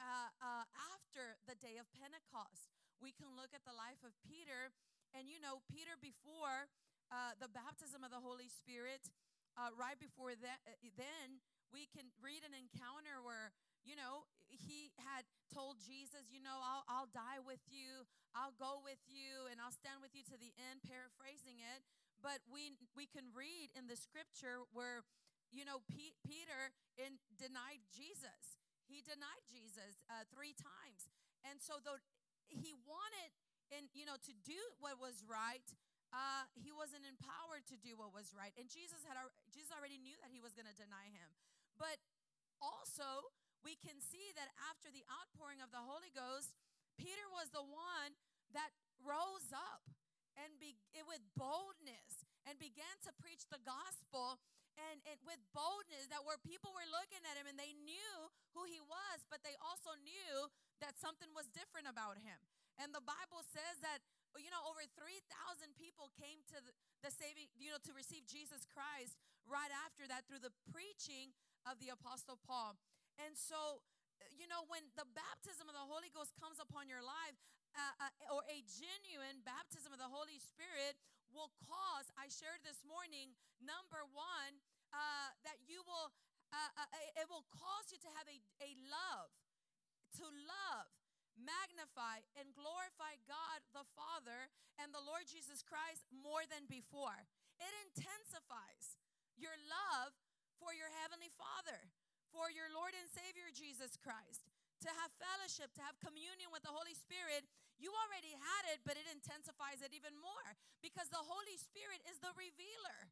uh, 0.00 0.32
uh, 0.40 0.64
after 0.92 1.38
the 1.44 1.54
day 1.60 1.76
of 1.76 1.86
Pentecost. 1.92 2.72
We 2.98 3.12
can 3.12 3.32
look 3.36 3.52
at 3.52 3.62
the 3.68 3.76
life 3.76 4.00
of 4.00 4.16
Peter 4.24 4.72
and 5.14 5.30
you 5.30 5.38
know, 5.38 5.62
Peter, 5.70 5.94
before 6.02 6.66
uh, 7.14 7.38
the 7.38 7.46
baptism 7.46 8.02
of 8.02 8.10
the 8.10 8.18
Holy 8.18 8.50
Spirit, 8.50 9.06
uh, 9.54 9.70
right 9.78 9.94
before 9.94 10.34
that, 10.34 10.58
uh, 10.66 10.74
then 10.98 11.38
we 11.70 11.86
can 11.94 12.10
read 12.18 12.42
an 12.42 12.50
encounter 12.50 13.22
where, 13.22 13.54
you 13.86 13.94
know, 13.94 14.26
he 14.50 14.90
had 14.98 15.22
told 15.54 15.78
Jesus, 15.78 16.34
you 16.34 16.42
know, 16.42 16.58
I'll, 16.58 16.82
I'll 16.90 17.10
die 17.14 17.38
with 17.38 17.62
you, 17.70 18.02
I'll 18.34 18.54
go 18.58 18.82
with 18.82 18.98
you, 19.06 19.46
and 19.46 19.62
I'll 19.62 19.74
stand 19.74 20.02
with 20.02 20.18
you 20.18 20.26
to 20.34 20.36
the 20.38 20.50
end, 20.58 20.82
paraphrasing 20.82 21.62
it. 21.62 21.86
But 22.24 22.40
we, 22.48 22.80
we 22.96 23.04
can 23.04 23.28
read 23.36 23.68
in 23.76 23.84
the 23.84 24.00
scripture 24.00 24.64
where, 24.72 25.04
you 25.52 25.68
know, 25.68 25.84
P- 25.92 26.16
Peter 26.24 26.72
in, 26.96 27.20
denied 27.36 27.84
Jesus. 27.92 28.56
He 28.88 29.04
denied 29.04 29.44
Jesus 29.44 30.00
uh, 30.08 30.24
three 30.32 30.56
times. 30.56 31.12
And 31.44 31.60
so, 31.60 31.76
though 31.84 32.00
he 32.48 32.72
wanted 32.84 33.30
and 33.72 33.88
you 33.96 34.04
know 34.04 34.20
to 34.20 34.34
do 34.44 34.58
what 34.78 35.00
was 35.00 35.24
right 35.24 35.64
uh, 36.14 36.46
he 36.54 36.70
wasn't 36.70 37.02
empowered 37.02 37.66
to 37.66 37.74
do 37.74 37.96
what 37.98 38.12
was 38.12 38.30
right 38.36 38.52
and 38.60 38.68
jesus 38.68 39.02
had 39.08 39.16
jesus 39.50 39.72
already 39.72 39.96
knew 39.96 40.14
that 40.20 40.30
he 40.30 40.38
was 40.38 40.52
going 40.52 40.68
to 40.68 40.76
deny 40.76 41.08
him 41.08 41.32
but 41.80 41.98
also 42.60 43.32
we 43.64 43.74
can 43.80 43.96
see 43.98 44.30
that 44.36 44.52
after 44.68 44.92
the 44.92 45.02
outpouring 45.08 45.64
of 45.64 45.72
the 45.72 45.80
holy 45.80 46.12
ghost 46.12 46.52
peter 47.00 47.24
was 47.32 47.50
the 47.50 47.64
one 47.64 48.14
that 48.52 48.70
rose 49.00 49.50
up 49.50 49.88
and 50.40 50.50
be, 50.58 50.74
with 51.06 51.22
boldness 51.38 52.26
and 52.44 52.58
began 52.60 52.96
to 53.06 53.10
preach 53.20 53.46
the 53.48 53.60
gospel 53.62 54.38
and, 54.90 54.98
and 55.06 55.18
with 55.22 55.38
boldness 55.54 56.10
that 56.10 56.26
where 56.26 56.40
people 56.42 56.74
were 56.74 56.88
looking 56.90 57.22
at 57.30 57.38
him 57.38 57.46
and 57.46 57.54
they 57.54 57.72
knew 57.86 58.14
who 58.58 58.66
he 58.66 58.82
was 58.82 59.22
but 59.30 59.40
they 59.46 59.54
also 59.62 59.94
knew 60.02 60.50
that 60.82 60.98
something 60.98 61.30
was 61.30 61.46
different 61.54 61.86
about 61.86 62.18
him 62.18 62.38
and 62.78 62.90
the 62.90 63.04
Bible 63.04 63.42
says 63.46 63.78
that, 63.86 64.02
you 64.34 64.50
know, 64.50 64.62
over 64.66 64.82
3,000 64.98 65.22
people 65.78 66.10
came 66.18 66.42
to 66.50 66.58
the, 66.58 66.74
the 67.06 67.10
saving, 67.14 67.46
you 67.54 67.70
know, 67.70 67.78
to 67.86 67.94
receive 67.94 68.26
Jesus 68.26 68.66
Christ 68.66 69.14
right 69.46 69.70
after 69.86 70.10
that 70.10 70.26
through 70.26 70.42
the 70.42 70.54
preaching 70.74 71.30
of 71.62 71.78
the 71.78 71.94
Apostle 71.94 72.38
Paul. 72.42 72.74
And 73.22 73.38
so, 73.38 73.78
you 74.34 74.50
know, 74.50 74.66
when 74.66 74.90
the 74.98 75.06
baptism 75.06 75.70
of 75.70 75.74
the 75.78 75.86
Holy 75.86 76.10
Ghost 76.10 76.34
comes 76.34 76.58
upon 76.58 76.90
your 76.90 77.04
life, 77.04 77.38
uh, 77.74 78.06
uh, 78.08 78.34
or 78.34 78.42
a 78.46 78.62
genuine 78.66 79.42
baptism 79.42 79.90
of 79.90 80.00
the 80.00 80.10
Holy 80.10 80.38
Spirit 80.38 80.98
will 81.34 81.50
cause, 81.66 82.06
I 82.14 82.30
shared 82.30 82.62
this 82.62 82.86
morning, 82.86 83.34
number 83.58 84.06
one, 84.14 84.62
uh, 84.94 85.34
that 85.42 85.58
you 85.66 85.82
will, 85.82 86.14
uh, 86.54 86.70
uh, 86.78 87.18
it 87.18 87.26
will 87.26 87.46
cause 87.50 87.90
you 87.90 87.98
to 87.98 88.10
have 88.14 88.30
a, 88.30 88.38
a 88.62 88.70
love, 88.86 89.30
to 90.22 90.26
love 90.30 90.86
magnify 91.38 92.22
and 92.38 92.54
glorify 92.54 93.18
God 93.26 93.58
the 93.74 93.86
Father 93.98 94.50
and 94.78 94.94
the 94.94 95.02
Lord 95.02 95.26
Jesus 95.26 95.66
Christ 95.66 96.06
more 96.14 96.46
than 96.46 96.70
before. 96.70 97.26
It 97.58 97.74
intensifies 97.90 98.98
your 99.34 99.54
love 99.66 100.14
for 100.62 100.70
your 100.70 100.90
Heavenly 101.02 101.30
Father, 101.34 101.90
for 102.30 102.50
your 102.50 102.70
Lord 102.70 102.94
and 102.94 103.10
Savior 103.10 103.50
Jesus 103.50 103.98
Christ, 103.98 104.46
to 104.84 104.92
have 105.00 105.10
fellowship, 105.16 105.72
to 105.74 105.82
have 105.82 105.96
communion 106.04 106.52
with 106.52 106.62
the 106.62 106.72
Holy 106.72 106.94
Spirit. 106.94 107.48
You 107.80 107.90
already 107.90 108.36
had 108.36 108.76
it, 108.76 108.84
but 108.84 109.00
it 109.00 109.08
intensifies 109.08 109.80
it 109.80 109.96
even 109.96 110.14
more 110.20 110.48
because 110.84 111.08
the 111.08 111.24
Holy 111.24 111.56
Spirit 111.56 112.04
is 112.06 112.20
the 112.20 112.32
revealer. 112.36 113.10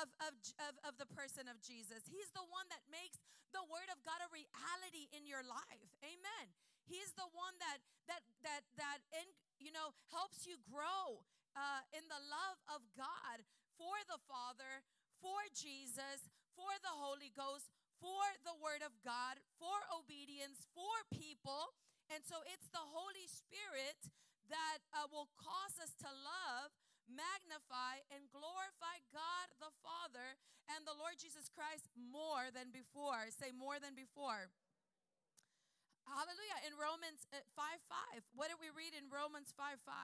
Of, 0.00 0.08
of, 0.24 0.32
of, 0.64 0.74
of 0.80 0.94
the 0.96 1.04
person 1.12 1.44
of 1.44 1.60
Jesus. 1.60 2.08
He's 2.08 2.32
the 2.32 2.42
one 2.48 2.64
that 2.72 2.80
makes 2.88 3.20
the 3.52 3.60
word 3.68 3.86
of 3.92 4.00
God 4.00 4.16
a 4.24 4.32
reality 4.32 5.12
in 5.12 5.28
your 5.28 5.44
life. 5.44 5.92
Amen. 6.00 6.56
He's 6.88 7.12
the 7.12 7.28
one 7.36 7.52
that 7.60 7.84
that 8.08 8.24
that 8.42 8.64
that 8.80 9.04
in, 9.12 9.28
you 9.60 9.70
know 9.70 9.92
helps 10.08 10.48
you 10.48 10.56
grow 10.72 11.20
uh, 11.52 11.84
in 11.92 12.04
the 12.08 12.22
love 12.26 12.58
of 12.72 12.80
God 12.96 13.44
for 13.76 13.94
the 14.08 14.18
Father, 14.24 14.82
for 15.20 15.46
Jesus, 15.54 16.28
for 16.54 16.70
the 16.82 16.94
Holy 16.94 17.30
Ghost, 17.34 17.70
for 18.04 18.28
the 18.44 18.52
Word 18.60 18.84
of 18.84 18.92
God, 19.00 19.40
for 19.56 19.80
obedience, 19.96 20.68
for 20.76 20.92
people. 21.08 21.72
And 22.12 22.20
so 22.20 22.44
it's 22.44 22.68
the 22.68 22.84
Holy 22.92 23.24
Spirit 23.24 24.12
that 24.52 24.84
uh, 24.92 25.08
will 25.08 25.32
cause 25.40 25.80
us 25.80 25.96
to 26.04 26.10
love, 26.12 26.76
magnify, 27.08 28.04
and 28.12 28.28
glorify 28.28 29.00
God 29.08 29.56
the 29.56 29.72
Father 29.80 30.36
and 30.68 30.84
the 30.84 30.92
Lord 30.92 31.16
Jesus 31.16 31.48
Christ 31.48 31.88
more 31.96 32.52
than 32.52 32.68
before. 32.68 33.32
Say 33.32 33.56
more 33.56 33.80
than 33.80 33.96
before. 33.96 34.52
Hallelujah. 36.04 36.60
In 36.68 36.76
Romans 36.76 37.24
uh, 37.32 37.40
5 37.56 38.20
5. 38.20 38.36
What 38.36 38.52
did 38.52 38.60
we 38.60 38.68
read 38.68 38.92
in 38.92 39.08
Romans 39.08 39.56
5 39.56 39.80
5? 39.80 39.96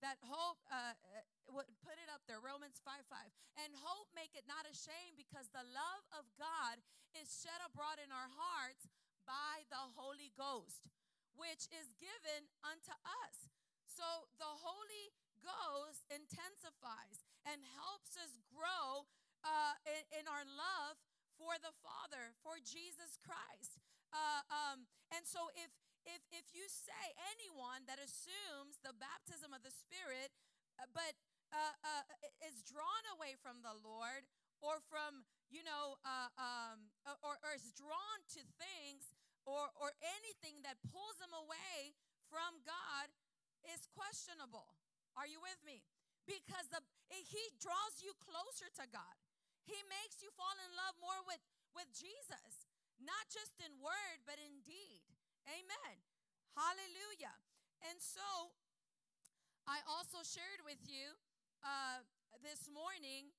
That 0.00 0.16
hope, 0.24 0.60
uh, 0.72 0.96
uh, 0.96 1.20
put 1.48 2.00
it 2.00 2.08
up 2.08 2.24
there, 2.24 2.40
Romans 2.40 2.80
5 2.80 3.04
5. 3.06 3.28
And 3.64 3.76
hope 3.76 4.08
make 4.16 4.32
it 4.32 4.48
not 4.48 4.64
ashamed 4.66 5.20
because 5.20 5.52
the 5.52 5.64
love 5.64 6.04
of 6.16 6.26
God 6.40 6.80
is 7.14 7.30
shed 7.30 7.60
abroad 7.62 8.02
in 8.02 8.10
our 8.10 8.30
hearts 8.32 8.88
by 9.28 9.64
the 9.68 9.80
Holy 9.96 10.32
Ghost, 10.34 10.88
which 11.36 11.68
is 11.70 11.94
given 12.00 12.48
unto 12.64 12.92
us. 13.24 13.48
So 13.84 14.28
the 14.40 14.50
Holy 14.64 15.14
Ghost 15.44 16.08
intensifies 16.08 17.22
and 17.44 17.60
helps 17.76 18.16
us 18.16 18.40
grow 18.48 19.06
uh, 19.44 19.76
in, 19.84 20.24
in 20.24 20.24
our 20.26 20.44
love 20.48 20.96
for 21.36 21.60
the 21.60 21.74
Father, 21.84 22.32
for 22.40 22.56
Jesus 22.58 23.20
Christ. 23.20 23.76
Uh, 24.14 24.42
um, 24.48 24.88
and 25.12 25.26
so 25.26 25.50
if 25.58 25.70
if 26.06 26.22
if 26.30 26.52
you 26.52 26.68
say 26.68 27.16
anyone 27.34 27.88
that 27.88 27.98
assumes 27.98 28.78
the 28.84 28.94
baptism 28.94 29.50
of 29.56 29.64
the 29.64 29.72
Spirit, 29.72 30.30
uh, 30.78 30.86
but 30.92 31.16
uh, 31.54 31.74
uh, 31.86 32.04
is 32.42 32.66
drawn 32.66 33.04
away 33.14 33.38
from 33.38 33.62
the 33.62 33.78
Lord, 33.86 34.26
or 34.58 34.82
from 34.90 35.22
you 35.46 35.62
know, 35.62 35.94
uh, 36.02 36.30
um, 36.34 36.90
or, 37.22 37.38
or 37.40 37.54
is 37.54 37.70
drawn 37.72 38.18
to 38.34 38.42
things, 38.58 39.14
or 39.46 39.70
or 39.78 39.94
anything 40.02 40.66
that 40.66 40.82
pulls 40.90 41.16
them 41.22 41.32
away 41.32 41.94
from 42.26 42.58
God, 42.66 43.14
is 43.70 43.86
questionable. 43.94 44.74
Are 45.14 45.30
you 45.30 45.38
with 45.38 45.62
me? 45.62 45.86
Because 46.26 46.68
the 46.74 46.82
he 47.08 47.54
draws 47.62 48.02
you 48.02 48.12
closer 48.18 48.66
to 48.82 48.84
God. 48.90 49.16
He 49.62 49.78
makes 49.86 50.20
you 50.20 50.34
fall 50.34 50.58
in 50.58 50.74
love 50.74 50.98
more 50.98 51.22
with 51.24 51.40
with 51.78 51.88
Jesus 51.94 52.66
not 53.02 53.26
just 53.30 53.58
in 53.58 53.82
word, 53.82 54.22
but 54.22 54.38
in 54.38 54.62
deed. 54.62 55.02
Amen. 55.48 55.96
Hallelujah. 56.54 57.34
And 57.84 57.98
so, 57.98 58.54
I 59.66 59.82
also 59.88 60.22
shared 60.22 60.62
with 60.62 60.80
you 60.86 61.18
uh, 61.64 62.04
this 62.44 62.68
morning 62.68 63.32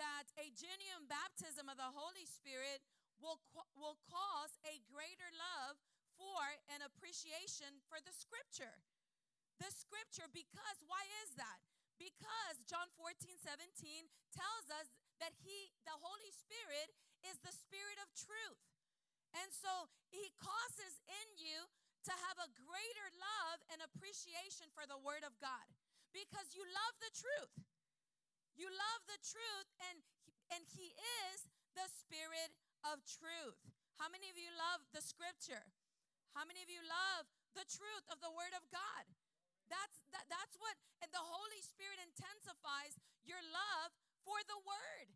that 0.00 0.32
a 0.40 0.48
genuine 0.56 1.04
baptism 1.04 1.68
of 1.68 1.76
the 1.76 1.92
Holy 1.92 2.24
Spirit 2.24 2.80
will, 3.20 3.38
will 3.76 4.00
cause 4.08 4.56
a 4.64 4.80
greater 4.88 5.28
love 5.36 5.76
for 6.16 6.42
and 6.72 6.80
appreciation 6.82 7.84
for 7.86 8.00
the 8.00 8.14
scripture. 8.16 8.80
The 9.60 9.70
scripture, 9.70 10.26
because 10.32 10.78
why 10.88 11.04
is 11.22 11.36
that? 11.36 11.60
Because 12.00 12.62
John 12.64 12.88
14, 12.94 13.36
17 13.42 14.06
tells 14.30 14.66
us 14.70 14.88
that 15.18 15.34
He, 15.42 15.74
the 15.82 15.98
Holy 15.98 16.30
Spirit, 16.30 16.94
is 17.26 17.42
the 17.42 17.54
Spirit 17.54 17.98
of 17.98 18.10
truth. 18.14 18.62
And 19.34 19.50
so 19.52 19.92
he 20.08 20.32
causes 20.40 21.02
in 21.04 21.28
you 21.36 21.68
to 22.08 22.14
have 22.30 22.38
a 22.40 22.54
greater 22.56 23.08
love 23.18 23.60
and 23.68 23.84
appreciation 23.84 24.72
for 24.72 24.88
the 24.88 24.96
word 24.96 25.26
of 25.26 25.36
God 25.42 25.68
because 26.12 26.54
you 26.56 26.64
love 26.64 26.94
the 27.00 27.12
truth. 27.12 27.54
You 28.58 28.68
love 28.68 29.00
the 29.06 29.20
truth 29.22 29.68
and 29.90 30.02
and 30.48 30.64
he 30.64 30.96
is 31.28 31.44
the 31.76 31.86
spirit 31.86 32.56
of 32.82 33.04
truth. 33.04 33.60
How 34.00 34.08
many 34.08 34.32
of 34.32 34.38
you 34.40 34.48
love 34.54 34.80
the 34.96 35.04
scripture? 35.04 35.68
How 36.32 36.48
many 36.48 36.64
of 36.64 36.70
you 36.72 36.80
love 36.80 37.28
the 37.52 37.68
truth 37.68 38.06
of 38.08 38.22
the 38.24 38.32
word 38.32 38.54
of 38.56 38.64
God? 38.72 39.04
That's 39.68 40.00
that, 40.16 40.24
that's 40.32 40.56
what 40.58 40.74
and 41.04 41.12
the 41.12 41.22
Holy 41.22 41.60
Spirit 41.60 42.00
intensifies 42.00 42.96
your 43.22 43.40
love 43.52 43.92
for 44.24 44.40
the 44.48 44.58
word. 44.64 45.08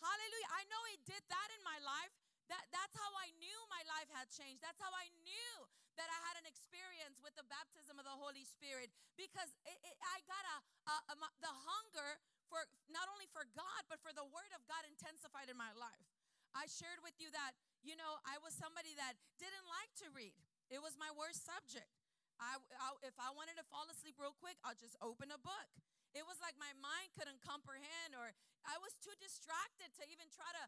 Hallelujah. 0.00 0.50
I 0.56 0.64
know 0.72 0.82
he 0.88 0.96
did 1.04 1.22
that 1.28 1.48
in 1.52 1.62
my 1.62 1.76
life. 1.84 2.12
That, 2.48 2.66
that's 2.74 2.96
how 2.98 3.12
I 3.14 3.30
knew 3.38 3.58
my 3.70 3.84
life 3.86 4.10
had 4.10 4.26
changed. 4.32 4.58
That's 4.64 4.80
how 4.80 4.90
I 4.90 5.06
knew 5.22 5.54
that 6.00 6.08
I 6.08 6.20
had 6.32 6.40
an 6.40 6.48
experience 6.48 7.20
with 7.20 7.36
the 7.36 7.44
baptism 7.52 8.00
of 8.00 8.08
the 8.08 8.16
Holy 8.16 8.48
Spirit 8.48 8.88
because 9.20 9.52
it, 9.68 9.76
it, 9.84 9.96
I 10.00 10.24
got 10.24 10.44
a, 10.48 10.56
a, 10.88 10.96
a, 11.12 11.16
the 11.44 11.52
hunger 11.52 12.16
for 12.48 12.64
not 12.88 13.04
only 13.12 13.28
for 13.28 13.44
God, 13.52 13.84
but 13.92 14.00
for 14.00 14.16
the 14.16 14.24
Word 14.24 14.48
of 14.56 14.64
God 14.64 14.88
intensified 14.88 15.52
in 15.52 15.60
my 15.60 15.70
life. 15.76 16.08
I 16.56 16.66
shared 16.66 17.04
with 17.04 17.14
you 17.20 17.28
that, 17.30 17.54
you 17.84 17.94
know, 17.94 18.18
I 18.26 18.40
was 18.40 18.56
somebody 18.56 18.96
that 18.96 19.20
didn't 19.36 19.68
like 19.68 19.92
to 20.02 20.08
read, 20.16 20.34
it 20.72 20.80
was 20.80 20.96
my 20.96 21.12
worst 21.12 21.44
subject. 21.44 21.92
I, 22.40 22.56
I, 22.56 22.96
if 23.04 23.14
I 23.20 23.28
wanted 23.36 23.60
to 23.60 23.66
fall 23.68 23.84
asleep 23.92 24.16
real 24.16 24.32
quick, 24.32 24.56
I'll 24.64 24.78
just 24.78 24.96
open 25.04 25.28
a 25.28 25.36
book. 25.36 25.68
It 26.16 26.24
was 26.24 26.40
like 26.40 26.56
my 26.56 26.72
mind 26.80 27.12
couldn't 27.14 27.38
comprehend, 27.44 28.16
or 28.16 28.32
I 28.66 28.80
was 28.80 28.96
too 28.98 29.14
distracted 29.20 29.92
to 30.00 30.02
even 30.10 30.26
try 30.32 30.48
to, 30.56 30.64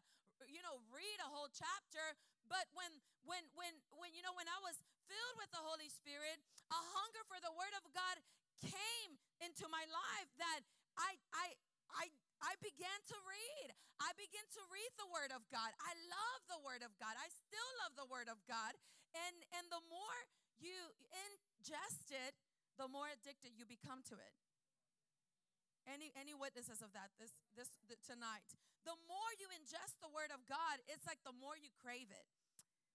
you 0.47 0.61
know, 0.63 0.79
read 0.93 1.17
a 1.19 1.27
whole 1.27 1.49
chapter. 1.51 2.15
But 2.51 2.67
when, 2.75 2.91
when, 3.23 3.43
when, 3.55 3.73
when, 3.95 4.11
you 4.13 4.21
know, 4.21 4.35
when 4.35 4.47
I 4.47 4.59
was 4.63 4.79
filled 5.07 5.37
with 5.39 5.51
the 5.51 5.63
Holy 5.63 5.89
Spirit, 5.89 6.39
a 6.71 6.79
hunger 6.79 7.23
for 7.27 7.39
the 7.39 7.53
Word 7.55 7.73
of 7.77 7.85
God 7.91 8.15
came 8.63 9.19
into 9.43 9.67
my 9.67 9.83
life 9.87 10.29
that 10.39 10.61
I, 10.95 11.17
I, 11.35 11.47
I, 11.91 12.05
I 12.43 12.53
began 12.63 12.99
to 13.11 13.17
read. 13.27 13.75
I 13.99 14.11
began 14.19 14.43
to 14.59 14.61
read 14.71 14.91
the 14.99 15.09
Word 15.11 15.31
of 15.31 15.43
God. 15.47 15.71
I 15.79 15.93
love 16.11 16.39
the 16.51 16.61
Word 16.63 16.83
of 16.83 16.91
God. 16.99 17.15
I 17.15 17.29
still 17.31 17.71
love 17.83 17.95
the 17.95 18.07
Word 18.07 18.27
of 18.27 18.39
God. 18.47 18.75
And, 19.13 19.35
and 19.59 19.65
the 19.71 19.83
more 19.87 20.19
you 20.59 20.75
ingest 21.11 22.11
it, 22.11 22.35
the 22.79 22.89
more 22.89 23.07
addicted 23.11 23.53
you 23.55 23.67
become 23.67 24.01
to 24.09 24.15
it. 24.17 24.33
Any, 25.83 26.15
any 26.15 26.31
witnesses 26.31 26.79
of 26.79 26.95
that 26.95 27.11
this, 27.19 27.35
this, 27.59 27.69
this 27.91 27.99
tonight? 28.07 28.47
The 28.83 28.99
more 29.07 29.31
you 29.39 29.47
ingest 29.55 29.99
the 30.03 30.11
Word 30.11 30.31
of 30.35 30.43
God, 30.45 30.83
it's 30.91 31.07
like 31.07 31.23
the 31.23 31.35
more 31.35 31.55
you 31.55 31.71
crave 31.79 32.11
it 32.11 32.27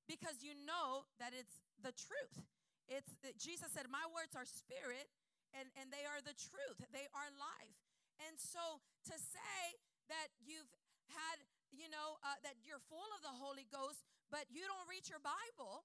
because 0.09 0.41
you 0.45 0.57
know 0.65 1.09
that 1.21 1.37
it's 1.37 1.65
the 1.81 1.93
truth. 1.93 2.45
It's 2.89 3.17
Jesus 3.37 3.73
said, 3.73 3.89
"My 3.93 4.05
words 4.09 4.33
are 4.37 4.49
spirit, 4.49 5.13
and 5.53 5.69
and 5.77 5.93
they 5.93 6.09
are 6.09 6.21
the 6.25 6.37
truth. 6.37 6.81
They 6.93 7.09
are 7.13 7.29
life." 7.37 7.77
And 8.25 8.41
so 8.41 8.81
to 9.07 9.15
say 9.17 9.79
that 10.09 10.33
you've 10.41 10.73
had, 11.13 11.45
you 11.71 11.89
know, 11.89 12.17
uh, 12.25 12.41
that 12.43 12.57
you're 12.65 12.83
full 12.89 13.09
of 13.17 13.21
the 13.23 13.37
Holy 13.37 13.69
Ghost, 13.69 14.03
but 14.33 14.49
you 14.49 14.65
don't 14.65 14.89
read 14.89 15.09
your 15.09 15.21
Bible, 15.21 15.85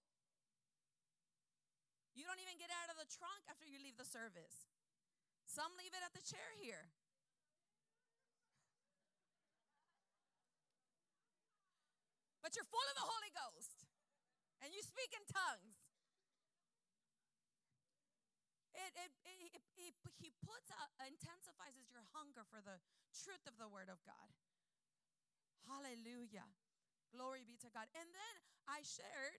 you 2.16 2.24
don't 2.26 2.40
even 2.40 2.58
get 2.58 2.72
out 2.72 2.90
of 2.90 2.98
the 2.98 3.10
trunk 3.10 3.44
after 3.52 3.68
you 3.68 3.78
leave 3.84 4.00
the 4.00 4.08
service. 4.08 4.72
Some 5.46 5.70
leave 5.78 5.94
it 5.94 6.02
at 6.02 6.16
the 6.16 6.24
chair 6.24 6.50
here. 6.62 6.90
You're 12.54 12.70
full 12.70 12.88
of 12.94 12.96
the 12.98 13.08
Holy 13.08 13.32
Ghost 13.34 13.84
and 14.64 14.72
you 14.72 14.80
speak 14.80 15.12
in 15.12 15.24
tongues. 15.28 15.76
It, 18.74 18.92
it, 18.96 19.12
it, 19.28 19.62
it, 19.76 19.96
he 20.18 20.32
puts 20.42 20.72
a, 20.72 20.82
intensifies 21.04 21.76
your 21.92 22.08
hunger 22.16 22.48
for 22.48 22.64
the 22.64 22.80
truth 23.12 23.44
of 23.46 23.60
the 23.60 23.68
word 23.70 23.92
of 23.92 24.00
God. 24.08 24.30
Hallelujah. 25.68 26.48
Glory 27.12 27.46
be 27.46 27.60
to 27.62 27.70
God. 27.70 27.86
And 27.94 28.08
then 28.10 28.36
I 28.66 28.82
shared, 28.82 29.38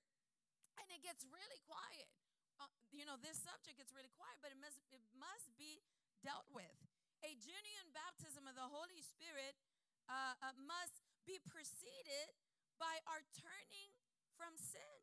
and 0.79 0.87
it 0.93 1.03
gets 1.03 1.27
really 1.27 1.61
quiet. 1.67 2.07
Uh, 2.63 2.71
you 2.95 3.03
know, 3.03 3.19
this 3.19 3.43
subject 3.43 3.81
gets 3.81 3.91
really 3.91 4.13
quiet, 4.15 4.39
but 4.39 4.55
it 4.55 4.61
must, 4.61 4.79
it 4.95 5.03
must 5.19 5.51
be 5.59 5.83
dealt 6.23 6.47
with. 6.55 6.79
A 7.27 7.35
genuine 7.41 7.91
baptism 7.91 8.47
of 8.47 8.55
the 8.55 8.69
Holy 8.69 9.01
Spirit 9.01 9.57
uh, 10.07 10.37
uh, 10.45 10.55
must 10.61 11.01
be 11.25 11.41
preceded 11.49 12.37
by 12.79 13.03
our 13.11 13.23
turning 13.35 13.91
from 14.35 14.55
sin 14.59 15.01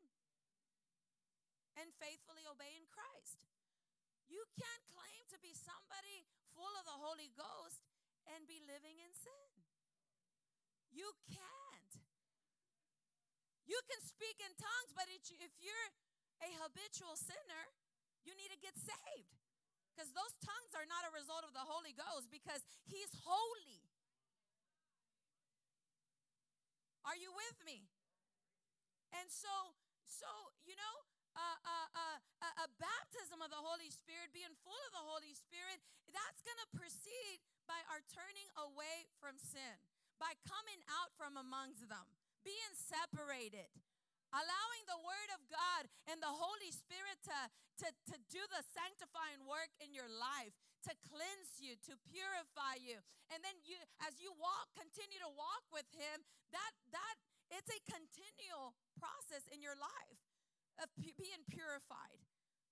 and 1.79 1.89
faithfully 1.97 2.43
obeying 2.47 2.87
Christ. 2.91 3.41
You 4.27 4.43
can't 4.55 4.85
claim 4.91 5.27
to 5.31 5.37
be 5.43 5.51
somebody 5.51 6.23
full 6.55 6.71
of 6.79 6.87
the 6.87 6.99
Holy 6.99 7.31
Ghost 7.35 7.83
and 8.31 8.47
be 8.47 8.63
living 8.63 8.99
in 9.01 9.11
sin. 9.11 9.49
You 10.91 11.11
can't. 11.31 11.91
You 13.67 13.79
can 13.87 14.01
speak 14.03 14.39
in 14.43 14.51
tongues, 14.59 14.91
but 14.91 15.07
if 15.07 15.53
you're 15.63 15.89
a 16.43 16.51
habitual 16.63 17.15
sinner, 17.15 17.63
you 18.27 18.35
need 18.35 18.51
to 18.51 18.59
get 18.59 18.75
saved. 18.75 19.35
Because 19.91 20.11
those 20.15 20.35
tongues 20.39 20.71
are 20.75 20.87
not 20.87 21.07
a 21.07 21.11
result 21.15 21.43
of 21.43 21.51
the 21.51 21.63
Holy 21.67 21.91
Ghost 21.91 22.31
because 22.31 22.63
He's 22.87 23.11
holy. 23.23 23.90
Are 27.05 27.17
you 27.17 27.33
with 27.33 27.57
me? 27.65 27.89
And 29.11 29.27
so, 29.27 29.75
so 30.05 30.29
you 30.63 30.77
know, 30.77 30.95
uh, 31.35 31.59
uh, 31.63 31.89
uh, 31.95 32.65
a 32.65 32.67
baptism 32.77 33.39
of 33.39 33.49
the 33.49 33.59
Holy 33.59 33.89
Spirit, 33.89 34.35
being 34.35 34.51
full 34.61 34.81
of 34.89 34.93
the 34.93 35.05
Holy 35.05 35.33
Spirit, 35.33 35.79
that's 36.11 36.43
going 36.43 36.59
to 36.59 36.69
proceed 36.75 37.39
by 37.65 37.79
our 37.87 38.03
turning 38.11 38.49
away 38.59 39.07
from 39.17 39.39
sin, 39.39 39.79
by 40.19 40.35
coming 40.43 40.83
out 40.91 41.15
from 41.15 41.39
amongst 41.39 41.87
them, 41.87 42.03
being 42.43 42.73
separated, 42.75 43.71
allowing 44.35 44.83
the 44.87 44.99
Word 44.99 45.29
of 45.31 45.41
God 45.47 45.87
and 46.11 46.19
the 46.19 46.31
Holy 46.31 46.71
Spirit 46.71 47.19
to, 47.31 47.39
to, 47.85 47.87
to 48.11 48.15
do 48.27 48.43
the 48.51 48.63
sanctifying 48.75 49.47
work 49.47 49.71
in 49.79 49.95
your 49.95 50.11
life, 50.11 50.55
to 50.87 50.93
cleanse 51.07 51.61
you, 51.61 51.77
to 51.89 51.93
purify 52.09 52.81
you. 52.81 52.99
And 53.29 53.39
then 53.45 53.55
you, 53.63 53.77
as 54.03 54.17
you 54.17 54.33
walk, 54.35 54.73
continue 54.73 55.21
to 55.21 55.31
walk 55.33 55.63
with 55.71 55.87
Him, 55.93 56.25
that, 56.51 56.73
that, 56.91 57.15
it's 57.51 57.67
a 57.67 57.79
continual 57.83 58.71
process 58.95 59.43
in 59.51 59.59
your 59.59 59.75
life 59.75 60.19
of 60.79 60.87
being 60.95 61.43
purified. 61.51 62.23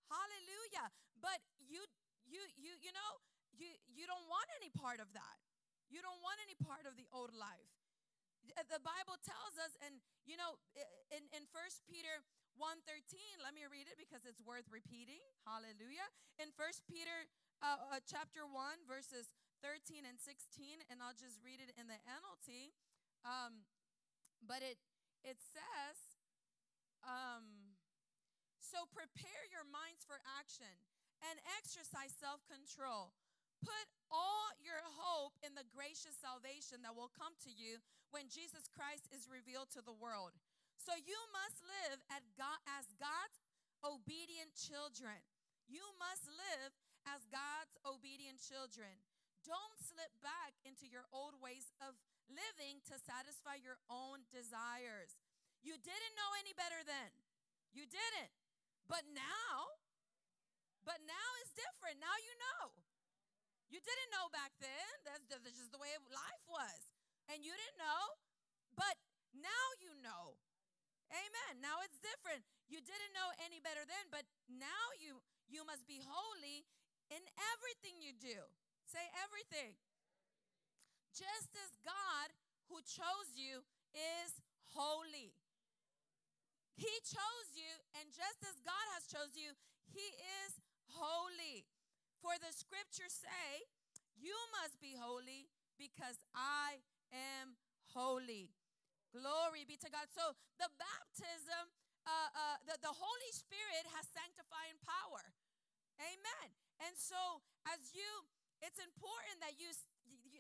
Hallelujah. 0.08 0.90
But 1.20 1.44
you 1.60 1.84
you 2.26 2.42
you 2.56 2.74
you 2.80 2.92
know, 2.96 3.12
you 3.54 3.70
you 3.92 4.08
don't 4.08 4.26
want 4.32 4.48
any 4.58 4.72
part 4.72 5.04
of 5.04 5.12
that. 5.14 5.38
You 5.92 6.00
don't 6.00 6.24
want 6.24 6.40
any 6.42 6.56
part 6.58 6.88
of 6.88 6.96
the 6.96 7.06
old 7.12 7.36
life. 7.36 7.70
Uh, 8.56 8.66
the 8.66 8.82
Bible 8.82 9.20
tells 9.22 9.60
us 9.62 9.76
and 9.84 10.02
you 10.24 10.40
know 10.40 10.58
in 11.12 11.28
in 11.36 11.44
First 11.52 11.84
Peter 11.86 12.24
1:13, 12.58 13.40
let 13.40 13.56
me 13.56 13.64
read 13.70 13.88
it 13.88 13.96
because 13.96 14.26
it's 14.28 14.42
worth 14.44 14.68
repeating. 14.68 15.22
Hallelujah. 15.48 16.08
In 16.40 16.52
First 16.56 16.84
Peter 16.88 17.30
uh, 17.62 17.98
uh, 17.98 18.02
chapter 18.08 18.48
1 18.48 18.88
verses 18.88 19.32
13 19.60 20.08
and 20.08 20.16
16 20.20 20.84
and 20.88 21.04
I'll 21.04 21.18
just 21.18 21.40
read 21.44 21.60
it 21.60 21.76
in 21.76 21.92
the 21.92 22.00
NLT. 22.08 22.72
Um, 23.28 23.68
but 24.40 24.64
it 24.64 24.80
it 25.28 25.44
says 25.44 25.98
um, 27.04 27.76
so 28.60 28.88
prepare 28.92 29.44
your 29.52 29.68
minds 29.68 30.08
for 30.08 30.22
action 30.40 30.72
and 31.26 31.40
exercise 31.60 32.16
self 32.16 32.44
control. 32.48 33.12
Put 33.60 33.92
all 34.08 34.56
your 34.64 34.80
hope 34.96 35.36
in 35.44 35.52
the 35.52 35.68
gracious 35.68 36.16
salvation 36.16 36.80
that 36.88 36.96
will 36.96 37.12
come 37.12 37.36
to 37.44 37.52
you 37.52 37.84
when 38.16 38.32
Jesus 38.32 38.72
Christ 38.72 39.12
is 39.12 39.28
revealed 39.28 39.68
to 39.76 39.84
the 39.84 39.96
world. 39.96 40.32
So 40.80 40.96
you 40.96 41.20
must 41.36 41.60
live 41.60 42.00
God, 42.40 42.60
as 42.72 42.88
God's 42.96 43.44
obedient 43.84 44.56
children. 44.56 45.20
You 45.68 45.84
must 46.00 46.24
live 46.26 46.72
as 47.08 47.24
God's 47.32 47.76
obedient 47.86 48.44
children. 48.44 49.00
Don't 49.48 49.80
slip 49.80 50.12
back 50.20 50.60
into 50.68 50.86
your 50.86 51.08
old 51.16 51.40
ways 51.40 51.72
of 51.80 51.96
living 52.28 52.84
to 52.92 53.00
satisfy 53.00 53.58
your 53.58 53.80
own 53.88 54.28
desires. 54.30 55.16
You 55.64 55.80
didn't 55.80 56.16
know 56.16 56.32
any 56.40 56.52
better 56.56 56.84
then. 56.84 57.12
You 57.72 57.88
didn't. 57.88 58.32
But 58.90 59.06
now, 59.14 59.80
but 60.82 61.00
now 61.06 61.30
is 61.46 61.54
different. 61.54 62.02
Now 62.02 62.16
you 62.18 62.34
know. 62.36 62.74
You 63.70 63.78
didn't 63.78 64.10
know 64.10 64.28
back 64.34 64.58
then. 64.58 64.94
That's, 65.06 65.24
that's 65.30 65.46
just 65.54 65.70
the 65.70 65.78
way 65.78 65.94
life 66.10 66.46
was. 66.50 66.90
And 67.30 67.46
you 67.46 67.54
didn't 67.54 67.78
know, 67.78 68.18
but 68.74 68.98
now 69.38 69.66
you 69.78 69.94
know. 70.02 70.42
Amen. 71.14 71.62
Now 71.62 71.82
it's 71.86 72.02
different. 72.02 72.42
You 72.70 72.82
didn't 72.82 73.14
know 73.14 73.30
any 73.42 73.62
better 73.62 73.86
then, 73.86 74.10
but 74.14 74.26
now 74.50 74.94
you 75.02 75.22
you 75.50 75.66
must 75.66 75.90
be 75.90 75.98
holy 76.06 76.70
in 77.10 77.24
everything 77.58 78.02
you 78.02 78.14
do. 78.14 78.38
Say 78.86 79.06
everything. 79.22 79.78
Just 81.14 81.52
as 81.58 81.74
God 81.82 82.34
who 82.70 82.82
chose 82.86 83.34
you 83.34 83.66
is 83.94 84.38
holy. 84.74 85.34
He 86.80 86.94
chose 87.04 87.50
you, 87.60 87.74
and 88.00 88.08
just 88.16 88.40
as 88.48 88.56
God 88.64 88.86
has 88.96 89.04
chose 89.10 89.36
you, 89.36 89.52
He 89.92 90.16
is 90.46 90.56
holy. 90.96 91.68
For 92.24 92.40
the 92.40 92.56
scriptures 92.56 93.20
say, 93.20 93.68
You 94.16 94.38
must 94.62 94.80
be 94.80 94.96
holy 94.96 95.52
because 95.76 96.16
I 96.32 96.80
am 97.12 97.60
holy. 97.92 98.56
Glory 99.12 99.66
be 99.66 99.76
to 99.82 99.90
God. 99.90 100.08
So 100.14 100.38
the 100.62 100.70
baptism, 100.78 101.74
uh, 102.06 102.30
uh, 102.32 102.58
the, 102.64 102.80
the 102.80 102.94
Holy 102.94 103.32
Spirit 103.34 103.90
has 103.98 104.06
sanctifying 104.14 104.78
power. 104.86 105.34
Amen. 106.00 106.48
And 106.84 106.96
so 106.96 107.44
as 107.68 107.92
you, 107.92 108.08
it's 108.64 108.80
important 108.80 109.40
that 109.44 109.56
you 109.60 109.72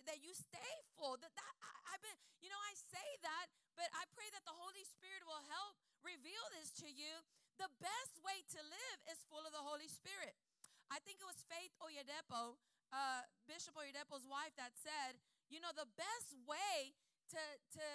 that 0.07 0.25
you 0.25 0.33
stay 0.33 0.73
full. 0.97 1.19
That, 1.21 1.29
that 1.35 1.53
I, 1.61 1.71
I've 1.93 2.03
been, 2.03 2.17
you 2.41 2.49
know, 2.49 2.59
I 2.65 2.73
say 2.73 3.07
that, 3.21 3.47
but 3.77 3.87
I 3.93 4.09
pray 4.17 4.27
that 4.33 4.41
the 4.47 4.55
Holy 4.55 4.81
Spirit 4.81 5.21
will 5.27 5.43
help 5.45 5.77
reveal 6.01 6.41
this 6.57 6.73
to 6.81 6.89
you. 6.89 7.21
The 7.61 7.69
best 7.77 8.17
way 8.23 8.41
to 8.55 8.59
live 8.63 8.99
is 9.11 9.21
full 9.27 9.43
of 9.45 9.53
the 9.53 9.61
Holy 9.61 9.91
Spirit. 9.91 10.33
I 10.89 10.97
think 11.03 11.21
it 11.21 11.27
was 11.29 11.45
Faith 11.45 11.75
Oyedepo, 11.77 12.57
uh, 12.89 13.21
Bishop 13.45 13.77
Oyedepo's 13.77 14.25
wife, 14.25 14.55
that 14.57 14.73
said, 14.73 15.21
you 15.53 15.61
know, 15.61 15.69
the 15.75 15.89
best 15.93 16.33
way 16.49 16.97
to 17.29 17.43
to 17.77 17.85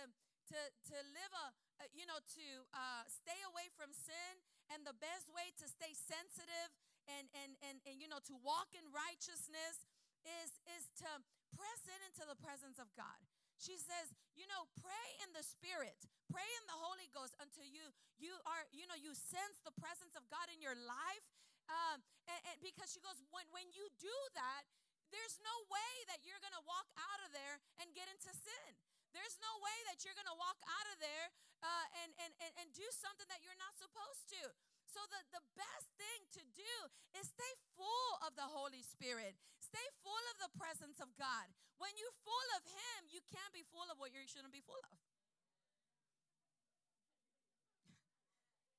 to 0.54 0.58
to 0.92 0.96
live 1.10 1.32
a, 1.34 1.46
you 1.90 2.06
know, 2.06 2.20
to 2.38 2.46
uh, 2.70 3.02
stay 3.10 3.40
away 3.42 3.66
from 3.74 3.90
sin, 3.90 4.38
and 4.70 4.86
the 4.86 4.94
best 4.94 5.26
way 5.34 5.50
to 5.58 5.66
stay 5.66 5.90
sensitive 5.90 6.70
and 7.06 7.26
and 7.32 7.52
and 7.64 7.76
and 7.84 7.96
you 8.00 8.08
know 8.08 8.20
to 8.28 8.34
walk 8.40 8.72
in 8.74 8.84
righteousness 8.92 9.84
is 10.24 10.50
is 10.78 10.88
to 11.04 11.10
press 11.54 11.82
in 11.86 12.00
into 12.10 12.24
the 12.26 12.38
presence 12.40 12.80
of 12.82 12.90
God. 12.98 13.18
She 13.60 13.78
says, 13.78 14.10
you 14.34 14.44
know, 14.50 14.66
pray 14.82 15.06
in 15.22 15.30
the 15.32 15.46
spirit, 15.46 15.94
pray 16.26 16.46
in 16.58 16.64
the 16.66 16.76
Holy 16.76 17.06
Ghost 17.14 17.38
until 17.38 17.64
you 17.64 17.94
you 18.18 18.34
are, 18.44 18.66
you 18.74 18.84
know, 18.90 18.98
you 18.98 19.14
sense 19.14 19.62
the 19.62 19.74
presence 19.78 20.18
of 20.18 20.26
God 20.28 20.50
in 20.50 20.58
your 20.58 20.74
life. 20.74 21.26
Um, 21.64 22.04
and, 22.28 22.40
and 22.52 22.56
because 22.60 22.92
she 22.92 23.00
goes, 23.00 23.16
when 23.30 23.46
when 23.54 23.70
you 23.72 23.86
do 24.02 24.16
that, 24.36 24.66
there's 25.14 25.38
no 25.40 25.56
way 25.70 25.92
that 26.10 26.26
you're 26.26 26.42
gonna 26.42 26.64
walk 26.66 26.90
out 26.98 27.20
of 27.22 27.30
there 27.30 27.62
and 27.78 27.94
get 27.94 28.10
into 28.10 28.34
sin. 28.34 28.70
There's 29.14 29.38
no 29.38 29.52
way 29.62 29.78
that 29.94 30.02
you're 30.02 30.18
gonna 30.18 30.34
walk 30.34 30.58
out 30.66 30.86
of 30.90 30.98
there 30.98 31.30
uh, 31.62 31.86
and, 32.02 32.10
and, 32.18 32.32
and, 32.42 32.52
and 32.60 32.68
do 32.74 32.84
something 32.90 33.30
that 33.30 33.40
you're 33.46 33.56
not 33.56 33.78
supposed 33.78 34.26
to. 34.34 34.42
So, 34.94 35.02
the, 35.10 35.18
the 35.34 35.42
best 35.58 35.90
thing 35.98 36.22
to 36.38 36.42
do 36.54 36.74
is 37.18 37.26
stay 37.26 37.54
full 37.74 38.14
of 38.22 38.38
the 38.38 38.46
Holy 38.46 38.86
Spirit, 38.86 39.34
stay 39.58 39.82
full 40.06 40.22
of 40.30 40.38
the 40.38 40.54
presence 40.54 41.02
of 41.02 41.10
God. 41.18 41.50
When 41.82 41.90
you're 41.98 42.14
full 42.22 42.48
of 42.54 42.62
Him, 42.62 43.10
you 43.10 43.18
can't 43.26 43.50
be 43.50 43.66
full 43.74 43.90
of 43.90 43.98
what 43.98 44.14
you 44.14 44.22
shouldn't 44.30 44.54
be 44.54 44.62
full 44.62 44.78
of. 44.86 44.94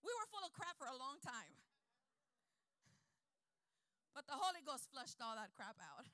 We 0.07 0.15
were 0.15 0.31
full 0.31 0.47
of 0.47 0.55
crap 0.55 0.79
for 0.79 0.87
a 0.87 0.95
long 0.95 1.19
time. 1.19 1.59
But 4.15 4.31
the 4.31 4.39
Holy 4.39 4.63
Ghost 4.63 4.87
flushed 4.95 5.19
all 5.19 5.35
that 5.35 5.51
crap 5.59 5.75
out. 5.83 6.07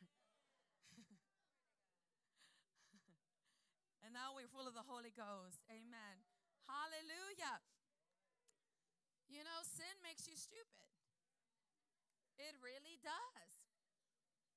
and 4.02 4.10
now 4.10 4.34
we're 4.34 4.50
full 4.50 4.66
of 4.66 4.74
the 4.74 4.90
Holy 4.90 5.14
Ghost. 5.14 5.62
Amen. 5.70 6.26
Hallelujah. 6.66 7.62
You 9.32 9.48
know, 9.48 9.60
sin 9.64 9.96
makes 10.04 10.28
you 10.28 10.36
stupid. 10.36 10.92
It 12.36 12.52
really 12.60 13.00
does. 13.00 13.52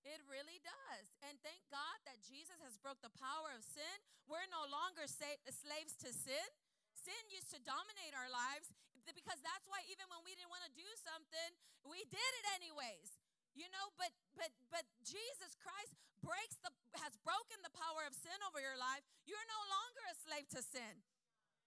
It 0.02 0.20
really 0.26 0.58
does. 0.60 1.06
And 1.24 1.38
thank 1.40 1.62
God 1.70 1.96
that 2.04 2.20
Jesus 2.20 2.58
has 2.60 2.76
broke 2.76 3.00
the 3.00 3.14
power 3.14 3.54
of 3.54 3.62
sin. 3.62 3.96
We're 4.26 4.50
no 4.50 4.66
longer 4.66 5.06
slaves 5.06 5.94
to 6.02 6.10
sin. 6.10 6.48
Sin 6.92 7.22
used 7.30 7.54
to 7.54 7.60
dominate 7.62 8.12
our 8.18 8.28
lives 8.28 8.74
because 9.12 9.40
that's 9.44 9.68
why 9.68 9.84
even 9.86 10.08
when 10.08 10.24
we 10.26 10.34
didn't 10.34 10.52
want 10.52 10.64
to 10.64 10.74
do 10.74 10.88
something, 11.00 11.50
we 11.86 12.02
did 12.08 12.32
it 12.42 12.46
anyways. 12.56 13.20
You 13.54 13.70
know, 13.70 13.92
but 13.94 14.10
but 14.34 14.50
but 14.72 14.82
Jesus 15.06 15.54
Christ 15.54 15.94
breaks 16.24 16.58
the 16.64 16.72
has 16.98 17.14
broken 17.22 17.60
the 17.62 17.70
power 17.70 18.02
of 18.02 18.16
sin 18.16 18.34
over 18.48 18.58
your 18.58 18.74
life. 18.74 19.04
You're 19.28 19.46
no 19.46 19.62
longer 19.70 20.04
a 20.10 20.16
slave 20.18 20.48
to 20.56 20.60
sin. 20.64 21.04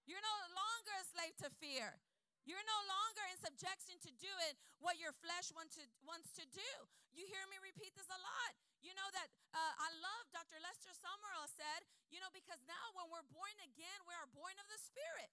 You're 0.03 0.23
no 0.23 0.37
longer 0.51 0.93
a 0.99 1.05
slave 1.07 1.35
to 1.45 1.49
fear. 1.63 2.01
You're 2.47 2.63
no 2.63 2.81
longer 2.87 3.23
in 3.27 3.37
subjection 3.43 3.99
to 4.07 4.11
do 4.23 4.31
it 4.47 4.55
what 4.79 4.95
your 4.95 5.11
flesh 5.19 5.51
want 5.51 5.67
to, 5.75 5.83
wants 6.07 6.31
to 6.39 6.47
do. 6.47 6.71
You 7.11 7.27
hear 7.27 7.43
me 7.51 7.59
repeat 7.59 7.91
this 7.99 8.07
a 8.07 8.15
lot. 8.15 8.51
You 8.79 8.95
know 8.95 9.09
that 9.11 9.27
uh, 9.51 9.73
I 9.83 9.91
love 9.99 10.31
Dr. 10.31 10.55
Lester 10.63 10.95
Sumrall 10.95 11.51
said, 11.51 11.83
you 12.07 12.23
know, 12.23 12.31
because 12.31 12.63
now 12.63 12.95
when 12.95 13.11
we're 13.11 13.27
born 13.35 13.51
again, 13.67 13.99
we 14.07 14.15
are 14.15 14.31
born 14.31 14.55
of 14.63 14.67
the 14.71 14.79
Spirit. 14.79 15.27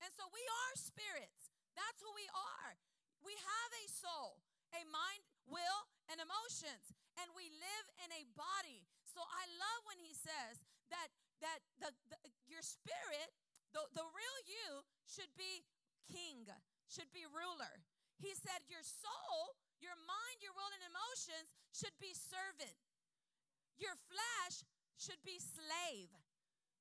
And 0.00 0.08
so 0.16 0.24
we 0.32 0.40
are 0.40 0.72
spirits. 0.80 1.52
That's 1.76 2.00
who 2.00 2.08
we 2.16 2.24
are. 2.32 2.80
We 3.20 3.36
have 3.36 3.70
a 3.76 3.84
soul, 3.92 4.40
a 4.72 4.88
mind, 4.88 5.24
will, 5.44 5.92
and 6.08 6.16
emotions, 6.20 6.96
and 7.20 7.28
we 7.36 7.52
live 7.52 7.86
in 8.04 8.10
a 8.12 8.24
body. 8.32 8.88
So 9.04 9.20
I 9.20 9.44
love 9.60 9.80
when 9.84 10.00
he 10.00 10.16
says 10.16 10.64
that 10.88 11.12
that 11.44 11.60
the, 11.80 11.90
the 12.08 12.18
your 12.48 12.64
spirit, 12.64 13.32
the, 13.72 13.84
the 13.92 14.04
real 14.04 14.38
you, 14.48 14.84
should 15.04 15.32
be 15.36 15.64
king, 16.08 16.46
should 16.88 17.10
be 17.10 17.26
ruler. 17.26 17.82
He 18.20 18.32
said, 18.36 18.64
Your 18.70 18.84
soul, 18.84 19.58
your 19.82 19.96
mind, 19.98 20.38
your 20.40 20.54
will, 20.54 20.70
and 20.70 20.84
emotions 20.86 21.50
should 21.74 21.96
be 21.98 22.14
servant. 22.14 22.78
Your 23.74 23.98
flesh 24.06 24.62
should 24.94 25.20
be 25.26 25.42
slave. 25.42 26.12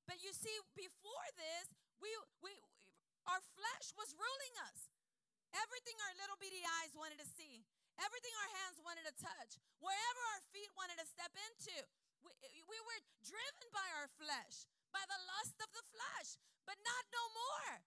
But 0.05 0.21
you 0.21 0.35
see, 0.35 0.53
before 0.77 1.27
this, 1.39 1.73
we, 1.97 2.11
we, 2.43 2.53
our 3.25 3.41
flesh 3.55 3.95
was 3.95 4.13
ruling 4.13 4.55
us. 4.67 4.91
Everything 5.53 5.95
our 6.01 6.15
little 6.17 6.39
beady 6.41 6.65
eyes 6.81 6.97
wanted 6.97 7.21
to 7.21 7.29
see, 7.29 7.61
everything 8.01 8.33
our 8.41 8.51
hands 8.65 8.81
wanted 8.81 9.05
to 9.05 9.15
touch, 9.21 9.61
wherever 9.77 10.21
our 10.33 10.43
feet 10.49 10.69
wanted 10.73 10.97
to 10.97 11.05
step 11.05 11.29
into, 11.37 11.77
we, 12.25 12.33
we 12.65 12.79
were 12.89 13.01
driven 13.21 13.67
by 13.69 13.85
our 14.01 14.09
flesh, 14.17 14.65
by 14.89 15.03
the 15.05 15.21
lust 15.29 15.57
of 15.61 15.69
the 15.71 15.85
flesh, 15.93 16.41
but 16.65 16.77
not 16.81 17.03
no 17.13 17.23
more. 17.37 17.85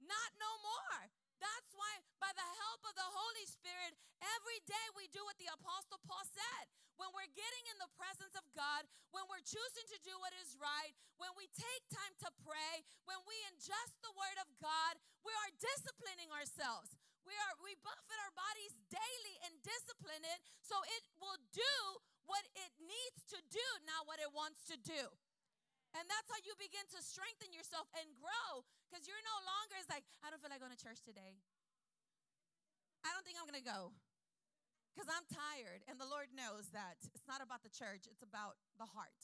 Not 0.00 0.30
no 0.40 0.52
more. 0.64 1.00
That's 1.40 1.72
why, 1.72 2.04
by 2.20 2.32
the 2.36 2.44
help 2.44 2.84
of 2.84 2.94
the 2.96 3.08
Holy 3.08 3.46
Spirit, 3.48 3.96
every 4.20 4.60
day 4.68 4.86
we 4.92 5.08
do 5.08 5.24
what 5.24 5.40
the 5.40 5.48
Apostle 5.48 6.00
Paul 6.04 6.24
said. 6.28 6.64
When 7.00 7.08
we're 7.16 7.32
getting 7.32 7.64
in 7.72 7.80
the 7.80 7.88
presence 7.96 8.36
of 8.36 8.44
God, 8.52 8.84
when 9.16 9.24
we're 9.32 9.40
choosing 9.40 9.88
to 9.88 9.98
do 10.04 10.12
what 10.20 10.36
is 10.36 10.52
right, 10.60 10.92
when 11.16 11.32
we 11.32 11.48
take 11.56 11.84
time 11.88 12.12
to 12.20 12.28
pray, 12.44 12.84
when 13.08 13.24
we 13.24 13.40
ingest 13.48 13.96
the 14.04 14.12
Word 14.12 14.36
of 14.44 14.52
God, 14.60 15.00
we 15.24 15.32
are 15.32 15.52
disciplining 15.56 16.28
ourselves. 16.28 16.92
We 17.24 17.32
are 17.36 17.54
we 17.64 17.76
buffet 17.80 18.20
our 18.20 18.34
bodies 18.36 18.76
daily 18.88 19.36
and 19.48 19.52
discipline 19.64 20.24
it 20.24 20.40
so 20.60 20.76
it 20.92 21.04
will 21.20 21.40
do 21.52 21.76
what 22.24 22.44
it 22.56 22.72
needs 22.80 23.20
to 23.32 23.40
do, 23.48 23.66
not 23.84 24.04
what 24.04 24.20
it 24.20 24.32
wants 24.32 24.64
to 24.68 24.76
do. 24.76 25.08
And 25.94 26.06
that's 26.06 26.30
how 26.30 26.38
you 26.46 26.54
begin 26.54 26.86
to 26.94 27.00
strengthen 27.02 27.50
yourself 27.50 27.90
and 27.98 28.06
grow 28.14 28.62
because 28.86 29.10
you're 29.10 29.22
no 29.26 29.38
longer, 29.42 29.74
it's 29.74 29.90
like, 29.90 30.06
I 30.22 30.30
don't 30.30 30.38
feel 30.38 30.50
like 30.50 30.62
going 30.62 30.74
to 30.74 30.78
church 30.78 31.02
today. 31.02 31.34
I 33.02 33.10
don't 33.10 33.26
think 33.26 33.40
I'm 33.40 33.48
going 33.48 33.58
to 33.58 33.66
go 33.66 33.90
because 34.94 35.10
I'm 35.10 35.26
tired. 35.26 35.82
And 35.90 35.98
the 35.98 36.06
Lord 36.06 36.30
knows 36.30 36.70
that 36.76 37.02
it's 37.10 37.26
not 37.26 37.42
about 37.42 37.66
the 37.66 37.72
church, 37.72 38.06
it's 38.06 38.22
about 38.22 38.60
the 38.78 38.86
heart. 38.86 39.18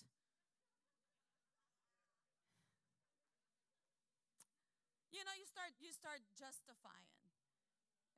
You 5.15 5.25
know, 5.25 5.33
you 5.33 5.49
start 5.49 5.73
you 5.81 5.97
start 5.97 6.21
justifying 6.37 7.17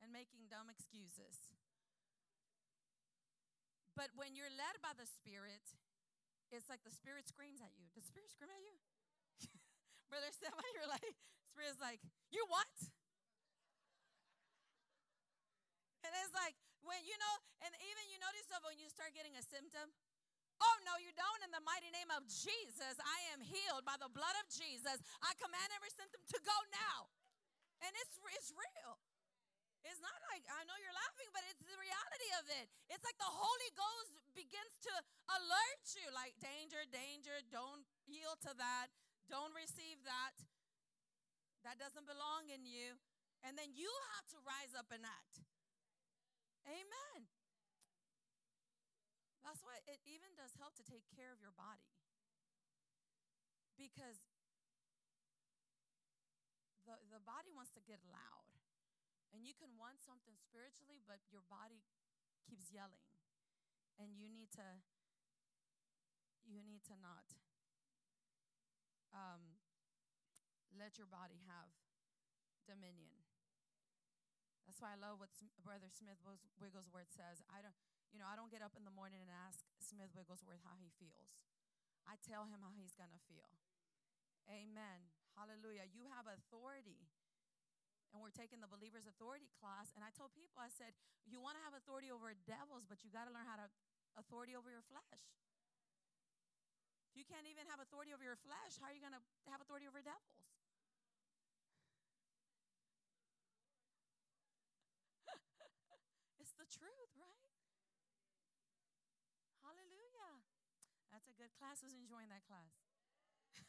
and 0.03 0.11
making 0.11 0.51
dumb 0.51 0.67
excuses. 0.67 1.55
But 3.95 4.15
when 4.15 4.35
you're 4.39 4.51
led 4.51 4.79
by 4.83 4.95
the 4.95 5.07
Spirit, 5.07 5.63
it's 6.53 6.69
like 6.69 6.81
the 6.85 6.95
spirit 6.95 7.29
screams 7.29 7.61
at 7.61 7.73
you. 7.77 7.85
Does 7.93 8.05
the 8.05 8.09
spirit 8.09 8.33
scream 8.33 8.49
at 8.49 8.63
you? 8.65 8.77
Brother 10.11 10.33
Stefan, 10.33 10.65
you're 10.77 10.89
like, 10.89 11.17
spirit's 11.53 11.81
like, 11.83 12.01
you 12.33 12.45
what? 12.49 12.73
And 16.07 16.13
it's 16.25 16.33
like 16.33 16.57
when 16.81 17.05
you 17.05 17.17
know, 17.21 17.35
and 17.61 17.73
even 17.85 18.05
you 18.09 18.17
notice 18.23 18.49
of 18.57 18.65
when 18.65 18.81
you 18.81 18.89
start 18.89 19.13
getting 19.13 19.37
a 19.37 19.45
symptom. 19.45 19.93
Oh 20.59 20.77
no, 20.83 20.99
you 20.99 21.15
don't. 21.15 21.41
In 21.47 21.55
the 21.55 21.63
mighty 21.63 21.93
name 21.95 22.11
of 22.11 22.27
Jesus, 22.27 22.99
I 22.99 23.19
am 23.31 23.45
healed 23.45 23.87
by 23.87 23.95
the 24.01 24.11
blood 24.11 24.35
of 24.43 24.47
Jesus. 24.51 24.99
I 25.23 25.31
command 25.39 25.71
every 25.77 25.93
symptom 25.95 26.19
to 26.19 26.39
go 26.43 26.57
now, 26.75 27.13
and 27.85 27.93
it's 27.95 28.19
it's 28.35 28.51
real. 28.51 28.99
It's 29.87 30.03
not 30.03 30.19
like, 30.33 30.43
I 30.51 30.67
know 30.67 30.75
you're 30.79 30.95
laughing, 30.95 31.31
but 31.31 31.43
it's 31.47 31.63
the 31.63 31.79
reality 31.79 32.31
of 32.39 32.47
it. 32.63 32.67
It's 32.91 33.05
like 33.07 33.19
the 33.19 33.31
Holy 33.31 33.71
Ghost 33.79 34.15
begins 34.35 34.75
to 34.87 34.93
alert 35.39 35.85
you 35.95 36.07
like, 36.15 36.35
danger, 36.43 36.83
danger, 36.91 37.43
don't 37.51 37.87
yield 38.07 38.39
to 38.47 38.53
that, 38.59 38.91
don't 39.31 39.55
receive 39.55 40.03
that. 40.07 40.35
That 41.67 41.79
doesn't 41.79 42.07
belong 42.07 42.51
in 42.51 42.65
you. 42.65 42.99
And 43.43 43.55
then 43.55 43.71
you 43.75 43.91
have 44.15 44.27
to 44.35 44.39
rise 44.43 44.75
up 44.75 44.91
and 44.91 45.07
act. 45.07 45.43
Amen. 46.67 47.31
That's 49.43 49.65
why 49.65 49.81
it 49.89 50.03
even 50.05 50.29
does 50.37 50.53
help 50.61 50.77
to 50.77 50.85
take 50.85 51.07
care 51.15 51.33
of 51.33 51.41
your 51.41 51.55
body. 51.57 51.89
Because 53.79 54.21
the, 56.85 56.99
the 57.09 57.23
body 57.23 57.49
wants 57.55 57.73
to 57.79 57.83
get 57.87 58.03
loud. 58.13 58.38
And 59.33 59.45
you 59.45 59.53
can 59.53 59.77
want 59.77 60.01
something 60.01 60.35
spiritually, 60.41 61.05
but 61.05 61.21
your 61.29 61.45
body 61.47 61.85
keeps 62.49 62.73
yelling. 62.73 63.05
And 64.01 64.17
you 64.17 64.31
need 64.31 64.49
to 64.57 64.67
you 66.49 66.65
need 66.65 66.81
to 66.89 66.97
not 66.97 67.29
um, 69.13 69.61
let 70.73 70.97
your 70.97 71.09
body 71.09 71.45
have 71.45 71.69
dominion. 72.65 73.13
That's 74.65 74.81
why 74.81 74.97
I 74.97 74.99
love 75.01 75.21
what 75.21 75.33
Brother 75.61 75.89
Smith 75.93 76.21
Wigglesworth 76.61 77.13
says. 77.13 77.41
I 77.49 77.65
don't, 77.65 77.77
you 78.13 78.21
know, 78.21 78.29
I 78.29 78.37
don't 78.37 78.53
get 78.53 78.61
up 78.65 78.77
in 78.77 78.85
the 78.85 78.93
morning 78.93 79.25
and 79.25 79.33
ask 79.33 79.65
Smith 79.81 80.13
Wigglesworth 80.13 80.61
how 80.65 80.77
he 80.81 80.93
feels. 80.97 81.45
I 82.05 82.17
tell 82.25 82.49
him 82.49 82.61
how 82.65 82.73
he's 82.73 82.97
to 82.97 83.21
feel. 83.29 83.49
Amen. 84.49 85.09
Hallelujah. 85.37 85.89
You 85.93 86.09
have 86.13 86.25
authority. 86.25 87.05
And 88.13 88.25
we're 88.25 88.33
taking 88.33 88.59
the 88.65 88.71
believer's 88.71 89.05
authority 89.05 89.53
class. 89.61 89.93
And 89.93 90.01
I 90.01 90.09
told 90.17 90.33
people, 90.33 90.59
I 90.59 90.73
said, 90.73 90.97
you 91.29 91.39
want 91.45 91.61
to 91.61 91.63
have 91.65 91.77
authority 91.77 92.09
over 92.09 92.33
devils, 92.49 92.89
but 92.89 93.05
you 93.05 93.13
got 93.13 93.29
to 93.29 93.33
learn 93.33 93.45
how 93.45 93.61
to 93.61 93.69
authority 94.17 94.57
over 94.57 94.73
your 94.73 94.83
flesh. 94.89 95.23
If 97.13 97.17
you 97.17 97.25
can't 97.29 97.45
even 97.45 97.69
have 97.69 97.81
authority 97.85 98.17
over 98.17 98.25
your 98.25 98.41
flesh, 98.41 98.81
how 98.81 98.89
are 98.89 98.97
you 98.97 99.05
going 99.05 99.13
to 99.17 99.21
have 99.53 99.61
authority 99.61 99.85
over 99.85 100.01
devils? 100.01 100.41
it's 106.41 106.57
the 106.57 106.65
truth, 106.69 107.13
right? 107.21 107.45
Hallelujah. 109.61 110.41
That's 111.13 111.29
a 111.29 111.37
good 111.37 111.53
class. 111.61 111.85
Who's 111.85 111.97
enjoying 111.97 112.33
that 112.33 112.45
class? 112.49 112.73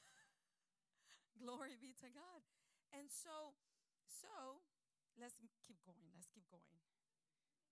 Glory 1.44 1.76
be 1.80 1.92
to 2.00 2.10
God. 2.12 2.42
And 2.96 3.12
so, 3.12 3.54
so 4.10 4.66
let's 5.16 5.38
keep 5.64 5.80
going. 5.86 6.10
Let's 6.18 6.30
keep 6.34 6.50
going. 6.50 6.82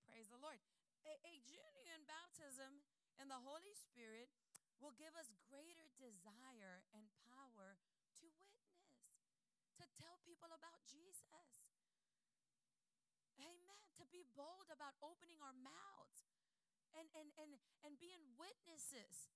Praise 0.05 0.29
the 0.29 0.39
Lord. 0.39 0.61
A, 1.05 1.13
a 1.25 1.35
genuine 1.49 2.05
baptism 2.05 2.85
in 3.17 3.27
the 3.27 3.41
Holy 3.41 3.73
Spirit 3.73 4.29
will 4.77 4.93
give 4.93 5.17
us 5.17 5.33
greater 5.49 5.89
desire 5.97 6.85
and 6.93 7.09
power 7.33 7.81
to 8.21 8.25
witness, 8.29 8.93
to 9.81 9.85
tell 9.97 10.21
people 10.21 10.53
about 10.53 10.85
Jesus. 10.85 11.65
Amen. 13.41 13.81
To 13.97 14.05
be 14.09 14.25
bold 14.37 14.69
about 14.69 14.97
opening 15.01 15.41
our 15.41 15.53
mouths 15.53 16.29
and, 16.93 17.09
and, 17.17 17.29
and, 17.37 17.51
and 17.85 17.93
being 18.01 18.21
witnesses, 18.37 19.29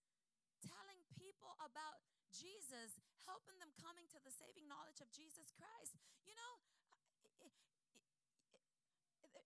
telling 0.61 1.01
people 1.17 1.53
about 1.61 2.01
Jesus, 2.33 3.01
helping 3.25 3.57
them 3.61 3.73
coming 3.77 4.05
to 4.13 4.19
the 4.21 4.33
saving 4.33 4.65
knowledge 4.65 5.01
of 5.01 5.09
Jesus 5.13 5.53
Christ. 5.53 5.97
You 6.25 6.33
know, 6.37 6.61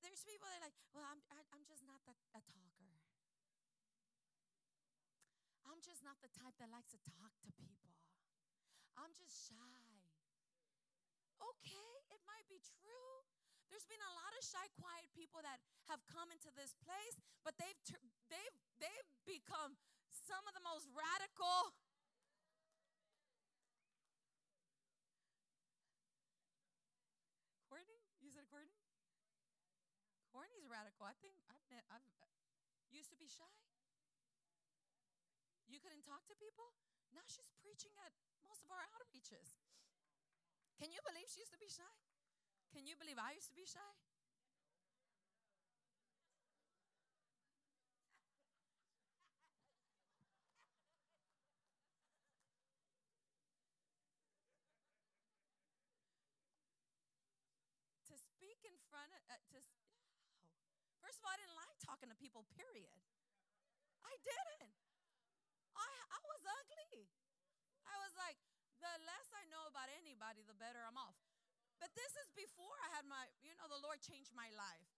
there's 0.05 0.21
people 0.21 0.45
that 0.45 0.61
are 0.61 0.65
like, 0.69 0.77
well, 0.93 1.01
I'm, 1.09 1.17
I, 1.33 1.41
I'm 1.49 1.65
just 1.65 1.81
not 1.81 1.97
that, 2.05 2.13
a 2.37 2.41
talker. 2.45 2.93
I'm 5.65 5.81
just 5.81 6.05
not 6.05 6.21
the 6.21 6.29
type 6.29 6.53
that 6.61 6.69
likes 6.69 6.93
to 6.93 7.01
talk 7.09 7.33
to 7.41 7.49
people. 7.57 7.97
I'm 8.93 9.09
just 9.17 9.49
shy. 9.49 9.81
Okay, 11.41 11.89
it 12.13 12.21
might 12.29 12.45
be 12.45 12.61
true. 12.61 13.25
There's 13.73 13.89
been 13.89 13.99
a 13.99 14.13
lot 14.13 14.29
of 14.37 14.45
shy, 14.45 14.61
quiet 14.77 15.09
people 15.17 15.41
that 15.41 15.57
have 15.89 16.05
come 16.05 16.29
into 16.29 16.53
this 16.53 16.77
place, 16.85 17.17
but 17.41 17.57
they've 17.57 17.75
they've 18.29 18.57
they've 18.77 19.09
become 19.25 19.73
some 20.13 20.45
of 20.45 20.53
the 20.53 20.61
most 20.61 20.85
radical. 20.93 21.73
Courtney, 27.67 27.99
you 28.21 28.29
said 28.31 28.45
Courtney. 28.47 28.71
Courtney's 30.35 30.64
radical. 30.75 31.07
I 31.07 31.15
think 31.23 31.39
I've, 31.47 31.63
ne- 31.71 31.87
I've 31.87 32.03
uh, 32.19 32.27
used 32.91 33.07
to 33.15 33.19
be 33.19 33.31
shy. 33.31 33.47
You 35.71 35.79
couldn't 35.79 36.03
talk 36.03 36.27
to 36.27 36.35
people. 36.35 36.75
Now 37.15 37.23
she's 37.31 37.47
preaching 37.63 37.95
at 38.03 38.11
most 38.43 38.67
of 38.67 38.69
our 38.75 38.83
outreaches. 38.99 39.55
Can 40.75 40.91
you 40.91 40.99
believe 41.07 41.31
she 41.31 41.39
used 41.39 41.55
to 41.55 41.61
be 41.61 41.71
shy? 41.71 41.95
Can 42.75 42.83
you 42.83 42.99
believe 42.99 43.15
I 43.15 43.39
used 43.39 43.47
to 43.47 43.55
be 43.55 43.63
shy? 43.63 43.95
to 58.05 58.21
speak 58.21 58.61
in 58.63 58.77
front 58.87 59.09
of, 59.17 59.21
uh, 59.27 59.35
to. 59.49 59.84
First 61.05 61.21
of 61.21 61.29
all, 61.29 61.37
I 61.37 61.37
didn't 61.37 61.53
like 61.53 61.69
talking 61.85 62.09
to 62.09 62.17
people, 62.17 62.49
period. 62.57 62.97
I 64.01 64.17
didn't. 64.25 64.73
I, 65.77 65.85
I 65.85 66.19
was 66.33 66.41
ugly. 66.41 67.05
I 67.85 67.93
was 68.01 68.17
like, 68.17 68.41
the 68.81 68.89
less 69.05 69.29
I 69.37 69.45
know 69.53 69.69
about 69.69 69.93
anybody, 70.01 70.41
the 70.49 70.57
better 70.57 70.81
I'm 70.81 70.97
off. 70.97 71.13
But 71.77 71.93
this 71.93 72.17
is 72.17 72.33
before 72.33 72.73
I 72.89 72.97
had 72.97 73.05
my, 73.05 73.21
you 73.45 73.53
know, 73.53 73.69
the 73.69 73.77
Lord 73.85 74.01
changed 74.01 74.33
my 74.33 74.49
life. 74.57 74.89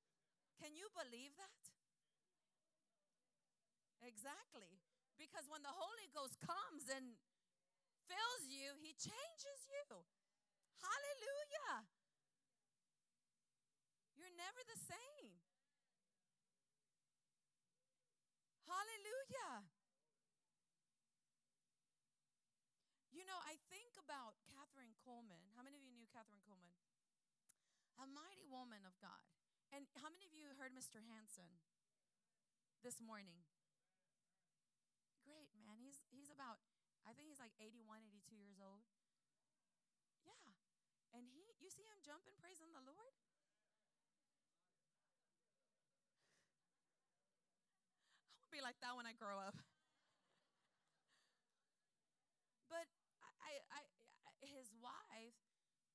Can 0.55 0.79
you 0.79 0.87
believe 0.95 1.35
that? 1.35 1.59
Exactly. 3.99 4.79
Because 5.19 5.51
when 5.51 5.59
the 5.67 5.75
Holy 5.75 6.07
Ghost 6.15 6.39
comes 6.39 6.87
and 6.87 7.19
fills 8.07 8.47
you, 8.47 8.79
he 8.79 8.95
changes 8.95 9.59
you. 9.67 10.07
Hallelujah. 10.79 11.83
You're 14.15 14.31
never 14.39 14.63
the 14.63 14.79
same. 14.79 15.26
Hallelujah. 18.67 19.63
You 23.15 23.23
know, 23.23 23.39
I 23.47 23.55
think 23.71 23.95
about 23.95 24.37
Kathryn 24.51 24.93
Kuhlman. 25.01 25.41
How 25.55 25.63
many 25.63 25.79
of 25.79 25.83
you 25.87 25.95
knew 25.95 26.05
Kathryn 26.11 26.43
Kuhlman? 26.45 26.75
A 27.97 28.05
mighty 28.05 28.45
woman 28.45 28.85
of 28.85 28.93
God. 29.01 29.25
And 29.73 29.87
how 29.99 30.07
many 30.11 30.23
of 30.27 30.31
you 30.35 30.53
heard 30.55 30.71
Mr. 30.71 31.01
Hanson 31.01 31.49
this 32.83 33.01
morning? 33.03 33.43
Great, 35.25 35.51
man. 35.59 35.81
He's 35.83 35.99
he's 36.07 36.31
about 36.31 36.63
I 37.03 37.11
think 37.11 37.27
he's 37.27 37.39
like 37.39 37.55
81, 37.59 37.83
82 38.03 38.35
years 38.35 38.59
old. 38.63 38.83
Yeah. 40.23 40.55
And 41.11 41.27
he 41.27 41.55
you 41.59 41.67
see 41.67 41.83
him 41.83 41.99
jumping 42.03 42.35
praising 42.39 42.71
the 42.71 42.83
Lord? 42.83 43.11
I 48.37 48.39
want 48.39 48.46
to 48.46 48.46
be 48.57 48.65
like 48.65 48.81
that 48.81 48.97
when 48.97 49.05
I 49.05 49.13
grow 49.13 49.37
up. 49.37 49.53
But 52.73 52.89
I, 53.21 53.61
I, 53.71 53.79
I, 53.79 53.81
his 54.43 54.75
wife, 54.75 55.39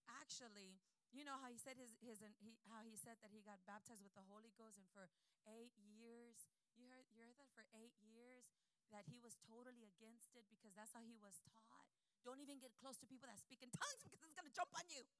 actually, 0.08 0.80
you 1.12 1.20
know 1.26 1.36
how 1.36 1.52
he 1.52 1.60
said 1.60 1.76
his, 1.76 1.92
his 2.00 2.24
he, 2.40 2.56
how 2.72 2.80
he 2.80 2.96
said 2.96 3.20
that 3.20 3.28
he 3.28 3.44
got 3.44 3.60
baptized 3.68 4.00
with 4.00 4.16
the 4.16 4.24
Holy 4.24 4.56
Ghost, 4.56 4.80
and 4.80 4.88
for 4.96 5.12
eight 5.44 5.76
years, 5.76 6.48
you 6.72 6.88
heard, 6.88 7.04
you 7.12 7.28
heard 7.28 7.36
that 7.36 7.52
for 7.52 7.68
eight 7.76 7.92
years 8.00 8.48
that 8.88 9.04
he 9.04 9.20
was 9.20 9.36
totally 9.44 9.84
against 9.84 10.32
it 10.32 10.48
because 10.48 10.72
that's 10.72 10.96
how 10.96 11.04
he 11.04 11.12
was 11.20 11.44
taught. 11.44 11.92
Don't 12.24 12.40
even 12.40 12.56
get 12.56 12.72
close 12.80 12.96
to 13.04 13.06
people 13.10 13.28
that 13.28 13.36
speak 13.36 13.60
in 13.60 13.68
tongues 13.68 14.00
because 14.00 14.24
it's 14.24 14.32
gonna 14.32 14.54
jump 14.56 14.72
on 14.72 14.88
you. 14.88 15.04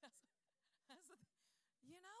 That's, 0.00 0.16
that's 0.88 1.04
you 1.84 2.00
know, 2.00 2.20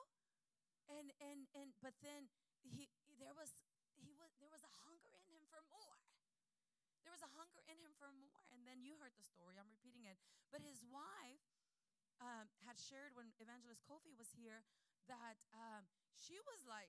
and 0.92 1.08
and 1.24 1.48
and 1.56 1.72
but 1.80 1.96
then 2.04 2.28
he 2.64 2.88
there 3.18 3.34
was 3.34 3.54
he 4.00 4.14
was 4.18 4.34
there 4.42 4.50
was 4.50 4.62
a 4.62 4.72
hunger 4.84 5.14
in 5.14 5.24
him 5.30 5.44
for 5.50 5.62
more. 5.70 6.00
There 7.04 7.12
was 7.12 7.22
a 7.22 7.30
hunger 7.36 7.60
in 7.68 7.76
him 7.78 7.92
for 8.00 8.08
more. 8.16 8.40
And 8.48 8.64
then 8.64 8.80
you 8.80 8.96
heard 8.96 9.12
the 9.20 9.26
story. 9.26 9.60
I'm 9.60 9.68
repeating 9.68 10.08
it. 10.08 10.16
But 10.48 10.64
his 10.64 10.80
wife 10.88 11.44
um, 12.24 12.48
had 12.64 12.80
shared 12.80 13.12
when 13.12 13.28
Evangelist 13.36 13.84
Kofi 13.84 14.16
was 14.16 14.32
here 14.32 14.64
that 15.04 15.36
um, 15.52 15.84
she 16.16 16.40
was 16.48 16.64
like, 16.64 16.88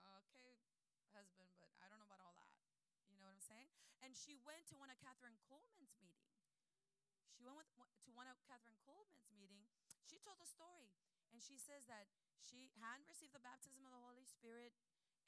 okay, 0.00 0.56
husband, 1.12 1.52
but 1.60 1.68
I 1.84 1.92
don't 1.92 2.00
know 2.00 2.08
about 2.08 2.24
all 2.24 2.32
that. 2.40 2.56
You 3.12 3.20
know 3.20 3.28
what 3.28 3.36
I'm 3.36 3.44
saying? 3.44 3.68
And 4.00 4.16
she 4.16 4.40
went 4.48 4.64
to 4.72 4.80
one 4.80 4.88
of 4.88 4.96
Kathryn 5.04 5.36
Kuhlman's 5.44 6.00
meeting. 6.00 6.32
She 7.36 7.44
went 7.44 7.60
with, 7.60 7.68
to 7.68 8.10
one 8.16 8.28
of 8.32 8.40
Kathryn 8.48 8.80
Kuhlman's 8.88 9.28
meeting. 9.28 9.68
She 10.08 10.16
told 10.24 10.40
the 10.40 10.48
story, 10.48 10.88
and 11.30 11.38
she 11.44 11.60
says 11.60 11.84
that 11.86 12.08
she 12.42 12.72
hadn't 12.80 13.06
received 13.06 13.36
the 13.36 13.44
baptism 13.44 13.84
of 13.84 13.92
the 13.92 14.02
Holy 14.02 14.24
Spirit, 14.24 14.72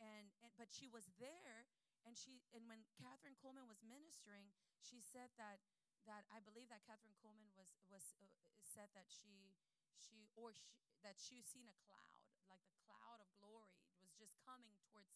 and, 0.01 0.33
and 0.43 0.51
but 0.59 0.73
she 0.73 0.89
was 0.89 1.07
there 1.21 1.69
and 2.03 2.19
she 2.19 2.43
and 2.51 2.67
when 2.67 2.83
Kathryn 2.99 3.39
Kuhlman 3.39 3.71
was 3.71 3.83
ministering, 3.87 4.51
she 4.83 4.99
said 4.99 5.31
that 5.39 5.63
that 6.07 6.27
I 6.35 6.43
believe 6.43 6.67
that 6.75 6.83
Kathryn 6.83 7.15
Kuhlman 7.23 7.55
was 7.55 7.79
was 7.87 8.19
uh, 8.19 8.27
said 8.63 8.91
that 8.99 9.07
she 9.07 9.55
she 9.95 10.27
or 10.35 10.51
she, 10.51 10.67
that 11.07 11.19
she 11.19 11.43
seen 11.43 11.71
a 11.71 11.77
cloud, 11.87 12.27
like 12.51 12.63
the 12.67 12.75
cloud 12.83 13.23
of 13.23 13.31
glory 13.39 13.87
was 14.03 14.11
just 14.19 14.35
coming 14.43 14.75
towards 14.91 15.15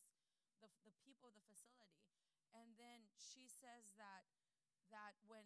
the 0.63 0.71
the 0.87 0.95
people 1.03 1.27
of 1.27 1.35
the 1.35 1.47
facility, 1.51 2.07
and 2.55 2.79
then 2.79 3.11
she 3.19 3.51
says 3.51 3.91
that 3.99 4.31
that 4.95 5.19
when 5.27 5.43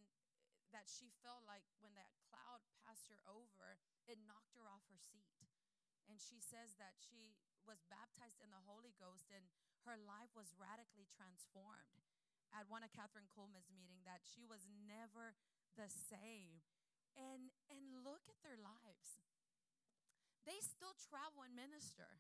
that 0.77 0.87
she 0.87 1.11
felt 1.25 1.43
like 1.49 1.65
when 1.81 1.97
that 1.97 2.13
cloud 2.29 2.63
passed 2.85 3.09
her 3.09 3.19
over, 3.27 3.81
it 4.07 4.21
knocked 4.29 4.55
her 4.55 4.69
off 4.69 4.85
her 4.93 5.01
seat, 5.01 5.33
and 6.11 6.19
she 6.19 6.43
says 6.43 6.75
that 6.83 6.99
she 6.99 7.39
was 7.63 7.87
baptized 7.87 8.43
in 8.43 8.51
the 8.51 8.67
Holy 8.67 8.91
Ghost 8.99 9.31
and 9.31 9.47
her 9.87 9.95
life 9.95 10.35
was 10.35 10.51
radically 10.59 11.07
transformed 11.07 12.03
at 12.51 12.67
one 12.67 12.83
of 12.83 12.91
Kathryn 12.91 13.31
Kuhlman's 13.31 13.71
meeting 13.71 14.03
that 14.03 14.27
she 14.27 14.43
was 14.43 14.67
never 14.67 15.39
the 15.79 15.87
same. 15.87 16.67
And 17.15 17.55
and 17.71 18.07
look 18.07 18.27
at 18.31 18.39
their 18.43 18.59
lives. 18.59 19.19
They 20.47 20.59
still 20.63 20.95
travel 20.99 21.47
and 21.47 21.55
minister. 21.55 22.19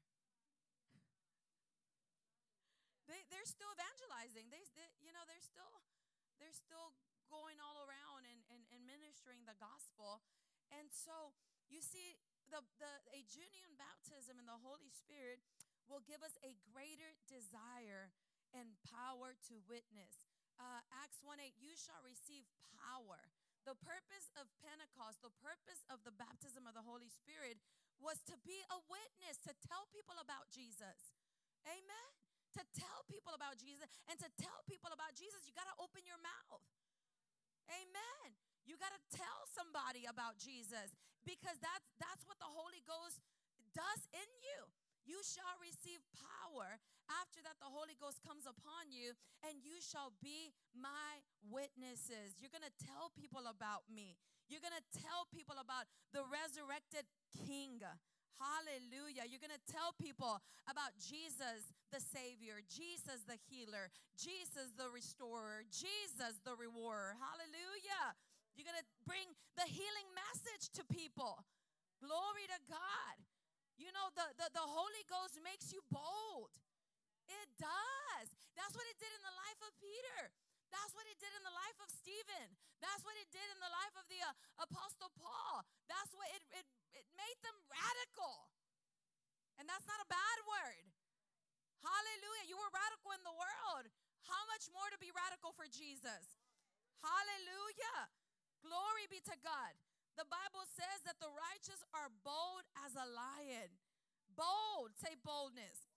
They 3.06 3.22
they're 3.30 3.46
still 3.46 3.70
evangelizing. 3.74 4.50
They, 4.50 4.66
they 4.74 4.86
you 5.02 5.14
know, 5.14 5.22
they're 5.26 5.42
still 5.42 5.82
they're 6.38 6.54
still 6.54 6.94
going 7.30 7.62
all 7.62 7.86
around 7.86 8.26
and, 8.26 8.42
and, 8.50 8.62
and 8.74 8.82
ministering 8.82 9.46
the 9.46 9.54
gospel. 9.62 10.22
And 10.74 10.90
so 10.90 11.34
you 11.70 11.78
see, 11.78 12.18
the, 12.50 12.62
the 12.82 12.92
a 13.14 13.22
baptism 13.78 14.36
in 14.36 14.46
the 14.46 14.60
Holy 14.60 14.90
Spirit 14.90 15.40
will 15.86 16.02
give 16.04 16.22
us 16.22 16.34
a 16.42 16.54
greater 16.70 17.14
desire 17.26 18.10
and 18.54 18.74
power 18.90 19.34
to 19.50 19.54
witness. 19.70 20.26
Uh, 20.58 20.82
Acts 21.02 21.22
1 21.22 21.40
8, 21.40 21.56
you 21.56 21.72
shall 21.78 22.02
receive 22.02 22.44
power. 22.74 23.30
The 23.68 23.76
purpose 23.80 24.32
of 24.40 24.48
Pentecost, 24.60 25.20
the 25.20 25.34
purpose 25.40 25.84
of 25.92 26.02
the 26.02 26.14
baptism 26.14 26.64
of 26.66 26.74
the 26.74 26.84
Holy 26.84 27.08
Spirit 27.12 27.60
was 28.00 28.18
to 28.26 28.36
be 28.40 28.60
a 28.72 28.78
witness, 28.88 29.36
to 29.44 29.52
tell 29.68 29.84
people 29.92 30.16
about 30.16 30.48
Jesus. 30.48 31.14
Amen. 31.68 32.10
To 32.56 32.62
tell 32.72 33.04
people 33.06 33.36
about 33.36 33.60
Jesus. 33.60 33.86
And 34.08 34.16
to 34.18 34.28
tell 34.40 34.64
people 34.64 34.90
about 34.90 35.12
Jesus, 35.14 35.44
you 35.44 35.52
got 35.52 35.68
to 35.68 35.76
open 35.76 36.08
your 36.08 36.18
mouth. 36.24 36.64
Amen. 37.68 38.49
You 38.70 38.78
got 38.78 38.94
to 38.94 39.02
tell 39.10 39.50
somebody 39.50 40.06
about 40.06 40.38
Jesus 40.38 40.94
because 41.26 41.58
that's 41.58 41.90
that's 41.98 42.22
what 42.30 42.38
the 42.38 42.46
Holy 42.46 42.86
Ghost 42.86 43.18
does 43.74 44.06
in 44.14 44.30
you. 44.46 44.70
You 45.02 45.18
shall 45.26 45.58
receive 45.58 45.98
power 46.14 46.78
after 47.10 47.42
that 47.42 47.58
the 47.58 47.66
Holy 47.66 47.98
Ghost 47.98 48.22
comes 48.22 48.46
upon 48.46 48.94
you 48.94 49.18
and 49.42 49.58
you 49.58 49.82
shall 49.82 50.14
be 50.22 50.54
my 50.70 51.18
witnesses. 51.50 52.38
You're 52.38 52.54
going 52.54 52.62
to 52.62 52.78
tell 52.78 53.10
people 53.18 53.50
about 53.50 53.90
me. 53.90 54.14
You're 54.46 54.62
going 54.62 54.78
to 54.78 54.88
tell 55.02 55.26
people 55.34 55.58
about 55.58 55.90
the 56.14 56.22
resurrected 56.30 57.10
king. 57.42 57.82
Hallelujah. 58.38 59.26
You're 59.26 59.42
going 59.42 59.52
to 59.52 59.66
tell 59.66 59.98
people 59.98 60.38
about 60.70 60.94
Jesus 60.96 61.74
the 61.90 61.98
Savior, 61.98 62.62
Jesus 62.70 63.26
the 63.26 63.36
healer, 63.50 63.90
Jesus 64.14 64.72
the 64.78 64.88
restorer, 64.94 65.66
Jesus 65.68 66.38
the 66.46 66.54
rewarder. 66.54 67.18
Hallelujah. 67.18 68.14
You're 68.54 68.68
going 68.68 68.80
to 68.80 68.90
bring 69.06 69.26
the 69.56 69.66
healing 69.66 70.08
message 70.14 70.70
to 70.76 70.82
people. 70.86 71.44
Glory 72.00 72.46
to 72.50 72.60
God. 72.68 73.16
You 73.80 73.92
know, 73.96 74.12
the, 74.12 74.26
the, 74.36 74.48
the 74.52 74.66
Holy 74.66 75.04
Ghost 75.08 75.40
makes 75.40 75.72
you 75.72 75.80
bold. 75.88 76.52
It 77.30 77.48
does. 77.56 78.28
That's 78.58 78.76
what 78.76 78.84
it 78.90 78.98
did 79.00 79.12
in 79.16 79.22
the 79.24 79.36
life 79.36 79.60
of 79.64 79.72
Peter. 79.80 80.34
That's 80.68 80.94
what 80.94 81.06
it 81.10 81.18
did 81.18 81.32
in 81.34 81.42
the 81.42 81.54
life 81.54 81.78
of 81.82 81.88
Stephen. 81.90 82.54
That's 82.78 83.02
what 83.02 83.16
it 83.18 83.26
did 83.32 83.48
in 83.50 83.58
the 83.58 83.72
life 83.72 83.94
of 83.98 84.06
the 84.06 84.20
uh, 84.22 84.64
Apostle 84.66 85.10
Paul. 85.18 85.66
That's 85.90 86.12
what 86.14 86.28
it, 86.30 86.44
it, 86.54 86.66
it 86.94 87.06
made 87.16 87.38
them 87.42 87.56
radical. 87.66 88.50
And 89.58 89.66
that's 89.66 89.84
not 89.84 90.00
a 90.00 90.08
bad 90.08 90.38
word. 90.46 90.84
Hallelujah. 91.82 92.46
You 92.48 92.56
were 92.60 92.70
radical 92.72 93.12
in 93.16 93.22
the 93.24 93.34
world. 93.34 93.88
How 94.28 94.42
much 94.52 94.68
more 94.72 94.88
to 94.92 94.98
be 95.00 95.10
radical 95.12 95.52
for 95.56 95.66
Jesus? 95.68 96.38
Hallelujah. 97.00 98.12
Glory 98.60 99.06
be 99.08 99.20
to 99.24 99.36
God. 99.40 99.72
The 100.20 100.28
Bible 100.28 100.68
says 100.68 101.00
that 101.08 101.16
the 101.16 101.32
righteous 101.32 101.80
are 101.96 102.12
bold 102.20 102.64
as 102.84 102.92
a 102.92 103.08
lion. 103.08 103.72
Bold, 104.36 104.92
say 104.96 105.16
boldness. 105.20 105.88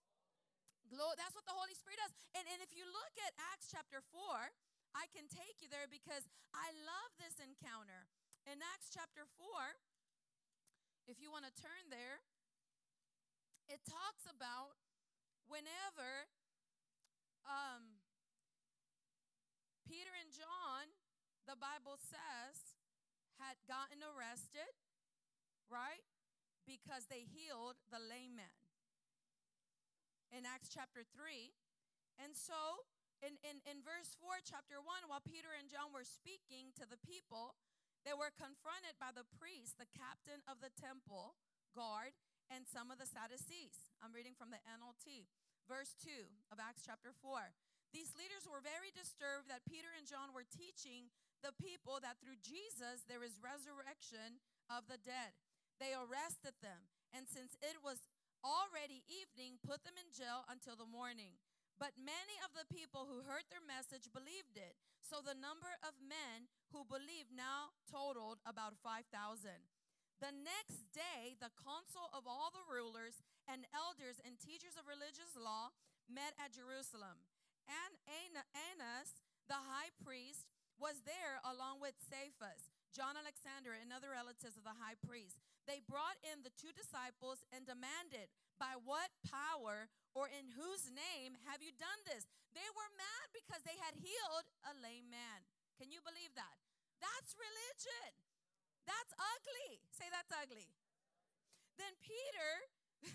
Glory, 0.88 1.16
that's 1.16 1.36
what 1.36 1.48
the 1.48 1.56
Holy 1.56 1.76
Spirit 1.76 2.00
does. 2.00 2.12
And, 2.36 2.44
and 2.48 2.60
if 2.60 2.72
you 2.72 2.84
look 2.84 3.14
at 3.24 3.36
Acts 3.52 3.68
chapter 3.68 4.00
4, 4.00 4.52
I 4.94 5.10
can 5.10 5.26
take 5.26 5.58
you 5.60 5.68
there 5.68 5.90
because 5.90 6.24
I 6.54 6.70
love 6.86 7.10
this 7.18 7.40
encounter. 7.42 8.06
In 8.46 8.60
Acts 8.76 8.92
chapter 8.92 9.24
4, 9.40 9.44
if 11.10 11.18
you 11.18 11.32
want 11.32 11.48
to 11.48 11.54
turn 11.56 11.88
there, 11.88 12.22
it 13.68 13.80
talks 13.88 14.28
about 14.28 14.76
whenever 15.48 16.28
um, 17.48 18.00
Peter 19.84 20.12
and 20.16 20.32
John, 20.32 20.88
the 21.44 21.56
Bible 21.56 22.00
says, 22.00 22.76
had 23.36 23.60
gotten 23.68 24.00
arrested, 24.00 24.72
right? 25.68 26.04
Because 26.64 27.10
they 27.10 27.28
healed 27.28 27.76
the 27.92 28.00
lame 28.00 28.36
man 28.38 28.64
in 30.32 30.48
Acts 30.48 30.72
chapter 30.72 31.04
3. 31.04 31.52
And 32.18 32.34
so 32.34 32.88
in, 33.22 33.38
in, 33.46 33.62
in 33.68 33.84
verse 33.84 34.16
4, 34.18 34.42
chapter 34.42 34.82
1, 34.82 35.08
while 35.08 35.22
Peter 35.22 35.54
and 35.54 35.70
John 35.70 35.94
were 35.94 36.06
speaking 36.06 36.74
to 36.80 36.84
the 36.88 37.00
people, 37.00 37.54
they 38.02 38.12
were 38.12 38.34
confronted 38.34 39.00
by 39.00 39.14
the 39.14 39.24
priest, 39.38 39.80
the 39.80 39.88
captain 39.94 40.44
of 40.44 40.60
the 40.60 40.74
temple 40.74 41.38
guard, 41.72 42.12
and 42.52 42.68
some 42.68 42.92
of 42.92 43.00
the 43.00 43.08
Sadducees. 43.08 43.88
I'm 44.04 44.12
reading 44.12 44.36
from 44.36 44.52
the 44.52 44.60
NLT. 44.68 45.32
Verse 45.64 45.96
2 46.04 46.12
of 46.52 46.60
Acts 46.60 46.84
chapter 46.84 47.16
4. 47.16 47.56
These 47.96 48.12
leaders 48.18 48.44
were 48.44 48.60
very 48.60 48.92
disturbed 48.92 49.48
that 49.48 49.64
Peter 49.64 49.88
and 49.96 50.04
John 50.04 50.36
were 50.36 50.44
teaching 50.44 51.08
the 51.44 51.52
people 51.60 52.00
that 52.00 52.16
through 52.24 52.40
Jesus 52.40 53.04
there 53.04 53.20
is 53.20 53.36
resurrection 53.36 54.40
of 54.72 54.88
the 54.88 54.96
dead. 54.96 55.36
They 55.76 55.92
arrested 55.92 56.56
them, 56.64 56.88
and 57.12 57.28
since 57.28 57.52
it 57.60 57.84
was 57.84 58.08
already 58.40 59.04
evening, 59.04 59.60
put 59.60 59.84
them 59.84 60.00
in 60.00 60.08
jail 60.08 60.48
until 60.48 60.80
the 60.80 60.88
morning. 60.88 61.36
But 61.76 61.98
many 62.00 62.38
of 62.40 62.54
the 62.56 62.68
people 62.70 63.04
who 63.04 63.26
heard 63.26 63.50
their 63.50 63.64
message 63.64 64.08
believed 64.14 64.56
it. 64.56 64.78
So 65.02 65.20
the 65.20 65.36
number 65.36 65.74
of 65.84 65.98
men 66.00 66.48
who 66.70 66.86
believed 66.86 67.34
now 67.34 67.74
totaled 67.90 68.40
about 68.46 68.78
5,000. 68.80 69.10
The 70.22 70.30
next 70.30 70.86
day, 70.94 71.34
the 71.42 71.52
council 71.52 72.08
of 72.14 72.24
all 72.30 72.54
the 72.54 72.64
rulers 72.64 73.20
and 73.50 73.66
elders 73.74 74.22
and 74.22 74.38
teachers 74.38 74.78
of 74.78 74.86
religious 74.86 75.34
law 75.34 75.74
met 76.06 76.38
at 76.38 76.54
Jerusalem. 76.54 77.26
And 77.66 77.98
Annas, 78.06 79.26
the 79.50 79.58
high 79.58 79.90
priest, 79.98 80.53
was 80.84 81.00
there 81.08 81.40
along 81.48 81.80
with 81.80 81.96
Caiaphas, 82.12 82.68
John 82.92 83.16
Alexander, 83.16 83.72
and 83.72 83.88
other 83.88 84.12
relatives 84.12 84.60
of 84.60 84.68
the 84.68 84.76
high 84.76 85.00
priest. 85.00 85.40
They 85.64 85.80
brought 85.80 86.20
in 86.20 86.44
the 86.44 86.52
two 86.52 86.76
disciples 86.76 87.40
and 87.48 87.64
demanded, 87.64 88.28
By 88.60 88.76
what 88.76 89.08
power 89.24 89.88
or 90.12 90.28
in 90.28 90.52
whose 90.52 90.92
name 90.92 91.40
have 91.48 91.64
you 91.64 91.72
done 91.72 92.04
this? 92.04 92.28
They 92.52 92.68
were 92.76 93.00
mad 93.00 93.32
because 93.32 93.64
they 93.64 93.80
had 93.80 93.96
healed 93.96 94.44
a 94.68 94.76
lame 94.76 95.08
man. 95.08 95.48
Can 95.80 95.88
you 95.88 96.04
believe 96.04 96.36
that? 96.36 96.60
That's 97.00 97.32
religion. 97.32 98.12
That's 98.84 99.16
ugly. 99.16 99.80
Say 99.88 100.12
that's 100.12 100.36
ugly. 100.36 100.68
Then 101.80 101.96
Peter, 102.04 102.52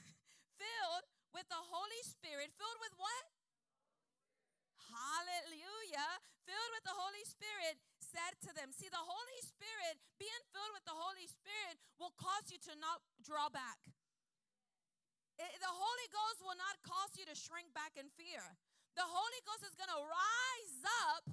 filled 0.58 1.06
with 1.38 1.46
the 1.54 1.70
Holy 1.70 2.02
Spirit, 2.02 2.50
filled 2.58 2.82
with 2.82 2.98
what? 2.98 3.39
Hallelujah. 4.90 6.11
Filled 6.49 6.72
with 6.74 6.86
the 6.86 6.98
Holy 6.98 7.26
Spirit, 7.30 7.78
said 8.02 8.34
to 8.41 8.52
them, 8.57 8.74
See, 8.74 8.90
the 8.90 9.06
Holy 9.06 9.41
Spirit, 9.45 10.02
being 10.18 10.44
filled 10.49 10.74
with 10.74 10.86
the 10.90 10.98
Holy 10.98 11.30
Spirit, 11.30 11.78
will 12.02 12.14
cause 12.18 12.49
you 12.49 12.57
to 12.66 12.74
not 12.82 13.06
draw 13.22 13.53
back. 13.53 13.78
It, 15.38 15.53
the 15.61 15.72
Holy 15.72 16.10
Ghost 16.10 16.41
will 16.41 16.57
not 16.57 16.82
cause 16.82 17.14
you 17.16 17.24
to 17.30 17.38
shrink 17.38 17.70
back 17.72 17.95
in 17.95 18.10
fear. 18.18 18.44
The 18.98 19.06
Holy 19.06 19.41
Ghost 19.45 19.64
is 19.64 19.78
going 19.78 19.94
to 19.94 20.02
rise 20.02 20.80
up 21.14 21.30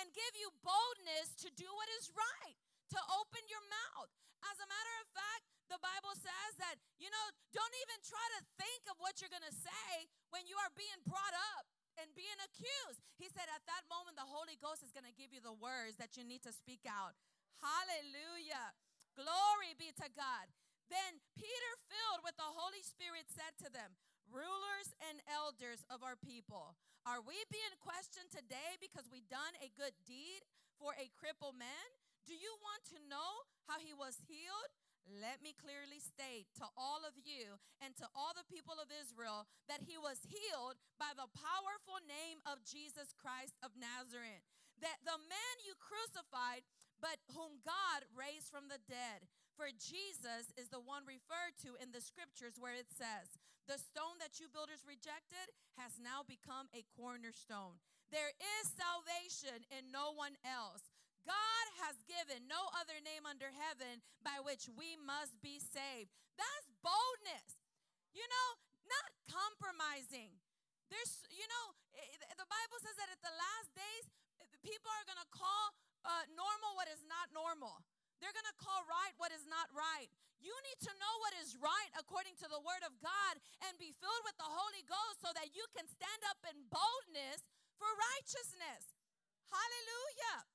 and 0.00 0.10
give 0.10 0.34
you 0.34 0.50
boldness 0.64 1.38
to 1.44 1.52
do 1.54 1.68
what 1.70 1.86
is 2.00 2.10
right, 2.10 2.58
to 2.90 3.00
open 3.20 3.44
your 3.46 3.62
mouth. 3.70 4.10
As 4.50 4.58
a 4.58 4.66
matter 4.66 4.94
of 5.04 5.06
fact, 5.14 5.44
the 5.70 5.78
Bible 5.78 6.12
says 6.18 6.52
that, 6.58 6.76
you 6.98 7.08
know, 7.08 7.26
don't 7.54 7.76
even 7.86 7.98
try 8.02 8.26
to 8.36 8.40
think 8.58 8.82
of 8.90 8.98
what 8.98 9.22
you're 9.22 9.32
going 9.32 9.46
to 9.46 9.54
say 9.54 10.10
when 10.34 10.44
you 10.50 10.58
are 10.60 10.72
being 10.74 11.00
brought 11.06 11.36
up 11.56 11.64
and 12.00 12.10
being 12.18 12.38
accused. 12.42 13.00
He 13.16 13.30
said, 13.30 13.46
at 13.50 13.64
that 13.70 13.86
moment, 13.86 14.18
the 14.18 14.26
Holy 14.26 14.58
Ghost 14.58 14.82
is 14.82 14.90
going 14.90 15.06
to 15.06 15.14
give 15.14 15.30
you 15.30 15.40
the 15.40 15.54
words 15.54 15.96
that 16.02 16.18
you 16.18 16.26
need 16.26 16.42
to 16.44 16.52
speak 16.52 16.82
out. 16.84 17.14
Hallelujah. 17.62 18.74
Glory 19.14 19.78
be 19.78 19.94
to 19.94 20.08
God. 20.12 20.50
Then 20.90 21.22
Peter, 21.38 21.72
filled 21.88 22.26
with 22.26 22.36
the 22.36 22.50
Holy 22.50 22.82
Spirit, 22.84 23.30
said 23.30 23.56
to 23.64 23.72
them, 23.72 23.96
Rulers 24.28 24.92
and 25.00 25.22
elders 25.30 25.86
of 25.88 26.02
our 26.02 26.18
people, 26.18 26.76
are 27.06 27.20
we 27.20 27.36
being 27.52 27.76
questioned 27.80 28.32
today 28.32 28.80
because 28.80 29.08
we 29.12 29.22
done 29.28 29.54
a 29.60 29.72
good 29.76 29.94
deed 30.08 30.42
for 30.80 30.96
a 30.96 31.12
crippled 31.14 31.56
man? 31.56 31.88
Do 32.24 32.34
you 32.34 32.56
want 32.64 32.82
to 32.90 32.98
know 33.04 33.46
how 33.68 33.76
he 33.78 33.92
was 33.92 34.16
healed? 34.24 34.72
Let 35.04 35.44
me 35.44 35.52
clearly 35.52 36.00
state 36.00 36.48
to 36.56 36.66
all 36.80 37.04
of 37.04 37.12
you 37.20 37.60
and 37.84 37.92
to 38.00 38.08
all 38.16 38.32
the 38.32 38.48
people 38.48 38.80
of 38.80 38.88
Israel 38.88 39.44
that 39.68 39.84
he 39.84 40.00
was 40.00 40.24
healed 40.24 40.80
by 40.96 41.12
the 41.12 41.28
powerful 41.36 42.00
name 42.04 42.40
of 42.48 42.64
Jesus 42.64 43.12
Christ 43.12 43.56
of 43.60 43.76
Nazareth. 43.76 44.44
That 44.80 45.04
the 45.04 45.20
man 45.20 45.56
you 45.60 45.76
crucified, 45.76 46.64
but 46.98 47.20
whom 47.36 47.60
God 47.60 48.08
raised 48.16 48.48
from 48.48 48.72
the 48.72 48.80
dead. 48.80 49.28
For 49.54 49.70
Jesus 49.70 50.50
is 50.58 50.72
the 50.72 50.82
one 50.82 51.06
referred 51.06 51.54
to 51.62 51.78
in 51.78 51.94
the 51.94 52.02
scriptures 52.02 52.58
where 52.58 52.74
it 52.74 52.90
says, 52.90 53.38
The 53.70 53.78
stone 53.78 54.18
that 54.18 54.42
you 54.42 54.50
builders 54.50 54.82
rejected 54.82 55.54
has 55.78 56.00
now 56.00 56.26
become 56.26 56.66
a 56.74 56.82
cornerstone. 56.96 57.78
There 58.10 58.34
is 58.34 58.74
salvation 58.74 59.62
in 59.70 59.94
no 59.94 60.10
one 60.10 60.34
else. 60.42 60.93
God 61.24 61.66
has 61.84 61.96
given 62.04 62.44
no 62.48 62.70
other 62.76 63.00
name 63.00 63.24
under 63.24 63.50
heaven 63.50 64.04
by 64.20 64.40
which 64.44 64.68
we 64.72 64.96
must 64.96 65.40
be 65.40 65.60
saved. 65.60 66.12
That's 66.36 66.68
boldness. 66.84 67.60
You 68.12 68.24
know, 68.24 68.48
not 68.86 69.10
compromising. 69.26 70.36
There's, 70.92 71.24
you 71.32 71.48
know, 71.48 71.64
the 72.38 72.46
Bible 72.46 72.78
says 72.78 72.94
that 73.00 73.10
at 73.10 73.20
the 73.24 73.34
last 73.34 73.72
days, 73.74 74.04
people 74.62 74.92
are 74.92 75.06
going 75.08 75.18
to 75.18 75.30
call 75.32 75.64
uh, 76.04 76.24
normal 76.36 76.76
what 76.76 76.86
is 76.92 77.02
not 77.08 77.32
normal. 77.32 77.82
They're 78.20 78.36
going 78.36 78.48
to 78.48 78.60
call 78.60 78.84
right 78.86 79.12
what 79.18 79.34
is 79.34 79.44
not 79.48 79.68
right. 79.74 80.08
You 80.44 80.52
need 80.68 80.80
to 80.84 80.92
know 81.00 81.14
what 81.24 81.32
is 81.40 81.56
right 81.56 81.90
according 81.96 82.36
to 82.44 82.48
the 82.52 82.60
word 82.60 82.84
of 82.84 82.92
God 83.00 83.40
and 83.64 83.80
be 83.80 83.96
filled 83.96 84.24
with 84.28 84.36
the 84.36 84.48
Holy 84.48 84.84
Ghost 84.84 85.24
so 85.24 85.32
that 85.32 85.56
you 85.56 85.64
can 85.72 85.88
stand 85.88 86.20
up 86.28 86.40
in 86.44 86.68
boldness 86.68 87.48
for 87.80 87.88
righteousness. 87.88 88.92
Hallelujah. 89.48 90.53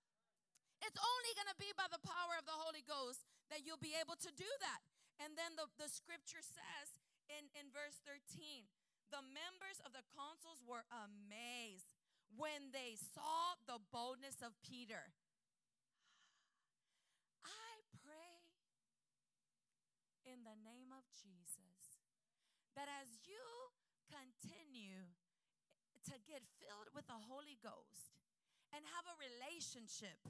It's 0.84 1.00
only 1.00 1.32
going 1.36 1.52
to 1.52 1.60
be 1.60 1.72
by 1.76 1.88
the 1.92 2.02
power 2.02 2.40
of 2.40 2.48
the 2.48 2.56
Holy 2.56 2.84
Ghost 2.84 3.24
that 3.52 3.68
you'll 3.68 3.82
be 3.82 3.98
able 4.00 4.16
to 4.20 4.32
do 4.34 4.48
that. 4.64 4.82
And 5.20 5.36
then 5.36 5.60
the, 5.60 5.68
the 5.76 5.92
scripture 5.92 6.40
says 6.40 6.88
in, 7.28 7.52
in 7.56 7.68
verse 7.76 8.00
13 8.08 8.68
the 9.10 9.26
members 9.26 9.82
of 9.82 9.92
the 9.92 10.06
councils 10.14 10.62
were 10.62 10.86
amazed 10.94 11.98
when 12.38 12.70
they 12.70 12.94
saw 12.94 13.58
the 13.66 13.82
boldness 13.90 14.46
of 14.46 14.54
Peter. 14.62 15.10
I 17.42 17.82
pray 18.06 18.46
in 20.30 20.46
the 20.46 20.58
name 20.62 20.94
of 20.94 21.10
Jesus 21.10 22.06
that 22.78 22.86
as 22.86 23.18
you 23.26 23.74
continue 24.14 25.10
to 26.06 26.16
get 26.30 26.46
filled 26.62 26.94
with 26.94 27.10
the 27.10 27.18
Holy 27.28 27.58
Ghost 27.66 28.14
and 28.70 28.86
have 28.94 29.10
a 29.10 29.18
relationship, 29.18 30.22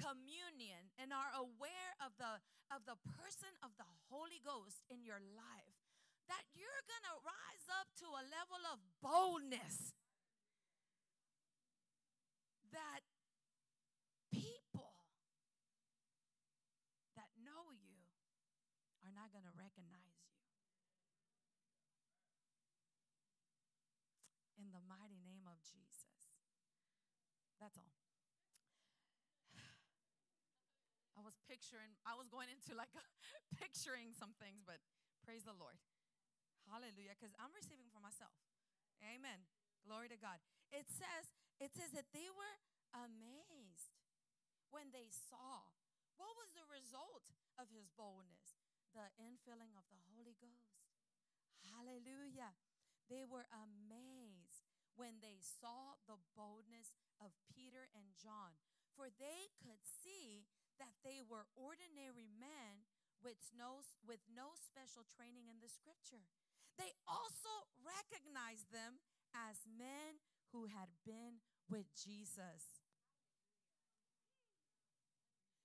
communion, 0.00 0.90
and 0.98 1.14
are 1.14 1.32
aware 1.34 1.92
of 2.02 2.14
the 2.18 2.42
of 2.72 2.82
the 2.88 2.98
person 3.20 3.52
of 3.60 3.76
the 3.76 3.86
Holy 4.08 4.40
Ghost 4.42 4.82
in 4.88 5.04
your 5.04 5.20
life, 5.20 5.78
that 6.26 6.44
you're 6.56 6.84
going 6.88 7.06
to 7.12 7.16
rise 7.22 7.66
up 7.68 7.92
to 8.00 8.08
a 8.08 8.24
level 8.24 8.62
of 8.66 8.80
boldness 8.98 9.92
that 12.74 13.06
people 14.34 15.06
that 17.14 17.30
know 17.38 17.70
you 17.70 18.02
are 19.06 19.14
not 19.14 19.30
going 19.30 19.46
to 19.46 19.54
recognize 19.54 20.18
you. 20.18 20.34
In 24.58 24.74
the 24.74 24.82
mighty 24.90 25.22
name 25.22 25.46
of 25.46 25.62
Jesus. 25.62 26.34
That's 27.62 27.78
all. 27.78 28.03
Was 31.54 31.62
picturing, 31.62 31.94
I 32.02 32.18
was 32.18 32.26
going 32.26 32.50
into 32.50 32.74
like 32.74 32.90
picturing 33.62 34.10
some 34.10 34.34
things, 34.42 34.66
but 34.66 34.82
praise 35.22 35.46
the 35.46 35.54
Lord. 35.54 35.78
Hallelujah. 36.66 37.14
Because 37.14 37.30
I'm 37.38 37.54
receiving 37.54 37.86
for 37.94 38.02
myself. 38.02 38.34
Amen. 38.98 39.46
Glory 39.86 40.10
to 40.10 40.18
God. 40.18 40.42
It 40.74 40.90
says, 40.90 41.30
it 41.62 41.70
says 41.70 41.94
that 41.94 42.10
they 42.10 42.26
were 42.34 42.58
amazed 42.90 43.94
when 44.74 44.90
they 44.90 45.06
saw. 45.14 45.62
What 46.18 46.34
was 46.34 46.50
the 46.58 46.66
result 46.66 47.30
of 47.54 47.70
his 47.70 47.86
boldness? 47.94 48.58
The 48.90 49.14
infilling 49.14 49.78
of 49.78 49.86
the 49.94 50.02
Holy 50.10 50.34
Ghost. 50.42 50.74
Hallelujah. 51.70 52.58
They 53.06 53.22
were 53.22 53.46
amazed 53.54 54.66
when 54.98 55.22
they 55.22 55.38
saw 55.38 56.02
the 56.10 56.18
boldness 56.34 56.98
of 57.22 57.30
Peter 57.46 57.86
and 57.94 58.10
John, 58.18 58.58
for 58.98 59.06
they 59.06 59.54
could 59.62 59.82
see 59.86 60.50
that 60.78 60.94
they 61.06 61.22
were 61.22 61.46
ordinary 61.54 62.26
men 62.26 62.84
with 63.22 63.40
no, 63.56 63.84
with 64.04 64.20
no 64.28 64.52
special 64.58 65.06
training 65.08 65.48
in 65.48 65.58
the 65.64 65.70
scripture. 65.70 66.26
They 66.76 66.92
also 67.06 67.70
recognized 67.80 68.74
them 68.74 68.98
as 69.32 69.62
men 69.64 70.18
who 70.50 70.66
had 70.70 70.90
been 71.06 71.42
with 71.70 71.90
Jesus. 71.94 72.82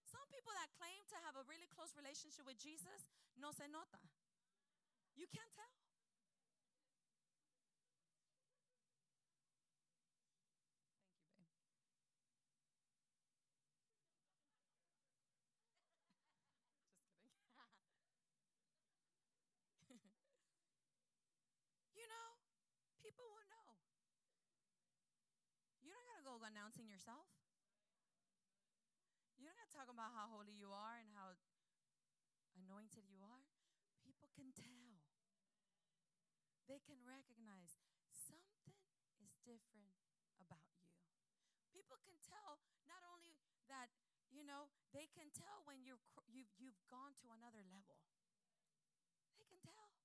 Some 0.09 0.25
people 0.29 0.53
that 0.57 0.73
claim 0.77 1.05
to 1.13 1.17
have 1.25 1.37
a 1.37 1.45
really 1.45 1.69
close 1.69 1.93
relationship 1.97 2.45
with 2.45 2.57
Jesus, 2.57 3.09
no 3.37 3.53
se 3.53 3.69
nota. 3.69 4.01
You 5.17 5.27
can't 5.29 5.51
tell. 5.53 5.78
Go 26.29 26.45
announcing 26.45 26.85
yourself. 26.85 27.25
You're 29.35 29.57
not 29.57 29.67
talking 29.73 29.97
about 29.97 30.13
how 30.13 30.29
holy 30.29 30.53
you 30.53 30.69
are 30.69 31.01
and 31.01 31.09
how 31.17 31.35
anointed 32.53 33.09
you 33.09 33.19
are. 33.25 33.43
People 34.05 34.29
can 34.37 34.53
tell. 34.53 35.01
They 36.69 36.77
can 36.85 37.01
recognize 37.01 37.81
something 38.13 38.77
is 39.17 39.33
different 39.41 39.89
about 40.37 40.63
you. 40.69 40.85
People 41.73 41.97
can 42.05 42.21
tell 42.21 42.61
not 42.85 43.01
only 43.03 43.33
that, 43.65 43.89
you 44.29 44.45
know, 44.45 44.69
they 44.93 45.09
can 45.09 45.33
tell 45.33 45.65
when 45.65 45.81
you're 45.81 45.99
you've 46.29 46.53
you've 46.61 46.77
gone 46.93 47.17
to 47.25 47.33
another 47.33 47.65
level. 47.73 47.99
They 49.33 49.49
can 49.49 49.57
tell 49.65 49.97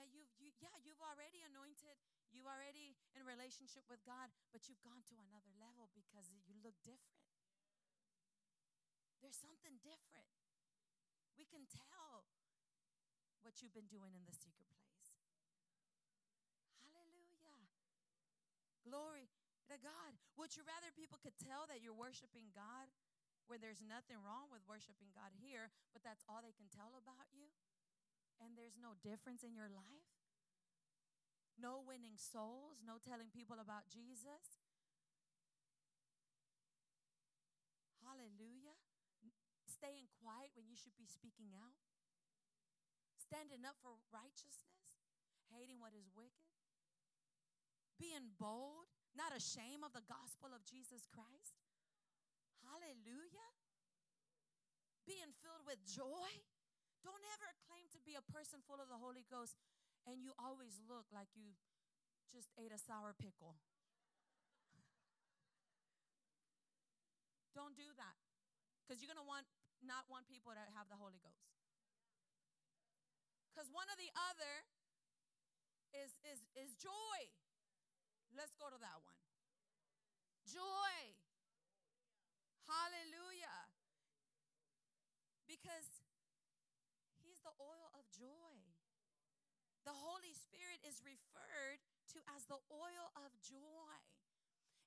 that 0.00 0.08
you've 0.08 0.32
you, 0.40 0.51
yeah, 0.62 0.74
you've 0.86 1.02
already 1.02 1.42
anointed 1.42 1.98
you 2.32 2.48
already 2.48 2.96
in 3.12 3.22
relationship 3.28 3.84
with 3.92 4.00
God, 4.08 4.32
but 4.56 4.64
you've 4.64 4.80
gone 4.80 5.04
to 5.12 5.16
another 5.28 5.52
level 5.60 5.92
because 5.92 6.32
you 6.48 6.56
look 6.64 6.76
different. 6.80 7.28
There's 9.20 9.36
something 9.38 9.76
different. 9.84 10.32
We 11.36 11.44
can 11.44 11.68
tell 11.68 12.26
what 13.44 13.60
you've 13.60 13.76
been 13.76 13.90
doing 13.92 14.16
in 14.16 14.24
the 14.24 14.34
secret 14.34 14.66
place. 14.80 15.12
Hallelujah. 16.80 17.68
Glory 18.82 19.28
to 19.68 19.76
God. 19.78 20.12
Would 20.40 20.56
you 20.56 20.64
rather 20.66 20.90
people 20.96 21.20
could 21.20 21.36
tell 21.38 21.68
that 21.68 21.84
you're 21.84 21.94
worshiping 21.94 22.50
God 22.56 22.88
where 23.46 23.60
there's 23.60 23.84
nothing 23.84 24.18
wrong 24.24 24.48
with 24.48 24.64
worshiping 24.64 25.12
God 25.12 25.36
here, 25.36 25.68
but 25.92 26.00
that's 26.00 26.24
all 26.26 26.40
they 26.40 26.56
can 26.56 26.72
tell 26.72 26.96
about 26.96 27.28
you? 27.30 27.52
And 28.42 28.58
there's 28.58 28.80
no 28.80 28.98
difference 29.04 29.46
in 29.46 29.54
your 29.54 29.70
life? 29.70 30.11
No 31.62 31.78
winning 31.86 32.18
souls, 32.18 32.82
no 32.82 32.98
telling 32.98 33.30
people 33.30 33.62
about 33.62 33.86
Jesus. 33.86 34.58
Hallelujah. 38.02 38.74
Staying 39.70 40.10
quiet 40.18 40.50
when 40.58 40.66
you 40.66 40.74
should 40.74 40.98
be 40.98 41.06
speaking 41.06 41.54
out. 41.54 41.78
Standing 43.14 43.62
up 43.62 43.78
for 43.80 43.94
righteousness, 44.12 45.06
hating 45.54 45.78
what 45.78 45.94
is 45.94 46.10
wicked. 46.12 46.50
Being 47.96 48.34
bold, 48.36 48.90
not 49.14 49.30
ashamed 49.32 49.86
of 49.86 49.94
the 49.94 50.04
gospel 50.10 50.50
of 50.50 50.66
Jesus 50.66 51.06
Christ. 51.08 51.62
Hallelujah. 52.66 53.50
Being 55.06 55.30
filled 55.40 55.64
with 55.64 55.80
joy. 55.86 56.30
Don't 57.02 57.24
ever 57.34 57.50
claim 57.66 57.86
to 57.94 58.00
be 58.02 58.14
a 58.14 58.30
person 58.30 58.62
full 58.62 58.78
of 58.78 58.86
the 58.86 58.98
Holy 58.98 59.26
Ghost 59.26 59.58
and 60.06 60.22
you 60.22 60.34
always 60.38 60.78
look 60.90 61.06
like 61.14 61.30
you 61.34 61.54
just 62.30 62.48
ate 62.58 62.72
a 62.72 62.80
sour 62.80 63.14
pickle. 63.14 63.60
Don't 67.52 67.76
do 67.76 67.86
that. 68.00 68.16
Because 68.82 68.98
you're 68.98 69.12
going 69.12 69.20
to 69.20 69.28
want 69.28 69.44
not 69.82 70.06
want 70.08 70.30
people 70.30 70.54
to 70.54 70.64
have 70.78 70.86
the 70.88 70.96
Holy 70.96 71.18
Ghost. 71.20 71.52
Because 73.50 73.68
one 73.68 73.90
or 73.90 73.98
the 73.98 74.08
other 74.16 74.64
is, 75.92 76.16
is, 76.24 76.40
is 76.56 76.72
joy. 76.78 77.18
Let's 78.32 78.56
go 78.56 78.72
to 78.72 78.80
that 78.80 78.98
one. 79.04 79.20
Joy. 80.48 80.94
Hallelujah. 82.64 83.68
Because 85.44 85.84
he's 87.20 87.44
the 87.44 87.52
oil 87.60 87.92
of 87.92 88.08
joy. 88.16 88.51
The 89.82 89.94
Holy 89.94 90.34
Spirit 90.34 90.78
is 90.86 91.02
referred 91.02 91.82
to 92.14 92.18
as 92.34 92.46
the 92.46 92.60
oil 92.70 93.06
of 93.18 93.34
joy. 93.42 93.98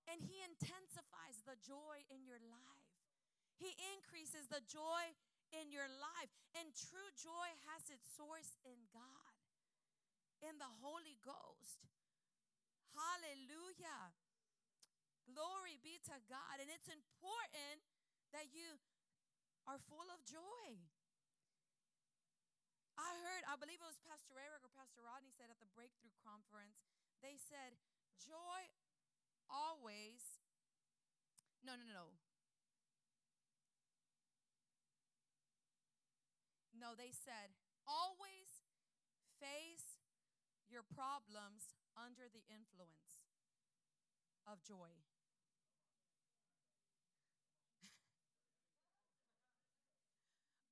And 0.08 0.22
He 0.22 0.40
intensifies 0.46 1.44
the 1.44 1.58
joy 1.60 2.06
in 2.14 2.24
your 2.24 2.40
life. 2.40 2.90
He 3.58 3.74
increases 3.98 4.48
the 4.48 4.64
joy 4.64 5.16
in 5.52 5.72
your 5.72 5.88
life. 5.88 6.32
And 6.56 6.72
true 6.72 7.12
joy 7.18 7.50
has 7.72 7.90
its 7.92 8.06
source 8.16 8.56
in 8.64 8.78
God, 8.94 9.36
in 10.46 10.62
the 10.62 10.72
Holy 10.80 11.18
Ghost. 11.26 11.84
Hallelujah. 12.96 14.16
Glory 15.28 15.82
be 15.82 16.00
to 16.08 16.16
God. 16.30 16.62
And 16.62 16.70
it's 16.72 16.88
important 16.88 17.84
that 18.32 18.54
you 18.54 18.80
are 19.66 19.82
full 19.90 20.08
of 20.14 20.22
joy. 20.24 20.80
I 22.96 23.12
heard, 23.28 23.44
I 23.48 23.60
believe 23.60 23.84
it 23.84 23.88
was 23.88 24.00
Pastor 24.08 24.40
Eric 24.40 24.64
or 24.64 24.72
Pastor 24.72 25.04
Rodney 25.04 25.32
said 25.36 25.52
at 25.52 25.60
the 25.60 25.68
Breakthrough 25.76 26.16
Conference, 26.24 26.88
they 27.20 27.36
said, 27.36 27.76
joy 28.16 28.72
always, 29.52 30.40
no, 31.64 31.76
no, 31.76 31.84
no, 31.84 31.96
no. 31.96 32.08
No, 36.76 36.94
they 36.96 37.12
said, 37.12 37.56
always 37.88 38.64
face 39.40 40.04
your 40.70 40.84
problems 40.84 41.76
under 41.96 42.28
the 42.28 42.44
influence 42.52 43.32
of 44.46 44.62
joy. 44.62 44.92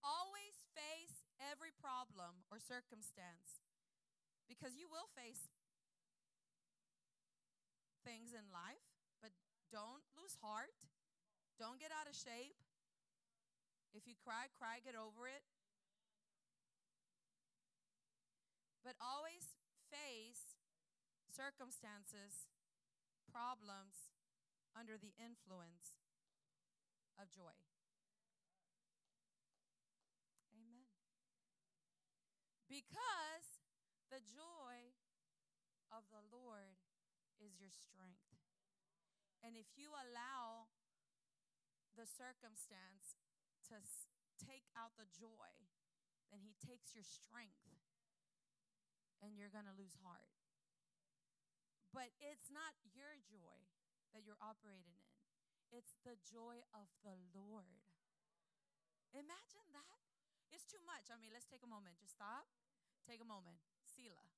Always 0.03 0.67
face 0.75 1.23
every 1.53 1.69
problem 1.69 2.41
or 2.49 2.57
circumstance 2.57 3.61
because 4.49 4.73
you 4.73 4.89
will 4.89 5.05
face 5.13 5.53
things 8.01 8.33
in 8.33 8.49
life, 8.49 8.81
but 9.21 9.29
don't 9.69 10.01
lose 10.17 10.41
heart. 10.41 10.89
Don't 11.61 11.77
get 11.77 11.93
out 11.93 12.09
of 12.09 12.17
shape. 12.17 12.57
If 13.93 14.09
you 14.09 14.17
cry, 14.17 14.49
cry, 14.57 14.81
get 14.81 14.97
over 14.97 15.29
it. 15.29 15.45
But 18.81 18.97
always 18.97 19.53
face 19.93 20.57
circumstances, 21.29 22.49
problems 23.29 24.13
under 24.73 24.97
the 24.97 25.13
influence 25.21 26.01
of 27.21 27.29
joy. 27.31 27.55
Amen. 30.51 30.89
Because 32.73 33.61
the 34.09 34.17
joy 34.25 34.97
of 35.93 36.09
the 36.09 36.25
Lord 36.33 36.81
is 37.37 37.61
your 37.61 37.69
strength. 37.69 38.33
And 39.45 39.53
if 39.53 39.69
you 39.77 39.93
allow 39.93 40.73
the 41.93 42.09
circumstance 42.09 43.13
to 43.69 43.77
take 44.41 44.65
out 44.73 44.97
the 44.97 45.05
joy, 45.05 45.53
then 46.33 46.41
He 46.41 46.57
takes 46.57 46.97
your 46.97 47.05
strength 47.05 47.77
and 49.21 49.37
you're 49.37 49.53
going 49.53 49.69
to 49.69 49.77
lose 49.77 49.93
heart. 50.01 50.33
But 51.93 52.09
it's 52.17 52.49
not 52.49 52.73
your 52.89 53.21
joy 53.21 53.69
that 54.17 54.25
you're 54.25 54.41
operating 54.41 54.97
in, 54.97 55.13
it's 55.69 55.93
the 56.01 56.17
joy 56.25 56.65
of 56.73 56.89
the 57.05 57.13
Lord. 57.37 57.85
Imagine 59.13 59.69
that. 59.77 60.01
It's 60.49 60.65
too 60.65 60.81
much. 60.85 61.09
I 61.09 61.17
mean, 61.21 61.33
let's 61.33 61.49
take 61.49 61.65
a 61.65 61.69
moment. 61.69 61.97
Just 61.97 62.13
stop. 62.17 62.45
Take 63.03 63.19
a 63.19 63.27
moment. 63.27 63.59
Selah. 63.83 64.31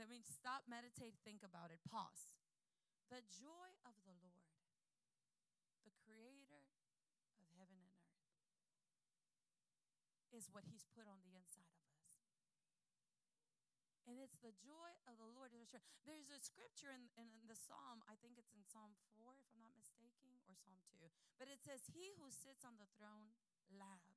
that 0.00 0.08
means 0.08 0.26
stop, 0.28 0.64
meditate, 0.66 1.20
think 1.22 1.44
about 1.44 1.68
it, 1.68 1.80
pause. 1.84 2.32
The 3.12 3.22
joy 3.28 3.70
of 3.86 3.94
the 4.08 4.16
Lord, 4.24 4.56
the 5.86 5.94
creator 6.02 6.64
of 7.38 7.46
heaven 7.54 7.78
and 7.78 7.92
earth, 8.02 8.24
is 10.34 10.50
what 10.50 10.66
he's 10.66 10.88
put 10.90 11.06
on 11.06 11.22
the 11.22 11.36
inside 11.36 11.70
of 11.76 11.86
us. 11.92 12.26
And 14.06 14.22
it's 14.22 14.38
the 14.38 14.54
joy 14.62 14.90
of 15.10 15.18
the 15.18 15.26
Lord. 15.26 15.50
There's 15.54 16.30
a 16.30 16.38
scripture 16.38 16.94
in, 16.94 17.10
in, 17.18 17.26
in 17.42 17.46
the 17.50 17.58
Psalm, 17.58 18.06
I 18.06 18.14
think 18.22 18.38
it's 18.38 18.54
in 18.54 18.62
Psalm 18.62 18.94
4, 19.18 19.34
if 19.38 19.46
I'm 19.50 19.62
not 19.62 19.74
mistaken, 19.74 20.30
or 20.46 20.54
Psalm 20.54 20.78
2. 20.94 21.10
But 21.42 21.50
it 21.50 21.58
says, 21.58 21.90
He 21.90 22.14
who 22.16 22.30
sits 22.30 22.62
on 22.62 22.78
the 22.78 22.86
throne 22.94 23.34
laughs. 23.74 24.15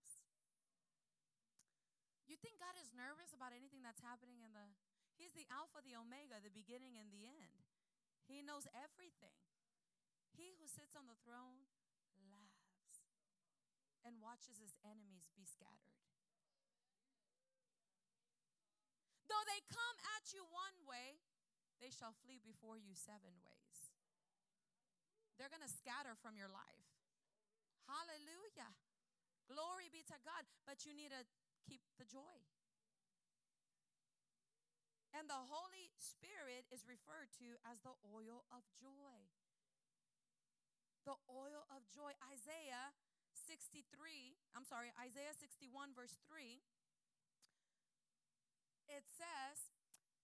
You 2.29 2.37
think 2.37 2.61
God 2.61 2.77
is 2.77 2.93
nervous 2.93 3.33
about 3.33 3.57
anything 3.57 3.81
that's 3.81 4.05
happening 4.05 4.45
in 4.45 4.53
the 4.53 4.69
He's 5.17 5.35
the 5.35 5.49
Alpha, 5.51 5.83
the 5.83 5.99
Omega, 5.99 6.39
the 6.39 6.53
beginning 6.53 6.95
and 6.95 7.11
the 7.11 7.27
end. 7.27 7.67
He 8.23 8.39
knows 8.39 8.63
everything. 8.71 9.35
He 10.31 10.55
who 10.55 10.63
sits 10.63 10.95
on 10.95 11.11
the 11.11 11.19
throne 11.27 11.67
laughs 12.23 13.03
and 14.07 14.23
watches 14.23 14.63
his 14.63 14.71
enemies 14.79 15.27
be 15.35 15.43
scattered. 15.43 15.99
Though 19.27 19.43
they 19.43 19.59
come 19.67 19.97
at 20.15 20.31
you 20.31 20.47
one 20.47 20.87
way, 20.87 21.19
they 21.83 21.91
shall 21.91 22.15
flee 22.23 22.39
before 22.39 22.79
you 22.79 22.95
seven 22.95 23.35
ways. 23.43 23.77
They're 25.35 25.51
going 25.51 25.63
to 25.63 25.71
scatter 25.83 26.15
from 26.23 26.39
your 26.39 26.51
life. 26.51 26.87
Hallelujah. 27.87 28.71
Glory 29.51 29.91
be 29.91 30.03
to 30.07 30.17
God. 30.23 30.43
But 30.63 30.83
you 30.87 30.95
need 30.95 31.11
to 31.15 31.23
keep 31.65 31.81
the 31.99 32.07
joy. 32.07 32.43
And 35.15 35.25
the 35.27 35.49
Holy 35.49 35.89
Spirit 35.97 36.69
is 36.69 36.85
referred 36.85 37.33
to 37.41 37.57
as 37.65 37.81
the 37.81 37.97
oil 38.05 38.45
of 38.53 38.61
joy. 38.77 39.27
The 41.03 41.17
oil 41.27 41.65
of 41.73 41.83
joy. 41.89 42.13
Isaiah 42.29 42.93
63, 43.33 44.37
I'm 44.53 44.67
sorry, 44.67 44.93
Isaiah 45.01 45.33
61, 45.33 45.97
verse 45.97 46.21
3, 46.29 46.61
it 48.85 49.05
says, 49.09 49.73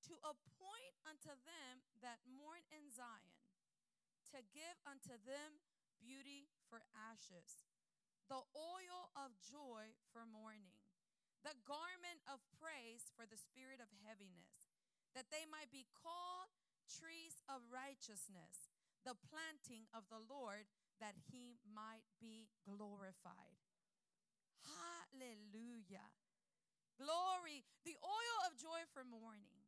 To 0.09 0.13
appoint 0.21 0.95
unto 1.09 1.33
them 1.33 1.81
that 2.05 2.21
mourn 2.29 2.61
in 2.69 2.93
Zion, 2.93 3.33
to 4.33 4.45
give 4.53 4.77
unto 4.85 5.17
them 5.25 5.57
beauty 5.97 6.53
for 6.69 6.85
ashes, 6.93 7.65
the 8.29 8.41
oil 8.53 9.13
of 9.17 9.33
joy 9.41 9.97
for 10.13 10.25
mourning, 10.25 10.74
the 11.45 11.53
garment 11.69 12.25
of 12.25 12.41
praise 12.57 13.13
for 13.13 13.29
the 13.29 13.37
spirit 13.37 13.77
of 13.77 13.93
heaviness 14.01 14.73
that 15.13 15.29
they 15.29 15.45
might 15.45 15.69
be 15.69 15.85
called 15.93 16.49
trees 16.89 17.39
of 17.45 17.61
righteousness, 17.69 18.73
the 19.05 19.15
planting 19.15 19.85
of 19.93 20.09
the 20.09 20.19
Lord, 20.19 20.65
that 20.97 21.15
he 21.29 21.61
might 21.63 22.03
be 22.17 22.49
glorified. 22.65 23.61
Hallelujah. 24.65 26.09
Glory. 26.97 27.61
The 27.85 27.95
oil 28.01 28.37
of 28.49 28.57
joy 28.57 28.83
for 28.89 29.05
mourning, 29.05 29.61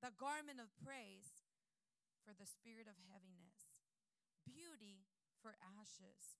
the 0.00 0.14
garment 0.14 0.62
of 0.62 0.70
praise 0.80 1.42
for 2.22 2.30
the 2.30 2.46
spirit 2.46 2.86
of 2.86 2.94
heaviness, 3.10 3.74
beauty 4.46 5.02
for 5.42 5.58
ashes. 5.58 6.38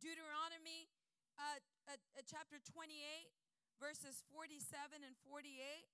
Deuteronomy 0.00 0.88
uh, 1.38 1.60
uh, 1.90 1.98
uh, 2.16 2.22
chapter 2.26 2.58
28, 2.62 2.94
verses 3.78 4.26
47 4.34 5.06
and 5.06 5.14
48 5.24 5.88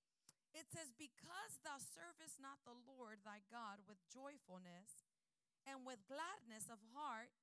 it 0.55 0.71
says, 0.71 0.95
Because 0.95 1.59
thou 1.67 1.83
servest 1.83 2.39
not 2.39 2.63
the 2.63 2.79
Lord 2.87 3.27
thy 3.27 3.43
God 3.51 3.83
with 3.91 3.99
joyfulness 4.07 5.03
and 5.67 5.83
with 5.83 6.07
gladness 6.07 6.71
of 6.71 6.79
heart 6.95 7.35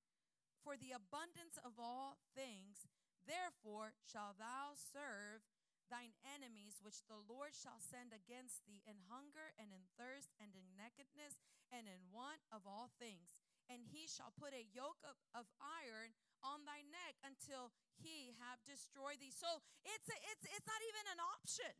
for 0.63 0.80
the 0.80 0.95
abundance 0.95 1.59
of 1.59 1.76
all 1.76 2.15
things, 2.31 2.88
therefore 3.27 3.99
shalt 4.07 4.39
thou 4.39 4.72
serve 4.80 5.43
thine 5.91 6.15
enemies, 6.23 6.80
which 6.80 7.03
the 7.11 7.19
Lord 7.19 7.51
shall 7.51 7.84
send 7.84 8.15
against 8.15 8.63
thee 8.63 8.80
in 8.88 9.11
hunger 9.11 9.51
and 9.59 9.76
in 9.76 9.91
thirst 9.99 10.31
and 10.39 10.55
in 10.55 10.63
nakedness 10.80 11.43
and 11.68 11.91
in 11.91 11.99
want 12.15 12.39
of 12.47 12.63
all 12.63 12.95
things. 12.95 13.35
And 13.68 13.84
he 13.91 14.07
shall 14.07 14.31
put 14.31 14.55
a 14.55 14.72
yoke 14.72 15.03
of, 15.03 15.19
of 15.35 15.51
iron 15.59 16.15
on 16.43 16.65
thy 16.65 16.81
neck 16.89 17.18
until 17.23 17.72
he 18.01 18.34
have 18.41 18.61
destroyed 18.65 19.22
thee. 19.22 19.34
So 19.34 19.61
it's 19.85 20.09
a, 20.09 20.18
it's 20.34 20.45
it's 20.49 20.68
not 20.68 20.81
even 20.85 21.05
an 21.18 21.22
option 21.22 21.73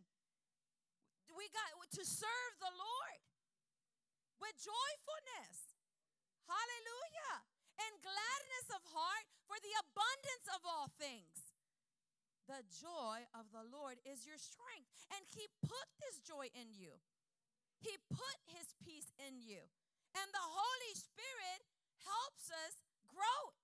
we 1.36 1.48
got 1.52 1.72
to 1.92 2.04
serve 2.04 2.54
the 2.60 2.72
Lord 2.72 3.22
with 4.40 4.56
joyfulness. 4.60 5.76
Hallelujah. 6.48 7.36
And 7.82 8.04
gladness 8.04 8.68
of 8.78 8.84
heart 8.94 9.28
for 9.48 9.58
the 9.60 9.74
abundance 9.82 10.48
of 10.54 10.62
all 10.68 10.88
things. 11.02 11.56
The 12.46 12.62
joy 12.68 13.26
of 13.32 13.50
the 13.56 13.64
Lord 13.64 13.98
is 14.04 14.28
your 14.28 14.38
strength. 14.38 14.92
And 15.16 15.24
He 15.34 15.48
put 15.64 15.88
this 16.00 16.20
joy 16.22 16.52
in 16.54 16.72
you, 16.76 17.00
He 17.80 17.96
put 18.12 18.38
His 18.48 18.76
peace 18.84 19.10
in 19.18 19.40
you. 19.40 19.64
And 20.12 20.28
the 20.36 20.48
Holy 20.48 20.94
Spirit 20.94 21.64
helps 22.04 22.52
us 22.52 22.84
grow 23.08 23.56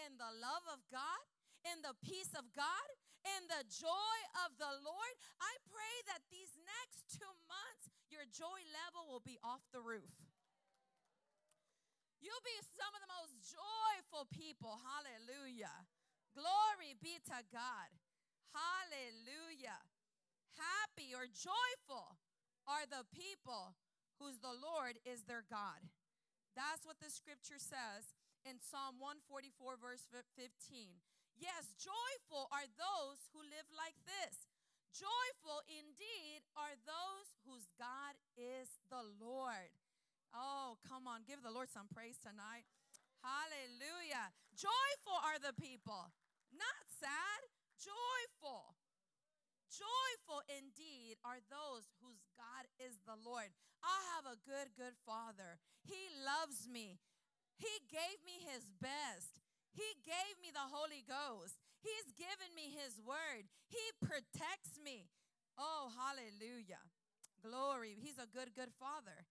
in 0.00 0.18
the 0.18 0.32
love 0.42 0.64
of 0.70 0.82
God, 0.90 1.22
in 1.64 1.80
the 1.80 1.96
peace 2.04 2.32
of 2.34 2.50
God, 2.52 2.88
in 3.24 3.48
the 3.48 3.64
joy 3.68 4.18
of 4.44 4.54
the 4.60 4.72
Lord. 4.84 5.14
I 5.40 5.52
pray 5.68 5.94
that 6.12 6.26
these 6.28 6.52
next 6.60 7.16
two 7.16 7.34
months, 7.48 7.88
your 8.12 8.28
joy 8.28 8.60
level 8.70 9.08
will 9.08 9.24
be 9.24 9.40
off 9.40 9.64
the 9.72 9.80
roof. 9.80 10.12
You'll 12.20 12.44
be 12.44 12.56
some 12.72 12.92
of 12.96 13.04
the 13.04 13.14
most 13.20 13.36
joyful 13.44 14.24
people. 14.32 14.80
Hallelujah. 14.80 15.84
Glory 16.32 16.96
be 16.96 17.20
to 17.28 17.38
God. 17.52 17.92
Hallelujah. 18.48 19.82
Happy 20.56 21.12
or 21.12 21.28
joyful 21.28 22.16
are 22.64 22.88
the 22.88 23.04
people 23.12 23.76
who's 24.16 24.38
the 24.40 24.56
Lord 24.56 24.96
is 25.04 25.26
their 25.28 25.44
God. 25.44 25.84
That's 26.54 26.86
what 26.86 27.02
the 27.02 27.10
scripture 27.10 27.58
says 27.58 28.13
in 28.44 28.60
Psalm 28.60 29.00
144, 29.00 29.80
verse 29.80 30.04
15. 30.12 31.00
Yes, 31.40 31.74
joyful 31.80 32.46
are 32.52 32.68
those 32.76 33.18
who 33.32 33.42
live 33.42 33.66
like 33.74 33.96
this. 34.06 34.46
Joyful 34.94 35.66
indeed 35.66 36.46
are 36.54 36.78
those 36.86 37.34
whose 37.42 37.66
God 37.74 38.14
is 38.38 38.70
the 38.92 39.02
Lord. 39.18 39.72
Oh, 40.30 40.78
come 40.86 41.10
on, 41.10 41.26
give 41.26 41.42
the 41.42 41.50
Lord 41.50 41.72
some 41.72 41.90
praise 41.90 42.20
tonight. 42.22 42.68
Hallelujah. 43.18 44.30
Joyful 44.54 45.18
are 45.24 45.40
the 45.40 45.56
people, 45.56 46.12
not 46.54 46.84
sad, 46.86 47.40
joyful. 47.80 48.76
Joyful 49.72 50.46
indeed 50.46 51.18
are 51.26 51.42
those 51.50 51.90
whose 51.98 52.22
God 52.38 52.70
is 52.78 52.94
the 53.02 53.18
Lord. 53.18 53.50
I 53.82 53.98
have 54.14 54.30
a 54.30 54.38
good, 54.46 54.70
good 54.78 54.94
Father. 55.02 55.58
He 55.82 56.06
loves 56.22 56.70
me. 56.70 57.02
He 57.56 57.74
gave 57.90 58.18
me 58.26 58.42
His 58.44 58.66
best. 58.82 59.40
He 59.74 59.98
gave 60.06 60.38
me 60.38 60.54
the 60.54 60.70
Holy 60.70 61.02
Ghost. 61.02 61.58
He's 61.82 62.14
given 62.14 62.50
me 62.54 62.70
His 62.70 63.02
word. 63.02 63.50
He 63.66 63.82
protects 63.98 64.78
me. 64.78 65.10
Oh, 65.58 65.90
hallelujah. 65.94 66.82
Glory. 67.42 67.98
He's 67.98 68.18
a 68.18 68.30
good, 68.30 68.54
good 68.54 68.72
Father. 68.78 69.26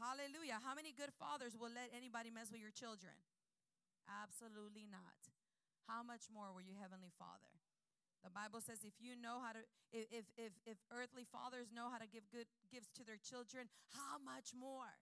Hallelujah. 0.00 0.58
How 0.64 0.72
many 0.72 0.96
good 0.96 1.12
fathers 1.20 1.54
will 1.54 1.72
let 1.72 1.92
anybody 1.92 2.32
mess 2.32 2.48
with 2.48 2.62
your 2.62 2.72
children? 2.72 3.12
Absolutely 4.08 4.88
not. 4.88 5.20
How 5.86 6.00
much 6.00 6.30
more 6.32 6.54
will 6.54 6.64
your 6.64 6.78
heavenly 6.78 7.12
Father? 7.18 7.50
The 8.24 8.32
Bible 8.32 8.60
says 8.60 8.84
if 8.84 8.96
you 9.00 9.16
know 9.16 9.40
how 9.40 9.56
to 9.56 9.62
if 9.92 10.28
if 10.36 10.52
if 10.68 10.78
earthly 10.92 11.24
fathers 11.24 11.72
know 11.72 11.88
how 11.88 11.96
to 11.96 12.08
give 12.08 12.28
good 12.28 12.44
gifts 12.68 12.92
to 13.00 13.02
their 13.02 13.16
children, 13.16 13.72
how 13.96 14.20
much 14.20 14.52
more 14.52 14.92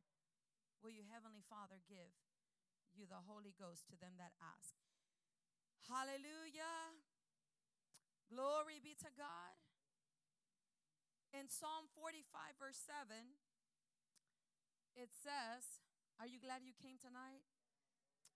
will 0.83 0.95
your 0.95 1.07
heavenly 1.11 1.43
Father 1.51 1.83
give 1.91 2.15
you 2.99 3.07
the 3.07 3.23
Holy 3.31 3.55
Ghost 3.55 3.87
to 3.89 3.97
them 3.97 4.19
that 4.19 4.35
ask? 4.43 4.75
Hallelujah. 5.87 6.99
Glory 8.29 8.83
be 8.83 8.99
to 8.99 9.11
God. 9.15 9.57
In 11.31 11.47
Psalm 11.47 11.87
45 11.95 12.59
verse 12.59 12.83
7, 12.83 13.39
it 14.99 15.15
says, 15.15 15.81
Are 16.19 16.27
you 16.27 16.43
glad 16.43 16.67
you 16.67 16.75
came 16.75 16.99
tonight? 16.99 17.47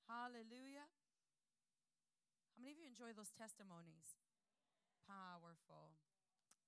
Hallelujah. 0.07 0.87
How 2.55 2.61
many 2.63 2.79
of 2.79 2.81
you 2.81 2.87
enjoy 2.87 3.11
those 3.13 3.35
testimonies? 3.35 4.23
Powerful. 5.03 5.99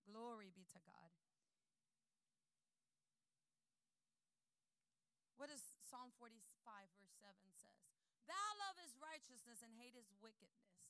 Glory 0.05 0.51
be 0.51 0.66
to 0.75 0.81
God. 0.83 1.15
What 5.39 5.53
does 5.53 5.62
Psalm 5.87 6.15
45, 6.16 6.35
verse 6.97 7.15
7 7.21 7.31
says? 7.53 7.85
Thou 8.25 8.49
lovest 8.65 8.97
righteousness 9.25 9.65
and 9.65 9.73
hatest 9.81 10.13
wickedness. 10.21 10.85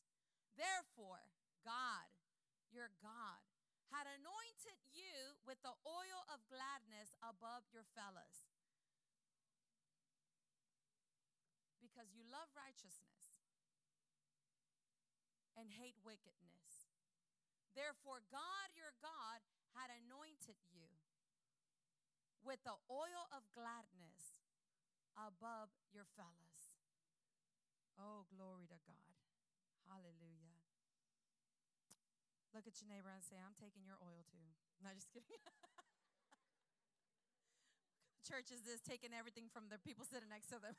Therefore, 0.59 1.23
God, 1.63 2.11
your 2.75 2.91
God, 2.99 3.39
had 3.95 4.11
anointed 4.11 4.75
you 4.91 5.39
with 5.47 5.63
the 5.63 5.71
oil 5.87 6.27
of 6.27 6.43
gladness 6.51 7.15
above 7.23 7.63
your 7.71 7.87
fellows. 7.95 8.51
Because 11.79 12.11
you 12.11 12.27
love 12.27 12.51
righteousness 12.59 13.39
and 15.55 15.71
hate 15.71 16.03
wickedness. 16.03 16.91
Therefore, 17.79 18.19
God 18.35 18.75
your 18.75 18.99
God 18.99 19.47
had 19.79 19.95
anointed 19.95 20.59
you 20.75 20.91
with 22.43 22.59
the 22.67 22.75
oil 22.91 23.31
of 23.31 23.47
gladness 23.55 24.35
above 25.15 25.71
your 25.95 26.11
fellows. 26.19 26.54
Oh, 27.99 28.27
glory 28.31 28.67
to 28.67 28.79
God. 28.87 29.15
Hallelujah. 29.87 30.59
Look 32.55 32.71
at 32.71 32.79
your 32.79 32.87
neighbor 32.87 33.11
and 33.11 33.23
say, 33.27 33.35
I'm 33.39 33.59
taking 33.59 33.83
your 33.83 33.99
oil 33.99 34.23
too. 34.31 34.47
No, 34.79 34.95
just 34.95 35.11
kidding. 35.11 35.27
Church 38.31 38.55
is 38.55 38.63
this 38.63 38.81
taking 38.81 39.11
everything 39.11 39.51
from 39.51 39.69
the 39.69 39.79
people 39.83 40.07
sitting 40.07 40.31
next 40.31 40.55
to 40.55 40.63
them. 40.63 40.79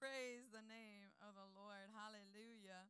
Praise 0.00 0.48
the 0.48 0.64
name 0.64 1.12
of 1.20 1.36
the 1.36 1.44
Lord. 1.52 1.92
Hallelujah. 1.92 2.88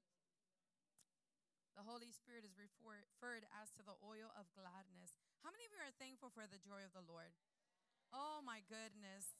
The 1.74 1.82
Holy 1.82 2.14
Spirit 2.14 2.46
is 2.46 2.54
referred 2.54 3.46
as 3.50 3.74
to 3.74 3.82
the 3.82 3.98
oil 3.98 4.30
of 4.38 4.46
gladness. 4.54 5.18
How 5.42 5.50
many 5.50 5.66
of 5.66 5.74
you 5.74 5.82
are 5.82 5.96
thankful 5.98 6.30
for 6.30 6.46
the 6.46 6.62
joy 6.62 6.86
of 6.86 6.94
the 6.94 7.02
Lord? 7.02 7.34
Oh 8.14 8.42
my 8.46 8.62
goodness. 8.70 9.34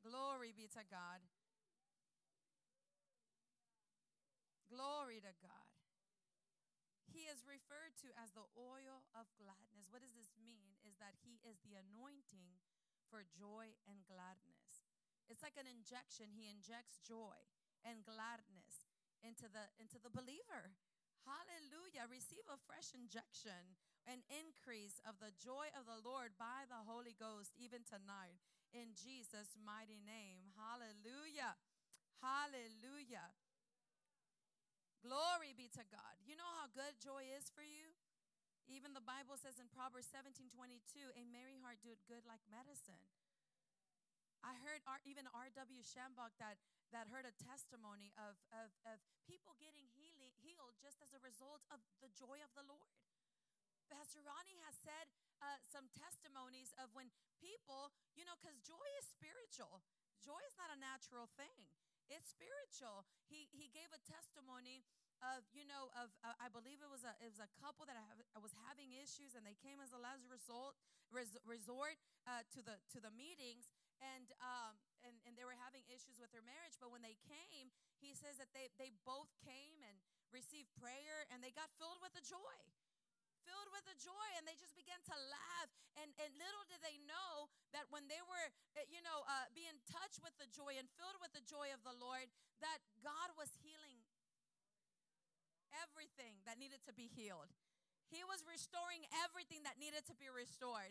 Glory 0.00 0.56
be 0.56 0.68
to 0.72 0.84
God. 0.88 1.20
Glory 4.70 5.20
to 5.20 5.34
God. 5.42 5.70
He 7.10 7.26
is 7.26 7.42
referred 7.42 7.98
to 8.06 8.14
as 8.14 8.30
the 8.32 8.46
oil 8.54 9.02
of 9.18 9.26
gladness. 9.34 9.90
What 9.90 10.00
does 10.00 10.14
this 10.14 10.30
mean? 10.38 10.78
Is 10.86 10.94
that 11.02 11.18
he 11.26 11.42
is 11.42 11.58
the 11.66 11.74
anointing 11.74 12.54
for 13.10 13.26
joy 13.26 13.74
and 13.90 14.06
gladness. 14.06 14.86
It's 15.26 15.42
like 15.42 15.58
an 15.58 15.66
injection. 15.66 16.30
He 16.30 16.46
injects 16.46 17.02
joy 17.02 17.36
and 17.82 18.06
gladness 18.06 18.86
into 19.26 19.50
the 19.50 19.68
into 19.82 19.98
the 19.98 20.14
believer. 20.14 20.78
Hallelujah. 21.26 22.08
Receive 22.08 22.46
a 22.46 22.62
fresh 22.64 22.94
injection, 22.94 23.76
an 24.06 24.24
increase 24.30 25.02
of 25.04 25.18
the 25.18 25.34
joy 25.36 25.68
of 25.76 25.84
the 25.84 26.00
Lord 26.00 26.38
by 26.38 26.64
the 26.70 26.86
Holy 26.86 27.12
Ghost 27.18 27.52
even 27.58 27.84
tonight 27.84 28.40
in 28.72 28.94
Jesus 28.94 29.54
mighty 29.60 30.00
name. 30.02 30.50
Hallelujah. 30.54 31.58
Hallelujah. 32.22 33.32
Glory 35.00 35.56
be 35.56 35.72
to 35.72 35.84
God. 35.88 36.14
You 36.20 36.36
know 36.36 36.48
how 36.60 36.68
good 36.68 37.00
joy 37.00 37.24
is 37.32 37.48
for 37.48 37.64
you? 37.64 37.96
Even 38.68 38.92
the 38.94 39.02
Bible 39.02 39.34
says 39.40 39.58
in 39.58 39.66
Proverbs 39.72 40.06
17 40.12 40.52
22, 40.52 41.16
a 41.16 41.24
merry 41.26 41.58
heart 41.58 41.80
doeth 41.82 42.04
good 42.06 42.22
like 42.28 42.44
medicine. 42.46 43.00
I 44.40 44.56
heard 44.64 44.80
R, 44.88 45.00
even 45.04 45.28
R.W. 45.32 45.82
Schambach 45.84 46.32
that, 46.40 46.56
that 46.96 47.12
heard 47.12 47.28
a 47.28 47.34
testimony 47.44 48.12
of, 48.16 48.40
of, 48.52 48.72
of 48.88 49.00
people 49.28 49.52
getting 49.60 49.84
healing, 49.92 50.32
healed 50.40 50.80
just 50.80 50.96
as 51.04 51.12
a 51.12 51.20
result 51.20 51.60
of 51.68 51.80
the 52.00 52.08
joy 52.16 52.40
of 52.40 52.52
the 52.56 52.64
Lord. 52.64 52.96
Pastor 53.90 54.22
Ronnie 54.22 54.62
has 54.64 54.78
said 54.78 55.10
uh, 55.42 55.58
some 55.66 55.90
testimonies 55.98 56.70
of 56.78 56.94
when 56.94 57.10
people, 57.42 57.90
you 58.14 58.22
know, 58.22 58.38
because 58.38 58.56
joy 58.62 58.88
is 59.02 59.06
spiritual. 59.10 59.82
Joy 60.22 60.38
is 60.46 60.54
not 60.54 60.70
a 60.70 60.78
natural 60.78 61.26
thing. 61.34 61.66
It's 62.10 62.30
spiritual. 62.30 63.06
He 63.30 63.46
he 63.54 63.70
gave 63.70 63.90
a 63.94 64.02
testimony 64.02 64.82
of 65.22 65.46
you 65.54 65.62
know 65.62 65.94
of 65.94 66.10
uh, 66.26 66.34
I 66.42 66.50
believe 66.50 66.82
it 66.82 66.90
was 66.90 67.06
a 67.06 67.14
it 67.22 67.30
was 67.30 67.38
a 67.38 67.50
couple 67.62 67.86
that 67.86 67.94
I, 67.94 68.02
have, 68.02 68.18
I 68.34 68.40
was 68.42 68.50
having 68.66 68.90
issues 68.98 69.38
and 69.38 69.46
they 69.46 69.54
came 69.54 69.78
as 69.78 69.94
a 69.94 70.00
last 70.00 70.26
resort 70.26 70.74
res, 71.14 71.38
resort 71.46 71.94
uh, 72.26 72.42
to 72.50 72.60
the 72.66 72.82
to 72.90 72.98
the 72.98 73.14
meetings 73.14 73.70
and 74.00 74.32
um, 74.40 74.74
and 75.04 75.14
and 75.28 75.36
they 75.36 75.44
were 75.44 75.56
having 75.60 75.84
issues 75.86 76.16
with 76.18 76.32
their 76.32 76.44
marriage. 76.44 76.76
But 76.80 76.90
when 76.90 77.04
they 77.04 77.16
came, 77.20 77.70
he 78.00 78.16
says 78.16 78.40
that 78.40 78.50
they 78.56 78.72
they 78.80 78.90
both 79.04 79.30
came 79.44 79.80
and 79.84 79.96
received 80.32 80.70
prayer, 80.78 81.26
and 81.30 81.42
they 81.44 81.52
got 81.52 81.68
filled 81.76 82.00
with 82.00 82.14
the 82.16 82.24
joy, 82.24 82.56
filled 83.42 83.70
with 83.72 83.84
the 83.88 83.96
joy, 83.98 84.28
and 84.38 84.44
they 84.44 84.56
just 84.56 84.76
began 84.76 85.00
to 85.08 85.16
laugh. 85.30 85.70
And 85.98 86.12
and 86.20 86.30
little 86.36 86.64
did 86.68 86.80
they 86.80 87.00
know 87.04 87.50
that 87.74 87.88
when 87.90 88.06
they 88.06 88.20
were, 88.24 88.46
eh, 88.78 88.86
you 88.88 89.02
know, 89.02 89.26
uh, 89.26 89.50
being 89.52 89.76
touched 89.88 90.22
with 90.22 90.34
the 90.40 90.48
joy 90.50 90.78
and 90.78 90.86
filled 90.96 91.18
with 91.18 91.32
the 91.34 91.44
joy 91.44 91.72
of 91.74 91.82
the 91.82 91.96
Lord, 91.96 92.28
that 92.60 92.80
God 93.00 93.34
was 93.34 93.50
healing 93.60 94.04
everything 95.70 96.42
that 96.44 96.58
needed 96.58 96.82
to 96.86 96.92
be 96.92 97.06
healed. 97.06 97.50
He 98.10 98.26
was 98.26 98.42
restoring 98.42 99.06
everything 99.22 99.62
that 99.62 99.78
needed 99.78 100.02
to 100.10 100.16
be 100.18 100.26
restored. 100.26 100.90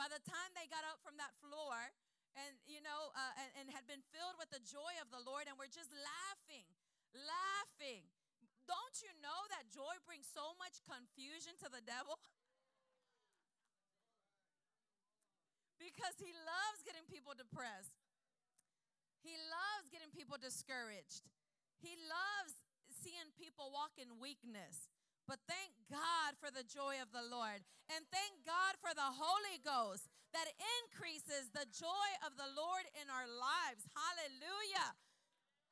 By 0.00 0.08
the 0.08 0.22
time 0.24 0.50
they 0.56 0.64
got 0.66 0.82
up 0.88 1.04
from 1.04 1.20
that 1.20 1.36
floor, 1.44 1.92
and 2.34 2.58
you 2.66 2.82
know 2.82 3.14
uh, 3.14 3.32
and, 3.38 3.50
and 3.62 3.66
had 3.70 3.86
been 3.86 4.02
filled 4.10 4.34
with 4.38 4.50
the 4.50 4.62
joy 4.66 4.90
of 4.98 5.06
the 5.14 5.22
lord 5.22 5.46
and 5.46 5.54
we're 5.54 5.70
just 5.70 5.90
laughing 5.94 6.66
laughing 7.14 8.02
don't 8.64 8.96
you 9.04 9.12
know 9.20 9.40
that 9.52 9.68
joy 9.70 9.94
brings 10.04 10.26
so 10.28 10.56
much 10.56 10.80
confusion 10.84 11.56
to 11.60 11.68
the 11.68 11.84
devil 11.84 12.16
because 15.84 16.16
he 16.20 16.32
loves 16.32 16.80
getting 16.84 17.04
people 17.06 17.34
depressed 17.36 17.96
he 19.20 19.36
loves 19.48 19.88
getting 19.88 20.12
people 20.12 20.36
discouraged 20.40 21.28
he 21.80 21.96
loves 22.08 22.64
seeing 22.90 23.30
people 23.36 23.72
walk 23.72 23.92
in 24.00 24.20
weakness 24.20 24.88
but 25.24 25.40
thank 25.48 25.72
God 25.88 26.36
for 26.36 26.52
the 26.52 26.64
joy 26.64 27.00
of 27.00 27.08
the 27.08 27.24
Lord. 27.24 27.64
And 27.88 28.04
thank 28.12 28.44
God 28.44 28.76
for 28.80 28.92
the 28.92 29.16
Holy 29.16 29.56
Ghost 29.64 30.08
that 30.36 30.52
increases 30.84 31.48
the 31.52 31.64
joy 31.72 32.08
of 32.24 32.36
the 32.36 32.48
Lord 32.52 32.84
in 33.00 33.08
our 33.08 33.28
lives. 33.28 33.88
Hallelujah. 33.96 34.92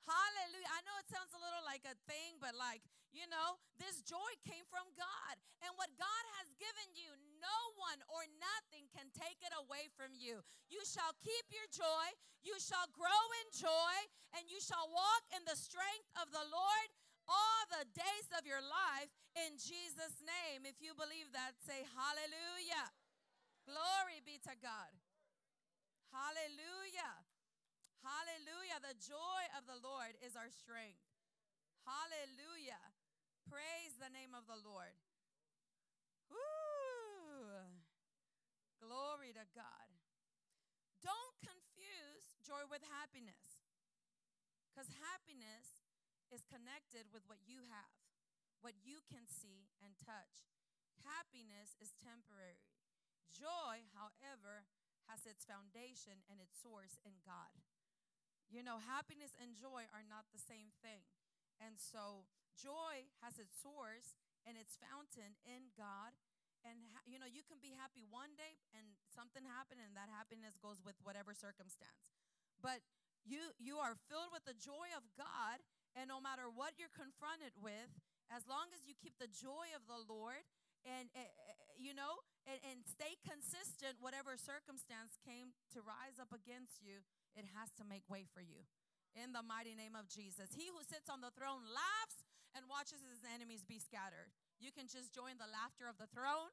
Hallelujah. 0.03 0.71
I 0.75 0.83
know 0.83 0.97
it 0.99 1.09
sounds 1.09 1.31
a 1.31 1.43
little 1.43 1.63
like 1.63 1.87
a 1.87 1.95
thing, 2.11 2.43
but 2.43 2.59
like, 2.59 2.83
you 3.15 3.29
know, 3.31 3.61
this 3.79 4.03
joy 4.03 4.33
came 4.43 4.67
from 4.67 4.89
God. 4.99 5.35
And 5.63 5.71
what 5.79 5.93
God 5.95 6.25
has 6.43 6.51
given 6.59 6.91
you, 6.99 7.15
no 7.39 7.59
one 7.79 8.03
or 8.11 8.27
nothing 8.43 8.91
can 8.91 9.13
take 9.15 9.39
it 9.45 9.55
away 9.55 9.93
from 9.95 10.17
you. 10.17 10.43
You 10.67 10.83
shall 10.83 11.15
keep 11.23 11.47
your 11.55 11.69
joy, 11.71 12.09
you 12.43 12.59
shall 12.59 12.91
grow 12.91 13.23
in 13.45 13.49
joy, 13.55 13.97
and 14.35 14.51
you 14.51 14.59
shall 14.59 14.91
walk 14.91 15.25
in 15.31 15.47
the 15.47 15.59
strength 15.59 16.09
of 16.19 16.35
the 16.35 16.43
Lord 16.51 16.89
all 17.31 17.63
the 17.71 17.87
days 17.95 18.29
of 18.35 18.43
your 18.43 18.65
life 18.65 19.13
in 19.39 19.55
Jesus' 19.55 20.19
name. 20.25 20.67
If 20.67 20.83
you 20.83 20.99
believe 20.99 21.31
that, 21.37 21.55
say 21.63 21.87
hallelujah. 21.95 22.91
Glory 23.63 24.19
be 24.27 24.43
to 24.43 24.55
God. 24.59 24.91
Hallelujah. 26.11 27.23
Hallelujah. 28.03 28.83
The 28.83 28.99
joy 28.99 29.43
of 29.55 29.67
the 29.71 29.79
Lord 29.79 30.19
is 30.19 30.35
our 30.35 30.51
strength. 30.51 31.03
Hallelujah. 31.87 32.83
Praise 33.47 33.99
the 33.99 34.11
name 34.11 34.35
of 34.35 34.47
the 34.51 34.59
Lord. 34.59 34.95
Woo. 36.31 37.79
Glory 38.83 39.31
to 39.35 39.47
God. 39.55 39.89
Don't 41.03 41.39
confuse 41.43 42.39
joy 42.43 42.67
with 42.67 42.83
happiness. 42.87 43.63
Because 44.71 44.91
happiness 44.99 45.83
is 46.31 46.47
connected 46.49 47.11
with 47.15 47.27
what 47.31 47.43
you 47.45 47.67
have, 47.71 47.93
what 48.65 48.79
you 48.83 49.05
can 49.07 49.29
see 49.29 49.71
and 49.79 49.95
touch. 50.01 50.49
Happiness 51.05 51.75
is 51.83 51.95
temporary. 51.99 52.63
Joy, 53.35 53.85
however, 53.93 54.67
has 55.11 55.27
its 55.27 55.45
foundation 55.45 56.23
and 56.31 56.39
its 56.39 56.57
source 56.57 56.97
in 57.03 57.21
God. 57.27 57.53
You 58.53 58.61
know, 58.61 58.77
happiness 58.85 59.33
and 59.41 59.57
joy 59.57 59.89
are 59.97 60.05
not 60.05 60.29
the 60.29 60.39
same 60.39 60.77
thing. 60.85 61.09
And 61.57 61.81
so, 61.81 62.29
joy 62.53 63.09
has 63.25 63.41
its 63.41 63.57
source 63.57 64.21
and 64.45 64.61
its 64.61 64.77
fountain 64.77 65.41
in 65.49 65.73
God. 65.73 66.13
And, 66.63 66.85
you 67.09 67.17
know, 67.17 67.27
you 67.27 67.43
can 67.43 67.59
be 67.59 67.75
happy 67.75 68.05
one 68.07 68.37
day 68.39 68.61
and 68.77 68.95
something 69.09 69.43
happened, 69.43 69.83
and 69.83 69.97
that 69.99 70.13
happiness 70.13 70.55
goes 70.61 70.79
with 70.85 70.95
whatever 71.03 71.35
circumstance. 71.35 72.13
But 72.61 72.85
you, 73.25 73.57
you 73.59 73.83
are 73.83 73.99
filled 74.07 74.31
with 74.31 74.47
the 74.47 74.55
joy 74.55 74.93
of 74.95 75.03
God, 75.19 75.59
and 75.99 76.07
no 76.07 76.23
matter 76.23 76.47
what 76.47 76.79
you're 76.79 76.93
confronted 76.93 77.57
with, 77.59 77.91
as 78.31 78.47
long 78.47 78.71
as 78.77 78.87
you 78.87 78.95
keep 78.95 79.19
the 79.19 79.33
joy 79.33 79.75
of 79.75 79.89
the 79.91 79.99
Lord 80.07 80.47
and, 80.87 81.11
uh, 81.19 81.27
you 81.75 81.95
know, 81.95 82.23
and, 82.47 82.59
and 82.63 82.79
stay 82.87 83.19
consistent, 83.23 83.99
whatever 83.99 84.39
circumstance 84.39 85.19
came 85.23 85.55
to 85.75 85.83
rise 85.83 86.23
up 86.23 86.31
against 86.31 86.83
you, 86.83 87.03
it 87.37 87.49
has 87.57 87.73
to 87.81 87.85
make 87.85 88.05
way 88.09 88.29
for 88.29 88.41
you. 88.45 88.65
In 89.13 89.37
the 89.37 89.45
mighty 89.45 89.77
name 89.77 89.93
of 89.93 90.09
Jesus. 90.09 90.57
He 90.57 90.73
who 90.73 90.81
sits 90.85 91.13
on 91.13 91.21
the 91.21 91.33
throne 91.37 91.69
laughs 91.69 92.25
and 92.57 92.65
watches 92.69 93.05
his 93.05 93.21
enemies 93.29 93.65
be 93.65 93.77
scattered. 93.77 94.33
You 94.57 94.73
can 94.73 94.89
just 94.89 95.13
join 95.13 95.37
the 95.37 95.49
laughter 95.49 95.89
of 95.89 96.01
the 96.01 96.09
throne. 96.13 96.53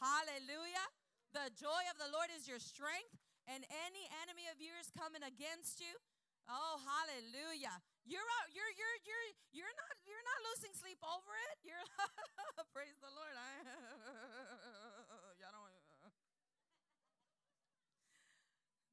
Hallelujah. 0.00 0.88
The 1.32 1.52
joy 1.54 1.82
of 1.92 1.96
the 2.00 2.10
Lord 2.10 2.32
is 2.34 2.50
your 2.50 2.58
strength, 2.58 3.14
and 3.46 3.62
any 3.70 4.04
enemy 4.26 4.50
of 4.50 4.58
yours 4.58 4.90
coming 4.90 5.22
against 5.22 5.78
you, 5.78 5.94
oh 6.50 6.82
hallelujah. 6.82 7.78
You're 8.02 8.26
you're 8.50 8.72
you're 8.74 8.98
you're 9.06 9.28
you're 9.54 9.76
not 9.78 9.94
you're 10.02 10.26
not 10.26 10.40
losing 10.50 10.74
sleep 10.74 10.98
over 11.06 11.30
it. 11.52 11.56
You're 11.62 11.86
praise 12.74 12.98
the 12.98 13.14
Lord. 13.14 13.30
I 13.38 13.62
y'all 15.38 15.54
don't 15.54 15.70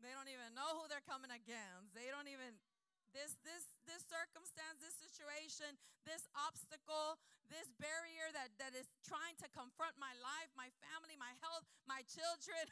they 0.07 0.15
don't 0.15 0.31
even 0.31 0.55
know 0.55 0.79
who 0.79 0.87
they're 0.87 1.03
coming 1.03 1.35
against. 1.35 1.91
They 1.91 2.07
don't 2.07 2.31
even 2.31 2.55
this 3.11 3.35
this 3.43 3.67
this 3.83 4.07
circumstance, 4.07 4.79
this 4.79 4.95
situation, 4.95 5.75
this 6.07 6.23
obstacle, 6.31 7.19
this 7.51 7.67
barrier 7.75 8.31
that 8.31 8.55
that 8.55 8.71
is 8.71 8.87
trying 9.03 9.35
to 9.43 9.51
confront 9.51 9.99
my 9.99 10.15
life, 10.23 10.47
my 10.55 10.71
family, 10.79 11.19
my 11.19 11.35
health, 11.43 11.67
my 11.83 12.07
children. 12.07 12.71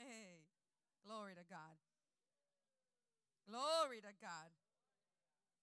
hey, 0.00 0.48
glory 1.04 1.36
to 1.36 1.44
God. 1.44 1.76
Glory 3.44 4.00
to 4.00 4.16
God. 4.16 4.48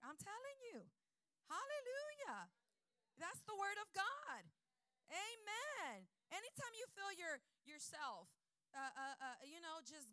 I'm 0.05 0.21
telling 0.21 0.61
you. 0.69 0.85
Hallelujah. 1.49 2.53
That's 3.17 3.41
the 3.45 3.57
word 3.57 3.79
of 3.81 3.89
God. 3.93 4.43
Amen. 5.09 6.09
Anytime 6.33 6.73
you 6.73 6.87
feel 6.97 7.11
your 7.13 7.41
yourself, 7.63 8.31
uh, 8.73 8.89
uh, 8.89 9.15
uh, 9.21 9.37
you 9.45 9.61
know, 9.61 9.81
just 9.85 10.09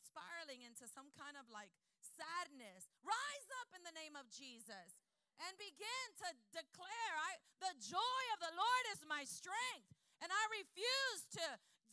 spiraling 0.00 0.64
into 0.64 0.88
some 0.88 1.12
kind 1.12 1.36
of 1.36 1.44
like 1.52 1.70
sadness, 2.00 2.88
rise 3.04 3.48
up 3.60 3.70
in 3.76 3.84
the 3.84 3.94
name 3.94 4.16
of 4.16 4.26
Jesus 4.32 4.98
and 5.38 5.52
begin 5.60 6.06
to 6.24 6.28
declare, 6.50 7.12
I, 7.14 7.38
the 7.62 7.74
joy 7.78 8.22
of 8.34 8.42
the 8.42 8.54
Lord 8.56 8.84
is 8.96 9.06
my 9.06 9.22
strength. 9.22 9.92
And 10.18 10.34
I 10.34 10.42
refuse 10.50 11.22
to 11.38 11.46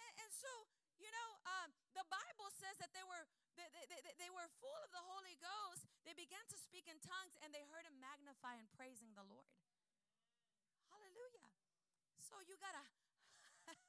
and, 0.00 0.12
and 0.24 0.32
so, 0.32 0.48
you 0.96 1.12
know, 1.12 1.36
um, 1.44 1.68
the 1.92 2.00
Bible 2.08 2.48
says 2.48 2.80
that 2.80 2.88
they 2.96 3.04
were 3.04 3.28
they, 3.60 3.68
they, 3.92 4.00
they, 4.16 4.32
were 4.32 4.48
full 4.56 4.80
of 4.80 4.88
the 4.88 5.04
Holy 5.04 5.36
Ghost. 5.36 5.84
They 6.08 6.16
began 6.16 6.40
to 6.48 6.56
speak 6.56 6.88
in 6.88 6.96
tongues, 7.04 7.36
and 7.44 7.52
they 7.52 7.60
heard 7.68 7.84
him 7.84 8.00
magnify 8.00 8.56
and 8.56 8.72
praising 8.72 9.12
the 9.12 9.20
Lord. 9.28 9.52
Hallelujah. 10.88 11.52
So 12.24 12.40
you 12.48 12.56
gotta. 12.56 12.80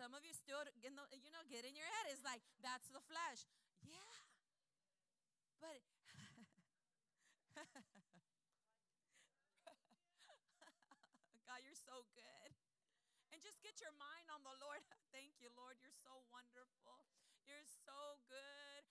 Some 0.00 0.16
of 0.16 0.24
you 0.24 0.32
still, 0.32 0.64
you 0.80 0.88
know, 0.96 1.04
get 1.52 1.68
in 1.68 1.76
your 1.76 1.84
head. 2.00 2.16
It's 2.16 2.24
like 2.24 2.40
that's 2.64 2.88
the 2.88 3.04
flesh. 3.04 3.44
Yeah, 3.84 4.08
but 5.60 5.84
God, 11.48 11.64
you're 11.66 11.74
so 11.74 12.06
good. 12.14 12.54
And 13.34 13.42
just 13.42 13.58
get 13.60 13.82
your 13.82 13.90
mind 13.98 14.30
on 14.30 14.46
the 14.46 14.54
Lord. 14.62 14.78
Thank 15.14 15.34
you, 15.42 15.50
Lord. 15.58 15.74
You're 15.82 15.94
so 15.94 16.22
wonderful. 16.30 17.02
You're 17.42 17.66
so 17.66 18.22
good. 18.30 18.86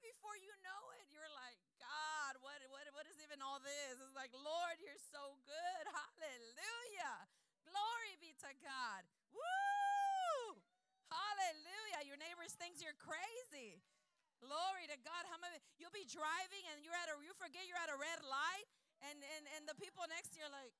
Before 0.00 0.40
you 0.40 0.48
know 0.64 0.82
it, 0.96 1.12
you're 1.12 1.28
like, 1.36 1.60
God, 1.76 2.40
what, 2.40 2.56
what, 2.72 2.88
what 2.96 3.04
is 3.04 3.20
even 3.20 3.44
all 3.44 3.60
this? 3.60 4.00
It's 4.00 4.16
like, 4.16 4.32
Lord, 4.32 4.80
you're 4.80 4.96
so 5.12 5.36
good. 5.44 5.84
Hallelujah. 5.92 7.28
Glory 7.68 8.16
be 8.16 8.32
to 8.40 8.48
God. 8.64 9.04
Woo! 9.36 10.56
Hallelujah. 11.12 12.08
Your 12.08 12.16
neighbors 12.16 12.56
thinks 12.56 12.80
you're 12.80 12.96
crazy. 12.96 13.84
Glory 14.40 14.88
to 14.88 14.98
God. 15.04 15.22
How 15.28 15.36
many 15.38 15.60
you'll 15.76 15.94
be 15.94 16.08
driving 16.08 16.64
and 16.72 16.80
you're 16.80 16.96
at 16.96 17.12
a 17.12 17.16
you 17.20 17.36
forget 17.36 17.68
you're 17.68 17.80
at 17.80 17.92
a 17.92 17.98
red 18.00 18.24
light 18.24 18.68
and 19.04 19.20
and, 19.36 19.44
and 19.56 19.62
the 19.68 19.76
people 19.76 20.04
next 20.08 20.32
to 20.34 20.40
you 20.40 20.48
are 20.48 20.52
like 20.52 20.72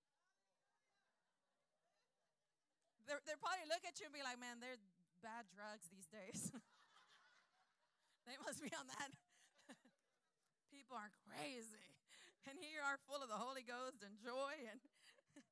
they're, 3.10 3.18
they're 3.26 3.42
probably 3.42 3.66
look 3.66 3.82
at 3.82 3.98
you 3.98 4.06
and 4.06 4.14
be 4.14 4.22
like, 4.22 4.38
man, 4.38 4.62
they're 4.62 4.78
bad 5.18 5.50
drugs 5.50 5.90
these 5.90 6.06
days. 6.06 6.54
they 8.30 8.38
must 8.46 8.62
be 8.62 8.70
on 8.70 8.86
that. 8.86 9.10
people 10.74 10.94
are 10.94 11.10
crazy. 11.26 11.90
And 12.46 12.54
here 12.54 12.70
you 12.70 12.82
are 12.86 13.02
full 13.10 13.18
of 13.18 13.26
the 13.26 13.34
Holy 13.34 13.66
Ghost 13.66 14.06
and 14.06 14.14
joy 14.22 14.54
and 14.70 14.78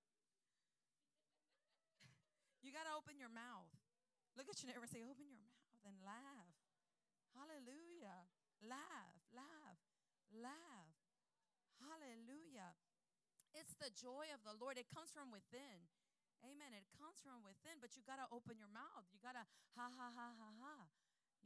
you 2.63 2.71
got 2.71 2.87
to 2.87 2.95
open 2.95 3.19
your 3.19 3.35
mouth. 3.35 3.75
Look 4.39 4.47
at 4.47 4.63
your 4.63 4.71
neighbor 4.71 4.87
and 4.87 4.95
say, 4.95 5.03
open 5.03 5.27
your 5.27 5.43
mouth 5.43 5.67
and 5.83 5.99
laugh. 6.07 6.58
Hallelujah. 7.39 8.27
Laugh, 8.67 9.15
laugh, 9.31 9.79
laugh. 10.35 10.95
Hallelujah. 11.79 12.75
It's 13.55 13.79
the 13.79 13.95
joy 13.95 14.27
of 14.35 14.43
the 14.43 14.59
Lord. 14.59 14.75
It 14.75 14.91
comes 14.91 15.15
from 15.15 15.31
within. 15.31 15.87
Amen. 16.43 16.75
It 16.75 16.87
comes 16.99 17.23
from 17.23 17.47
within, 17.47 17.79
but 17.79 17.95
you 17.95 18.03
got 18.03 18.19
to 18.19 18.27
open 18.35 18.59
your 18.59 18.71
mouth. 18.71 19.07
You 19.15 19.23
got 19.23 19.39
to 19.39 19.47
ha, 19.79 19.87
ha, 19.87 20.09
ha, 20.11 20.29
ha, 20.35 20.51
ha. 20.59 20.77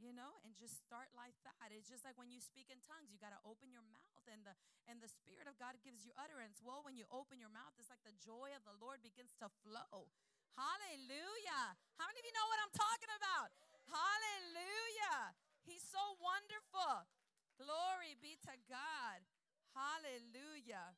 You 0.01 0.09
know, 0.09 0.41
and 0.41 0.57
just 0.57 0.81
start 0.81 1.13
like 1.13 1.37
that. 1.45 1.69
It's 1.69 1.85
just 1.85 2.01
like 2.01 2.17
when 2.17 2.33
you 2.33 2.41
speak 2.41 2.73
in 2.73 2.81
tongues, 2.81 3.13
you 3.13 3.21
got 3.21 3.29
to 3.29 3.41
open 3.45 3.69
your 3.69 3.85
mouth 3.93 4.25
and 4.25 4.41
the 4.41 4.57
and 4.89 4.97
the 4.97 5.07
spirit 5.07 5.45
of 5.45 5.53
God 5.61 5.77
gives 5.85 6.01
you 6.01 6.09
utterance. 6.17 6.65
Well, 6.65 6.81
when 6.81 6.97
you 6.97 7.05
open 7.13 7.37
your 7.37 7.53
mouth, 7.53 7.77
it's 7.77 7.93
like 7.93 8.01
the 8.01 8.17
joy 8.17 8.57
of 8.57 8.65
the 8.65 8.73
Lord 8.81 9.05
begins 9.05 9.37
to 9.37 9.53
flow. 9.61 10.09
Hallelujah. 10.57 11.77
How 12.01 12.09
many 12.09 12.19
of 12.19 12.25
you 12.25 12.33
know 12.33 12.47
what 12.49 12.59
I'm 12.65 12.73
talking 12.73 13.13
about? 13.13 13.53
Hallelujah. 13.85 15.37
He's 15.63 15.83
so 15.83 16.19
wonderful. 16.19 17.07
Glory 17.55 18.19
be 18.19 18.35
to 18.43 18.55
God. 18.67 19.23
Hallelujah. 19.71 20.93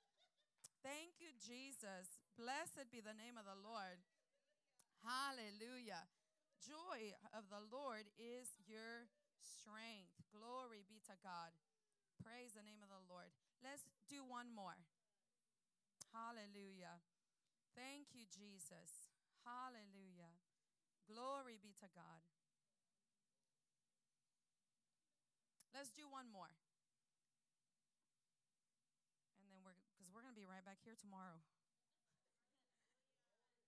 Thank 0.81 1.21
you, 1.21 1.33
Jesus. 1.37 2.19
Blessed 2.35 2.91
be 2.91 2.99
the 2.99 3.15
name 3.15 3.39
of 3.39 3.47
the 3.47 3.57
Lord. 3.57 4.01
Hallelujah. 5.05 6.09
Joy 6.59 7.13
of 7.31 7.47
the 7.53 7.61
Lord 7.69 8.09
is 8.17 8.57
your 8.65 9.07
strength. 9.37 10.17
Glory 10.33 10.81
be 10.89 10.97
to 11.05 11.15
God. 11.21 11.53
Praise 12.19 12.57
the 12.57 12.65
name 12.65 12.81
of 12.81 12.89
the 12.89 13.05
Lord. 13.05 13.29
Let's 13.61 13.85
do 14.09 14.25
one 14.25 14.49
more. 14.49 14.81
Hallelujah. 16.09 17.05
Thank 17.77 18.17
you, 18.17 18.25
Jesus. 18.25 19.13
Hallelujah. 19.45 20.33
Glory 21.05 21.61
be 21.61 21.75
to 21.81 21.89
God. 21.93 22.21
Let's 25.75 25.91
do 25.91 26.07
one 26.07 26.31
more. 26.31 26.47
And 29.43 29.51
then 29.51 29.59
we're, 29.59 29.75
because 29.91 30.07
we're 30.07 30.23
going 30.23 30.31
to 30.31 30.39
be 30.39 30.47
right 30.47 30.63
back 30.63 30.79
here 30.87 30.95
tomorrow. 30.95 31.35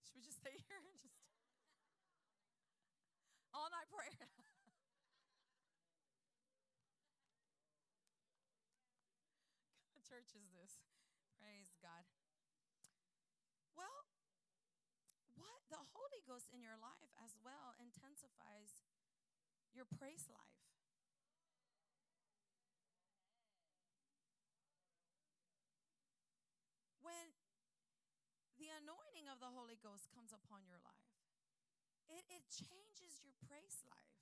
Should 0.08 0.16
we 0.16 0.24
just 0.24 0.40
stay 0.40 0.56
here 0.56 0.80
and 0.80 0.88
just 0.88 1.04
all 3.60 3.68
night 3.76 3.92
prayer? 3.92 4.16
what 9.92 10.08
church 10.08 10.32
is 10.32 10.48
this? 10.56 10.80
Praise 11.44 11.76
God. 11.84 12.08
Well, 13.76 14.08
what 15.36 15.60
the 15.68 15.84
Holy 15.92 16.24
Ghost 16.24 16.56
in 16.56 16.64
your 16.64 16.80
life 16.80 17.12
as 17.20 17.36
well 17.44 17.76
intensifies 17.76 18.88
your 19.76 19.84
praise 19.84 20.32
life. 20.32 20.48
Anointing 28.78 29.28
of 29.30 29.42
the 29.42 29.50
Holy 29.50 29.78
Ghost 29.82 30.10
comes 30.14 30.32
upon 30.32 30.66
your 30.66 30.78
life, 30.82 31.14
it, 32.08 32.24
it 32.30 32.46
changes 32.48 33.20
your 33.20 33.36
praise 33.46 33.84
life. 33.90 34.16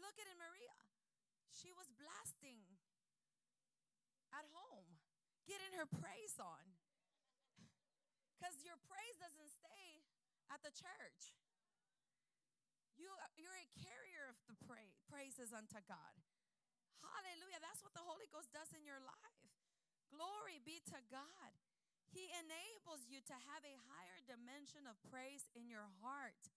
Look 0.00 0.16
at 0.16 0.30
it, 0.30 0.38
Maria. 0.40 0.76
She 1.52 1.74
was 1.74 1.92
blasting 1.92 2.64
at 4.32 4.46
home, 4.54 4.96
getting 5.44 5.74
her 5.76 5.86
praise 5.86 6.38
on. 6.40 6.64
Because 8.40 8.64
your 8.64 8.80
praise 8.88 9.20
doesn't 9.20 9.52
stay 9.52 10.00
at 10.48 10.64
the 10.64 10.72
church. 10.72 11.36
You, 12.96 13.12
you're 13.36 13.52
a 13.52 13.68
carrier 13.76 14.32
of 14.32 14.36
the 14.48 14.56
pra- 14.64 14.96
praises 15.12 15.52
unto 15.52 15.76
God. 15.84 16.16
Hallelujah. 17.04 17.60
That's 17.60 17.84
what 17.84 17.92
the 17.92 18.04
Holy 18.04 18.24
Ghost 18.32 18.48
does 18.52 18.72
in 18.72 18.80
your 18.88 19.00
life. 19.04 19.44
Glory 20.08 20.56
be 20.64 20.80
to 20.88 20.98
God. 21.12 21.52
He 22.10 22.26
enables 22.34 23.06
you 23.06 23.22
to 23.22 23.36
have 23.50 23.62
a 23.62 23.80
higher 23.86 24.18
dimension 24.26 24.86
of 24.90 24.98
praise 25.06 25.46
in 25.54 25.70
your 25.70 25.86
heart. 26.02 26.50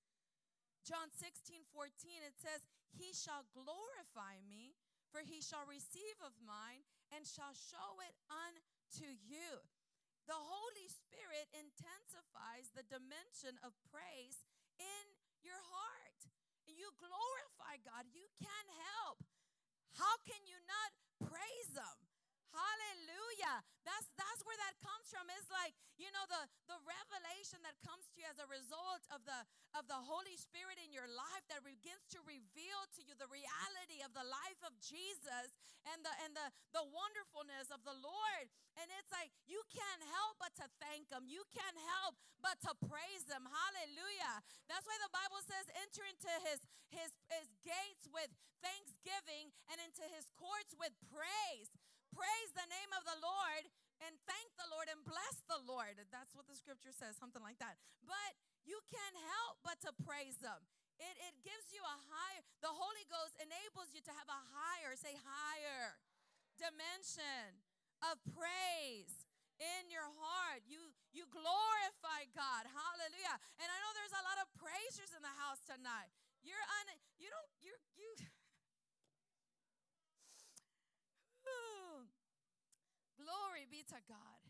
John 0.81 1.13
16, 1.13 1.63
14, 1.71 2.25
it 2.25 2.35
says, 2.35 2.65
He 2.91 3.13
shall 3.13 3.45
glorify 3.53 4.41
me, 4.43 4.75
for 5.13 5.21
he 5.21 5.39
shall 5.39 5.63
receive 5.69 6.17
of 6.25 6.33
mine 6.41 6.83
and 7.13 7.23
shall 7.23 7.53
show 7.53 8.01
it 8.01 8.17
unto 8.27 9.07
you. 9.07 9.61
The 10.25 10.39
Holy 10.39 10.87
Spirit 10.89 11.51
intensifies 11.53 12.73
the 12.73 12.87
dimension 12.89 13.59
of 13.61 13.77
praise 13.91 14.41
in 14.81 15.05
your 15.45 15.59
heart. 15.59 16.19
You 16.65 16.89
glorify 16.97 17.77
God. 17.83 18.07
You 18.15 18.25
can't 18.39 18.71
help. 18.73 19.21
How 19.99 20.15
can 20.23 20.41
you 20.47 20.57
not 20.63 20.89
praise 21.29 21.75
Him? 21.75 21.97
Hallelujah. 22.49 23.61
That's 23.83 24.07
that's 24.15 24.41
where 24.47 24.55
that 24.63 24.75
comes 24.79 25.11
from. 25.11 25.27
It's 25.35 25.51
like, 25.51 25.75
you 25.99 26.07
know, 26.15 26.25
the, 26.31 26.43
the 26.71 26.79
revelation 26.83 27.59
that 27.67 27.75
comes 27.83 28.07
to 28.11 28.23
you 28.23 28.27
as 28.31 28.39
a 28.39 28.47
result 28.47 29.03
of 29.11 29.23
the 29.27 29.39
of 29.75 29.87
the 29.91 29.99
Holy 29.99 30.35
Spirit 30.39 30.79
in 30.79 30.95
your 30.95 31.07
life 31.11 31.43
that 31.51 31.63
begins 31.67 32.07
to 32.15 32.19
reveal 32.23 32.79
to 32.95 33.01
you 33.03 33.13
the 33.19 33.29
reality 33.29 33.99
of 34.01 34.15
the 34.15 34.23
life 34.23 34.59
of 34.63 34.75
Jesus 34.79 35.55
and 35.87 35.99
the 36.03 36.13
and 36.23 36.31
the, 36.35 36.47
the 36.71 36.85
wonderfulness 36.87 37.69
of 37.69 37.83
the 37.83 37.95
Lord. 37.95 38.47
And 38.79 38.87
it's 38.99 39.11
like 39.11 39.35
you 39.45 39.61
can't 39.69 40.03
help 40.07 40.39
but 40.39 40.55
to 40.63 40.67
thank 40.79 41.11
him. 41.11 41.27
You 41.27 41.43
can't 41.51 41.77
help 41.99 42.15
but 42.39 42.59
to 42.67 42.71
praise 42.87 43.27
him. 43.27 43.45
Hallelujah. 43.45 44.41
That's 44.71 44.87
why 44.87 44.97
the 45.03 45.11
Bible 45.11 45.43
says 45.43 45.67
enter 45.75 46.07
into 46.07 46.31
his 46.47 46.63
his 46.87 47.11
his 47.27 47.47
gates 47.61 48.07
with 48.07 48.31
thanksgiving 48.63 49.51
and 49.67 49.77
into 49.83 50.07
his 50.07 50.31
courts 50.39 50.71
with 50.79 50.95
praise 51.11 51.75
praise 52.13 52.51
the 52.53 52.69
name 52.69 52.91
of 52.93 53.03
the 53.03 53.17
Lord 53.19 53.65
and 54.05 54.13
thank 54.29 54.49
the 54.55 54.69
Lord 54.69 54.87
and 54.87 55.01
bless 55.03 55.41
the 55.49 55.61
Lord. 55.65 55.97
That's 56.13 56.37
what 56.37 56.45
the 56.45 56.57
scripture 56.57 56.93
says, 56.93 57.17
something 57.17 57.41
like 57.41 57.57
that. 57.59 57.79
But 58.05 58.37
you 58.63 58.79
can't 58.87 59.17
help 59.17 59.59
but 59.65 59.81
to 59.87 59.91
praise 60.05 60.39
Him. 60.39 60.61
It, 61.01 61.15
it 61.25 61.35
gives 61.41 61.73
you 61.73 61.81
a 61.81 61.97
higher, 62.13 62.45
the 62.61 62.71
Holy 62.71 63.05
Ghost 63.09 63.33
enables 63.41 63.91
you 63.91 64.01
to 64.05 64.13
have 64.13 64.29
a 64.29 64.41
higher, 64.53 64.93
say 64.93 65.17
higher, 65.17 65.97
dimension 66.55 67.59
of 68.05 68.21
praise 68.29 69.25
in 69.57 69.89
your 69.89 70.05
heart. 70.21 70.65
You 70.67 70.93
you 71.13 71.25
glorify 71.29 72.29
God. 72.33 72.69
Hallelujah. 72.69 73.37
And 73.57 73.67
I 73.69 73.77
know 73.81 73.91
there's 73.97 74.17
a 74.17 74.25
lot 74.25 74.37
of 74.43 74.47
praisers 74.57 75.13
in 75.13 75.21
the 75.21 75.35
house 75.39 75.61
tonight. 75.65 76.13
You're 76.43 76.67
un 76.83 76.87
you 77.17 77.29
don't 77.29 77.49
you're 77.61 77.81
you 77.97 78.09
Glory 83.63 83.79
be 83.79 83.87
to 83.95 84.01
God. 84.11 84.43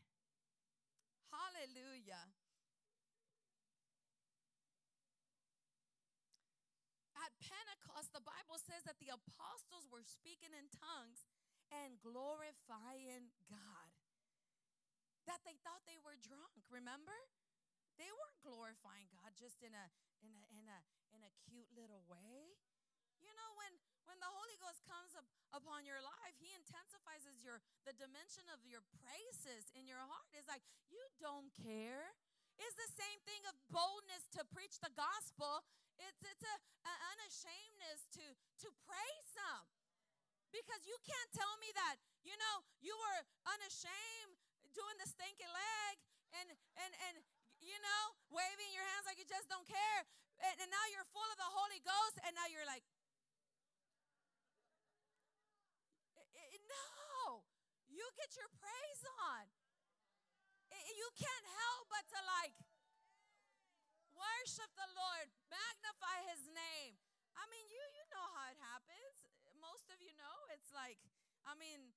Hallelujah. 1.29 2.33
At 7.13 7.29
Pentecost, 7.37 8.09
the 8.09 8.25
Bible 8.25 8.57
says 8.57 8.81
that 8.89 8.97
the 8.97 9.13
apostles 9.13 9.85
were 9.93 10.01
speaking 10.01 10.57
in 10.57 10.65
tongues 10.73 11.29
and 11.69 12.01
glorifying 12.01 13.29
God. 13.53 13.93
That 15.29 15.45
they 15.45 15.61
thought 15.61 15.85
they 15.85 16.01
were 16.01 16.17
drunk, 16.17 16.65
remember? 16.73 17.13
They 18.01 18.09
weren't 18.09 18.41
glorifying 18.41 19.13
God 19.13 19.37
just 19.37 19.61
in 19.61 19.77
a 19.77 19.93
in 20.25 20.33
a 20.33 20.45
in 20.57 20.65
a 20.65 20.79
in 21.13 21.21
a 21.21 21.29
cute 21.45 21.69
little 21.77 22.01
way. 22.09 22.57
You 23.21 23.29
know 23.37 23.53
when 23.61 23.77
when 24.05 24.19
the 24.19 24.29
Holy 24.29 24.57
Ghost 24.59 24.83
comes 24.87 25.13
up 25.15 25.25
upon 25.51 25.83
your 25.87 25.99
life, 26.03 26.35
He 26.39 26.51
intensifies 26.55 27.23
your 27.43 27.59
the 27.87 27.95
dimension 27.95 28.47
of 28.51 28.63
your 28.67 28.83
praises 29.03 29.69
in 29.75 29.87
your 29.87 29.99
heart. 29.99 30.27
It's 30.35 30.47
like 30.47 30.63
you 30.91 31.01
don't 31.19 31.51
care. 31.55 32.15
It's 32.59 32.77
the 32.77 32.91
same 32.93 33.19
thing 33.25 33.41
of 33.49 33.57
boldness 33.73 34.29
to 34.37 34.45
preach 34.45 34.77
the 34.79 34.93
gospel. 34.93 35.65
It's 35.97 36.21
it's 36.23 36.45
a, 36.45 36.55
a 36.87 36.93
unashamedness 37.17 38.07
to 38.17 38.25
to 38.63 38.67
praise 38.85 39.31
Him, 39.35 39.61
because 40.53 40.85
you 40.85 40.97
can't 41.01 41.31
tell 41.33 41.57
me 41.59 41.69
that 41.73 41.97
you 42.23 42.37
know 42.37 42.63
you 42.79 42.93
were 42.95 43.19
unashamed 43.45 44.37
doing 44.73 44.97
the 45.01 45.09
stinky 45.09 45.45
leg 45.49 45.93
and 46.39 46.47
and 46.81 46.93
and 47.09 47.15
you 47.63 47.79
know, 47.79 48.03
waving 48.27 48.75
your 48.75 48.83
hands 48.83 49.07
like 49.07 49.15
you 49.15 49.23
just 49.23 49.47
don't 49.47 49.63
care. 49.63 50.03
And, 50.43 50.53
and 50.59 50.67
now 50.67 50.83
you're 50.91 51.07
full 51.15 51.23
of 51.31 51.39
the 51.39 51.47
Holy 51.47 51.79
Ghost, 51.79 52.19
and 52.27 52.35
now 52.35 52.43
you're 52.51 52.67
like, 52.67 52.83
I- 56.19 56.27
I- 56.27 56.59
no, 56.67 57.47
you 57.93 58.05
get 58.17 58.33
your 58.33 58.49
praise 58.57 59.03
on. 59.29 59.45
You 60.73 61.09
can't 61.13 61.47
help 61.53 61.85
but 61.93 62.05
to 62.09 62.19
like 62.25 62.57
worship 64.17 64.69
the 64.73 64.89
Lord, 64.97 65.29
magnify 65.53 66.25
His 66.33 66.49
name. 66.49 66.97
I 67.37 67.45
mean, 67.53 67.69
you 67.69 67.81
you 67.93 68.05
know 68.09 68.25
how 68.33 68.49
it 68.49 68.57
happens. 68.57 69.29
Most 69.61 69.89
of 69.93 70.01
you 70.01 70.11
know. 70.17 70.37
It's 70.57 70.73
like, 70.73 70.97
I 71.45 71.53
mean, 71.53 71.93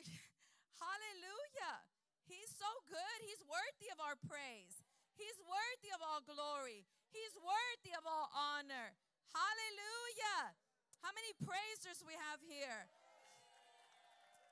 hallelujah. 0.80 1.84
He's 2.24 2.48
so 2.48 2.68
good. 2.88 3.18
He's 3.28 3.44
worthy 3.44 3.92
of 3.92 4.00
our 4.00 4.16
praise. 4.16 4.80
He's 5.14 5.36
worthy 5.44 5.92
of 5.92 6.00
all 6.00 6.24
glory. 6.24 6.88
He's 7.12 7.36
worthy 7.36 7.92
of 7.94 8.02
all 8.08 8.32
honor. 8.32 8.96
Hallelujah. 9.30 10.56
How 11.04 11.12
many 11.12 11.36
praisers 11.36 12.00
we 12.02 12.16
have 12.16 12.40
here? 12.40 12.88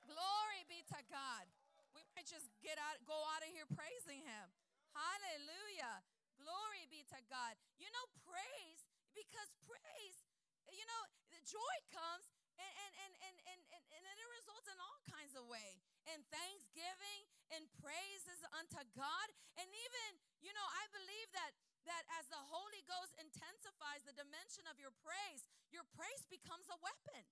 Glory 0.07 0.61
be 0.67 0.83
to 0.91 0.99
God. 1.09 1.45
We 1.93 2.01
might 2.15 2.27
just 2.27 2.49
get 2.59 2.77
out, 2.81 2.97
go 3.05 3.15
out 3.35 3.45
of 3.45 3.49
here 3.53 3.69
praising 3.69 4.23
Him. 4.25 4.45
Hallelujah. 4.93 6.01
Glory 6.37 6.85
be 6.89 7.05
to 7.13 7.19
God. 7.29 7.53
You 7.77 7.89
know, 7.93 8.05
praise, 8.25 8.85
because 9.13 9.53
praise, 9.63 10.25
you 10.73 10.85
know, 10.89 11.03
the 11.29 11.41
joy 11.45 11.75
comes 11.93 12.33
and 12.57 12.73
and 12.73 13.13
and 13.29 13.35
and 13.49 13.61
and, 13.73 13.83
and, 13.93 14.03
and 14.05 14.17
it 14.17 14.29
results 14.41 14.69
in 14.69 14.77
all 14.81 14.99
kinds 15.09 15.33
of 15.37 15.45
way. 15.49 15.77
And 16.09 16.21
thanksgiving 16.33 17.29
and 17.53 17.63
praises 17.79 18.41
unto 18.57 18.81
God. 18.97 19.27
And 19.55 19.69
even, 19.69 20.09
you 20.41 20.51
know, 20.51 20.67
I 20.67 20.85
believe 20.91 21.29
that 21.37 21.53
that 21.85 22.03
as 22.19 22.27
the 22.31 22.39
Holy 22.39 22.83
Ghost 22.87 23.13
intensifies 23.19 24.03
the 24.07 24.15
dimension 24.15 24.63
of 24.71 24.79
your 24.79 24.95
praise, 25.03 25.43
your 25.71 25.83
praise 25.95 26.23
becomes 26.31 26.67
a 26.71 26.79
weapon. 26.79 27.23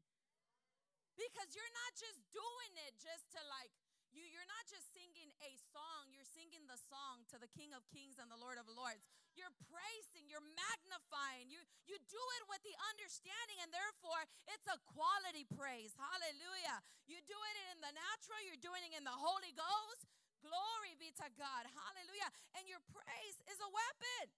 Because 1.22 1.53
you're 1.53 1.76
not 1.85 1.93
just 1.93 2.18
doing 2.34 2.73
it 2.89 2.98
just 2.98 3.30
to 3.38 3.41
like 3.45 3.69
you 4.11 4.26
you're 4.26 4.49
not 4.49 4.65
just 4.68 4.89
singing 4.91 5.30
a 5.45 5.52
song, 5.72 6.10
you're 6.11 6.27
singing 6.27 6.65
the 6.68 6.81
song 6.89 7.23
to 7.31 7.38
the 7.38 7.48
King 7.53 7.72
of 7.72 7.85
Kings 7.93 8.19
and 8.19 8.27
the 8.27 8.41
Lord 8.41 8.57
of 8.57 8.68
Lords. 8.68 9.06
You're 9.38 9.53
praising, 9.72 10.27
you're 10.27 10.43
magnifying. 10.43 11.48
You 11.48 11.61
you 11.85 11.95
do 12.10 12.23
it 12.41 12.43
with 12.49 12.60
the 12.65 12.76
understanding 12.91 13.61
and 13.61 13.69
therefore 13.69 14.26
it's 14.49 14.68
a 14.68 14.81
quality 14.89 15.45
praise. 15.45 15.93
Hallelujah. 15.93 16.84
You 17.06 17.22
do 17.23 17.38
it 17.38 17.57
in 17.72 17.80
the 17.85 17.93
natural, 17.93 18.41
you're 18.43 18.60
doing 18.60 18.84
it 18.89 18.98
in 18.98 19.06
the 19.06 19.15
Holy 19.15 19.53
Ghost. 19.53 20.10
Glory 20.41 20.98
be 20.98 21.14
to 21.22 21.27
God. 21.38 21.69
Hallelujah. 21.69 22.34
And 22.57 22.65
your 22.65 22.81
praise 22.89 23.38
is 23.45 23.61
a 23.61 23.69
weapon. 23.69 24.34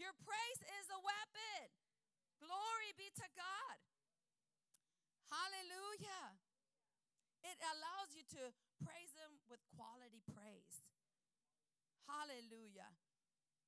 Your 0.00 0.16
praise 0.24 0.60
is 0.80 0.88
a 0.90 0.98
weapon. 0.98 1.70
Glory 2.40 2.90
be 2.98 3.12
to 3.14 3.28
God. 3.36 3.76
Hallelujah. 5.30 6.36
It 7.44 7.58
allows 7.60 8.16
you 8.16 8.24
to 8.40 8.52
praise 8.80 9.12
Him 9.16 9.40
with 9.48 9.60
quality 9.76 10.24
praise. 10.32 10.84
Hallelujah. 12.08 12.92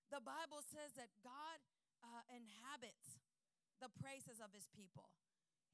The 0.09 0.23
Bible 0.23 0.63
says 0.65 0.95
that 0.97 1.13
God 1.21 1.59
uh, 2.05 2.23
inhabits 2.31 3.21
the 3.83 3.93
praises 4.01 4.41
of 4.41 4.53
His 4.57 4.69
people, 4.73 5.13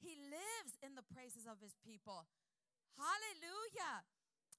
He 0.02 0.18
lives 0.18 0.74
in 0.82 0.98
the 0.98 1.06
praises 1.06 1.46
of 1.46 1.62
His 1.62 1.78
people. 1.86 2.26
Hallelujah. 2.98 4.02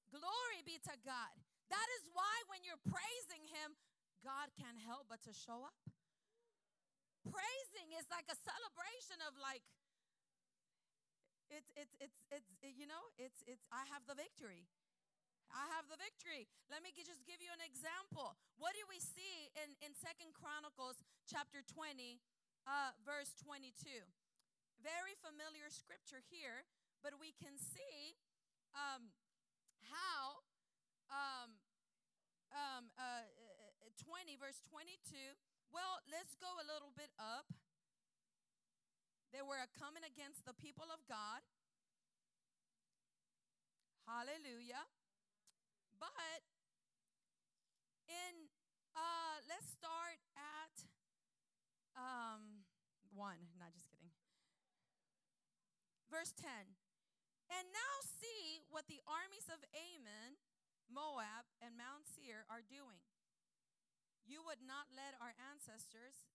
Glory 0.09 0.61
be 0.63 0.79
to 0.87 0.95
God. 1.03 1.33
That 1.67 1.87
is 1.99 2.07
why 2.13 2.33
when 2.47 2.61
you're 2.63 2.81
praising 2.85 3.49
Him, 3.49 3.75
God 4.23 4.53
can't 4.55 4.79
help 4.79 5.11
but 5.11 5.19
to 5.27 5.33
show 5.35 5.67
up. 5.67 5.75
Praising 7.27 7.91
is 7.97 8.07
like 8.11 8.27
a 8.31 8.37
celebration 8.39 9.19
of 9.27 9.35
like, 9.39 9.63
it's 11.53 11.69
it's 11.77 11.93
it's 12.01 12.19
it's 12.33 12.49
you 12.65 12.89
know 12.89 13.13
it's 13.21 13.45
it's 13.45 13.61
I 13.69 13.85
have 13.93 14.09
the 14.09 14.17
victory. 14.17 14.65
I 15.53 15.69
have 15.77 15.85
the 15.85 16.01
victory. 16.01 16.49
Let 16.73 16.81
me 16.81 16.89
just 16.97 17.21
give 17.29 17.37
you 17.37 17.53
an 17.53 17.61
example. 17.61 18.33
What 18.57 18.73
do 18.73 18.81
we 18.89 18.97
see 18.97 19.53
in 19.53 19.77
in 19.85 19.93
Second 19.93 20.33
Chronicles 20.33 21.05
chapter 21.29 21.61
20 21.61 22.17
uh 22.65 22.97
verse 23.05 23.37
22? 23.37 23.69
Very 24.81 25.13
familiar 25.21 25.69
scripture 25.69 26.25
here, 26.33 26.65
but 27.05 27.21
we 27.21 27.37
can 27.37 27.53
see 27.61 28.17
um 28.73 29.13
how 29.93 30.41
um 31.13 31.61
um 32.49 32.89
uh 32.97 33.29
uh, 33.29 34.01
20 34.01 34.33
verse 34.41 34.57
22 34.65 35.37
well 35.69 36.01
let's 36.09 36.33
go 36.41 36.49
a 36.57 36.65
little 36.65 36.89
bit 36.97 37.13
up 37.21 37.45
they 39.33 39.41
were 39.41 39.57
coming 39.73 40.05
against 40.05 40.45
the 40.45 40.53
people 40.53 40.85
of 40.93 41.01
God. 41.09 41.41
Hallelujah. 44.05 44.85
But 45.97 46.45
in 48.05 48.53
uh 48.93 49.41
let's 49.49 49.73
start 49.73 50.21
at 50.37 50.85
um 51.97 52.69
1, 53.17 53.57
not 53.57 53.73
just 53.73 53.89
kidding. 53.89 54.13
Verse 56.09 56.33
10. 56.37 56.45
And 57.49 57.69
now 57.69 57.93
see 58.01 58.65
what 58.69 58.89
the 58.89 59.01
armies 59.05 59.49
of 59.49 59.61
Ammon, 59.73 60.41
Moab, 60.89 61.45
and 61.61 61.77
Mount 61.77 62.09
Seir 62.09 62.45
are 62.49 62.65
doing. 62.65 63.05
You 64.25 64.41
would 64.41 64.61
not 64.65 64.89
let 64.93 65.13
our 65.21 65.37
ancestors 65.37 66.32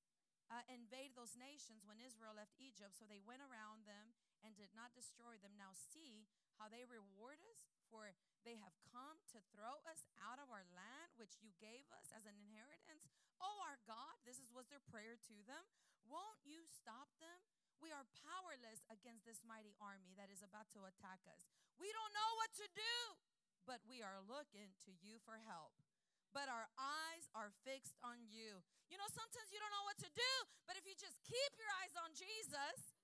uh, 0.48 0.64
invade 0.72 1.12
those 1.12 1.36
nations 1.36 1.84
when 1.84 2.00
Israel 2.00 2.36
left 2.36 2.56
Egypt. 2.56 2.96
So 2.96 3.04
they 3.04 3.20
went 3.20 3.44
around 3.44 3.84
them 3.84 4.16
and 4.40 4.56
did 4.56 4.72
not 4.72 4.96
destroy 4.96 5.36
them. 5.40 5.56
Now 5.56 5.76
see 5.76 6.28
how 6.56 6.66
they 6.66 6.88
reward 6.88 7.38
us, 7.52 7.70
for 7.92 8.16
they 8.42 8.58
have 8.58 8.74
come 8.90 9.22
to 9.30 9.38
throw 9.54 9.78
us 9.86 10.08
out 10.18 10.42
of 10.42 10.50
our 10.50 10.66
land, 10.74 11.14
which 11.20 11.38
you 11.38 11.54
gave 11.62 11.86
us 11.94 12.10
as 12.10 12.26
an 12.26 12.34
inheritance. 12.34 13.06
Oh, 13.38 13.62
our 13.62 13.78
God, 13.86 14.18
this 14.26 14.42
is, 14.42 14.50
was 14.50 14.66
their 14.66 14.82
prayer 14.90 15.14
to 15.14 15.36
them. 15.46 15.64
Won't 16.08 16.42
you 16.42 16.66
stop 16.66 17.12
them? 17.22 17.38
We 17.78 17.94
are 17.94 18.10
powerless 18.26 18.82
against 18.90 19.22
this 19.22 19.46
mighty 19.46 19.76
army 19.78 20.18
that 20.18 20.34
is 20.34 20.42
about 20.42 20.66
to 20.74 20.88
attack 20.90 21.22
us. 21.30 21.46
We 21.78 21.86
don't 21.94 22.10
know 22.10 22.30
what 22.42 22.50
to 22.58 22.66
do, 22.74 22.96
but 23.62 23.78
we 23.86 24.02
are 24.02 24.18
looking 24.26 24.74
to 24.88 24.92
you 24.98 25.22
for 25.22 25.38
help 25.46 25.78
but 26.32 26.48
our 26.48 26.68
eyes 26.76 27.24
are 27.34 27.50
fixed 27.64 27.96
on 28.04 28.20
you. 28.28 28.60
You 28.88 28.96
know, 28.96 29.08
sometimes 29.12 29.52
you 29.52 29.60
don't 29.60 29.72
know 29.72 29.86
what 29.88 30.00
to 30.00 30.10
do, 30.12 30.32
but 30.64 30.76
if 30.76 30.84
you 30.88 30.96
just 30.96 31.20
keep 31.24 31.52
your 31.60 31.70
eyes 31.82 31.94
on 32.00 32.12
Jesus, 32.16 32.96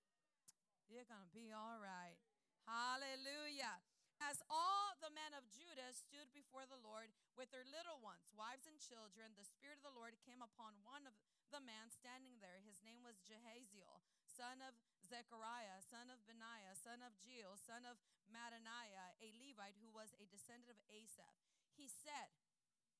you're 0.89 1.09
going 1.09 1.25
to 1.25 1.35
be 1.37 1.53
all 1.53 1.81
right. 1.81 2.21
Hallelujah. 2.65 3.81
As 4.23 4.41
all 4.49 4.95
the 5.03 5.13
men 5.13 5.37
of 5.37 5.45
Judah 5.51 5.91
stood 5.93 6.31
before 6.33 6.65
the 6.65 6.81
Lord 6.81 7.13
with 7.37 7.51
their 7.51 7.67
little 7.67 8.01
ones, 8.01 8.31
wives 8.33 8.65
and 8.65 8.79
children, 8.79 9.35
the 9.35 9.45
Spirit 9.45 9.83
of 9.83 9.87
the 9.91 9.97
Lord 9.99 10.17
came 10.23 10.41
upon 10.41 10.81
one 10.87 11.05
of 11.05 11.19
the 11.53 11.61
man 11.61 11.93
standing 11.93 12.39
there. 12.41 12.63
His 12.63 12.81
name 12.81 13.05
was 13.05 13.21
Jahaziel, 13.21 14.01
son 14.25 14.65
of 14.65 14.79
Zechariah, 15.05 15.83
son 15.85 16.09
of 16.09 16.23
Benaiah, 16.25 16.79
son 16.79 17.05
of 17.05 17.13
Jeiel, 17.21 17.59
son 17.61 17.85
of 17.85 18.01
Mattaniah, 18.31 19.13
a 19.21 19.29
Levite 19.37 19.77
who 19.83 19.93
was 19.93 20.17
a 20.17 20.31
descendant 20.31 20.73
of 20.73 20.81
Asaph. 20.89 21.37
He 21.75 21.91
said, 21.91 22.33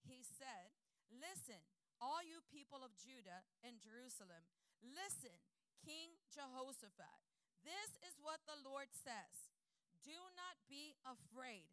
he 0.05 0.23
said, 0.25 0.73
Listen, 1.13 1.61
all 2.01 2.21
you 2.21 2.43
people 2.51 2.83
of 2.83 2.93
Judah 2.99 3.45
and 3.63 3.79
Jerusalem, 3.81 4.45
listen, 4.83 5.35
King 5.85 6.17
Jehoshaphat. 6.33 7.21
This 7.65 7.97
is 8.05 8.21
what 8.21 8.45
the 8.45 8.61
Lord 8.61 8.93
says 8.93 9.53
Do 10.05 10.17
not 10.37 10.61
be 10.69 10.97
afraid. 11.05 11.73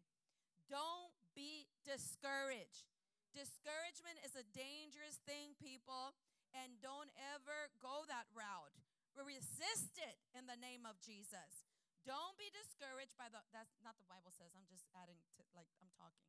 Don't 0.72 1.12
be 1.36 1.68
discouraged. 1.84 2.88
Discouragement 3.32 4.20
is 4.24 4.36
a 4.36 4.48
dangerous 4.52 5.20
thing, 5.24 5.56
people, 5.60 6.16
and 6.52 6.80
don't 6.84 7.12
ever 7.36 7.72
go 7.80 8.04
that 8.08 8.28
route. 8.36 8.76
Resist 9.16 10.00
it 10.00 10.20
in 10.36 10.48
the 10.48 10.60
name 10.60 10.88
of 10.88 11.00
Jesus. 11.04 11.68
Don't 12.08 12.36
be 12.40 12.52
discouraged 12.52 13.16
by 13.20 13.28
the, 13.32 13.44
that's 13.52 13.76
not 13.84 14.00
the 14.00 14.08
Bible 14.08 14.32
says, 14.32 14.52
I'm 14.56 14.68
just 14.68 14.88
adding 14.96 15.20
to, 15.38 15.44
like, 15.54 15.70
I'm 15.80 15.92
talking. 15.96 16.28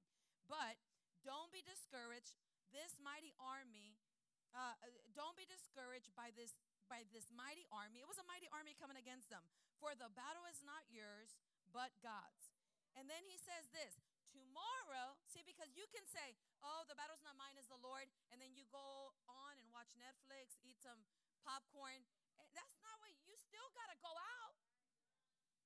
But 0.50 0.78
don't 1.22 1.50
be 1.54 1.62
discouraged. 1.66 2.34
This 2.70 2.98
mighty 3.02 3.34
army, 3.38 3.98
uh, 4.54 4.74
uh, 4.78 4.88
don't 5.16 5.36
be 5.36 5.46
discouraged 5.48 6.12
by 6.14 6.30
this 6.34 6.54
by 6.90 7.08
this 7.14 7.32
mighty 7.32 7.64
army. 7.72 8.04
It 8.04 8.08
was 8.10 8.20
a 8.20 8.26
mighty 8.28 8.52
army 8.52 8.76
coming 8.76 9.00
against 9.00 9.32
them. 9.32 9.40
For 9.80 9.96
the 9.96 10.12
battle 10.12 10.44
is 10.44 10.60
not 10.60 10.84
yours, 10.92 11.40
but 11.72 11.88
God's. 12.04 12.52
And 12.92 13.08
then 13.08 13.24
he 13.24 13.40
says 13.40 13.64
this 13.72 13.96
tomorrow, 14.28 15.16
see, 15.28 15.40
because 15.44 15.72
you 15.72 15.88
can 15.88 16.04
say, 16.08 16.36
oh, 16.60 16.84
the 16.88 16.96
battle's 16.96 17.24
not 17.24 17.36
mine, 17.40 17.56
is 17.56 17.68
the 17.68 17.80
Lord, 17.80 18.08
and 18.32 18.40
then 18.40 18.52
you 18.52 18.68
go 18.68 19.12
on 19.28 19.56
and 19.56 19.68
watch 19.72 19.88
Netflix, 19.96 20.56
eat 20.64 20.76
some 20.80 21.00
popcorn. 21.44 22.04
Eh, 22.40 22.48
That's 22.52 22.76
not 22.84 23.00
what 23.00 23.12
you 23.24 23.36
still 23.40 23.68
got 23.76 23.88
to 23.92 23.96
go 24.00 24.12
out. 24.12 24.56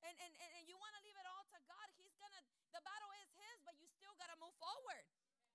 And, 0.07 0.15
and, 0.23 0.33
and, 0.39 0.51
and 0.63 0.65
you 0.71 0.79
want 0.79 0.95
to 0.95 1.03
leave 1.03 1.19
it 1.19 1.27
all 1.27 1.43
to 1.51 1.59
God. 1.67 1.87
He's 1.99 2.15
going 2.19 2.35
to, 2.35 2.43
the 2.71 2.83
battle 2.83 3.11
is 3.23 3.31
His, 3.35 3.59
but 3.67 3.75
you 3.83 3.91
still 3.91 4.15
got 4.19 4.31
to 4.31 4.39
move 4.39 4.55
forward. 4.63 5.07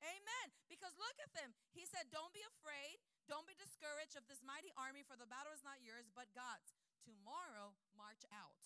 Amen. 0.01 0.47
Because 0.65 0.97
look 0.97 1.17
at 1.21 1.33
them. 1.37 1.53
He 1.73 1.85
said, 1.85 2.09
Don't 2.09 2.33
be 2.33 2.41
afraid. 2.57 2.97
Don't 3.29 3.45
be 3.45 3.55
discouraged 3.55 4.17
of 4.17 4.25
this 4.25 4.41
mighty 4.41 4.73
army, 4.75 5.05
for 5.05 5.15
the 5.15 5.29
battle 5.29 5.53
is 5.53 5.63
not 5.63 5.79
yours, 5.79 6.09
but 6.11 6.33
God's. 6.33 6.73
Tomorrow, 7.05 7.77
march 7.97 8.21
out. 8.29 8.61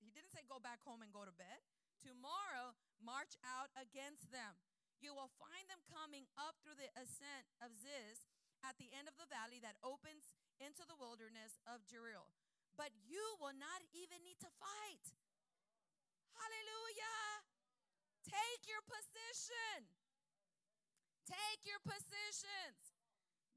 He 0.00 0.12
didn't 0.12 0.32
say 0.32 0.44
go 0.44 0.60
back 0.60 0.84
home 0.84 1.00
and 1.00 1.12
go 1.12 1.24
to 1.24 1.32
bed. 1.32 1.64
Tomorrow, 2.00 2.76
march 3.00 3.36
out 3.44 3.72
against 3.76 4.28
them. 4.32 4.56
You 5.00 5.12
will 5.12 5.32
find 5.36 5.68
them 5.68 5.84
coming 5.88 6.28
up 6.40 6.56
through 6.60 6.80
the 6.80 6.92
ascent 6.96 7.52
of 7.60 7.76
Ziz 7.76 8.28
at 8.64 8.80
the 8.80 8.88
end 8.96 9.08
of 9.08 9.16
the 9.20 9.28
valley 9.28 9.60
that 9.60 9.80
opens 9.84 10.32
into 10.56 10.84
the 10.88 10.96
wilderness 10.96 11.60
of 11.68 11.84
Jeruel. 11.84 12.32
But 12.76 12.92
you 13.04 13.36
will 13.40 13.56
not 13.56 13.84
even 13.92 14.20
need 14.24 14.40
to 14.44 14.52
fight. 14.60 15.16
Hallelujah. 16.36 17.44
Take 18.24 18.68
your 18.68 18.84
position. 18.84 19.95
Take 21.26 21.66
your 21.66 21.82
positions. 21.82 22.94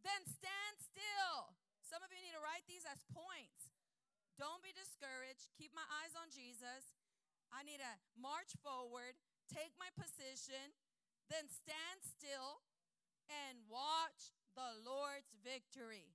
Then 0.01 0.25
stand 0.25 0.75
still. 0.81 1.53
Some 1.85 2.01
of 2.01 2.09
you 2.09 2.21
need 2.21 2.33
to 2.33 2.41
write 2.41 2.65
these 2.65 2.85
as 2.89 3.05
points. 3.13 3.69
Don't 4.37 4.63
be 4.65 4.73
discouraged. 4.73 5.53
Keep 5.53 5.77
my 5.77 5.85
eyes 6.01 6.17
on 6.17 6.33
Jesus. 6.33 6.97
I 7.49 7.65
need 7.65 7.81
to 7.81 7.93
march 8.13 8.53
forward, 8.61 9.17
take 9.49 9.73
my 9.81 9.89
position, 9.97 10.77
then 11.33 11.49
stand 11.49 11.99
still 12.05 12.61
and 13.29 13.57
watch 13.65 14.33
the 14.53 14.81
Lord's 14.85 15.33
victory. 15.41 16.13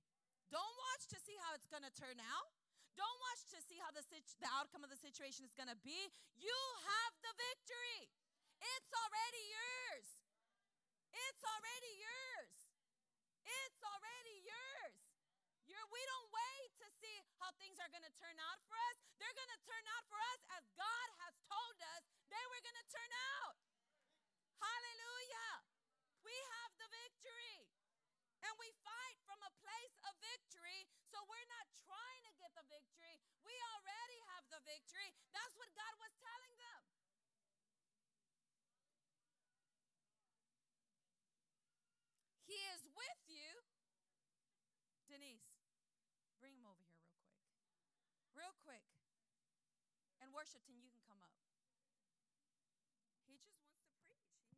Don't 0.51 0.75
watch 0.91 1.11
to 1.11 1.19
see 1.19 1.35
how 1.43 1.55
it's 1.55 1.67
going 1.67 1.83
to 1.83 1.91
turn 1.91 2.19
out. 2.23 2.51
Don't 2.95 3.19
watch 3.31 3.43
to 3.51 3.59
see 3.59 3.75
how 3.75 3.91
the, 3.91 4.03
situ- 4.07 4.39
the 4.39 4.47
outcome 4.55 4.87
of 4.87 4.91
the 4.91 4.99
situation 4.99 5.43
is 5.43 5.51
going 5.51 5.71
to 5.71 5.79
be. 5.83 6.07
You 6.39 6.59
have 6.87 7.13
the 7.19 7.33
victory. 7.35 8.07
It's 8.63 8.91
already 8.95 9.43
yours. 9.51 10.24
It's 11.15 11.43
already 11.47 11.93
yours. 12.03 12.53
It's 13.47 13.81
already 13.81 14.37
yours. 14.43 14.99
You're, 15.65 15.87
we 15.89 16.01
don't 16.11 16.29
wait 16.29 16.69
to 16.83 16.87
see 16.99 17.15
how 17.39 17.55
things 17.55 17.79
are 17.79 17.89
going 17.89 18.05
to 18.05 18.15
turn 18.19 18.35
out 18.37 18.59
for 18.67 18.75
us. 18.91 18.99
They're 19.17 19.37
going 19.39 19.53
to 19.55 19.61
turn 19.63 19.85
out 19.95 20.05
for 20.11 20.19
us 20.19 20.41
as 20.59 20.63
God 20.75 21.07
has 21.23 21.33
told 21.47 21.77
us 21.95 22.03
they 22.27 22.45
were 22.51 22.61
going 22.61 22.77
to 22.77 22.87
turn 22.91 23.11
out. 23.39 23.55
Hallelujah. 24.59 25.51
We 26.21 26.35
have 26.59 26.71
the 26.77 26.89
victory. 26.91 27.69
And 28.45 28.53
we 28.61 28.69
fight 28.85 29.17
from 29.25 29.41
a 29.41 29.51
place 29.63 29.95
of 30.05 30.13
victory. 30.21 30.85
So 31.09 31.23
we're 31.25 31.49
not 31.49 31.65
trying 31.81 32.21
to 32.29 32.33
get 32.37 32.53
the 32.53 32.65
victory. 32.69 33.17
We 33.41 33.55
already 33.73 34.19
have 34.35 34.45
the 34.51 34.61
victory. 34.67 35.15
That's 35.33 35.55
what 35.57 35.71
God 35.73 35.93
was 35.97 36.13
telling 36.21 36.53
them. 36.59 36.81
He 42.45 42.61
is 42.77 42.85
with 42.93 43.21
you. 43.25 43.65
Denise, 45.09 45.49
bring 46.37 46.53
him 46.53 46.65
over 46.69 46.85
here 46.85 47.05
real 47.09 47.25
quick. 47.33 47.49
Real 48.37 48.53
quick. 48.61 48.85
And 50.45 50.53
Worshipton, 50.53 50.77
you 50.77 50.93
can 50.93 51.01
come 51.09 51.17
up. 51.25 51.33
He 53.25 53.33
just 53.33 53.49
wants 53.49 53.65
to 53.65 53.81
preach. 53.81 54.05
He 54.05 54.13
hears 54.13 54.29
me. 54.29 54.53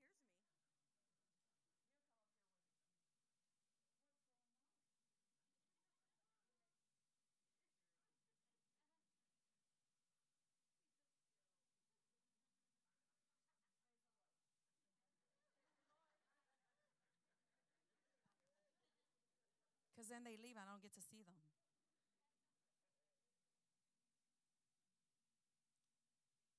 Because 19.96 20.12
then 20.12 20.28
they 20.28 20.36
leave, 20.36 20.60
I 20.60 20.68
don't 20.68 20.84
get 20.84 20.92
to 21.00 21.02
see 21.02 21.24
them. 21.24 21.40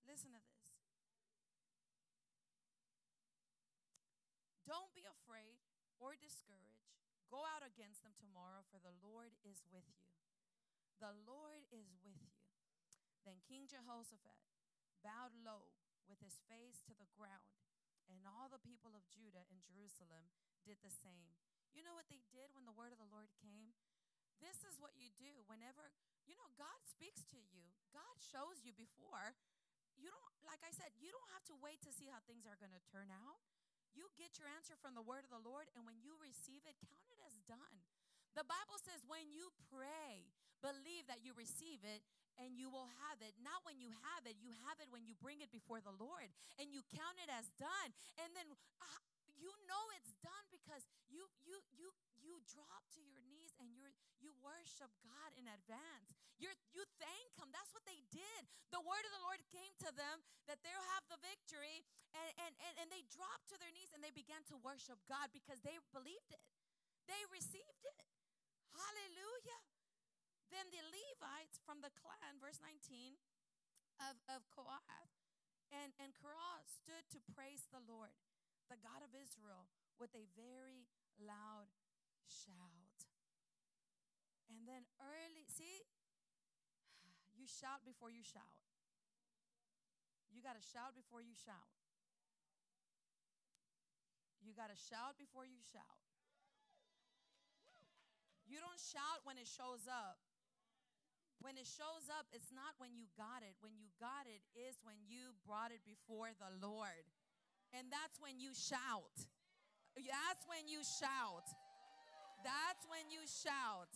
Listen 0.09 0.33
to 0.33 0.41
this. 0.41 0.75
Don't 4.67 4.91
be 4.97 5.07
afraid 5.07 5.63
or 5.99 6.19
discouraged. 6.19 6.89
Go 7.29 7.45
out 7.45 7.67
against 7.67 8.01
them 8.03 8.17
tomorrow, 8.17 8.65
for 8.73 8.81
the 8.81 8.95
Lord 9.05 9.37
is 9.45 9.61
with 9.69 9.85
you. 9.93 10.09
The 10.99 11.15
Lord 11.29 11.69
is 11.71 11.93
with 12.03 12.19
you. 12.25 12.35
Then 13.23 13.45
King 13.45 13.69
Jehoshaphat 13.69 14.41
bowed 15.05 15.37
low 15.45 15.77
with 16.09 16.25
his 16.25 16.41
face 16.49 16.81
to 16.89 16.97
the 16.97 17.11
ground, 17.13 17.61
and 18.09 18.25
all 18.25 18.49
the 18.49 18.63
people 18.65 18.97
of 18.97 19.05
Judah 19.13 19.45
and 19.53 19.61
Jerusalem 19.61 20.33
did 20.65 20.81
the 20.81 20.91
same. 20.91 21.37
You 21.77 21.85
know 21.85 21.93
what 21.93 22.09
they 22.09 22.25
did 22.33 22.51
when 22.57 22.65
the 22.65 22.75
word 22.75 22.97
of 22.97 22.99
the 22.99 23.13
Lord 23.13 23.29
came? 23.39 23.77
This 24.41 24.65
is 24.65 24.81
what 24.81 24.97
you 24.97 25.13
do 25.19 25.45
whenever, 25.51 25.93
you 26.25 26.39
know, 26.39 26.49
God 26.57 26.81
speaks 26.89 27.27
to 27.35 27.39
you, 27.53 27.69
God 27.93 28.17
shows 28.23 28.65
you 28.65 28.73
before. 28.73 29.37
You 29.99 30.09
don't, 30.15 30.35
like 30.47 30.63
I 30.63 30.71
said, 30.71 30.95
you 31.03 31.11
don't 31.11 31.33
have 31.35 31.43
to 31.51 31.59
wait 31.59 31.83
to 31.83 31.91
see 31.91 32.07
how 32.07 32.23
things 32.23 32.47
are 32.47 32.57
going 32.57 32.75
to 32.75 32.85
turn 32.87 33.11
out. 33.11 33.43
You 33.97 34.11
get 34.17 34.37
your 34.37 34.51
answer 34.53 34.77
from 34.79 34.97
the 34.97 35.05
word 35.05 35.25
of 35.25 35.33
the 35.33 35.45
Lord, 35.45 35.69
and 35.77 35.85
when 35.89 36.01
you 36.01 36.17
receive 36.21 36.65
it, 36.65 36.77
count 36.85 37.09
it 37.13 37.21
as 37.25 37.37
done. 37.49 37.77
The 38.37 38.47
Bible 38.47 38.79
says, 38.79 39.03
when 39.09 39.33
you 39.35 39.51
pray, 39.73 40.29
believe 40.63 41.07
that 41.11 41.23
you 41.23 41.35
receive 41.35 41.83
it 41.87 42.03
and 42.39 42.55
you 42.55 42.71
will 42.71 42.87
have 43.09 43.19
it. 43.19 43.35
Not 43.43 43.67
when 43.67 43.83
you 43.83 43.91
have 44.15 44.27
it, 44.27 44.39
you 44.39 44.55
have 44.67 44.79
it 44.79 44.91
when 44.95 45.07
you 45.07 45.19
bring 45.19 45.43
it 45.43 45.51
before 45.51 45.83
the 45.83 45.95
Lord 45.95 46.31
and 46.59 46.71
you 46.71 46.87
count 46.95 47.19
it 47.19 47.31
as 47.31 47.51
done. 47.59 47.91
And 48.23 48.31
then 48.35 48.47
uh, 48.79 49.01
you 49.39 49.51
know 49.67 49.83
it's 49.99 50.15
done 50.23 50.47
because 50.51 50.87
you 51.11 51.27
you 51.43 51.59
you 51.75 51.91
you 52.29 52.45
drop 52.45 52.85
to 52.93 53.01
your 53.01 53.25
knees 53.25 53.57
and 53.57 53.73
you 53.73 53.89
you 54.21 54.37
worship 54.45 54.93
God 55.01 55.33
in 55.41 55.49
advance. 55.49 56.13
You 56.37 56.53
you 56.77 56.85
thank 57.01 57.33
him. 57.41 57.49
That's 57.49 57.73
what 57.73 57.89
they 57.89 58.05
did. 58.13 58.45
The 58.69 58.85
word 58.85 59.05
of 59.09 59.13
the 59.17 59.25
Lord 59.25 59.41
came 59.49 59.73
to 59.89 59.91
them 59.97 60.21
that 60.45 60.61
they'll 60.61 60.89
have 60.93 61.09
the 61.09 61.17
victory 61.25 61.89
and 62.13 62.29
and 62.45 62.53
and, 62.61 62.75
and 62.85 62.89
they 62.93 63.09
dropped 63.09 63.49
to 63.49 63.57
their 63.57 63.73
knees 63.73 63.97
and 63.97 64.05
they 64.05 64.13
began 64.13 64.45
to 64.53 64.61
worship 64.61 65.01
God 65.09 65.33
because 65.33 65.65
they 65.65 65.81
believed 65.97 66.29
it. 66.29 66.45
They 67.09 67.25
received 67.33 67.83
it. 67.89 68.05
Hallelujah. 68.77 69.65
Then 70.53 70.69
the 70.69 70.85
Levites 70.85 71.61
from 71.65 71.81
the 71.81 71.93
clan, 71.93 72.41
verse 72.41 72.61
19 72.61 73.17
of, 74.01 74.17
of 74.33 74.49
Kohath, 74.49 75.13
and, 75.69 75.93
and 76.01 76.17
Korah 76.17 76.65
stood 76.65 77.05
to 77.13 77.21
praise 77.37 77.69
the 77.69 77.85
Lord, 77.85 78.17
the 78.73 78.81
God 78.81 79.05
of 79.05 79.13
Israel, 79.13 79.69
with 80.01 80.15
a 80.17 80.25
very 80.33 80.89
loud 81.21 81.69
shout. 82.29 82.97
And 84.53 84.69
then 84.69 84.85
early, 85.01 85.45
see, 85.49 85.83
you 87.39 87.49
shout 87.49 87.83
before 87.89 88.13
you 88.13 88.23
shout. 88.23 88.57
You 90.31 90.45
got 90.45 90.55
to 90.55 90.63
shout 90.63 90.95
before 90.95 91.25
you 91.25 91.35
shout. 91.35 91.73
You 94.45 94.55
got 94.55 94.71
to 94.71 94.79
shout 94.79 95.19
before 95.19 95.43
you 95.43 95.59
shout. 95.73 95.99
You 98.49 98.63
don't 98.63 98.81
shout 98.81 99.27
when 99.29 99.37
it 99.37 99.51
shows 99.51 99.85
up. 99.91 100.17
When 101.45 101.55
it 101.55 101.69
shows 101.69 102.09
up, 102.11 102.27
it's 102.33 102.51
not 102.51 102.75
when 102.81 102.97
you 102.97 103.07
got 103.15 103.45
it. 103.45 103.55
When 103.61 103.77
you 103.77 103.93
got 104.01 104.27
it 104.27 104.43
is 104.59 104.81
when 104.83 104.97
you 105.07 105.37
brought 105.47 105.71
it 105.71 105.85
before 105.85 106.33
the 106.35 106.51
Lord. 106.59 107.05
And 107.77 107.93
that's 107.93 108.17
when 108.19 108.41
you 108.41 108.57
shout. 108.57 109.15
That's 109.95 110.45
when 110.49 110.67
you 110.67 110.81
shout. 110.83 111.47
That's 112.43 112.85
when 112.89 113.11
you 113.11 113.23
shout. 113.27 113.91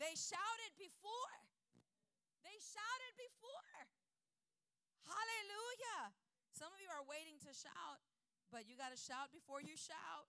They 0.00 0.18
shouted 0.18 0.72
before. 0.80 1.36
They 2.42 2.58
shouted 2.58 3.14
before. 3.14 3.78
Hallelujah. 5.06 6.10
Some 6.50 6.74
of 6.74 6.80
you 6.82 6.90
are 6.90 7.06
waiting 7.06 7.38
to 7.46 7.50
shout, 7.54 8.02
but 8.50 8.66
you 8.66 8.74
got 8.74 8.90
to 8.90 8.98
shout 8.98 9.30
before 9.30 9.62
you 9.62 9.78
shout. 9.78 10.26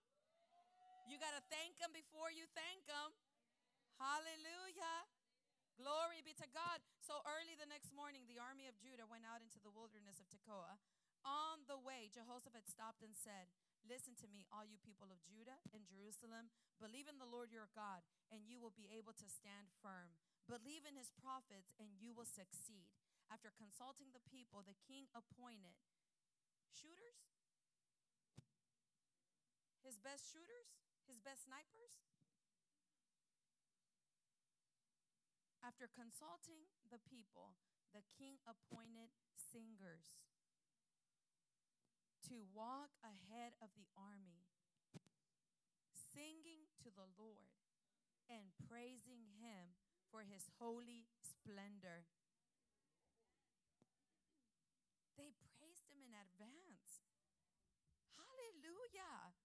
You 1.04 1.20
got 1.20 1.36
to 1.36 1.42
thank 1.52 1.76
Him 1.76 1.92
before 1.92 2.32
you 2.32 2.48
thank 2.56 2.86
Him. 2.88 3.12
Hallelujah. 4.00 5.04
Glory 5.74 6.22
be 6.22 6.32
to 6.38 6.48
God. 6.54 6.78
So 7.02 7.18
early 7.26 7.58
the 7.58 7.68
next 7.68 7.90
morning, 7.92 8.24
the 8.30 8.38
army 8.38 8.70
of 8.70 8.78
Judah 8.78 9.10
went 9.10 9.26
out 9.26 9.42
into 9.42 9.58
the 9.60 9.74
wilderness 9.74 10.22
of 10.22 10.30
Tekoa. 10.30 10.78
On 11.26 11.64
the 11.66 11.80
way, 11.80 12.12
Jehoshaphat 12.12 12.68
stopped 12.68 13.02
and 13.02 13.16
said, 13.16 13.50
Listen 13.84 14.16
to 14.16 14.28
me, 14.32 14.48
all 14.48 14.64
you 14.64 14.80
people 14.80 15.12
of 15.12 15.20
Judah 15.28 15.60
and 15.76 15.84
Jerusalem. 15.84 16.48
Believe 16.80 17.04
in 17.04 17.20
the 17.20 17.28
Lord 17.28 17.52
your 17.52 17.68
God, 17.76 18.00
and 18.32 18.48
you 18.48 18.56
will 18.56 18.72
be 18.72 18.88
able 18.88 19.12
to 19.12 19.28
stand 19.28 19.68
firm. 19.84 20.16
Believe 20.48 20.88
in 20.88 20.96
his 20.96 21.12
prophets, 21.12 21.76
and 21.76 21.92
you 22.00 22.16
will 22.16 22.28
succeed. 22.28 22.88
After 23.28 23.52
consulting 23.52 24.12
the 24.12 24.24
people, 24.24 24.64
the 24.64 24.76
king 24.88 25.08
appointed 25.12 25.76
shooters, 26.72 27.28
his 29.84 30.00
best 30.00 30.28
shooters, 30.32 30.68
his 31.04 31.20
best 31.20 31.44
snipers. 31.44 32.00
After 35.60 35.88
consulting 35.88 36.68
the 36.88 37.00
people, 37.00 37.56
the 37.96 38.04
king 38.16 38.40
appointed 38.44 39.12
singers 39.32 40.20
to 42.30 42.44
walk 42.54 42.94
ahead 43.04 43.54
of 43.60 43.72
the 43.76 43.88
army, 43.96 44.46
singing 45.92 46.70
to 46.82 46.88
the 46.92 47.08
Lord 47.20 47.58
and 48.30 48.54
praising 48.68 49.28
him 49.40 49.76
for 50.08 50.24
his 50.24 50.48
holy 50.60 51.08
splendor. 51.20 52.08
They 55.20 55.34
praised 55.58 55.86
him 55.90 56.00
in 56.02 56.14
advance. 56.16 57.04
Hallelujah. 58.16 59.36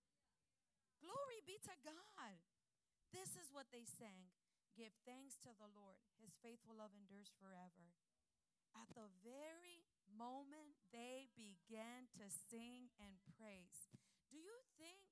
Glory 1.01 1.41
be 1.45 1.60
to 1.68 1.76
God. 1.84 2.39
This 3.11 3.35
is 3.35 3.51
what 3.51 3.69
they 3.73 3.85
sang 3.85 4.31
Give 4.80 4.95
thanks 5.03 5.35
to 5.43 5.51
the 5.60 5.68
Lord. 5.76 5.99
His 6.23 6.39
faithful 6.39 6.72
love 6.72 6.95
endures 6.95 7.35
forever. 7.35 7.91
At 8.72 8.88
the 8.95 9.11
very 9.27 9.84
moment 10.15 10.77
they 10.94 11.30
began 11.38 12.10
to 12.18 12.26
sing 12.30 12.90
and 12.98 13.18
praise, 13.38 13.90
do 14.30 14.38
you 14.38 14.57
think, 14.77 15.06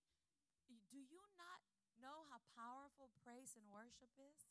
do 0.91 1.01
you 1.01 1.23
not 1.37 1.61
know 1.97 2.25
how 2.29 2.41
powerful 2.53 3.09
praise 3.25 3.57
and 3.57 3.65
worship 3.69 4.13
is? 4.17 4.49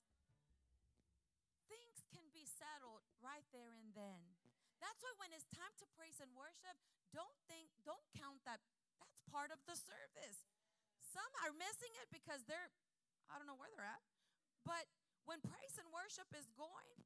Things 1.66 2.06
can 2.10 2.30
be 2.30 2.46
settled 2.46 3.06
right 3.18 3.46
there 3.50 3.74
and 3.74 3.94
then. 3.94 4.22
That's 4.78 5.02
why 5.02 5.14
when 5.18 5.32
it's 5.34 5.48
time 5.50 5.72
to 5.82 5.86
praise 5.96 6.20
and 6.22 6.30
worship, 6.36 6.76
don't 7.10 7.36
think, 7.48 7.72
don't 7.82 8.06
count 8.14 8.44
that 8.44 8.60
that's 9.00 9.24
part 9.32 9.48
of 9.48 9.60
the 9.64 9.76
service. 9.76 10.44
Some 11.00 11.32
are 11.40 11.54
missing 11.56 11.92
it 12.04 12.12
because 12.12 12.44
they're, 12.44 12.68
I 13.32 13.40
don't 13.40 13.48
know 13.48 13.56
where 13.56 13.72
they're 13.72 13.88
at. 13.88 14.04
But 14.68 14.84
when 15.24 15.40
praise 15.40 15.80
and 15.80 15.88
worship 15.88 16.28
is 16.36 16.46
going, 16.52 17.00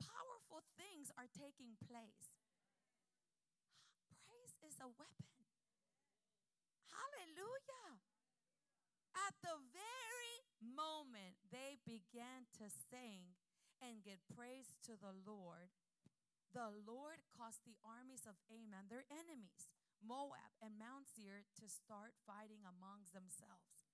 powerful 0.00 0.64
things 0.80 1.12
are 1.20 1.28
taking 1.28 1.76
place. 1.84 2.35
A 4.76 4.88
weapon. 4.92 5.32
Hallelujah. 6.92 7.96
At 9.16 9.34
the 9.40 9.56
very 9.72 10.36
moment 10.60 11.40
they 11.48 11.80
began 11.88 12.44
to 12.60 12.68
sing 12.68 13.40
and 13.80 14.04
give 14.04 14.20
praise 14.28 14.76
to 14.84 14.96
the 15.00 15.16
Lord, 15.24 15.72
the 16.52 16.72
Lord 16.84 17.24
caused 17.32 17.64
the 17.64 17.80
armies 17.84 18.24
of 18.28 18.40
Ammon, 18.48 18.88
their 18.88 19.08
enemies, 19.12 19.72
Moab 20.00 20.56
and 20.60 20.76
Mount 20.80 21.08
Seir, 21.08 21.48
to 21.60 21.66
start 21.68 22.16
fighting 22.24 22.64
amongst 22.64 23.16
themselves. 23.16 23.84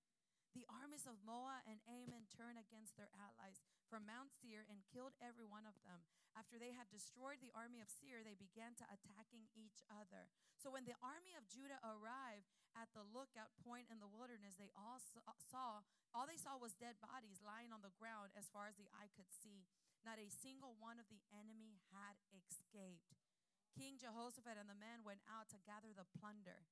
The 0.55 0.67
armies 0.69 1.09
of 1.09 1.19
Moab 1.25 1.65
and 1.65 1.81
Ammon 1.89 2.29
turned 2.29 2.61
against 2.61 2.95
their 2.95 3.09
allies 3.15 3.63
from 3.93 4.09
Mount 4.09 4.33
Seir 4.33 4.65
and 4.65 4.81
killed 4.89 5.13
every 5.21 5.45
one 5.45 5.69
of 5.69 5.77
them. 5.85 6.01
After 6.33 6.57
they 6.57 6.73
had 6.73 6.89
destroyed 6.89 7.37
the 7.45 7.53
army 7.53 7.77
of 7.77 7.93
Seir, 7.93 8.25
they 8.25 8.33
began 8.33 8.73
to 8.81 8.89
attacking 8.89 9.53
each 9.53 9.85
other. 9.85 10.33
So 10.57 10.73
when 10.73 10.89
the 10.89 10.97
army 10.97 11.37
of 11.37 11.45
Judah 11.45 11.77
arrived 11.85 12.49
at 12.73 12.89
the 12.97 13.05
lookout 13.05 13.53
point 13.61 13.93
in 13.93 14.01
the 14.01 14.09
wilderness, 14.09 14.57
they 14.57 14.73
all 14.73 14.97
saw 14.97 15.85
all 16.09 16.25
they 16.25 16.41
saw 16.41 16.57
was 16.57 16.73
dead 16.73 16.97
bodies 16.97 17.45
lying 17.45 17.69
on 17.69 17.85
the 17.85 17.93
ground 17.93 18.33
as 18.33 18.49
far 18.49 18.65
as 18.65 18.81
the 18.81 18.89
eye 18.97 19.13
could 19.13 19.29
see. 19.29 19.69
Not 20.01 20.17
a 20.17 20.33
single 20.33 20.73
one 20.81 20.97
of 20.97 21.05
the 21.13 21.21
enemy 21.29 21.77
had 21.93 22.17
escaped. 22.33 23.13
King 23.77 24.01
Jehoshaphat 24.01 24.57
and 24.57 24.65
the 24.65 24.77
men 24.77 25.05
went 25.05 25.21
out 25.29 25.53
to 25.53 25.61
gather 25.69 25.93
the 25.93 26.09
plunder. 26.17 26.65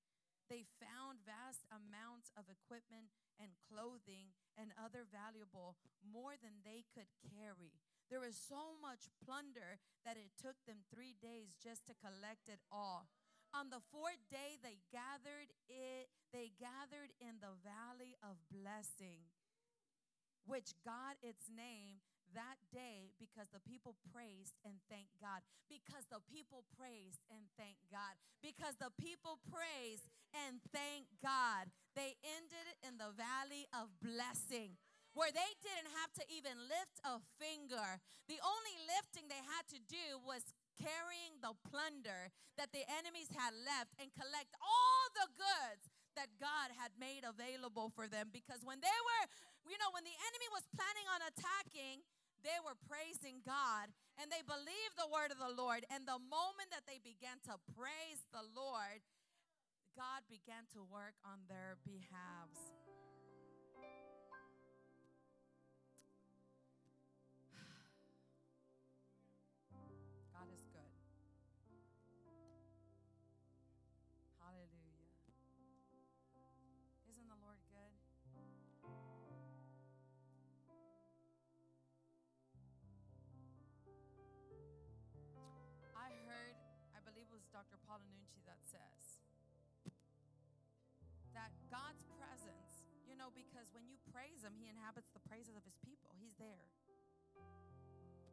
They 0.52 0.68
found 0.84 1.24
vast 1.24 1.64
amounts 1.72 2.36
of 2.36 2.52
equipment 2.52 3.08
and 3.40 3.56
clothing 3.72 4.36
and 4.60 4.76
other 4.76 5.08
valuable, 5.08 5.80
more 6.04 6.36
than 6.36 6.60
they 6.68 6.84
could 6.92 7.08
carry. 7.24 7.80
There 8.12 8.20
was 8.20 8.36
so 8.36 8.76
much 8.84 9.08
plunder 9.24 9.80
that 10.04 10.20
it 10.20 10.36
took 10.36 10.60
them 10.68 10.84
three 10.92 11.16
days 11.24 11.56
just 11.56 11.88
to 11.88 11.96
collect 11.96 12.52
it 12.52 12.60
all. 12.68 13.08
On 13.56 13.72
the 13.72 13.80
fourth 13.96 14.20
day, 14.28 14.60
they 14.60 14.84
gathered 14.92 15.56
it. 15.72 16.12
They 16.36 16.52
gathered 16.60 17.16
in 17.24 17.40
the 17.40 17.56
valley 17.64 18.20
of 18.20 18.36
blessing, 18.52 19.32
which 20.44 20.76
God 20.84 21.16
its 21.24 21.48
name 21.48 22.04
that 22.34 22.60
day 22.72 23.12
because 23.20 23.52
the 23.52 23.64
people 23.64 23.96
praised 24.12 24.56
and 24.64 24.80
thanked 24.88 25.16
God. 25.20 25.44
Because 25.68 26.08
the 26.08 26.24
people 26.28 26.64
praised 26.78 27.22
and 27.32 27.48
thanked 27.56 27.88
God. 27.92 28.16
Because 28.40 28.80
the 28.80 28.94
people 28.96 29.40
praised 29.50 30.08
and 30.32 30.64
thanked 30.72 31.16
God. 31.20 31.72
They 31.96 32.16
ended 32.24 32.80
in 32.84 32.96
the 32.96 33.12
valley 33.14 33.68
of 33.76 33.92
blessing 34.00 34.80
where 35.12 35.32
they 35.32 35.52
didn't 35.60 35.92
have 36.00 36.12
to 36.16 36.24
even 36.32 36.56
lift 36.72 37.04
a 37.04 37.20
finger. 37.36 38.00
The 38.32 38.40
only 38.40 38.76
lifting 38.88 39.28
they 39.28 39.44
had 39.44 39.68
to 39.76 39.80
do 39.84 40.20
was 40.24 40.56
carrying 40.80 41.36
the 41.44 41.52
plunder 41.68 42.32
that 42.56 42.72
the 42.72 42.88
enemies 42.88 43.28
had 43.36 43.52
left 43.52 43.92
and 44.00 44.08
collect 44.16 44.56
all 44.64 45.04
the 45.20 45.28
goods 45.36 45.92
that 46.16 46.32
God 46.40 46.72
had 46.76 46.96
made 47.00 47.24
available 47.24 47.92
for 47.92 48.08
them. 48.08 48.32
Because 48.32 48.64
when 48.64 48.80
they 48.80 49.00
were, 49.04 49.24
you 49.68 49.80
know, 49.80 49.92
when 49.92 50.08
the 50.08 50.16
enemy 50.16 50.50
was 50.52 50.64
planning 50.72 51.08
on 51.12 51.20
attacking, 51.28 52.04
they 52.44 52.60
were 52.62 52.78
praising 52.90 53.42
God 53.46 53.94
and 54.20 54.30
they 54.30 54.44
believed 54.44 54.98
the 54.98 55.10
word 55.10 55.30
of 55.32 55.40
the 55.40 55.54
Lord. 55.54 55.86
And 55.90 56.06
the 56.06 56.20
moment 56.20 56.74
that 56.74 56.90
they 56.90 57.00
began 57.02 57.40
to 57.50 57.62
praise 57.74 58.26
the 58.34 58.44
Lord, 58.54 59.06
God 59.94 60.26
began 60.30 60.66
to 60.74 60.82
work 60.82 61.16
on 61.22 61.46
their 61.48 61.78
behalves. 61.84 62.81
Because 93.36 93.72
when 93.72 93.88
you 93.88 93.98
praise 94.12 94.44
Him, 94.44 94.58
He 94.58 94.68
inhabits 94.68 95.12
the 95.14 95.24
praises 95.24 95.56
of 95.56 95.64
His 95.64 95.78
people. 95.82 96.16
He's 96.18 96.36
there. 96.42 96.68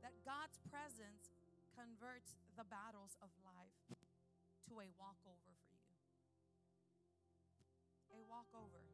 That 0.02 0.14
God's 0.24 0.58
presence 0.70 1.34
converts 1.74 2.38
the 2.58 2.66
battles 2.66 3.14
of 3.22 3.30
life 3.44 3.78
to 4.66 4.82
a 4.82 4.88
walkover 4.98 5.52
for 5.68 5.78
you. 5.78 5.94
A 8.14 8.20
walkover. 8.26 8.87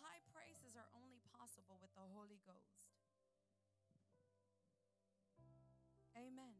High 0.00 0.24
praises 0.32 0.78
are 0.78 0.88
only 0.96 1.20
possible 1.36 1.76
with 1.82 1.92
the 1.92 2.06
Holy 2.16 2.40
Ghost. 2.46 2.88
Amen. 6.16 6.56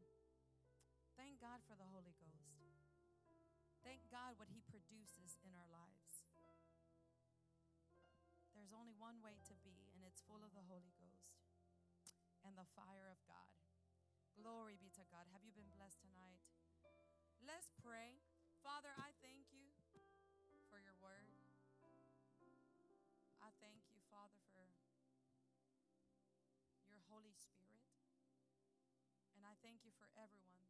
Thank 1.17 1.41
God 1.41 1.61
for 1.65 1.73
the 1.77 1.89
Holy 1.89 2.13
Ghost. 2.17 2.53
Thank 3.81 4.07
God 4.09 4.37
what 4.37 4.49
He 4.53 4.61
produces 4.65 5.37
in 5.41 5.53
our 5.53 5.69
lives. 5.69 6.23
There's 8.53 8.73
only 8.73 8.93
one 8.95 9.19
way 9.25 9.41
to 9.49 9.55
be, 9.65 9.91
and 9.97 10.05
it's 10.05 10.23
full 10.23 10.39
of 10.45 10.53
the 10.53 10.65
Holy 10.69 10.93
Ghost 10.95 11.33
and 12.45 12.53
the 12.55 12.69
fire 12.77 13.09
of 13.09 13.19
God. 13.25 13.49
Glory 14.37 14.77
be 14.77 14.89
to 14.97 15.05
God. 15.09 15.25
Have 15.33 15.45
you 15.45 15.53
been 15.53 15.69
blessed 15.73 16.01
tonight? 16.01 16.47
Let's 17.43 17.73
pray. 17.81 18.23
Father, 18.63 18.95
I 18.95 19.11
thank 19.19 19.51
you 19.51 19.62
Holy 27.23 27.39
Spirit. 27.39 27.79
And 29.39 29.47
I 29.47 29.55
thank 29.63 29.79
you 29.87 29.95
for 29.95 30.11
everyone 30.19 30.62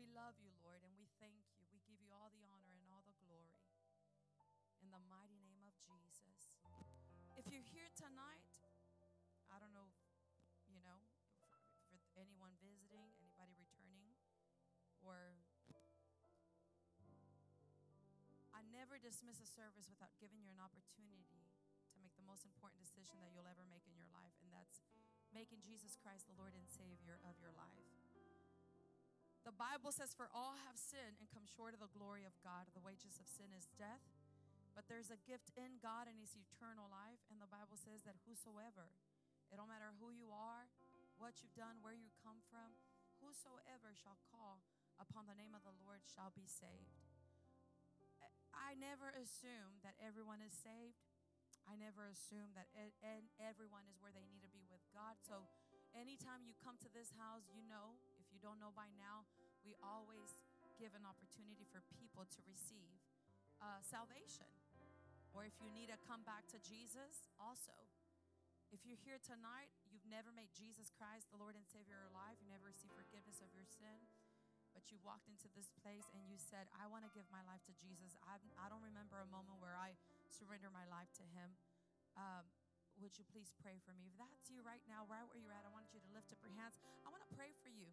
We 0.00 0.08
love 0.16 0.32
you, 0.40 0.48
Lord, 0.64 0.80
and 0.80 0.96
we 0.96 1.04
thank 1.20 1.44
you. 1.52 1.60
We 1.68 1.84
give 1.84 2.00
you 2.00 2.08
all 2.16 2.32
the 2.32 2.40
honor 2.48 2.72
and 2.72 2.88
all 2.88 3.04
the 3.04 3.12
glory. 3.20 3.52
In 4.80 4.88
the 4.88 5.02
mighty 5.12 5.44
name 5.44 5.76
of 5.92 6.00
Jesus. 6.16 6.56
If 7.36 7.52
you're 7.52 7.66
here 7.68 7.92
tonight, 7.92 8.48
I 9.52 9.60
don't 9.60 9.76
know, 9.76 9.92
if, 9.92 9.96
you 10.72 10.80
know, 10.80 11.04
for, 11.52 11.60
for 11.92 12.00
anyone 12.16 12.56
visiting, 12.64 13.12
anybody 13.20 13.52
returning, 13.60 14.16
or 15.04 15.36
I 18.56 18.64
never 18.72 18.96
dismiss 18.96 19.40
a 19.40 19.48
service 19.48 19.88
without 19.88 20.16
giving 20.16 20.40
you 20.40 20.48
an 20.52 20.60
opportunity 20.60 21.44
to 21.92 21.96
make 22.00 22.16
the 22.16 22.24
most 22.24 22.48
important 22.48 22.80
decision 22.80 23.20
that 23.20 23.32
you'll 23.36 23.48
ever 23.48 23.64
make 23.68 23.84
in 23.84 23.96
your 23.96 24.08
life, 24.16 24.36
and 24.40 24.48
that's 24.48 24.80
making 25.32 25.60
Jesus 25.60 25.96
Christ 25.96 26.24
the 26.28 26.36
Lord 26.36 26.56
and 26.56 26.64
Savior 26.68 27.20
of 27.24 27.36
your 27.36 27.52
life. 27.52 27.99
The 29.44 29.56
Bible 29.56 29.88
says, 29.90 30.12
For 30.12 30.28
all 30.36 30.60
have 30.68 30.76
sinned 30.76 31.16
and 31.16 31.28
come 31.32 31.48
short 31.48 31.72
of 31.72 31.80
the 31.80 31.92
glory 31.96 32.28
of 32.28 32.36
God. 32.44 32.68
The 32.76 32.84
wages 32.84 33.16
of 33.16 33.26
sin 33.26 33.50
is 33.56 33.72
death, 33.80 34.04
but 34.76 34.84
there's 34.86 35.08
a 35.08 35.20
gift 35.24 35.48
in 35.56 35.80
God 35.80 36.06
and 36.06 36.20
it's 36.20 36.36
eternal 36.36 36.92
life. 36.92 37.20
And 37.32 37.40
the 37.40 37.48
Bible 37.48 37.80
says 37.80 38.04
that 38.04 38.20
whosoever, 38.28 38.92
it 39.48 39.56
don't 39.56 39.72
matter 39.72 39.96
who 39.96 40.12
you 40.12 40.28
are, 40.30 40.68
what 41.16 41.40
you've 41.40 41.56
done, 41.56 41.80
where 41.80 41.96
you 41.96 42.12
come 42.20 42.44
from, 42.52 42.76
whosoever 43.24 43.96
shall 43.96 44.20
call 44.28 44.60
upon 45.00 45.24
the 45.24 45.36
name 45.36 45.56
of 45.56 45.64
the 45.64 45.76
Lord 45.80 46.04
shall 46.04 46.32
be 46.36 46.44
saved. 46.44 47.00
I 48.52 48.76
never 48.76 49.08
assume 49.16 49.80
that 49.80 49.96
everyone 50.04 50.44
is 50.44 50.52
saved. 50.52 51.00
I 51.64 51.76
never 51.80 52.08
assume 52.08 52.52
that 52.56 52.68
e- 52.76 52.96
and 53.00 53.28
everyone 53.40 53.88
is 53.88 53.96
where 54.00 54.12
they 54.12 54.26
need 54.28 54.44
to 54.44 54.52
be 54.52 54.64
with 54.68 54.82
God. 54.92 55.16
So 55.24 55.48
anytime 55.96 56.44
you 56.44 56.52
come 56.60 56.76
to 56.84 56.90
this 56.92 57.12
house, 57.16 57.48
you 57.52 57.64
know, 57.64 57.96
you 58.40 58.48
don't 58.48 58.56
know 58.56 58.72
by 58.72 58.88
now, 58.96 59.28
we 59.68 59.76
always 59.84 60.32
give 60.80 60.96
an 60.96 61.04
opportunity 61.04 61.68
for 61.68 61.84
people 62.00 62.24
to 62.24 62.40
receive 62.48 62.96
uh, 63.60 63.84
salvation. 63.84 64.48
Or 65.36 65.44
if 65.44 65.52
you 65.60 65.68
need 65.76 65.92
to 65.92 66.00
come 66.08 66.24
back 66.24 66.48
to 66.56 66.58
Jesus, 66.64 67.28
also. 67.36 67.76
If 68.72 68.88
you're 68.88 68.96
here 69.04 69.20
tonight, 69.20 69.68
you've 69.92 70.08
never 70.08 70.32
made 70.32 70.48
Jesus 70.56 70.88
Christ 70.88 71.28
the 71.28 71.36
Lord 71.36 71.52
and 71.52 71.68
Savior 71.68 72.00
of 72.00 72.08
your 72.08 72.16
life, 72.16 72.40
you 72.40 72.48
never 72.48 72.72
received 72.72 72.96
forgiveness 72.96 73.44
of 73.44 73.52
your 73.52 73.68
sin, 73.68 74.08
but 74.72 74.88
you 74.88 74.96
walked 75.04 75.28
into 75.28 75.52
this 75.52 75.68
place 75.84 76.08
and 76.16 76.24
you 76.24 76.40
said, 76.40 76.64
I 76.80 76.88
want 76.88 77.04
to 77.04 77.12
give 77.12 77.28
my 77.28 77.44
life 77.44 77.60
to 77.68 77.74
Jesus. 77.76 78.16
I've, 78.24 78.40
I 78.56 78.72
don't 78.72 78.80
remember 78.80 79.20
a 79.20 79.28
moment 79.28 79.60
where 79.60 79.76
I 79.76 79.92
surrender 80.32 80.72
my 80.72 80.88
life 80.88 81.12
to 81.20 81.26
Him. 81.36 81.60
Um, 82.16 82.48
would 83.02 83.12
you 83.20 83.26
please 83.28 83.52
pray 83.60 83.76
for 83.84 83.92
me? 83.92 84.08
If 84.08 84.16
that's 84.16 84.48
you 84.48 84.64
right 84.64 84.82
now, 84.88 85.04
right 85.10 85.26
where 85.28 85.36
you're 85.36 85.52
at, 85.52 85.66
I 85.66 85.72
want 85.74 85.90
you 85.92 86.00
to 86.00 86.10
lift 86.16 86.32
up 86.32 86.40
your 86.40 86.54
hands. 86.54 86.78
I 87.04 87.10
want 87.12 87.20
to 87.26 87.32
pray 87.34 87.52
for 87.60 87.68
you. 87.68 87.90